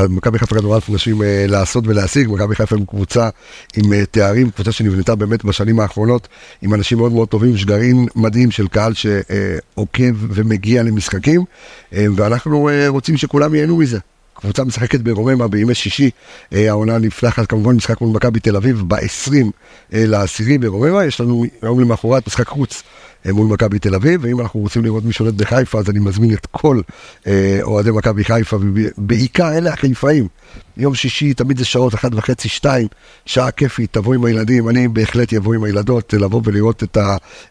מכבי 0.09 0.39
חיפה 0.39 0.55
כדורעף 0.55 0.91
נשים 0.91 1.23
אה, 1.23 1.45
לעשות 1.49 1.85
ולהשיג, 1.87 2.29
מכבי 2.31 2.55
חיפה 2.55 2.77
עם 2.77 2.85
קבוצה 2.85 3.29
עם 3.77 3.93
אה, 3.93 4.07
תארים, 4.11 4.51
קבוצה 4.51 4.73
שנבנתה 4.73 5.15
באמת 5.15 5.45
בשנים 5.45 5.81
האחרונות, 5.81 6.29
עם 6.63 6.75
אנשים 6.75 6.99
מאוד 6.99 7.13
מאוד 7.13 7.29
טובים, 7.29 7.55
יש 7.55 7.65
גרעין 7.65 8.07
מדהים 8.17 8.51
של 8.51 8.69
קהל 8.69 8.93
שעוקב 8.95 10.15
ומגיע 10.21 10.83
למשחקים, 10.83 11.45
אה, 11.93 12.07
ואנחנו 12.17 12.69
רוצים 12.89 13.17
שכולם 13.17 13.55
ייהנו 13.55 13.77
מזה. 13.77 13.99
קבוצה 14.35 14.65
משחקת 14.65 15.01
ברוממה 15.01 15.49
בימי 15.49 15.75
שישי, 15.75 16.11
העונה 16.53 16.99
נפתחת 16.99 17.47
כמובן 17.47 17.77
משחק 17.77 18.01
מול 18.01 18.17
מכבי 18.17 18.41
תל 18.41 18.57
אביב 18.57 18.83
ב-20 18.89 19.47
לעשירי 19.93 20.59
ברוממה, 20.59 21.05
יש 21.05 21.21
לנו 21.21 21.45
יום 21.63 21.81
למחרת 21.81 22.27
משחק 22.27 22.49
חוץ 22.49 22.83
מול 23.27 23.47
מכבי 23.47 23.79
תל 23.79 23.95
אביב, 23.95 24.21
ואם 24.25 24.41
אנחנו 24.41 24.61
רוצים 24.61 24.85
לראות 24.85 25.05
מי 25.05 25.13
שולט 25.13 25.35
בחיפה 25.35 25.79
אז 25.79 25.91
אני 25.91 25.99
מזמין 25.99 26.33
את 26.33 26.47
כל 26.51 26.81
אה, 27.27 27.59
אוהדי 27.63 27.91
מכבי 27.91 28.25
חיפה, 28.25 28.57
ובעיקר 28.57 29.53
אלה 29.53 29.73
החיפאים. 29.73 30.29
יום 30.77 30.95
שישי 30.95 31.35
תמיד 31.35 31.59
זה 31.59 31.65
שעות 31.65 31.95
אחת 31.95 32.11
וחצי, 32.15 32.49
שתיים, 32.49 32.89
שעה 33.27 33.51
כיפית, 33.51 33.93
תבוא 33.93 34.15
עם 34.15 34.25
הילדים, 34.25 34.69
אני 34.69 34.89
בהחלט 34.89 35.35
אבוא 35.35 35.55
עם 35.55 35.65
הילדות, 35.65 36.15
לבוא 36.15 36.41
ולראות 36.45 36.83
את 36.83 36.99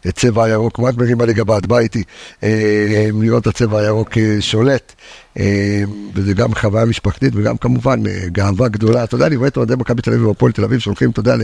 הצבע 0.05 0.43
הירוק, 0.43 0.79
מה 0.79 0.89
את 0.89 0.97
מרימה 0.97 1.23
את 1.57 1.65
באה 1.65 1.79
איתי, 1.79 2.03
אה, 2.43 3.09
לראות 3.21 3.41
את 3.41 3.47
הצבע 3.47 3.79
הירוק 3.79 4.17
אה, 4.17 4.37
שולט, 4.39 4.93
אה, 5.39 5.83
וזה 6.15 6.33
גם 6.33 6.55
חוויה 6.55 6.85
משפחתית 6.85 7.33
וגם 7.35 7.57
כמובן 7.57 8.07
אה, 8.07 8.25
גאווה 8.27 8.67
גדולה, 8.67 9.03
אתה 9.03 9.15
יודע, 9.15 9.27
אני 9.27 9.35
רואה 9.35 9.47
את 9.47 9.57
אוהדי 9.57 9.75
מכבי 9.75 10.01
תל 10.01 10.11
אביב 10.13 10.27
והפועל 10.27 10.51
תל 10.51 10.63
אביב 10.63 10.79
שהולכים, 10.79 11.09
אתה 11.09 11.19
יודע, 11.19 11.35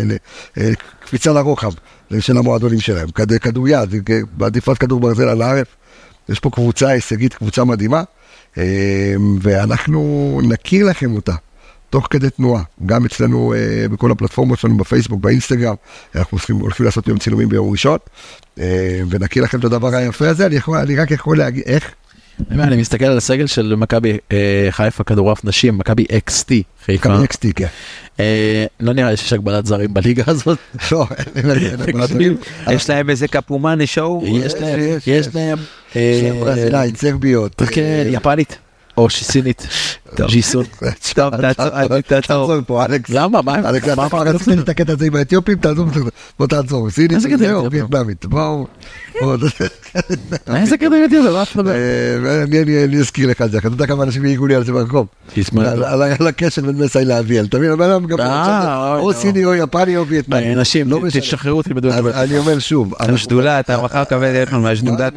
אה, 0.58 0.72
קפיצה 1.06 1.34
לרוחב 1.34 1.72
של 2.20 2.38
המועדונים 2.38 2.80
שלהם, 2.80 3.12
כד- 3.12 3.38
כדוריד, 3.38 3.76
בעדיפת 4.38 4.78
כדור 4.78 5.00
ברזל 5.00 5.28
על 5.30 5.42
הארץ, 5.42 5.68
יש 6.30 6.40
פה 6.40 6.50
קבוצה 6.50 6.88
הישגית, 6.88 7.34
קבוצה 7.34 7.64
מדהימה, 7.64 8.04
אה, 8.58 9.14
ואנחנו 9.42 10.42
נכיר 10.50 10.86
לכם 10.86 11.16
אותה. 11.16 11.36
תוך 11.90 12.08
כדי 12.10 12.30
תנועה, 12.30 12.64
גם 12.86 13.06
אצלנו 13.06 13.54
אה, 13.54 13.88
בכל 13.92 14.12
הפלטפורמות 14.12 14.60
שלנו 14.60 14.78
בפייסבוק, 14.78 15.22
באינסטגרם, 15.22 15.76
אנחנו 16.16 16.38
הולכים, 16.60 16.86
לעשות 16.86 17.08
יום 17.08 17.18
צילומים 17.18 17.50
ביום 17.50 17.72
ראשון, 17.72 17.98
אה, 18.60 19.02
ונכיר 19.10 19.44
לכם 19.44 19.60
את 19.60 19.64
הדבר 19.64 19.96
היפה 19.96 20.30
הזה, 20.30 20.46
אני, 20.46 20.56
יכול, 20.56 20.78
אני 20.78 20.96
רק 20.96 21.12
יכול 21.12 21.38
להגיד, 21.38 21.64
איך? 21.66 21.92
אני 22.52 22.76
מסתכל 22.76 23.06
על 23.06 23.18
הסגל 23.18 23.48
של 23.48 23.76
מכבי 23.78 24.18
אה, 24.32 24.68
חיפה 24.70 25.04
כדורעף 25.04 25.46
נשים, 25.46 25.78
מכבי 25.78 26.04
XT 26.04 26.50
חיפה. 26.86 27.10
מכבי 27.10 27.24
אקסטי, 27.26 27.54
כן. 27.54 27.68
אה, 28.20 28.66
לא 28.80 28.94
נראה 28.94 29.12
לי 29.12 29.18
שיש 29.18 29.34
הגבלת 29.34 29.66
זרים 29.66 29.94
בליגה 29.94 30.24
הזאת. 30.32 30.58
לא, 30.92 31.06
אין 31.36 31.50
הגבלת 31.82 32.10
זרים. 32.10 32.38
יש 32.72 32.90
להם 32.90 33.10
איזה 33.10 33.28
קפומאני 33.28 33.88
שואו. 33.88 34.24
יש 34.28 34.54
להם, 34.54 34.80
יש, 34.80 35.08
יש 35.08 35.28
להם, 35.36 35.58
יש 35.96 36.24
להם 36.24 36.36
אה, 36.36 36.40
ברזילאית, 36.40 36.98
סרביות. 36.98 37.62
כן, 37.72 38.04
יפנית, 38.10 38.58
או 38.98 39.10
סינית, 39.10 39.68
ג'יסון. 40.28 40.66
טוב, 41.14 41.34
תעצור, 42.08 42.52
פה, 42.68 42.86
אלכס. 42.86 43.10
למה? 43.10 43.42
מה? 43.42 43.70
אלכס, 43.70 43.96
מה 43.96 44.08
אתה 44.08 44.18
רצית 44.18 44.60
את 44.60 44.70
הקטע 44.70 44.94
הזה 44.94 45.06
עם 45.06 45.16
האתיופים, 45.16 45.58
תעזוב, 45.58 45.90
בוא 46.40 46.48
תעצור. 46.48 46.90
סינית, 46.90 47.20
זהו? 47.38 47.68
וייטנאמית, 47.72 48.26
בואו. 48.26 48.68
איזה 50.56 50.78
קטע 50.78 50.86
על 51.26 51.34
מה 51.34 51.44
אתה 51.44 51.60
מדבר? 51.62 51.72
אה, 51.72 52.44
אני- 52.44 52.84
אני 52.84 52.98
אזכיר 53.00 53.30
לך 53.30 53.42
את 53.42 53.52
זה, 53.52 53.58
אתה 53.58 53.68
יודע 53.68 53.88
כמה 53.88 54.04
אנשים 54.04 54.24
העיגו 54.26 54.48
לי 54.48 54.56
על 54.56 54.66
זה. 54.66 54.72
תשמע, 55.34 55.72
על- 55.72 55.84
הקשר 56.28 56.62
בין 56.62 56.76
מסי 56.78 57.06
לאביאל, 57.06 57.46
אתה 57.46 57.58
מבין? 57.58 57.72
הבן 57.72 57.90
אדם 57.90 58.06
גם 58.06 58.20
אה, 58.20 58.96
או 58.96 59.00
אוי, 59.00 59.14
סיני 59.14 59.46
או 59.46 59.54
יפני 59.56 59.98
או 59.98 60.08
וייטנאמי. 60.08 60.54
אנשים, 60.54 60.90
לא. 60.90 61.00
תשחררו 61.12 61.58
אותי 61.58 61.74
כלל. 61.74 62.08
אני 62.14 62.38
אומר 62.38 62.60
שוב, 62.60 62.94
השדולה, 63.00 63.60
אתה 63.60 63.82
מחר 63.84 64.04
תקבל 64.04 64.34
טלפון 64.34 64.62
מהשדולת 64.62 65.14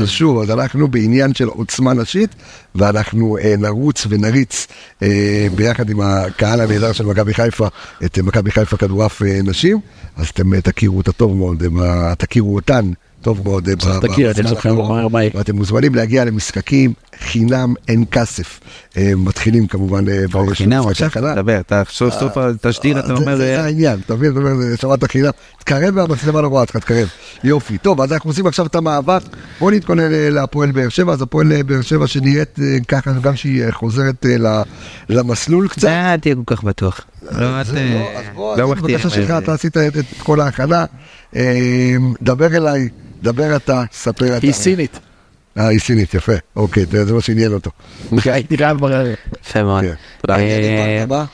אז 0.00 0.08
שוב, 0.08 0.38
אז 0.42 0.50
אנחנו 0.50 0.88
בעניין 0.88 1.34
של 1.34 1.48
עוצמה 1.48 1.94
נשית, 1.94 2.34
ואנחנו 2.74 3.38
אה, 3.38 3.54
נרוץ 3.88 4.06
ונריץ 4.08 4.66
אה, 5.02 5.46
ביחד 5.54 5.90
עם 5.90 6.00
הקהל 6.00 6.60
הנהדר 6.60 6.92
של 6.92 7.06
מכבי 7.06 7.34
חיפה, 7.34 7.68
את 8.04 8.18
מכבי 8.18 8.50
חיפה 8.50 8.76
כדורעף 8.76 9.22
אה, 9.22 9.40
נשים, 9.44 9.80
אז 10.16 10.28
אתם 10.28 10.54
אה, 10.54 10.60
תכירו 10.60 10.98
אותה 10.98 11.12
טוב 11.12 11.36
מאוד, 11.36 11.62
אה, 11.82 12.14
תכירו 12.14 12.54
אותן 12.54 12.90
טוב 13.22 13.40
מאוד. 13.44 13.68
אה, 13.68 13.74
אני. 15.16 15.30
ואתם 15.34 15.56
מוזמנים 15.56 15.94
להגיע 15.94 16.24
למשחקים 16.24 16.92
חינם 17.20 17.74
אין 17.88 18.04
כסף. 18.10 18.60
אה, 18.96 19.12
מתחילים 19.16 19.66
כמובן 19.66 20.08
אה, 20.08 20.24
ברגע 20.30 20.54
של 20.54 20.64
חינם, 20.64 20.82
משחק 20.90 21.06
הכנה. 21.06 21.32
תדבר, 21.34 21.60
אתה 21.60 21.82
סוף 21.90 22.14
סוף 22.20 22.32
תשדיר, 22.60 22.98
אתה 22.98 23.12
אומר, 23.12 23.36
זה 23.36 23.56
אה, 23.56 23.64
העניין, 23.64 23.98
אתה 24.06 24.14
מבין? 24.14 24.30
אתה 24.32 24.38
אומר, 24.40 24.76
שמעת 24.80 25.04
חינם, 25.04 25.30
תקרב 25.58 25.96
והמצלמה 25.96 26.40
לא 26.40 26.48
רואה 26.48 26.60
אותך, 26.60 26.76
תקרב. 26.76 27.08
יופי. 27.44 27.78
טוב, 27.78 28.00
אז 28.00 28.12
אנחנו 28.12 28.30
עושים 28.30 28.46
עכשיו 28.46 28.66
את 28.66 28.74
המאבק. 28.74 29.20
בואו 29.60 29.70
נתכונן 29.70 30.12
אה, 30.12 30.30
להפועל 30.30 30.70
באר 30.70 30.88
שבע, 30.88 31.12
אז 31.12 31.22
הפועל 31.22 31.52
אה, 31.52 31.62
באר 31.62 31.80
שבע 31.82 32.06
שנראית 32.06 32.58
אה, 32.62 32.76
ככה, 32.88 33.12
גם 33.12 33.36
שהיא 33.36 33.64
אה, 33.64 33.72
חוזרת 33.72 34.26
אה, 34.26 34.38
ל- 34.38 34.62
למסלול 35.08 35.68
קצת. 35.68 35.84
אל 35.88 36.16
תהיה 36.16 36.34
כל 36.34 36.54
כך 36.56 36.64
בטוח. 36.64 37.00
לא, 37.22 37.38
אה, 37.38 37.40
לא, 37.40 37.60
אז 37.60 37.72
בוא, 38.34 38.56
לא. 38.56 38.74
בבקשה 38.74 39.10
שלך, 39.10 39.30
אתה 39.30 39.52
עשית 39.54 39.76
את 39.76 39.94
כל 40.18 40.40
ההכנה. 40.40 40.84
אה, 41.36 41.96
דבר 42.22 42.56
אליי, 42.56 42.88
דבר 43.22 43.56
אתה, 43.56 43.82
ספר 43.92 44.36
אתה. 44.36 44.46
היא 44.46 44.52
סינית. 44.52 44.98
אה, 45.58 45.68
היא 45.68 45.80
סינית, 45.80 46.14
יפה. 46.14 46.32
אוקיי, 46.56 46.84
זה 46.90 47.04
זה 47.04 47.14
מה 47.14 47.20
שעניין 47.20 47.52
אותו. 47.52 47.70
הייתי 48.24 48.56
חייב 48.56 48.78
ברר. 48.78 49.14
יפה 49.42 49.62
מאוד. 49.62 49.84
כן. 49.84 49.94
תודה. 50.20 50.36
אה, 50.38 51.04
מה? 51.08 51.24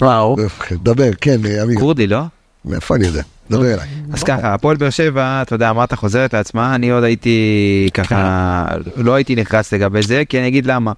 וואו. 0.00 0.36
דבר, 0.82 1.08
כן, 1.20 1.46
אה, 1.46 1.62
אמיר. 1.62 1.78
כורדי, 1.80 2.06
לא? 2.06 2.20
מאיפה 2.64 2.96
אני 2.96 3.06
יודע? 3.06 3.22
דבר 3.50 3.64
אליי. 3.74 3.86
אז 4.12 4.22
ככה, 4.22 4.54
הפועל 4.54 4.76
באר 4.76 4.90
שבע, 4.90 5.42
אתה 5.42 5.54
יודע, 5.54 5.70
אמרת 5.70 5.92
חוזרת 5.94 6.34
לעצמה, 6.34 6.74
אני 6.74 6.90
עוד 6.90 7.04
הייתי 7.04 7.38
ככה, 7.94 8.64
לא 8.96 9.14
הייתי 9.14 9.36
נחרץ 9.36 9.72
לגבי 9.74 10.02
זה, 10.02 10.22
כי 10.28 10.38
אני 10.38 10.48
אגיד 10.48 10.66
למה. 10.66 10.92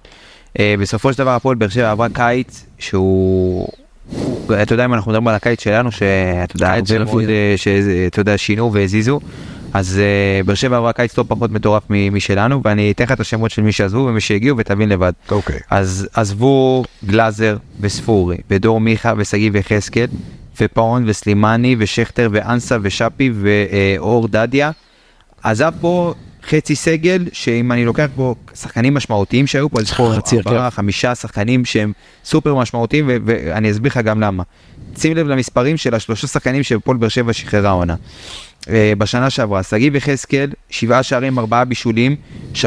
אה, 0.59 0.75
בסופו 0.79 1.13
של 1.13 1.19
דבר 1.19 1.29
הפועל 1.35 1.55
באר 1.55 1.69
שבע 1.69 1.91
עברה 1.91 2.07
קיץ 2.13 2.65
שהוא, 2.79 3.67
הוא- 4.11 4.55
אתה 4.61 4.73
יודע 4.73 4.85
אם 4.85 4.93
אנחנו 4.93 5.11
מדברים 5.11 5.27
על 5.27 5.35
הקיץ 5.35 5.63
שלנו, 5.63 5.89
יודע. 6.55 6.73
אה, 7.29 7.53
שאתה 7.57 8.19
יודע, 8.19 8.37
שינו 8.37 8.73
והזיזו, 8.73 9.19
אז 9.75 9.99
אה, 9.99 10.43
באר 10.43 10.55
שבע 10.55 10.77
עברה 10.77 10.93
קיץ 10.93 11.17
לא 11.17 11.25
פחות 11.27 11.51
מטורף 11.51 11.83
מ- 11.89 12.13
משלנו, 12.15 12.61
ואני 12.63 12.91
אתן 12.91 13.03
לך 13.03 13.11
את 13.11 13.19
השמות 13.19 13.51
של 13.51 13.61
מי 13.61 13.71
שעזבו 13.71 13.99
ומי 13.99 14.21
שהגיעו 14.21 14.57
ותבין 14.57 14.89
לבד. 14.89 15.13
אוקיי. 15.31 15.59
אז 15.69 16.07
עזבו 16.13 16.83
גלאזר 17.05 17.57
וספורי, 17.79 18.37
ודור 18.49 18.79
מיכה 18.79 19.13
ושגיב 19.17 19.55
יחזקאל, 19.55 20.07
ופאון 20.61 21.03
וסלימני 21.07 21.75
ושכטר 21.79 22.29
ואנסה 22.31 22.77
ושאפי 22.81 23.31
ואור 23.33 24.27
דדיה. 24.27 24.71
עזב 25.43 25.71
פה 25.81 26.13
חצי 26.49 26.75
סגל, 26.75 27.25
שאם 27.33 27.71
אני 27.71 27.85
לוקח 27.85 28.07
פה 28.15 28.35
שחקנים 28.55 28.93
משמעותיים 28.93 29.47
שהיו 29.47 29.69
פה, 29.69 29.79
אז 29.79 29.85
יש 29.85 29.93
פה 29.93 30.13
חצי 30.17 30.35
הרכב. 30.37 30.49
ארבעה, 30.49 30.71
חמישה 30.71 31.15
שחקנים 31.15 31.65
שהם 31.65 31.91
סופר 32.25 32.55
משמעותיים, 32.55 33.05
ו- 33.07 33.17
ואני 33.25 33.71
אסביר 33.71 33.91
לך 33.91 33.97
גם 33.97 34.21
למה. 34.21 34.43
שים 34.97 35.17
לב 35.17 35.27
למספרים 35.27 35.77
של 35.77 35.95
השלושה 35.95 36.27
שחקנים 36.27 36.63
שהפועל 36.63 36.97
באר 36.97 37.09
שבע 37.09 37.33
שחררה 37.33 37.69
עונה. 37.71 37.95
אה, 38.69 38.93
בשנה 38.97 39.29
שעברה, 39.29 39.63
שגיב 39.63 39.95
יחזקאל, 39.95 40.49
שבעה 40.69 41.03
שערים, 41.03 41.39
ארבעה 41.39 41.65
בישולים, 41.65 42.15
3.7 42.53 42.61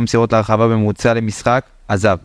מסירות 0.00 0.32
להרחבה 0.32 0.68
בממוצע 0.68 1.14
למשחק, 1.14 1.64
עזב. 1.88 2.16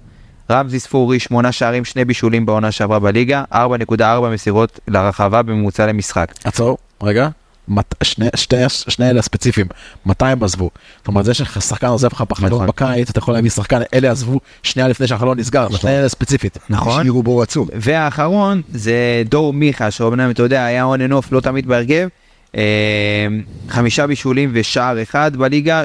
רמזי 0.51 0.79
ספורי, 0.79 1.19
שמונה 1.19 1.51
שערים, 1.51 1.85
שני 1.85 2.05
בישולים 2.05 2.45
בעונה 2.45 2.71
שעברה 2.71 2.99
בליגה, 2.99 3.43
4.4 3.53 4.03
מסירות 4.33 4.79
לרחבה 4.87 5.41
בממוצע 5.41 5.85
למשחק. 5.85 6.33
עצור, 6.43 6.77
רגע. 7.03 7.29
מת- 7.67 7.95
שני, 8.03 8.27
שני, 8.35 8.57
שני 8.69 9.09
אלה 9.09 9.21
ספציפיים, 9.21 9.67
מתי 10.05 10.25
הם 10.25 10.43
עזבו? 10.43 10.69
זאת 10.97 11.07
אומרת, 11.07 11.25
זה 11.25 11.33
ששחקן 11.33 11.87
עוזב 11.87 12.07
לך 12.13 12.23
בחלון 12.29 12.51
נכון. 12.51 12.67
בקיץ, 12.67 13.09
אתה 13.09 13.19
יכול 13.19 13.33
להביא 13.33 13.49
שחקן, 13.49 13.81
אלה 13.93 14.11
עזבו 14.11 14.39
שנייה 14.63 14.87
לפני 14.87 15.07
שהחלון 15.07 15.39
נסגר, 15.39 15.69
שני 15.69 15.99
אלה 15.99 16.09
ספציפית. 16.09 16.57
נכון? 16.69 16.99
השאירו 16.99 17.23
בור 17.23 17.41
עצום. 17.41 17.67
והאחרון 17.75 18.61
זה 18.73 19.23
דור 19.29 19.53
מיכה, 19.53 19.91
שאומנם 19.91 20.31
אתה 20.31 20.43
יודע, 20.43 20.65
היה 20.65 20.83
און 20.83 21.01
אנוף, 21.01 21.31
לא 21.31 21.39
תמיד 21.41 21.67
בהרכב. 21.67 22.07
אה, 22.55 23.27
חמישה 23.69 24.07
בישולים 24.07 24.49
ושער 24.53 25.01
אחד 25.01 25.35
בליגה, 25.35 25.83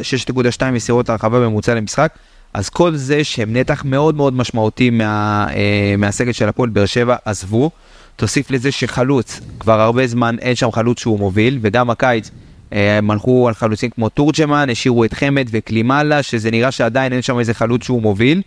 6.2 0.58 0.64
מסירות 0.72 1.10
הרחבה 1.10 1.40
בממוצע 1.40 1.74
למשחק. 1.74 2.12
אז 2.54 2.68
כל 2.68 2.96
זה 2.96 3.24
שהם 3.24 3.56
נתח 3.56 3.82
מאוד 3.84 4.14
מאוד 4.14 4.34
משמעותי 4.34 4.90
מה, 4.90 5.46
אה, 5.54 5.94
מהסגל 5.98 6.32
של 6.32 6.48
הפועל 6.48 6.70
באר 6.70 6.86
שבע 6.86 7.16
עזבו. 7.24 7.70
תוסיף 8.16 8.50
לזה 8.50 8.72
שחלוץ, 8.72 9.40
כבר 9.60 9.80
הרבה 9.80 10.06
זמן 10.06 10.36
אין 10.38 10.54
שם 10.54 10.72
חלוץ 10.72 11.00
שהוא 11.00 11.18
מוביל, 11.18 11.58
וגם 11.62 11.90
הקיץ 11.90 12.30
אה, 12.72 12.98
הם 12.98 13.10
הלכו 13.10 13.48
על 13.48 13.54
חלוצים 13.54 13.90
כמו 13.90 14.08
תורג'מן, 14.08 14.70
השאירו 14.70 15.04
את 15.04 15.12
חמד 15.12 15.48
וקלימאלה, 15.50 16.22
שזה 16.22 16.50
נראה 16.50 16.70
שעדיין 16.70 17.12
אין 17.12 17.22
שם 17.22 17.38
איזה 17.38 17.54
חלוץ 17.54 17.84
שהוא 17.84 18.02
מוביל. 18.02 18.42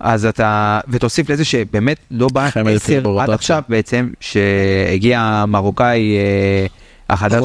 אז 0.00 0.26
אתה, 0.26 0.80
ותוסיף 0.88 1.30
לזה 1.30 1.44
שבאמת 1.44 1.96
לא 2.10 2.28
בא 2.32 2.48
עשר 2.66 3.18
עד. 3.20 3.30
עכשיו 3.30 3.62
בעצם, 3.68 4.10
שהגיע 4.20 5.20
המרוקאי 5.20 6.16
אה, 6.16 6.66
החדש, 7.12 7.44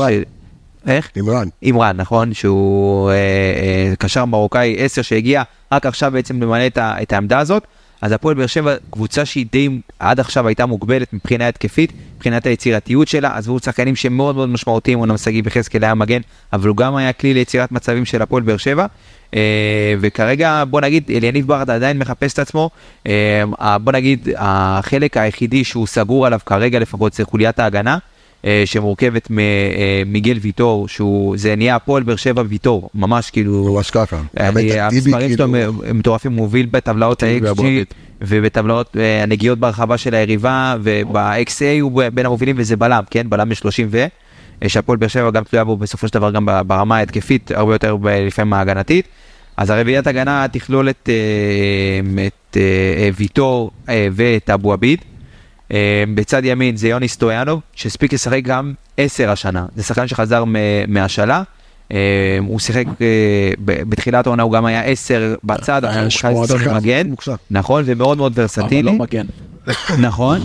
איך? 0.88 1.10
אימרן. 1.16 1.48
אימרן, 1.62 1.98
נכון? 1.98 2.34
שהוא 2.34 3.10
אה, 3.10 3.16
אה, 3.16 3.94
קשר 4.00 4.26
מרוקאי 4.26 4.76
10 4.78 5.02
שהגיע 5.02 5.44
רק 5.72 5.86
עכשיו 5.86 6.12
בעצם 6.12 6.42
למלא 6.42 6.68
את, 6.68 6.78
ה, 6.78 7.02
את 7.02 7.14
העמדה 7.14 7.40
הזאת. 7.40 7.64
אז 8.02 8.12
הפועל 8.12 8.36
באר 8.36 8.48
שבע, 8.48 8.76
קבוצה 8.90 9.26
שהיא 9.26 9.46
די 9.52 9.70
עד 10.00 10.20
עכשיו 10.20 10.48
הייתה 10.48 10.66
מוגבלת 10.66 11.14
מבחינה 11.14 11.48
התקפית, 11.48 11.94
מבחינת 12.16 12.46
היצירתיות 12.46 13.08
שלה, 13.08 13.38
עזבו 13.38 13.60
שחקנים 13.60 13.96
שהם 13.96 14.18
מאוד 14.18 14.36
מאוד 14.36 14.50
משמעותיים, 14.50 15.00
אומנם 15.00 15.18
שגיב 15.18 15.48
יחזקאל 15.48 15.84
היה 15.84 15.94
מגן, 15.94 16.22
אבל 16.54 16.68
הוא 16.68 16.78
גם 16.78 16.96
היה 16.96 17.14
כלי 17.14 17.34
ליצירת 17.34 17.72
מצבים 17.72 18.06
של 18.06 18.22
הפועל 18.22 18.44
באר 18.44 18.58
שבע. 18.58 18.86
אה, 19.34 19.94
וכרגע 20.00 20.64
בוא 20.70 20.82
נגיד 20.82 21.12
אליניב 21.12 21.48
ברדה 21.48 21.76
עדיין 21.76 22.00
מחפש 22.00 22.34
את 22.34 22.40
עצמו, 22.40 22.70
אה, 23.08 23.78
בוא 23.82 23.92
נגיד 23.92 24.30
החלק 24.38 25.18
היחידי 25.18 25.64
שהוא 25.64 25.88
סגור 25.88 26.26
עליו 26.26 26.40
כרגע 26.46 26.80
לפחות 26.80 27.14
זה 27.14 27.26
חוליית 27.26 27.60
ההגנה. 27.60 27.98
אה, 28.46 28.64
שמורכבת 28.66 29.28
ממיגל 29.30 30.38
ויטור, 30.42 30.88
שהוא, 30.88 31.38
זה 31.38 31.56
נהיה 31.56 31.76
הפועל 31.76 32.04
באר 32.04 32.16
שבע 32.16 32.44
ויטור, 32.48 32.90
ממש 32.96 33.30
כאילו, 33.30 33.74
ממש 33.74 33.92
ככה. 33.92 34.22
טיבי 34.54 34.80
המספרים 34.80 35.38
שלו 35.38 35.48
כאילו- 35.52 35.74
מטורפים, 35.94 36.32
הוא 36.32 36.38
מוביל 36.38 36.68
בטבלאות 36.72 37.24
ה-XG. 37.24 37.62
ובטבלאות 38.22 38.98
אה, 39.00 39.24
הנגיעות 39.24 39.60
ברחבה 39.60 39.98
של 39.98 40.16
היריבה, 40.16 40.76
וב-XA 40.84 41.82
הוא 41.82 42.02
בין 42.14 42.26
המובילים 42.26 42.56
וזה 42.60 42.78
בלם, 42.78 43.04
כן? 43.10 43.30
בלם 43.30 43.50
ב-30 43.50 43.84
ו... 43.90 44.06
אה, 44.64 44.70
שהפועל 44.70 44.98
באר 44.98 45.08
שבע 45.08 45.32
גם 45.32 45.44
תלויה 45.44 45.64
בו 45.64 45.78
בסופו 45.78 46.08
של 46.08 46.14
דבר 46.14 46.32
גם 46.32 46.46
ברמה 46.68 46.98
ההתקפית, 46.98 47.52
הרבה 47.52 47.74
יותר 47.74 47.98
לפעמים 48.04 48.54
ההגנתית. 48.54 49.08
אז 49.58 49.70
הרביעיית 49.70 50.08
הגנה 50.08 50.46
תכלול 50.52 50.90
את, 50.90 51.10
אה, 51.10 52.26
את 52.28 52.58
אה, 52.58 53.10
ויטור 53.18 53.72
אה, 53.90 54.08
ואת 54.12 54.50
אבו 54.50 54.74
עביד. 54.74 55.00
אה, 55.72 56.04
בצד 56.16 56.46
ימין 56.46 56.76
זה 56.76 56.88
יוני 56.88 57.08
סטויאנוב, 57.08 57.62
שהספיק 57.74 58.14
לשחק 58.14 58.42
גם 58.44 58.74
10 58.98 59.30
השנה. 59.30 59.66
זה 59.76 59.84
שחקן 59.84 60.08
שחזר 60.08 60.44
מהשאלה. 60.88 61.44
אה, 61.92 61.98
הוא 62.48 62.60
שיחק 62.60 62.86
אה, 63.02 63.52
בתחילת 63.66 64.28
העונה, 64.28 64.44
הוא 64.44 64.52
גם 64.52 64.66
היה 64.66 64.82
10 64.82 65.36
בצד, 65.44 65.86
אבל 65.86 66.08
הוא 66.32 66.48
שיחק. 66.48 66.68
מגן. 66.68 67.10
נכון, 67.52 67.84
ומאוד 67.86 68.18
מאוד 68.18 68.34
אבל 68.36 68.42
ורסטילי. 68.42 68.84
לא 68.84 68.94
מגן. 68.94 69.26
נכון. 70.08 70.40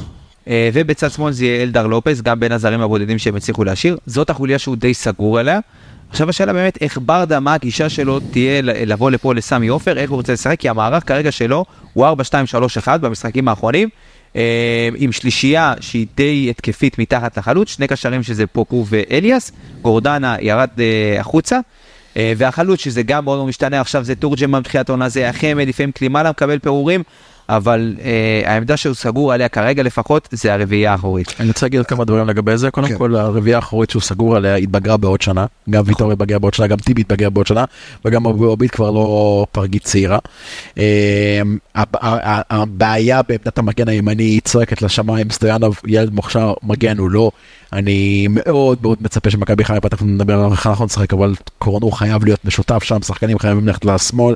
ובצד 0.73 1.11
שמאל 1.11 1.33
זה 1.33 1.45
יהיה 1.45 1.63
אלדר 1.63 1.87
לופס, 1.87 2.21
גם 2.21 2.41
בין 2.41 2.53
הזרים 2.53 2.81
הבודדים 2.81 3.19
שהם 3.19 3.37
הצליחו 3.37 3.65
להשאיר. 3.65 3.97
זאת 4.07 4.31
החוליה 4.31 4.59
שהוא 4.59 4.77
די 4.77 4.95
סגור 4.95 5.39
עליה. 5.39 5.61
עכשיו 6.11 6.29
השאלה 6.29 6.53
באמת 6.53 6.79
איך 6.81 6.99
ברדה, 7.03 7.41
מה 7.41 7.55
הגישה 7.55 7.89
שלו 7.89 8.21
תהיה 8.21 8.63
לבוא 8.63 9.11
לפה 9.11 9.35
לסמי 9.35 9.69
עופר, 9.69 9.99
איך 9.99 10.11
הוא 10.11 10.17
רוצה 10.17 10.33
לשחק, 10.33 10.61
כי 10.61 10.69
המערך 10.69 11.09
כרגע 11.09 11.33
שלו 11.33 11.65
הוא 11.93 12.07
4-2-3-1 12.87 12.99
במשחקים 12.99 13.49
האחרונים, 13.49 13.89
עם 14.97 15.13
שלישייה 15.13 15.75
שהיא 15.81 16.07
די 16.17 16.47
התקפית 16.51 16.99
מתחת 16.99 17.39
לחלוץ, 17.39 17.69
שני 17.69 17.87
קשרים 17.87 18.23
שזה 18.23 18.47
פוקו 18.47 18.85
ואליאס, 18.89 19.53
גורדנה 19.83 20.37
ירד 20.41 20.69
אה, 20.79 21.21
החוצה. 21.21 21.59
אה, 22.17 22.33
והחלוץ 22.37 22.81
שזה 22.81 23.03
גם 23.03 23.25
מאוד 23.25 23.49
משתנה 23.49 23.81
עכשיו 23.81 24.05
זה 24.05 24.15
תורג'מן 24.15 24.61
בתחילת 24.61 24.89
העונה 24.89 25.09
זה 25.09 25.29
החמד 25.29 25.69
לפעמים 25.69 25.93
קלימאלה 25.93 26.31
מקבל 26.31 26.59
פירורים 26.59 27.03
אבל 27.57 27.95
אה, 28.03 28.43
העמדה 28.53 28.77
שהוא 28.77 28.95
סגור 28.95 29.33
עליה 29.33 29.49
כרגע 29.49 29.83
לפחות 29.83 30.29
זה 30.33 30.55
הרביעייה 30.55 30.93
האחורית. 30.93 31.35
אני 31.41 31.49
רוצה 31.49 31.67
להגיד 31.67 31.87
כמה 31.87 32.05
דברים 32.05 32.27
לגבי 32.27 32.57
זה. 32.57 32.71
קודם 32.71 32.89
כן. 32.89 32.99
כל, 32.99 33.17
הרביעייה 33.17 33.59
האחורית 33.59 33.91
שהוא 33.91 34.03
סגור 34.03 34.37
עליה 34.37 34.55
התבגרה 34.55 34.97
בעוד 34.97 35.23
שנה. 35.23 35.47
גם 35.71 35.83
ויטור 35.87 36.13
התבגר 36.13 36.39
בעוד 36.39 36.55
שנה, 36.55 36.67
גם 36.67 36.77
טיבי 36.77 37.01
התבגר 37.01 37.31
בעוד 37.31 37.47
שנה, 37.47 37.65
וגם 38.05 38.27
אבו 38.27 38.53
עביד 38.53 38.71
כבר 38.71 38.91
לא 38.91 39.47
פרגית 39.53 39.85
צעירה. 39.85 40.19
אה, 40.79 41.41
הבעיה 42.51 43.23
בעמדת 43.23 43.59
המגן 43.59 43.89
הימני 43.89 44.23
היא 44.23 44.41
צועקת 44.41 44.83
לשמיים, 44.83 45.31
סטויאנוב 45.31 45.81
ילד 45.87 46.15
מוכשר, 46.15 46.55
מגן 46.63 46.99
הוא 46.99 47.11
לא. 47.11 47.31
אני 47.73 48.29
מאוד 48.31 48.79
מאוד 48.83 48.99
מצפה 49.01 49.31
שמכבי 49.31 49.65
חיפה, 49.65 49.89
תכף 49.89 50.03
נדבר 50.03 50.41
על 50.41 50.53
איך 50.53 50.67
אנחנו 50.67 50.85
נשחק, 50.85 51.13
אבל 51.13 51.35
קורנו 51.59 51.91
חייב 51.91 52.25
להיות 52.25 52.45
משותף 52.45 52.83
שם, 52.83 53.03
שחקנים 53.03 53.39
חייבים 53.39 53.67
ללכת 53.67 53.85
לשמאל, 53.85 54.35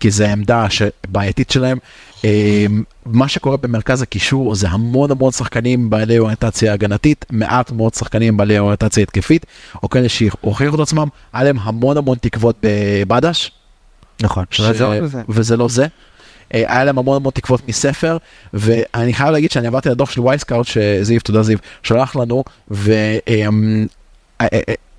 כי 0.00 0.10
זה 0.10 0.32
עמדה 0.32 0.66
שבעייתית 0.70 1.50
שלהם. 1.50 1.78
אה, 2.24 2.66
מה 3.06 3.28
שקורה 3.28 3.56
במרכז 3.56 4.02
הקישור 4.02 4.54
זה 4.54 4.68
המון 4.68 5.10
המון 5.10 5.32
שחקנים 5.32 5.90
בעלי 5.90 6.18
אוריינטציה 6.18 6.72
הגנתית, 6.72 7.24
מעט 7.30 7.70
מאוד 7.72 7.94
שחקנים 7.94 8.36
בעלי 8.36 8.58
אוריינטציה 8.58 9.02
התקפית, 9.02 9.46
או 9.82 9.88
כאלה 9.90 10.08
שהוכיחו 10.08 10.74
את 10.74 10.80
עצמם, 10.80 11.08
היה 11.32 11.44
להם 11.44 11.58
המון 11.60 11.96
המון 11.96 12.18
תקוות 12.20 12.56
בבדש, 12.62 13.52
נכון. 14.22 14.44
ש... 14.50 14.60
זה- 14.60 15.06
זה- 15.06 15.22
וזה 15.28 15.56
לא 15.56 15.68
זה. 15.68 15.86
אה, 16.54 16.64
היה 16.68 16.84
להם 16.84 16.98
המון 16.98 17.16
המון 17.16 17.32
תקוות 17.34 17.68
מספר 17.68 18.16
ואני 18.54 19.14
חייב 19.14 19.30
להגיד 19.30 19.50
שאני 19.50 19.66
עברתי 19.66 19.88
לדוח 19.88 20.10
של 20.10 20.20
וייסקאוט 20.20 20.66
שזיו 20.66 21.20
תודה 21.20 21.42
זיו 21.42 21.58
שלח 21.82 22.16
לנו 22.16 22.44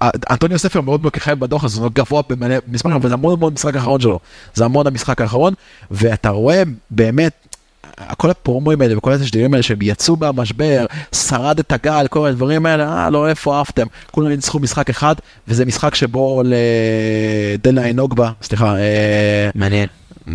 ואנטוניו 0.02 0.60
ספר 0.60 0.82
מאוד 0.82 1.02
מאוד 1.02 1.14
כיכב 1.14 1.40
בדוח 1.40 1.64
הזה, 1.64 1.82
הוא 1.82 1.92
גבוה 1.94 2.22
במלא 2.30 2.56
מספר 2.68 2.96
אבל 2.96 3.10
זה 3.10 3.14
המון 3.14 3.34
המון 3.34 3.54
משחק 3.54 3.76
האחרון 3.76 4.02
שלו 4.02 4.20
זה 4.54 4.66
המון 4.66 4.88
המשחק 4.88 5.22
האחרון 5.22 5.54
ואתה 5.92 6.30
רואה 6.30 6.64
באמת 6.90 7.48
כל 8.18 8.30
הפרומואים 8.30 8.82
האלה 8.82 8.98
וכל 8.98 9.14
התשדירים 9.14 9.54
האלה 9.54 9.64
שהם 9.64 9.78
יצאו 9.82 10.16
מהמשבר, 10.16 10.86
שרד 11.12 11.60
את 11.60 11.72
הגל, 11.72 12.08
כל 12.10 12.28
הדברים 12.28 12.66
האלה, 12.66 13.04
אה, 13.04 13.10
לא, 13.10 13.30
איפה 13.30 13.62
עפתם? 13.62 13.88
כולם 14.12 14.28
ניצחו 14.28 14.60
משחק 14.60 14.90
אחד, 14.90 15.16
וזה 15.48 15.66
משחק 15.66 15.96
שבו 15.96 16.44
לדלה 16.46 17.90
אנוגבה, 17.90 18.32
סליחה, 18.42 18.78
אה, 18.78 19.50
מעניין. 19.56 19.88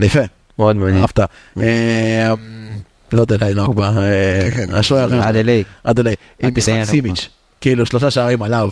יפה, 0.02 0.20
מאוד 0.58 0.76
מעניין. 0.76 1.00
אהבת. 1.00 1.18
אה, 1.60 2.34
לא 3.12 3.24
דלה 3.24 3.50
אנוגבה, 3.50 3.88
אה, 3.88 4.50
כן, 4.50 4.66
כן. 4.66 4.74
השוער, 4.74 5.22
עד 5.22 5.36
אליי. 5.36 5.64
אדלי, 5.84 6.14
עם 6.40 6.48
אדלי 6.48 6.52
משחק. 6.56 6.84
סימיץ', 6.84 7.28
כאילו 7.60 7.86
שלושה 7.86 8.10
שערים 8.10 8.42
עליו. 8.42 8.68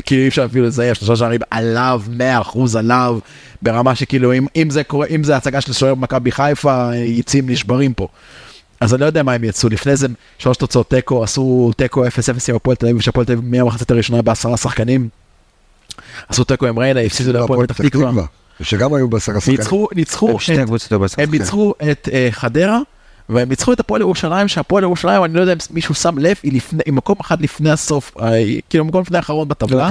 כאילו 0.00 0.22
אי 0.22 0.28
אפשר 0.28 0.44
אפילו 0.44 0.66
לזייף 0.66 0.98
שלושה 0.98 1.16
שערים 1.16 1.40
עליו, 1.50 2.02
100% 2.52 2.58
עליו, 2.78 3.18
ברמה 3.62 3.94
שכאילו 3.94 4.32
אם, 4.32 4.46
אם 4.56 4.70
זה 4.70 4.84
קורה, 4.84 5.06
אם 5.06 5.24
זה 5.24 5.36
הצגה 5.36 5.60
של 5.60 5.72
שוער 5.72 5.94
מכבי 5.94 6.32
חיפה, 6.32 6.90
יצאים 6.96 7.50
נשברים 7.50 7.94
פה. 7.94 8.08
אז 8.80 8.94
אני 8.94 9.00
לא 9.00 9.06
יודע 9.06 9.22
מה 9.22 9.32
הם 9.32 9.44
יצאו, 9.44 9.68
לפני 9.68 9.96
זה 9.96 10.06
שלוש 10.38 10.56
תוצאות 10.56 10.90
תיקו, 10.90 11.24
עשו 11.24 11.70
תיקו 11.76 12.06
0-0 12.06 12.08
עם 12.48 12.56
הפועל 12.56 12.76
תל 12.76 12.86
אביב, 12.86 13.00
שהפועל 13.00 13.26
תל 13.26 13.32
אביב 13.32 13.44
מהמחצית 13.44 13.90
הראשונה 13.90 14.22
בעשרה 14.22 14.56
שחקנים. 14.56 15.08
עשו 16.28 16.44
תיקו 16.44 16.66
עם 16.66 16.78
ריינה, 16.78 17.00
הפסידו 17.00 17.32
להפועל 17.32 17.66
פתח 17.66 17.82
תקווה. 17.82 18.24
שגם 18.60 18.94
היו 18.94 19.08
בעשרה 19.08 19.40
שחקנים. 19.40 19.58
ניצחו, 19.58 19.88
ניצחו, 19.94 20.38
לא. 20.90 21.06
הם 21.18 21.30
ניצחו 21.30 21.74
את 21.90 22.08
אה, 22.12 22.28
חדרה, 22.30 22.78
והם 23.32 23.48
ניצחו 23.48 23.72
את 23.72 23.80
הפועל 23.80 24.00
ירושלים, 24.00 24.48
שהפועל 24.48 24.82
ירושלים, 24.82 25.24
אני 25.24 25.34
לא 25.34 25.40
יודע 25.40 25.52
אם 25.52 25.58
מישהו 25.70 25.94
שם 25.94 26.18
לב, 26.18 26.36
היא 26.42 26.52
לפני, 26.52 26.82
היא 26.86 26.94
מקום 26.94 27.16
אחד 27.20 27.40
לפני 27.40 27.70
הסוף, 27.70 28.12
אה, 28.20 28.44
כאילו 28.70 28.84
מקום 28.84 29.02
לפני 29.02 29.16
האחרון 29.16 29.48
בטבלה. 29.48 29.90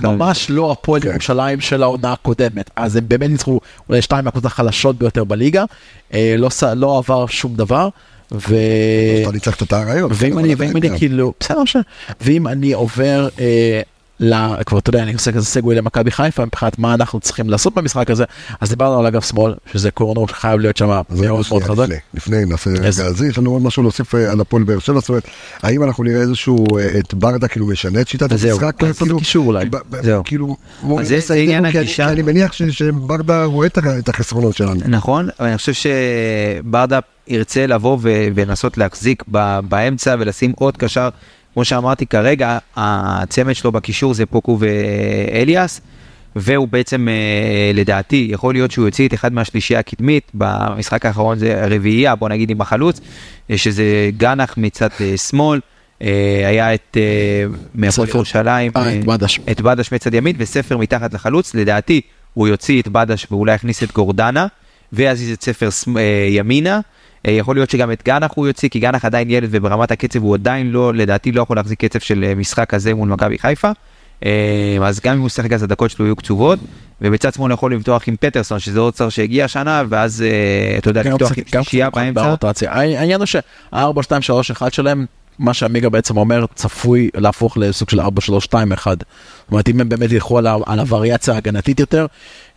לא. 0.00 0.12
ממש 0.12 0.50
לא 0.50 0.72
הפועל 0.72 1.02
כן. 1.02 1.08
ירושלים 1.08 1.60
של 1.60 1.82
העונה 1.82 2.12
הקודמת, 2.12 2.70
אז 2.76 2.96
הם 2.96 3.04
באמת 3.08 3.30
ניצחו 3.30 3.60
אולי 3.88 4.02
שתיים 4.02 4.24
מהקבוצות 4.24 4.46
החלשות 4.52 4.98
ביותר 4.98 5.24
בליגה, 5.24 5.64
אה, 6.14 6.34
לא, 6.38 6.48
לא 6.76 6.98
עבר 6.98 7.26
שום 7.26 7.54
דבר, 7.54 7.88
ו... 8.32 8.56
אתה 9.22 9.32
ניצחת 9.32 9.62
את 9.62 9.72
האריות. 9.72 10.12
ואם 10.14 10.38
אני, 10.38 10.54
ואם 10.54 10.76
אני 10.76 10.98
כאילו, 10.98 11.32
בסדר, 11.40 11.64
ש... 11.64 11.76
ואם 12.20 12.48
אני 12.48 12.72
עובר, 12.72 13.28
אה, 13.38 13.80
ל... 14.20 14.34
כבר 14.66 14.78
אתה 14.78 14.90
יודע, 14.90 15.02
אני 15.02 15.12
עושה 15.12 15.32
כזה 15.32 15.46
סגווי 15.46 15.74
למכבי 15.74 16.10
חיפה 16.10 16.44
מבחינת 16.44 16.78
מה 16.78 16.94
אנחנו 16.94 17.20
צריכים 17.20 17.50
לעשות 17.50 17.74
במשחק 17.74 18.10
הזה, 18.10 18.24
אז 18.60 18.68
דיברנו 18.68 18.98
על 19.00 19.06
אגף 19.06 19.28
שמאל, 19.28 19.54
שזה 19.72 19.90
קורנו 19.90 20.28
שחייב 20.28 20.60
להיות 20.60 20.76
שם 20.76 20.86
מאוד 20.88 21.04
מאוד 21.10 21.44
שנייה, 21.44 21.64
חזק. 21.64 21.82
לפני, 21.84 21.96
לפני 22.14 22.44
נעשה 22.44 22.70
אז- 22.70 23.00
רגע, 23.00 23.08
אז 23.08 23.22
יש 23.22 23.38
לנו 23.38 23.50
עוד 23.50 23.62
משהו 23.62 23.82
להוסיף 23.82 24.14
אה, 24.14 24.32
על 24.32 24.40
הפועל 24.40 24.62
באר 24.62 24.78
שבע, 24.78 25.00
זאת 25.00 25.08
אומרת, 25.08 25.28
האם 25.62 25.82
אנחנו 25.82 26.04
נראה 26.04 26.20
איזשהו, 26.20 26.78
אה, 26.78 26.98
את 26.98 27.14
ברדה 27.14 27.48
כאילו 27.48 27.66
משנה 27.66 28.00
את 28.00 28.08
שיטת 28.08 28.32
אז 28.32 28.40
זהו, 28.40 28.50
המשחק? 28.60 28.84
אז 28.84 28.98
כאילו, 28.98 29.18
קישור 29.18 29.46
אולי. 29.46 29.64
ב- 29.64 29.76
ב- 29.90 30.02
זהו. 30.02 30.22
כאילו, 30.24 30.56
אז 31.00 31.08
זה- 31.08 31.20
זה 31.20 31.34
עניין 31.34 31.64
הגישה. 31.64 32.08
אני 32.08 32.22
מניח 32.22 32.52
ש- 32.52 32.62
שברדה 32.62 33.44
רואה 33.44 33.66
את 33.98 34.08
החסרונות 34.08 34.56
שלנו. 34.56 34.80
נכון, 34.88 35.28
אבל 35.40 35.48
אני 35.48 35.56
חושב 35.58 35.72
שברדה 35.72 36.98
ירצה 37.28 37.66
לבוא 37.66 37.98
ו- 38.02 38.26
ולנסות 38.34 38.78
להחזיק 38.78 39.22
ב- 39.30 39.58
באמצע 39.68 40.14
ולשים 40.18 40.52
עוד 40.56 40.76
קשר. 40.76 41.08
כמו 41.54 41.64
שאמרתי 41.64 42.06
כרגע, 42.06 42.58
הצמד 42.76 43.54
שלו 43.54 43.72
בקישור 43.72 44.14
זה 44.14 44.26
פוקו 44.26 44.58
ואליאס, 44.60 45.80
והוא 46.36 46.68
בעצם, 46.68 47.08
אה, 47.08 47.70
לדעתי, 47.74 48.28
יכול 48.30 48.54
להיות 48.54 48.70
שהוא 48.70 48.86
יוציא 48.86 49.08
את 49.08 49.14
אחד 49.14 49.32
מהשלישייה 49.32 49.80
הקדמית, 49.80 50.30
במשחק 50.34 51.06
האחרון 51.06 51.38
זה 51.38 51.66
רביעייה, 51.70 52.14
בוא 52.14 52.28
נגיד 52.28 52.50
עם 52.50 52.60
החלוץ, 52.60 53.00
אה, 53.50 53.58
שזה 53.58 54.10
גנח 54.16 54.54
מצד 54.56 54.88
אה, 55.00 55.16
שמאל, 55.16 55.60
היה 56.46 56.74
את 56.74 56.96
מהפועל 57.74 58.08
ירושלים, 58.08 58.70
את 58.70 59.04
בדש. 59.04 59.40
את 59.50 59.60
בדש 59.60 59.92
מצד 59.92 60.14
ימין 60.14 60.36
וספר 60.38 60.76
מתחת 60.76 61.14
לחלוץ, 61.14 61.54
לדעתי 61.54 62.00
הוא 62.34 62.48
יוציא 62.48 62.82
את 62.82 62.88
בדש 62.88 63.26
ואולי 63.30 63.54
יכניס 63.54 63.82
את 63.82 63.92
גורדנה, 63.92 64.46
ויזיז 64.92 65.32
את 65.32 65.42
ספר 65.42 65.68
ימינה. 66.30 66.80
אה, 67.26 67.32
יכול 67.32 67.56
להיות 67.56 67.70
שגם 67.70 67.92
את 67.92 68.02
גנח 68.04 68.30
הוא 68.34 68.46
יוציא, 68.46 68.68
כי 68.68 68.78
גנח 68.78 69.04
עדיין 69.04 69.30
ילד 69.30 69.48
וברמת 69.52 69.90
הקצב 69.90 70.22
הוא 70.22 70.34
עדיין 70.34 70.70
לא, 70.70 70.94
לדעתי 70.94 71.32
לא 71.32 71.42
יכול 71.42 71.56
להחזיק 71.56 71.84
קצב 71.84 71.98
של 71.98 72.24
אה, 72.24 72.34
משחק 72.34 72.70
כזה 72.70 72.94
מול 72.94 73.08
מכבי 73.08 73.38
חיפה. 73.38 73.70
אה, 74.24 74.78
אז 74.82 75.00
גם 75.00 75.14
אם 75.14 75.20
הוא 75.20 75.28
שיחק 75.28 75.52
אז 75.52 75.62
הדקות 75.62 75.90
שלו 75.90 76.06
יהיו 76.06 76.16
קצובות, 76.16 76.58
ובצד 77.00 77.34
שמאל 77.34 77.52
יכול 77.52 77.74
לפתוח 77.74 78.08
עם 78.08 78.16
פטרסון, 78.16 78.58
שזה 78.58 78.80
עוד 78.80 78.96
שר 78.96 79.08
שהגיע 79.08 79.44
השנה, 79.44 79.82
ואז 79.88 80.24
אתה 80.78 80.90
יודע, 80.90 81.02
לפתוח 81.02 81.32
עם 81.38 81.62
שישייה 81.62 81.90
באמצע. 81.90 82.34
העניין 82.68 83.20
הוא 83.20 83.26
שה-4, 83.26 84.02
2, 84.02 84.22
3, 84.22 84.50
1 84.50 84.72
שלהם, 84.72 85.06
מה 85.38 85.54
שעמיגה 85.54 85.88
בעצם 85.88 86.16
אומר, 86.16 86.44
צפוי 86.54 87.10
להפוך 87.14 87.58
לסוג 87.58 87.90
של 87.90 88.00
4, 88.00 88.20
3, 88.20 88.44
2, 88.44 88.72
1. 88.72 88.98
זאת 88.98 89.50
אומרת, 89.50 89.68
אם 89.68 89.80
הם 89.80 89.88
באמת 89.88 90.12
ילכו 90.12 90.38
על 90.38 90.46
על 90.46 90.78
הווריאציה 90.80 91.34
ההגנתית 91.34 91.80
יותר, 91.80 92.06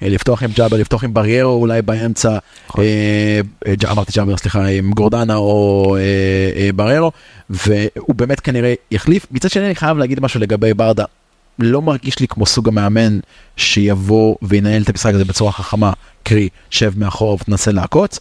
אה, 0.01 0.09
לפתוח 0.09 0.43
עם 0.43 0.49
ג'אבר, 0.55 0.77
לפתוח 0.77 1.03
עם 1.03 1.13
בריירו 1.13 1.61
אולי 1.61 1.81
באמצע, 1.81 2.37
נכון. 2.69 2.83
אה, 2.83 3.41
אה, 3.67 3.91
אמרתי 3.91 4.11
ג'אבר, 4.15 4.37
סליחה, 4.37 4.65
עם 4.65 4.91
גורדנה 4.91 5.35
או 5.35 5.95
אה, 5.99 6.01
אה, 6.61 6.69
בריירו, 6.75 7.11
והוא 7.49 8.15
באמת 8.15 8.39
כנראה 8.39 8.73
יחליף. 8.91 9.27
מצד 9.31 9.49
שני, 9.49 9.65
אני 9.65 9.75
חייב 9.75 9.97
להגיד 9.97 10.19
משהו 10.19 10.39
לגבי 10.39 10.73
ברדה. 10.73 11.05
לא 11.59 11.81
מרגיש 11.81 12.19
לי 12.19 12.27
כמו 12.27 12.45
סוג 12.45 12.67
המאמן 12.67 13.19
שיבוא 13.55 14.35
וינהל 14.41 14.81
את 14.81 14.89
המשחק 14.89 15.13
הזה 15.13 15.25
בצורה 15.25 15.51
חכמה, 15.51 15.93
קרי, 16.23 16.49
שב 16.69 16.99
מאחור 16.99 17.37
ותנסה 17.41 17.71
לעקוץ. 17.71 18.19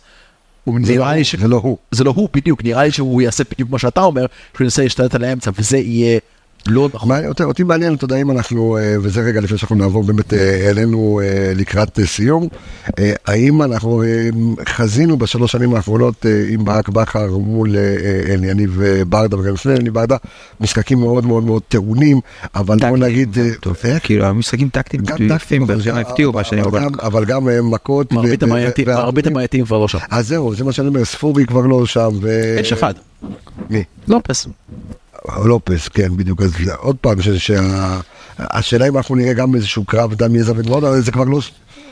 נראה 0.66 1.14
לי 1.14 1.24
ש... 1.24 1.34
זה 1.34 1.48
לא 1.48 1.56
הוא. 1.56 1.78
זה 1.90 2.04
לא 2.04 2.12
הוא 2.16 2.28
בדיוק, 2.32 2.64
נראה 2.64 2.84
לי 2.84 2.90
שהוא 2.90 3.22
יעשה 3.22 3.44
בדיוק 3.50 3.68
כמו 3.68 3.78
שאתה 3.78 4.00
אומר, 4.00 4.26
שהוא 4.56 4.64
ינסה 4.64 4.82
להשתלט 4.82 5.14
על 5.14 5.24
האמצע, 5.24 5.50
וזה 5.58 5.78
יהיה 5.78 6.18
לא 6.68 6.88
נכון. 6.94 7.10
אותי, 7.28 7.42
אותי 7.42 7.62
מעניין, 7.62 7.94
אתה 7.94 8.04
יודע, 8.04 8.16
אם 8.16 8.30
אנחנו, 8.30 8.76
אה, 8.76 8.96
וזה 9.02 9.20
רגע 9.20 9.40
לפני 9.40 9.58
שאנחנו 9.58 9.76
נעבור 9.76 10.02
באמת 10.04 10.34
אה, 10.34 10.70
אלינו 10.70 11.20
אה, 11.24 11.52
לקראת 11.54 11.98
סיום, 12.04 12.48
האם 13.26 13.62
אנחנו 13.62 14.02
חזינו 14.68 15.16
בשלוש 15.16 15.52
שנים 15.52 15.74
האחרונות 15.74 16.26
עם 16.48 16.64
ברק 16.64 16.88
בכר 16.88 17.36
מול 17.36 17.76
אה, 17.76 19.04
ברדה 19.08 19.38
וגם 19.38 19.54
לפני 19.54 19.72
אליניב 19.72 19.94
ברדה, 19.94 20.16
משחקים 20.60 20.98
מאוד 21.00 21.26
מאוד 21.26 21.44
מאוד 21.44 21.62
טעונים, 21.68 22.20
אבל 22.54 22.78
בוא. 22.78 22.96
נגיד? 22.98 23.36
כאילו 24.02 24.24
המשחקים 24.26 24.68
טקטיים 24.68 25.02
גם 25.02 25.16
יפים, 25.16 25.28
טקטיים, 25.38 25.66
באר 25.66 25.80
שבע 25.80 25.92
אבל- 25.92 26.00
הפתיעו 26.00 26.32
בשנים. 26.32 26.64
גם- 26.70 26.90
אבל 27.02 27.24
גם 27.24 27.48
מכות. 27.70 28.12
מרבית 28.12 28.42
המעייתים- 29.26 29.64
כבר 29.64 29.78
לא 29.78 29.88
שם. 29.88 29.98
אז 30.10 30.28
זהו, 30.28 30.54
זה 30.54 30.64
מה 30.64 30.72
שאני 30.72 30.88
אומר, 30.88 31.04
ספורי 31.04 31.46
כבר 31.46 31.60
לא 31.60 31.86
שם. 31.86 32.08
יש 32.60 32.72
אחד, 32.72 32.94
מי? 33.70 33.84
לופס. 34.08 34.46
לופס, 35.44 35.88
כן, 35.88 36.16
בדיוק. 36.16 36.42
אז 36.42 36.52
עוד 36.78 36.96
פעם, 36.96 37.22
ש- 37.22 37.28
שה- 37.28 38.00
השאלה 38.38 38.88
אם 38.88 38.96
אנחנו 38.96 39.14
נראה 39.14 39.32
גם 39.32 39.54
איזשהו 39.54 39.84
קרב 39.84 40.14
דם, 40.14 40.34
יזע 40.36 40.52
ודמעות, 40.56 40.84
אבל 40.84 41.00
זה 41.00 41.12
כבר 41.12 41.24
לא 41.24 41.40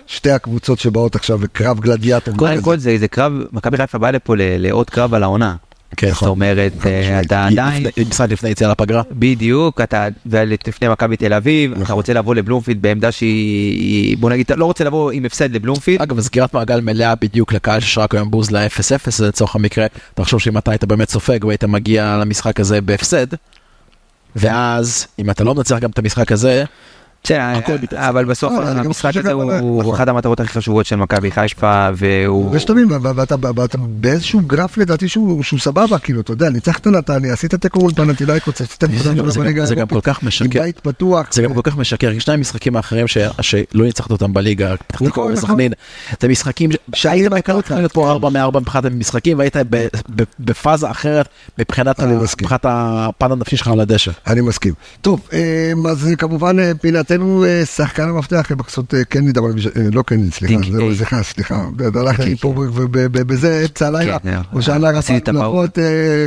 שתי 0.07 0.31
הקבוצות 0.31 0.79
שבאות 0.79 1.17
עכשיו, 1.17 1.39
וקרב 1.41 1.81
גלדיאטור. 1.81 2.37
קודם. 2.37 2.63
כל 2.63 2.77
זה 2.79 2.97
זה 2.99 3.09
קרב, 3.09 3.33
מכבי 3.53 3.77
חיפה 3.77 3.99
באה 3.99 4.11
לפה 4.11 4.35
לעוד 4.39 4.91
קרב 4.91 5.15
על 5.15 5.23
העונה. 5.23 5.57
כן, 5.97 6.11
זאת 6.13 6.23
אומרת, 6.23 6.73
אה, 6.87 7.21
אתה 7.21 7.47
עדיין, 7.47 7.83
לפני- 7.85 8.05
משחק 8.05 8.31
לפני 8.31 8.51
יציאה 8.51 8.71
לפגרה. 8.71 9.03
בדיוק, 9.13 9.81
אתה, 9.81 10.07
ולפני 10.27 10.89
מכבי 10.89 11.17
תל 11.17 11.33
אביב, 11.33 11.73
אתה 11.73 11.81
נכון. 11.81 11.95
רוצה 11.97 12.13
לבוא 12.13 12.35
לבלומפילד 12.35 12.83
בעמדה 12.83 13.13
שהיא, 13.13 14.17
בוא 14.17 14.31
נגיד, 14.31 14.45
אתה 14.45 14.57
לא 14.57 14.65
רוצה 14.65 14.85
לבוא 14.85 15.11
עם 15.11 15.25
הפסד 15.25 15.55
לבלומפילד, 15.55 16.03
אגב, 16.03 16.21
סגירת 16.21 16.55
מעגל 16.55 16.81
מלאה 16.81 17.15
בדיוק 17.15 17.53
לקהל 17.53 17.81
ששרק 17.81 18.15
היום 18.15 18.31
בוז 18.31 18.51
ל-0-0, 18.51 19.11
זה 19.11 19.29
לצורך 19.29 19.57
המקרה, 19.57 19.87
תחשוב 20.15 20.41
שאם 20.41 20.59
אתה 20.59 20.71
היית 20.71 20.85
באמת 20.85 21.11
סופג 21.11 21.45
והיית 21.45 21.65
מגיע 21.65 22.17
למשחק 22.21 22.61
הזה 22.61 22.81
בהפסד, 22.81 23.27
ואז 24.37 25.07
אם 25.19 25.31
אתה 25.31 25.45
לא 25.45 25.55
מנצח 25.55 25.79
גם 25.79 25.91
את 25.91 25.99
המשחק 25.99 26.33
הזה. 26.33 26.65
אבל 27.97 28.25
בסוף 28.25 28.53
לא, 28.53 28.69
המשחק 28.69 29.17
הזה 29.17 29.33
הוא 29.33 29.81
נכון. 29.83 29.95
אחת 29.95 30.09
המטרות 30.09 30.41
הכי 30.41 30.53
חשובות 30.53 30.87
של 30.87 30.97
מכבי 30.97 31.31
חיפה, 31.31 31.89
והוא... 31.97 32.51
ושתבין, 32.53 32.93
ו- 32.93 33.03
ו- 33.03 33.17
ואתה 33.17 33.37
באיזשהו 33.89 34.41
גרף 34.41 34.77
לדעתי 34.79 35.09
שהוא 35.09 35.43
סבבה, 35.59 35.99
כאילו, 35.99 36.21
אתה 36.21 36.33
יודע, 36.33 36.51
ניצחת 36.51 36.87
נתניה, 36.87 37.33
עשית 37.33 37.55
תיקו 37.55 37.81
מול 37.81 37.93
פנטינאיקוס, 37.95 38.61
עשית 38.61 38.85
זה 39.65 39.75
גם- 39.75 39.87
כל 39.89 40.01
כך 40.03 40.23
עם 40.23 40.29
משקר. 40.29 40.63
בית 40.63 40.81
פתוח. 40.81 41.27
זה 41.33 41.43
גם 41.43 41.55
כל 41.55 41.61
כך 41.65 41.77
משקר, 41.77 42.19
שני 42.19 42.35
המשחקים 42.35 42.77
האחרים 42.77 43.07
שלא 43.09 43.85
ניצחת 43.85 44.11
אותם 44.11 44.33
בליגה, 44.35 44.75
פתח 44.77 44.97
תקווה 44.97 45.09
נכון, 45.09 45.33
נכון. 45.33 45.45
וסכנין, 45.51 45.73
זה 46.21 46.29
משחקים 46.29 46.71
שהיית 46.95 47.33
צריכה 47.33 47.75
להיות 47.75 47.93
פה 47.93 48.11
4 48.11 48.29
מ-4 48.29 48.61
מבחינת 48.61 48.85
המשחקים, 48.85 49.39
והיית 49.39 49.57
בפאזה 50.41 50.91
אחרת 50.91 51.29
מבחינת 51.59 52.01
הפן 52.65 53.33
הנפשי 53.33 53.57
שלך 53.57 53.69
על 53.69 53.81
הדשא. 53.81 54.11
אני 54.27 54.41
מסכים. 54.41 54.75
טוב, 55.01 55.21
אה, 55.33 55.73
אז 55.91 56.09
כמובן 56.19 56.59
אה, 56.59 56.73
פינתנו 56.81 57.14
אה, 57.23 57.67
שחקן 57.67 58.09
המפתח, 58.09 58.53
בחסות 58.53 58.95
אה, 58.95 59.05
קנדיד, 59.05 59.39
אבל 59.39 59.51
אה, 59.51 59.83
לא 59.93 60.03
קנדיד, 60.03 60.35
סליחה. 60.35 60.55
סליחה, 60.95 61.23
סליחה, 61.23 61.67
הלך 61.95 62.21
לי 62.21 62.37
פה 62.37 62.55
ובזה 62.57 63.61
אמצע 63.63 63.87
הלילה, 63.87 64.17
או 64.53 64.63
שעלה. 64.63 64.91
רפות 65.29 65.79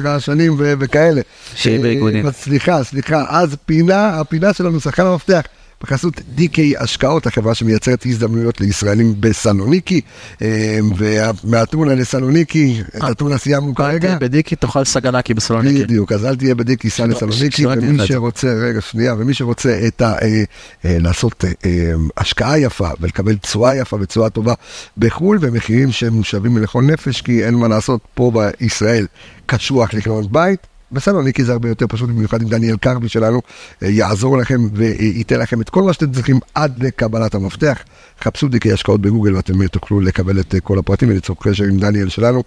רעשנים 0.03 0.55
וכאלה. 0.57 1.21
שירים. 1.55 2.25
אז 2.27 2.35
סליחה, 2.35 2.83
סליחה, 2.83 3.25
אז 3.29 3.55
פינה, 3.65 4.19
הפינה 4.19 4.53
שלנו, 4.53 4.79
שחקן 4.79 5.05
המפתח. 5.05 5.41
בחסות 5.83 6.21
DK 6.37 6.59
השקעות, 6.77 7.27
החברה 7.27 7.55
שמייצרת 7.55 8.05
הזדמנויות 8.05 8.61
לישראלים 8.61 9.15
בסלוניקי, 9.19 10.01
אה, 10.41 10.79
ומהטונה 10.97 11.95
לסלוניקי, 11.95 12.81
את 12.97 13.03
הטונה 13.03 13.37
סיימנו 13.37 13.75
כרגע. 13.75 14.17
בדיקי 14.19 14.55
תאכל 14.55 14.83
סגנקי 14.83 15.33
בסלוניקי. 15.33 15.83
בדיוק, 15.83 16.11
אז 16.11 16.25
אל 16.25 16.35
תהיה 16.35 16.55
בדיקי, 16.55 16.89
סע 16.89 17.05
לסלוניקי, 17.05 17.63
תדע 17.63 17.73
את 17.73 17.77
ומי. 17.81 18.07
שרוצה, 18.07 18.47
רגע, 18.47 18.81
שנייה, 18.81 19.15
ומי 19.17 19.33
שרוצה. 19.33 19.79
אה, 20.01 20.43
אה, 20.85 20.97
לעשות 20.99 21.45
אה, 21.45 21.51
אה, 21.65 21.93
השקעה 22.17 22.59
יפה 22.59 22.89
ולקבל 22.99 23.35
תשואה 23.35 23.75
יפה 23.75 23.97
ותשואה 23.99 24.29
טובה 24.29 24.53
בחו"ל, 24.97 25.37
במחירים 25.37 25.91
שהם 25.91 26.23
שווים 26.23 26.57
לכל 26.57 26.81
נפש, 26.81 27.21
כי 27.21 27.45
אין 27.45 27.55
מה 27.55 27.67
לעשות, 27.67 28.01
פה 28.13 28.31
בישראל 28.59 29.07
קשוח 29.45 29.93
לקנות 29.93 30.31
בית. 30.31 30.67
בסלוניקי 30.91 31.43
זה 31.43 31.51
הרבה 31.51 31.69
יותר 31.69 31.85
פשוט, 31.89 32.09
במיוחד 32.09 32.41
עם 32.41 32.47
דניאל 32.47 32.77
קרבי 32.77 33.09
שלנו, 33.09 33.41
אה, 33.83 33.89
יעזור 33.89 34.37
לכם 34.37 34.61
וייתן 34.73 35.39
לכם 35.39 35.61
את 35.61 35.69
כל 35.69 35.83
מה 35.83 35.93
שאתם 35.93 36.11
צריכים 36.11 36.39
עד 36.55 36.83
לקבלת 36.83 37.35
המפתח. 37.35 37.77
חפשו 38.21 38.47
דיקי 38.47 38.73
השקעות 38.73 39.01
בגוגל 39.01 39.35
ואתם 39.35 39.61
אה, 39.61 39.67
תוכלו 39.67 40.01
לקבל 40.01 40.39
את 40.39 40.55
אה, 40.55 40.59
כל 40.59 40.79
הפרטים 40.79 41.09
וליצור 41.09 41.35
קשר 41.39 41.63
עם 41.63 41.77
דניאל 41.77 42.09
שלנו, 42.09 42.43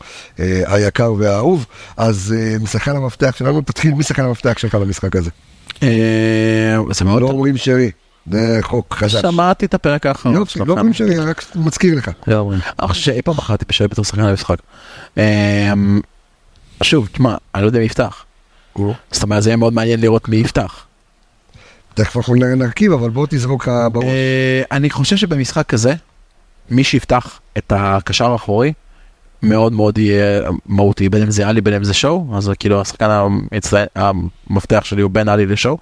היקר 0.66 1.12
והאהוב. 1.18 1.66
אז 1.96 2.34
משחקן 2.60 2.96
המפתח 2.96 3.36
שלנו, 3.38 3.60
תתחיל 3.60 3.94
מי 3.94 4.02
שחקן 4.02 4.24
המפתח 4.24 4.58
שלך 4.58 4.74
למשחק 4.74 5.16
הזה. 5.16 5.30
זה 6.90 7.04
מאוד 7.04 7.22
לא. 7.22 7.26
אומרים 7.26 7.56
שרי, 7.56 7.90
זה 8.30 8.58
חוק 8.62 8.94
חדש. 8.94 9.12
שמעתי 9.12 9.66
את 9.66 9.74
הפרק 9.74 10.06
האחרון. 10.06 10.34
יופי, 10.34 10.58
לא 10.58 10.72
אומרים 10.72 10.92
שרי, 10.92 11.18
רק 11.18 11.44
מזכיר 11.54 11.94
לך. 11.94 12.10
לא 12.26 12.38
אומרים. 12.38 12.60
חושב 12.82 13.02
שאי 13.02 13.22
פעם 13.22 13.34
בחרתי 13.34 13.64
בשרי 13.68 13.88
בתור 13.88 14.04
שחקן 14.04 14.24
למשחק. 14.24 14.56
אה, 15.18 15.72
שוב, 16.82 17.08
תשמע, 17.12 17.36
אני 17.54 17.62
לא 17.62 17.66
יודע 17.66 17.78
מי 17.78 17.84
יפתח. 17.84 18.24
זאת 19.10 19.22
אומרת, 19.22 19.42
זה 19.42 19.50
יהיה 19.50 19.56
מאוד 19.56 19.72
מעניין 19.72 20.00
לראות 20.00 20.28
מי 20.28 20.36
יפתח. 20.36 20.84
תכף 21.94 22.16
אנחנו 22.16 22.34
נרכיב, 22.34 22.92
אבל 22.92 23.10
בוא 23.10 23.26
תזרוק 23.30 23.68
בראש. 23.92 24.04
אה, 24.04 24.62
אני 24.72 24.90
חושב 24.90 25.16
שבמשחק 25.16 25.66
כזה, 25.66 25.94
מי 26.70 26.84
שיפתח 26.84 27.40
את 27.58 27.72
הקשר 27.76 28.32
האחורי, 28.32 28.72
מאוד 29.42 29.72
מאוד 29.72 29.98
יהיה 29.98 30.42
מהותי, 30.66 31.08
בין 31.08 31.22
אם 31.22 31.30
זה 31.30 31.48
עלי 31.48 31.60
בין 31.60 31.74
אם 31.74 31.84
זה 31.84 31.94
שואו, 31.94 32.26
אז 32.36 32.50
כאילו 32.58 32.80
השחקן 32.80 33.10
המצטיין- 33.10 33.86
המפתח 34.50 34.80
שלי 34.84 35.02
הוא 35.02 35.10
בין 35.10 35.28
עלי 35.28 35.46
לשואו, 35.46 35.78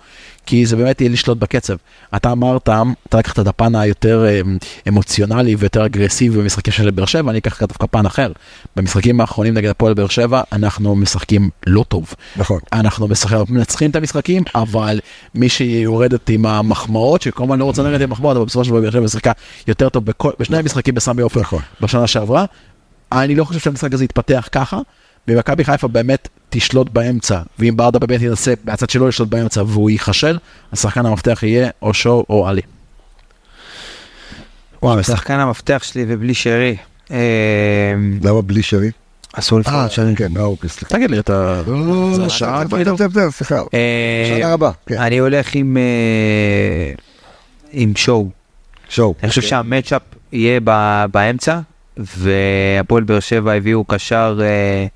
כי 0.46 0.66
זה 0.66 0.76
באמת 0.76 1.00
יהיה 1.00 1.10
לשלוט 1.10 1.38
בקצב. 1.38 1.76
אתה 2.16 2.32
אמרת, 2.32 2.68
אתה 3.08 3.18
לקחת 3.18 3.38
את 3.38 3.46
הפן 3.46 3.74
היותר 3.74 4.24
אה, 4.28 4.40
אמוציונלי 4.88 5.54
ויותר 5.54 5.86
אגרסיבי 5.86 6.38
במשחקים 6.38 6.72
של 6.72 6.90
באר 6.90 7.04
שבע, 7.04 7.30
אני 7.30 7.38
אקח 7.38 7.62
דווקא 7.62 7.86
פן 7.90 8.06
אחר. 8.06 8.32
במשחקים 8.76 9.20
האחרונים 9.20 9.54
נגד 9.54 9.70
הפועל 9.70 9.94
באר 9.94 10.08
שבע, 10.08 10.42
אנחנו 10.52 10.96
משחקים 10.96 11.50
לא 11.66 11.84
טוב. 11.88 12.14
נכון. 12.36 12.60
אנחנו 12.72 13.08
משחקים, 13.08 13.38
מנצחים 13.48 13.90
את 13.90 13.96
המשחקים, 13.96 14.42
אבל 14.54 15.00
מי 15.34 15.48
שיורדת 15.48 16.28
עם 16.28 16.46
המחמאות, 16.46 17.22
שכמובן 17.22 17.58
לא 17.58 17.64
רוצה 17.64 17.82
לרדת 17.82 18.00
עם 18.00 18.10
מחמאות, 18.10 18.36
אבל 18.36 18.46
בסופו 18.46 18.64
של 18.64 18.70
דבר 18.70 18.80
באר 18.80 18.90
שבע 18.90 19.08
שיחקה 19.08 19.32
יותר 19.68 19.88
טוב 19.88 20.04
בכל, 20.04 20.30
בשני 20.40 20.56
המשחקים 20.56 20.94
בסמי 20.94 21.22
עופר 21.22 21.40
נכון. 21.40 21.62
בשנה 21.80 22.06
שעברה. 22.06 22.44
אני 23.12 23.34
לא 23.34 23.44
חושב 23.44 23.60
שהמשחק 23.60 23.92
הזה 23.92 24.04
יתפתח 24.04 24.48
ככה, 24.52 24.78
ומכבי 25.28 25.64
חיפה 25.64 25.88
באמת 25.88 26.28
תשלוט 26.50 26.90
באמצע, 26.90 27.40
ואם 27.58 27.76
ברדה 27.76 27.98
באמת 27.98 28.22
ינסה 28.22 28.54
מהצד 28.64 28.90
שלו 28.90 29.08
לשלוט 29.08 29.28
באמצע 29.28 29.62
והוא 29.62 29.90
ייכשל, 29.90 30.38
השחקן 30.72 31.06
המפתח 31.06 31.42
יהיה 31.42 31.70
או 31.82 31.94
שואו 31.94 32.24
או 32.30 32.48
עלי. 32.48 32.62
וואו, 34.82 35.04
שחקן 35.04 35.40
המפתח 35.40 35.82
שלי 35.84 36.04
ובלי 36.08 36.34
שרי. 36.34 36.76
אה, 37.10 37.94
למה 38.22 38.42
בלי 38.42 38.62
שרי? 38.62 38.90
אסור 39.32 39.58
לבחור 39.58 39.80
אה, 39.80 39.86
את 39.86 39.90
שרי. 39.90 40.16
כן, 40.16 40.36
אה, 40.36 40.42
אוקיי, 40.42 40.70
סליחה. 40.70 40.94
תגיד 40.94 41.10
לי, 41.10 41.18
אתה... 41.18 41.62
לא, 41.66 41.86
לא, 41.86 42.10
זה 42.14 42.20
לא, 42.20 42.26
השעה 42.26 42.62
טוב, 42.62 42.68
כבר, 42.68 42.84
טוב, 42.84 42.98
טוב, 42.98 43.14
טוב, 43.14 43.30
סליחה. 43.30 43.54
אה, 43.74 44.34
שנה 44.38 44.52
רבה, 44.52 44.70
כן. 44.86 44.98
אני 44.98 45.18
הולך 45.18 45.54
עם 45.54 45.76
אה, 45.76 46.92
עם 47.72 47.92
שואו. 47.96 48.28
שואו. 48.88 49.14
אני 49.22 49.28
חושב 49.28 49.42
שהמצ'אפ 49.42 50.02
יהיה 50.32 50.60
באמצע, 51.10 51.60
והפועל 51.98 53.04
באר 53.04 53.20
שבע 53.20 53.52
הביאו 53.52 53.84
קשר 53.84 54.38
אה, 54.42 54.86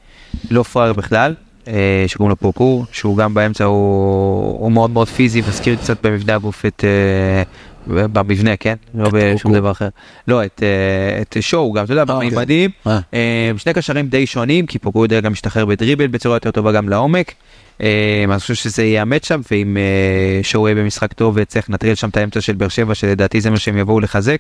לא 0.51 0.63
פראייר 0.63 0.93
בכלל, 0.93 1.35
אה, 1.69 2.05
שקוראים 2.07 2.31
לו 2.31 2.37
פרוקור, 2.37 2.85
שהוא 2.93 3.17
גם 3.17 3.35
באמצע, 3.35 3.65
הוא, 3.65 4.61
הוא 4.61 4.73
מאוד 4.73 4.91
מאוד 4.91 5.09
פיזי, 5.09 5.41
מזכיר 5.49 5.77
קצת 5.77 6.07
במבנה 6.07 6.35
הגוף 6.35 6.67
את... 6.67 6.85
אה, 6.85 7.43
במבנה, 7.87 8.57
כן? 8.57 8.75
לא 8.95 9.11
בשום. 9.13 9.55
דבר 9.55 9.71
אחר. 9.71 9.89
לא, 10.29 10.45
את, 10.45 10.63
אה, 10.63 11.23
את 11.23 11.37
שואו 11.41 11.73
גם, 11.73 11.85
אתה 11.85 11.93
יודע, 11.93 12.03
אה, 12.03 12.19
במימדים. 12.19 12.71
אה. 12.87 12.99
אה, 13.15 13.51
שני 13.57 13.73
קשרים 13.75 14.09
די 14.09 14.27
שונים, 14.27 14.67
כי 14.67 14.79
פרוקור 14.79 15.05
יודע 15.05 15.21
גם 15.21 15.33
להשתחרר 15.33 15.65
בדריבל 15.65 16.07
בצורה 16.07 16.37
יותר 16.37 16.51
טובה 16.51 16.73
גם 16.73 16.89
לעומק. 16.89 17.35
אה, 17.83 18.25
אז 18.25 18.31
אני 18.31 18.39
חושב 18.39 18.55
שזה 18.55 18.85
יהיה 18.85 19.03
המצ'אפ, 19.03 19.41
ואם 19.51 19.77
אה, 19.77 20.43
שואו 20.43 20.69
יהיה 20.69 20.83
במשחק 20.83 21.13
טוב 21.13 21.35
וצריך 21.37 21.71
לנטרל 21.71 21.95
שם 21.95 22.09
את 22.09 22.17
האמצע 22.17 22.41
של 22.41 22.53
באר 22.53 22.69
שבע, 22.69 22.95
שלדעתי 22.95 23.41
זה 23.41 23.51
מה 23.51 23.57
שהם 23.59 23.79
יבואו 23.79 24.01
לחזק, 24.01 24.39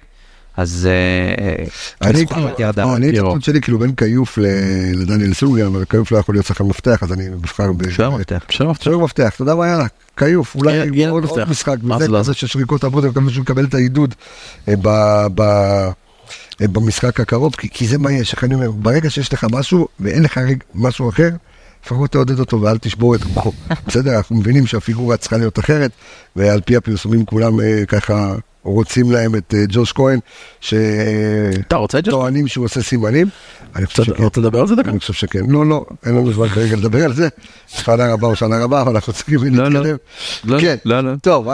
אז 0.56 0.88
אה, 0.90 1.44
אה, 1.44 1.64
אני 2.96 3.10
פירו. 3.10 3.28
הציטוט 3.28 3.44
שלי 3.44 3.60
כאילו 3.60 3.78
בין 3.78 3.94
כיוף 3.94 4.38
לדניאל 4.94 5.34
סוגר, 5.34 5.66
אבל 5.66 5.84
כיוף 5.84 6.12
לא 6.12 6.18
יכול 6.18 6.34
להיות 6.34 6.46
שחקן 6.46 6.64
מפתח, 6.64 7.02
אז 7.02 7.12
אני 7.12 7.28
מבחר 7.28 7.72
ב... 7.72 7.90
שוער 7.90 8.10
מפתח. 8.10 8.44
שוער 8.82 8.98
מפתח, 8.98 9.32
אתה 9.34 9.42
יודע 9.42 9.54
מה 9.54 9.68
יאללה, 9.68 9.86
כיוף, 10.16 10.54
אולי 10.54 10.78
עוד 11.20 11.48
משחק, 11.50 11.76
זה 11.98 12.08
לא? 12.08 12.22
של 12.32 12.46
שריקות 12.46 12.84
אני 13.04 13.12
מקווה 13.12 13.30
שהוא 13.32 13.42
יקבל 13.42 13.64
את 13.64 13.74
העידוד 13.74 14.14
אה, 14.68 14.74
אה, 15.40 16.68
במשחק 16.68 17.20
הקרוב, 17.20 17.54
כי- 17.58 17.68
זה 17.86 17.98
מה 17.98 18.12
יש, 18.12 18.34
אני 18.44 18.54
אומר, 18.54 18.70
ברגע 18.70 19.10
שיש 19.10 19.32
לך 19.32 19.46
משהו 19.50 19.88
ואין 20.00 20.22
לך 20.22 20.40
משהו 20.74 21.08
אחר, 21.08 21.28
לפחות 21.84 22.10
תעודד 22.10 22.38
אותו 22.38 22.60
ואל 22.60 22.78
תשבור 22.78 23.14
את 23.14 23.20
רוחו. 23.24 23.52
בסדר, 23.86 24.16
אנחנו 24.16 24.36
מבינים 24.36 24.66
שהפיגורה 24.66 25.16
צריכה 25.16 25.36
להיות 25.36 25.58
אחרת, 25.58 25.90
ועל 26.36 26.60
פי 26.60 26.76
הפרסומים 26.76 27.24
כולם 27.24 27.60
אה, 27.60 27.82
ככה 27.88 28.34
רוצים 28.62 29.10
להם 29.10 29.34
את 29.34 29.54
אה, 29.56 29.64
ג'וש 29.68 29.92
כהן? 29.92 30.18
שטוענים 30.60 32.48
שהוא 32.48 32.64
עושה 32.64 32.82
סימנים. 32.82 33.28
אני 33.76 33.86
חושב 33.86 34.04
שכן. 34.04 34.22
רוצה 34.22 34.40
לדבר 34.40 34.60
על 34.60 34.66
זה 34.66 34.74
דקה? 34.74 34.90
אני 34.90 34.98
חושב 34.98 35.12
שכן. 35.12 35.40
לא, 35.48 35.66
לא, 35.66 35.84
אין 36.06 36.14
לנו 36.14 36.32
זמן 36.32 36.48
כרגע 36.48 36.76
לדבר 36.76 37.04
על 37.04 37.12
זה. 37.12 37.28
שנה 37.68 38.12
רבה 38.12 38.28
או 38.28 38.36
שנה 38.36 38.58
רבה, 38.64 38.80
אבל 38.82 38.94
אנחנו 38.94 39.12
צריכים 39.12 39.38
לא, 39.54 39.68
לא. 39.68 39.80
להתקדם. 39.80 39.96
לא, 40.44 40.60
כן. 40.60 40.76
לא, 40.84 41.00
לא. 41.00 41.12
טוב, 41.22 41.48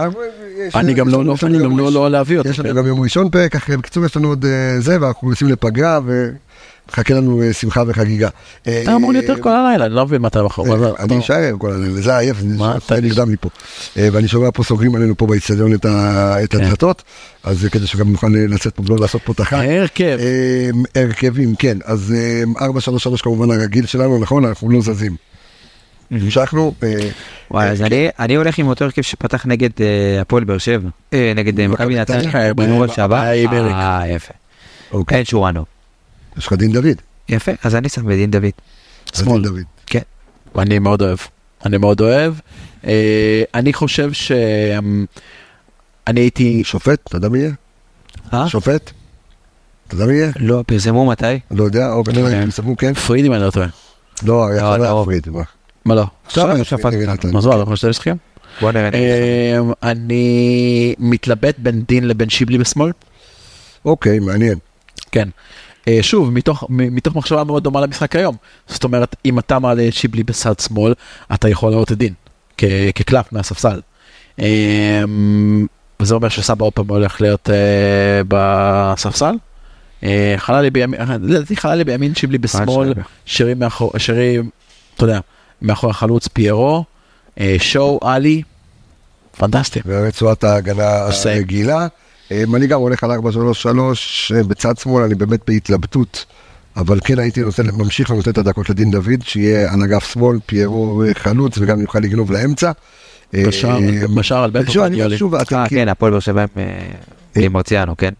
יש- 0.58 0.74
אני 0.76 0.94
גם 0.94 1.08
לא 1.08 1.12
לא- 1.12 1.18
לנו 1.24 1.34
אני 1.42 1.58
גם 1.58 1.78
לא. 1.78 1.92
לא 1.92 2.10
להביא 2.10 2.38
אותו. 2.38 2.48
יש 2.50 2.60
לנו. 2.60 2.74
גם 2.74 2.86
יום 2.86 3.00
ראשון 3.00 3.30
פרק 3.30 3.66
בקיצור 3.70 4.04
יש 4.04 4.16
לנו 4.16 4.28
עוד 4.28 4.44
אה, 4.44 4.80
זה, 4.80 4.96
ואנחנו 5.00 5.30
יוצאים 5.30 5.50
לפגרה, 5.50 6.00
ומחכה 6.88 7.14
לנו 7.14 7.42
אה, 7.42 7.52
שמחה 7.52 7.82
וחגיגה. 7.86 8.28
אתה 8.62 8.94
אמור 8.96 9.12
להיות 9.12 9.24
יותר 9.28 9.42
כל 9.42 9.48
הלילה, 9.52 9.86
אני 9.86 9.94
לא 9.94 10.04
מבין 10.06 10.22
מה 10.22 10.28
אתה 10.28 10.44
בחור. 10.44 10.78
זה- 10.78 10.90
אני 10.98 11.18
אשאר 11.18 11.36
עם 11.48 11.58
כל 11.58 11.72
הלילה, 11.72 12.00
זה 12.00 12.16
עייף, 12.18 12.36
זה 12.88 13.00
נרדם 13.00 13.30
לי 13.30 13.36
פה. 13.40 13.48
אה, 13.96 14.08
ואני 14.12 14.28
שומע 14.28 14.48
פה 14.54 14.62
סוגרים 14.64 14.94
עלינו 14.94 15.16
פה 15.16 15.26
באיצטדיון 15.26 15.74
את 15.74 15.82
כן. 16.50 16.58
הדלתות, 16.64 17.02
אז 17.44 17.64
אה, 17.64 17.70
כדי 17.70 17.86
שגם 17.86 18.12
נוכל 18.12 18.26
אה, 18.36 18.46
לצאת 18.48 18.74
פה 18.76 18.82
ולא 18.86 18.96
לעשות 19.00 19.22
פה 19.22 19.32
את 19.32 19.40
החג. 19.40 19.56
הרכב. 19.68 20.16
אה, 20.20 20.70
הרכבים, 21.02 21.54
כן, 21.58 21.78
אז 21.84 22.14
אה, 22.16 22.66
4-3-3 23.16 23.22
כמובן 23.22 23.50
הרגיל 23.50 23.86
שלנו, 23.86 24.18
נכון? 24.18 24.44
אנחנו 24.44 24.70
לא 24.70 24.80
זזים. 24.80 25.16
המשכנו, 26.10 26.74
אה, 26.82 26.94
וואי, 27.50 27.68
אז 27.68 27.82
אני- 27.82 28.08
אני 28.18 28.34
הולך 28.34 28.58
עם 28.58 28.66
אותו 28.68 28.84
הרכב 28.84 29.02
שפתח 29.02 29.46
נגד 29.46 29.70
אה, 29.80 30.20
הפועל 30.20 30.44
באר 30.44 30.58
שבע, 30.58 30.88
אה, 31.12 31.32
נגד 31.36 31.60
אה, 31.60 31.68
מכבי 31.68 31.94
נתניה. 31.96 32.18
נתניה, 32.28 32.46
אה, 32.48 32.54
ביום 32.54 32.86
ב- 32.86 32.92
שעבר. 32.92 33.16
אה, 33.16 34.02
יפה. 34.08 34.32
אוקיי, 34.92 35.16
אין 35.16 35.24
שורנו. 35.24 35.77
יש 36.38 36.46
לך 36.46 36.52
דין 36.52 36.72
דוד. 36.72 36.96
יפה, 37.28 37.52
אז 37.64 37.74
אני 37.74 37.88
שם 37.88 38.06
בדין 38.06 38.30
דוד. 38.30 38.50
שמאל. 39.14 39.42
דוד. 39.42 39.60
כן. 39.86 40.00
אני 40.58 40.78
מאוד 40.78 41.02
אוהב. 41.02 41.18
אני 41.66 41.78
מאוד 41.78 42.00
אוהב. 42.00 42.34
אה, 42.86 43.42
אני 43.54 43.72
חושב 43.72 44.12
ש... 44.12 44.32
אני 46.06 46.20
הייתי... 46.20 46.64
שופט, 46.64 47.00
אתה 47.08 47.16
יודע 47.16 47.28
מי 47.28 47.38
יהיה? 47.38 47.50
אה? 48.32 48.48
שופט? 48.48 48.90
אתה 49.86 49.94
יודע 49.94 50.06
מי 50.06 50.12
יהיה? 50.12 50.30
לא, 50.36 50.64
פרסמו 50.66 51.06
מתי? 51.06 51.24
לא 51.50 51.64
יודע, 51.64 51.92
או. 51.92 52.02
הם 52.32 52.50
שמו 52.50 52.76
כן? 52.76 52.94
פריד 52.94 53.24
אם 53.24 53.32
אני 53.32 53.42
לא 53.42 53.50
טועה. 53.50 53.68
לא, 54.22 54.46
היה 54.46 54.62
לא, 54.62 54.68
חייב 54.68 54.82
לא. 54.82 54.98
להפריד. 54.98 55.28
מה? 55.28 55.42
מה 55.84 55.94
לא? 55.94 56.04
עכשיו 56.26 56.64
שפט. 56.64 56.80
פריד. 56.80 57.08
מה 57.32 57.40
זה, 57.40 57.48
אנחנו 57.48 57.76
שתי 57.76 57.88
משחקים? 57.88 58.16
בוא 58.60 58.72
נראה. 58.72 58.90
אה, 58.94 59.58
אני 59.82 60.94
מתלבט 60.98 61.54
בין 61.58 61.82
דין 61.88 62.08
לבין 62.08 62.28
שיבלי 62.28 62.58
בשמאל. 62.58 62.92
אוקיי, 63.84 64.18
מעניין. 64.18 64.58
כן. 65.12 65.28
אה, 65.88 65.98
שוב, 66.02 66.30
מתוך, 66.30 66.64
מתוך 66.68 67.16
מחשבה 67.16 67.44
מאוד 67.44 67.64
דומה 67.64 67.80
למשחק 67.80 68.16
היום. 68.16 68.36
זאת 68.68 68.84
אומרת, 68.84 69.16
אם 69.24 69.38
אתה 69.38 69.58
מעלה 69.58 69.88
את 69.88 69.94
שיבלי 69.94 70.22
בצד 70.22 70.58
שמאל, 70.58 70.94
אתה 71.34 71.48
יכול 71.48 71.70
לעלות 71.70 71.92
את 71.92 71.98
דין, 71.98 72.12
כ- 72.58 72.64
כקלף 72.94 73.32
מהספסל. 73.32 73.80
אה, 74.40 75.02
וזה 76.00 76.14
אומר 76.14 76.28
שסבא 76.28 76.64
עוד 76.64 76.72
פעם 76.72 76.88
הולך 76.88 77.20
להיות 77.20 77.50
אה, 77.50 78.20
בספסל. 78.28 79.34
אה, 80.04 80.34
חללי 80.36 80.70
בימין, 80.70 81.00
לדעתי 81.22 81.56
חללי 81.56 81.84
בימין, 81.84 82.14
שיבלי 82.14 82.38
בשמאל, 82.38 82.88
שבע. 82.92 83.02
שרי 83.26 83.54
מאחור, 83.54 83.92
שרי, 83.98 84.38
אתה 84.96 85.04
יודע, 85.04 85.20
מאחורי 85.62 85.90
החלוץ 85.90 86.28
פיירו, 86.28 86.84
אה, 87.40 87.56
שואו, 87.58 88.00
עלי, 88.02 88.42
פנטסטי. 89.38 89.80
ורצועת 89.86 90.44
ההגנה. 90.44 91.08
הרגילה. 91.24 91.86
אה, 92.32 92.44
אני 92.54 92.66
גם 92.66 92.80
הולך 92.80 93.04
על 93.04 93.10
4-3-3 93.10 93.14
אה, 94.34 94.42
בצד 94.42 94.78
שמאל, 94.78 95.04
אני 95.04 95.14
באמת 95.14 95.40
בהתלבטות, 95.46 96.24
אבל 96.76 96.98
כן 97.04 97.18
הייתי 97.18 97.40
נותן, 97.40 97.66
ממשיך 97.72 98.10
ונותן 98.10 98.30
את 98.30 98.38
הדקות 98.38 98.70
לדין 98.70 98.90
דוד, 98.90 99.22
שיהיה 99.22 99.72
על 99.72 99.82
אגף 99.82 100.12
שמאל, 100.12 100.38
פיירו 100.46 101.02
אה, 101.04 101.14
חלוץ 101.14 101.58
וגם 101.58 101.80
יוכל 101.80 101.98
לגנוב 101.98 102.32
לאמצע. 102.32 102.72
בשער, 103.34 103.78
בשער 104.16 104.44
על 104.44 104.50
בטח, 104.50 104.70
אתם 104.70 104.80
אה, 104.80 104.88
כאילו- 105.40 105.68
כן, 105.68 105.88
הפועל 105.88 106.12
באר 106.12 106.20
שבע 106.20 106.42
עם, 106.42 106.48
בלי 107.34 107.48
מרציאנו, 107.48 107.96
כן? 107.96 108.12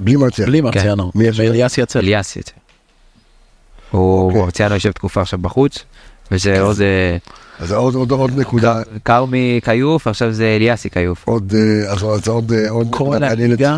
בלי 0.00 0.16
מרציאל. 0.16 0.46
בלי 0.46 0.60
מרציאנו, 0.60 1.12
מי 1.14 1.24
יש? 1.24 1.38
ואליאס 1.38 1.78
יצא. 1.78 1.98
אליאס 1.98 2.36
יצא. 2.36 2.52
הוא 3.90 4.26
אוקיי. 4.26 4.40
מרציאנו 4.40 4.74
יושב 4.74 4.92
תקופה 4.92 5.20
עכשיו 5.20 5.38
בחוץ, 5.38 5.84
וזה 6.32 6.60
עוד 6.60 6.80
אה, 6.80 7.16
אז 7.58 7.72
עוד- 7.72 7.94
עוד 7.94 8.10
עוד 8.10 8.38
נקודה, 8.38 8.74
כרמי 9.04 9.60
כיוף, 9.64 10.06
עכשיו 10.06 10.32
זה 10.32 10.44
אליאסי 10.56 10.90
כיוף. 10.90 11.22
עוד, 11.28 11.52
אה, 11.56 11.92
אז 11.92 12.04
אז 12.04 12.28
עוד 12.28 12.52
אה, 12.52 12.70
עוד 12.70 12.86
כל. 12.90 13.24
הליגה 13.24 13.76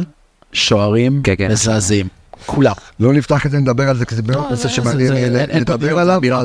שוערים 0.52 1.20
כן, 1.24 1.34
כן. 1.38 1.50
מזעזעים. 1.52 2.06
כולם. 2.46 2.72
לא 3.00 3.12
נפתח 3.12 3.46
את 3.46 3.50
זה, 3.50 3.58
נדבר 3.58 3.88
על 3.88 3.96
זה, 3.98 4.04
כי 4.06 4.14
זה 4.14 4.22
באמת 4.22 4.36
לא, 4.36 4.46
נושא 4.50 4.68
שמעניין 4.68 5.12
פה 5.48 5.58
לדבר 5.58 5.98
עליו. 5.98 6.20
אה, 6.32 6.42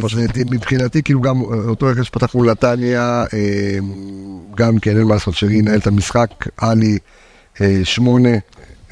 מבחינתי 0.51 1.03
כאילו 1.03 1.21
גם 1.21 1.41
אה, 1.41 1.47
אותו 1.67 1.85
רכב 1.85 2.03
שפתח 2.03 2.35
מול 2.35 2.51
נתניה, 2.51 3.25
אה, 3.33 3.77
גם 4.55 4.79
כן 4.79 4.97
אין 4.97 5.03
מה 5.07 5.13
לעשות, 5.13 5.33
שרי 5.35 5.53
ינהל 5.55 5.77
את 5.79 5.87
המשחק, 5.87 6.29
עלי 6.57 6.97
אה, 7.61 7.79
שמונה, 7.83 8.29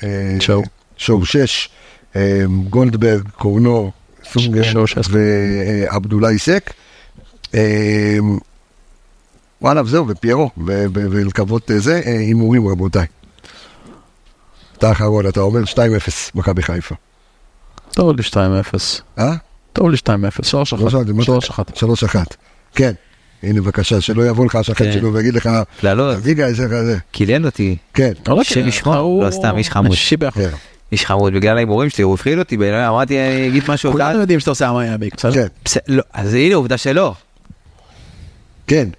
אה, 0.04 0.36
שואו. 0.40 0.62
שואו 0.98 1.26
שש, 1.26 1.70
אה, 2.16 2.42
גולדברג, 2.70 3.22
קורנו, 3.38 3.92
שש. 4.24 4.76
ועבדולאי 5.10 6.40
סק. 6.40 6.74
אה, 7.56 8.18
וואלה, 9.62 9.82
וזהו, 9.82 10.08
ופיירו, 10.08 10.50
ולקוות 10.94 11.72
אה, 11.72 11.80
זה, 11.80 12.02
אה, 12.06 12.12
הימורים 12.20 12.68
רבותיי. 12.68 13.06
אתה 14.78 14.90
האחרון, 14.90 15.28
אתה 15.28 15.40
אומר 15.40 15.62
2-0, 15.64 15.76
מכבי 16.36 16.64
חיפה. 16.64 16.96
טוב 17.92 18.16
לי 18.18 18.24
2-0. 18.24 18.38
אה? 19.20 19.34
טוב 19.74 19.90
לי 19.90 19.98
2-0. 19.98 20.08
3-1. 20.08 20.08
לא 20.84 20.90
שאלתי, 20.90 21.12
מה- 21.12 21.24
3-1. 21.24 21.60
שלוש 21.76 22.04
אחת. 22.04 22.36
כן. 22.76 22.92
הנה 23.44 23.62
בבקשה, 23.62 24.02
שלא 24.02 24.28
יבוא 24.28 24.46
לך 24.46 24.56
השכן 24.56 24.86
כן. 24.86 24.92
שלו 24.94 25.14
ויגיד 25.14 25.34
לך, 25.34 25.50
קללות, 25.82 26.18
ליגה 26.26 26.46
איזה 26.48 26.68
כזה. 26.72 26.98
קילל 27.12 27.46
אותי, 27.46 27.76
כן. 27.94 28.12
השם 28.42 28.68
ישמור, 28.68 29.24
לא 29.26 29.32
סתם, 29.32 29.58
איש 29.58 29.70
חמוד. 29.70 29.94
שיבח. 29.96 30.34
כן. 30.34 30.50
איש 30.92 31.06
חמוד, 31.06 31.34
בגלל 31.34 31.56
ההימורים 31.58 31.90
שלי, 31.90 32.04
הוא 32.04 32.14
הפחיד 32.14 32.40
אותי, 32.40 32.58
אמרתי, 32.88 33.20
אני 33.20 33.48
אגיד 33.48 33.64
משהו, 33.68 33.92
כולנו 33.92 34.20
יודעים 34.20 34.40
שאתה 34.40 34.52
עושה 34.52 34.68
בסדר? 35.16 35.32
כן. 35.34 35.48
לא, 35.88 36.04
אז 36.14 36.34
הנה 36.34 36.56
עובדה 36.56 36.78
שלא. 36.78 37.14
כן. 38.68 38.90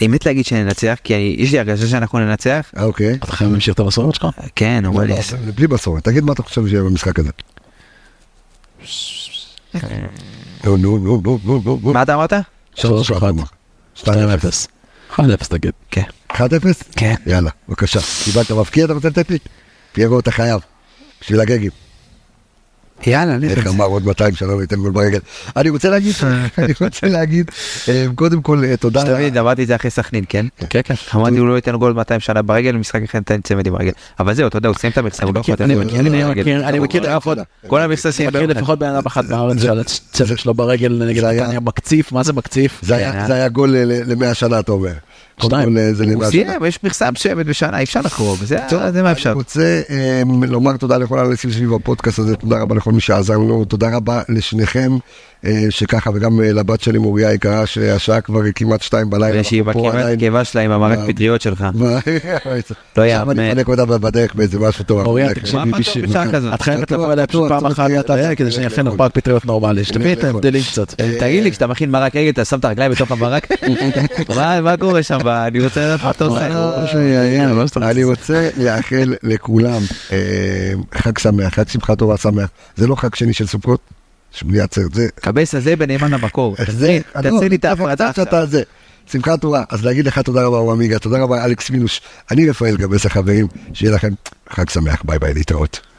אני 0.00 0.08
מת 0.08 0.26
להגיד 0.26 0.44
שננצח, 0.46 0.98
כי 1.04 1.14
אני- 1.14 1.36
יש 1.38 1.52
לי 1.52 1.58
הרגשה 1.58 1.86
שאנחנו 1.86 2.18
ננצח. 2.18 2.70
אה, 2.76 2.82
אוקיי. 2.84 3.14
אתה 3.14 3.32
חייב 3.32 3.50
להמשיך 3.50 3.74
את 3.74 3.80
המסורת 3.80 4.14
שלך? 4.14 4.26
כן, 4.56 4.84
אבל... 4.84 5.06
לא, 5.08 5.14
לא, 5.46 5.52
בלי 5.54 5.66
מסורת. 5.66 6.04
תגיד 6.04 6.24
מה 6.24 6.32
אתה 6.32 6.42
חושב 6.42 6.66
שיהיה 6.68 6.82
במשחק 6.82 7.18
הזה. 7.18 7.30
נו, 10.64 10.76
נו, 10.76 10.98
נו, 10.98 11.20
נו, 11.24 11.38
נו, 11.44 11.60
נו, 11.64 11.78
נו. 11.82 11.92
מה 11.92 12.02
אתה 12.02 12.14
אמרת? 12.14 12.32
שלוש 12.74 13.06
שלוש 13.06 13.10
אחת. 13.22 13.34
אחת. 13.42 14.08
2-0. 14.08 14.66
2-0. 15.10 15.16
1-0 15.16 15.48
תגיד. 15.48 15.72
כן. 15.90 16.02
1-0? 16.32 16.36
כן. 16.96 17.14
יאללה, 17.26 17.50
בבקשה. 17.68 18.00
קיבלת 18.24 18.50
מבקיע, 18.50 18.84
אתה 18.84 18.92
רוצה 18.92 19.08
לתת 19.08 19.30
לי? 19.30 19.38
פיירו, 19.92 20.20
אתה 20.20 20.30
חייב. 20.30 20.60
בשביל 21.20 21.40
הגגים. 21.40 21.70
יאללה, 23.06 23.34
אני 23.34 23.48
איך 23.48 23.66
אמר 23.66 23.84
עוד 23.84 24.06
200 24.06 24.34
שנה 24.34 24.54
ניתן 24.60 24.76
גול 24.76 24.90
ברגל. 24.92 25.18
אני 25.56 25.70
רוצה 25.70 25.90
להגיד, 25.90 26.14
אני 26.58 26.72
רוצה 26.80 27.06
להגיד, 27.08 27.50
אה, 27.88 28.06
קודם 28.14 28.42
כל, 28.42 28.62
אה, 28.64 28.76
תודה. 28.76 29.04
תמיד 29.04 29.36
אמרתי 29.38 29.62
את 29.62 29.66
זה 29.66 29.76
אחרי 29.76 29.90
סכנין, 29.90 30.24
כן? 30.28 30.46
כן, 30.70 30.80
כן. 30.84 30.94
אמרתי 31.14 31.36
הוא 31.38 31.48
לא 31.48 31.54
ייתן 31.56 31.76
גול 31.76 31.92
200 31.92 32.20
שנה 32.20 32.42
ברגל, 32.42 32.72
במשחק 32.72 33.02
אחר 33.04 33.18
ניתן 33.18 33.40
צמד 33.40 33.66
עם 33.66 33.74
הרגל. 33.74 33.90
אבל 34.20 34.34
זהו, 34.34 34.48
אתה 34.48 34.58
יודע, 34.58 34.68
הוא 34.68 34.76
סיים 34.78 34.92
את 34.92 34.98
המכסה, 34.98 35.24
הוא 35.24 35.34
לא 35.34 35.40
יכול 35.40 35.54
לתת 35.54 35.64
ברגל. 35.64 36.40
מכיר, 36.40 36.68
אני 36.68 36.78
מכיר 36.78 37.16
לפחות, 37.16 37.38
כל 37.66 37.80
המכסה 37.80 38.08
אני 38.18 38.26
מכיר. 38.28 38.46
לפחות 38.46 38.78
בן 38.78 38.86
אדם 38.86 39.02
אחד 39.06 39.26
בארץ 39.26 39.62
שהצוות 39.62 40.38
שלו 40.38 40.54
ברגל 40.54 41.02
נגד 41.08 41.24
נתניה 41.24 41.60
מקציף, 41.60 42.12
מה 42.12 42.22
זה 42.22 42.32
מקציף? 42.32 42.78
זה 42.82 42.94
היה- 42.96 43.12
כן, 43.12 43.26
זה 43.26 43.34
היה 43.34 43.48
גול 43.48 43.70
למאה 43.86 44.34
שנה, 44.34 44.58
אתה 44.60 44.72
אומר. 44.72 44.92
שתיים. 45.42 45.78
אה, 45.78 45.90
הוא. 46.14 46.24
סיים, 46.24 46.64
יש 46.64 46.84
מכסה 46.84 47.10
מסוימת 47.10 47.46
בשנה, 47.46 47.78
אי 47.78 47.84
אפשר 47.84 48.00
לחרוג, 48.00 48.38
זה 48.44 49.02
מה 49.02 49.12
אפשר. 49.12 49.30
אני 49.30 49.36
רוצה 49.36 49.82
um, 49.88 50.46
לומר 50.46 50.76
תודה 50.76 50.98
לכל 50.98 51.18
האנשים 51.18 51.50
סביב 51.50 51.74
הפודקאסט 51.74 52.18
הזה, 52.18 52.36
תודה 52.36 52.62
רבה 52.62 52.74
לכל 52.74 52.92
מי 52.92 53.00
שעזר 53.00 53.36
לנו, 53.36 53.64
תודה 53.64 53.96
רבה 53.96 54.22
לשניכם. 54.28 54.92
אה, 55.46 55.66
שככה, 55.70 56.10
וגם 56.14 56.40
אה, 56.40 56.52
לבת 56.52 56.80
שלי 56.80 56.98
מוריה 56.98 57.28
היקרה, 57.28 57.66
שהשעה 57.66 58.20
כבר 58.20 58.40
כמעט 58.54 58.82
שתיים 58.82 59.10
בלילה. 59.10 59.40
ושהיא 59.40 59.62
עדיין- 59.92 60.18
קיבה 60.18 60.44
שלה 60.44 60.60
עם 60.62 60.70
המרק 60.70 60.98
אה, 60.98 61.06
פטריות 61.06 61.40
שלך. 61.40 61.64
מה? 61.74 61.88
לא 62.96 63.02
עכשיו 63.02 63.30
אני 63.30 63.42
יאמן. 63.42 63.50
מפנק 63.50 63.68
אותה 63.68 63.86
בדרך 63.86 64.34
באיזה 64.34 64.58
משהו 64.58 64.84
טוב. 64.84 65.06
אוריה, 65.06 65.26
אנחנו 65.26 65.40
תקשיבי, 65.42 65.58
מה 65.58 65.64
פתאום 65.66 65.80
בשביל-? 65.80 66.54
את 66.54 66.62
חייבת 66.62 66.90
לבוא 66.90 67.12
אליה 67.12 67.26
פשוט 67.26 67.48
פעם 67.48 67.66
אחת 67.66 67.90
אה, 68.10 68.34
כדי 68.34 68.50
שאני 68.50 68.66
אכין. 68.66 68.86
לך 68.86 68.94
פרק 68.96 69.12
פטריות 69.14 69.44
נורמלי, 69.46 69.84
שתבין 69.84 70.12
את. 70.18 70.24
ההבדלים 70.24 70.62
קצת. 70.70 71.00
אה, 71.00 71.16
תגיד 71.20 71.44
לי, 71.44 71.50
כשאתה 71.50 71.66
מכין 71.66 71.90
מרק 71.90 72.16
רגל, 72.16 72.30
אתה 72.30 72.44
שם 72.44 72.58
את 72.58 72.64
הרגליים 72.64 72.92
בתוך 72.92 73.10
המרק? 73.12 73.48
מה- 74.64 74.76
קורה 74.76 75.02
שם? 75.02 75.18
אני 75.28 75.64
רוצה 75.64 75.80
לדעת 75.86 76.04
מה 76.04 76.10
אתה 76.10 76.24
עושה. 76.24 76.48
אני 77.90 78.04
רוצה 78.04 78.48
לאחל 78.56 79.14
לכולם 79.22 79.80
אה, 80.12 80.18
חג 80.94 81.18
שמח, 81.18 81.54
חג 81.54 81.68
שמחה 81.68 81.96
טובה 81.96 82.16
שמח. 82.16 82.48
זה 82.76 82.86
לא 82.86 82.94
חג 82.94 83.14
שני 83.14 83.32
של 83.32 83.46
סוכות, 83.46 83.80
שמיני 84.32 84.60
עצרת, 84.60 84.94
זה... 84.94 85.08
קבס 85.14 85.54
הזה 85.54 85.76
בנאמן 85.76 86.10
למקור. 86.10 86.56
זה, 86.68 86.98
תעשה 87.12 87.48
לי 87.48 87.56
את 87.56 87.64
ההפרדה 87.64 88.08
עכשיו. 88.08 88.46
שמחה 89.12 89.36
טובה, 89.36 89.64
אז 89.68 89.84
להגיד 89.84 90.06
לך 90.06 90.18
תודה 90.18 90.44
רבה 90.44 90.56
אור 90.56 90.72
עמיגה, 90.72 90.98
תודה 90.98 91.22
רבה 91.22 91.44
אלכס 91.44 91.70
מינוש, 91.70 92.00
אני 92.30 92.50
רפאל 92.50 92.76
גבס 92.76 93.06
החברים, 93.06 93.46
שיהיה 93.72 93.94
לכם 93.94 94.12
חג 94.50 94.70
שמח, 94.70 95.02
ביי 95.04 95.18
ביי, 95.18 95.34
להתראות. 95.34 95.91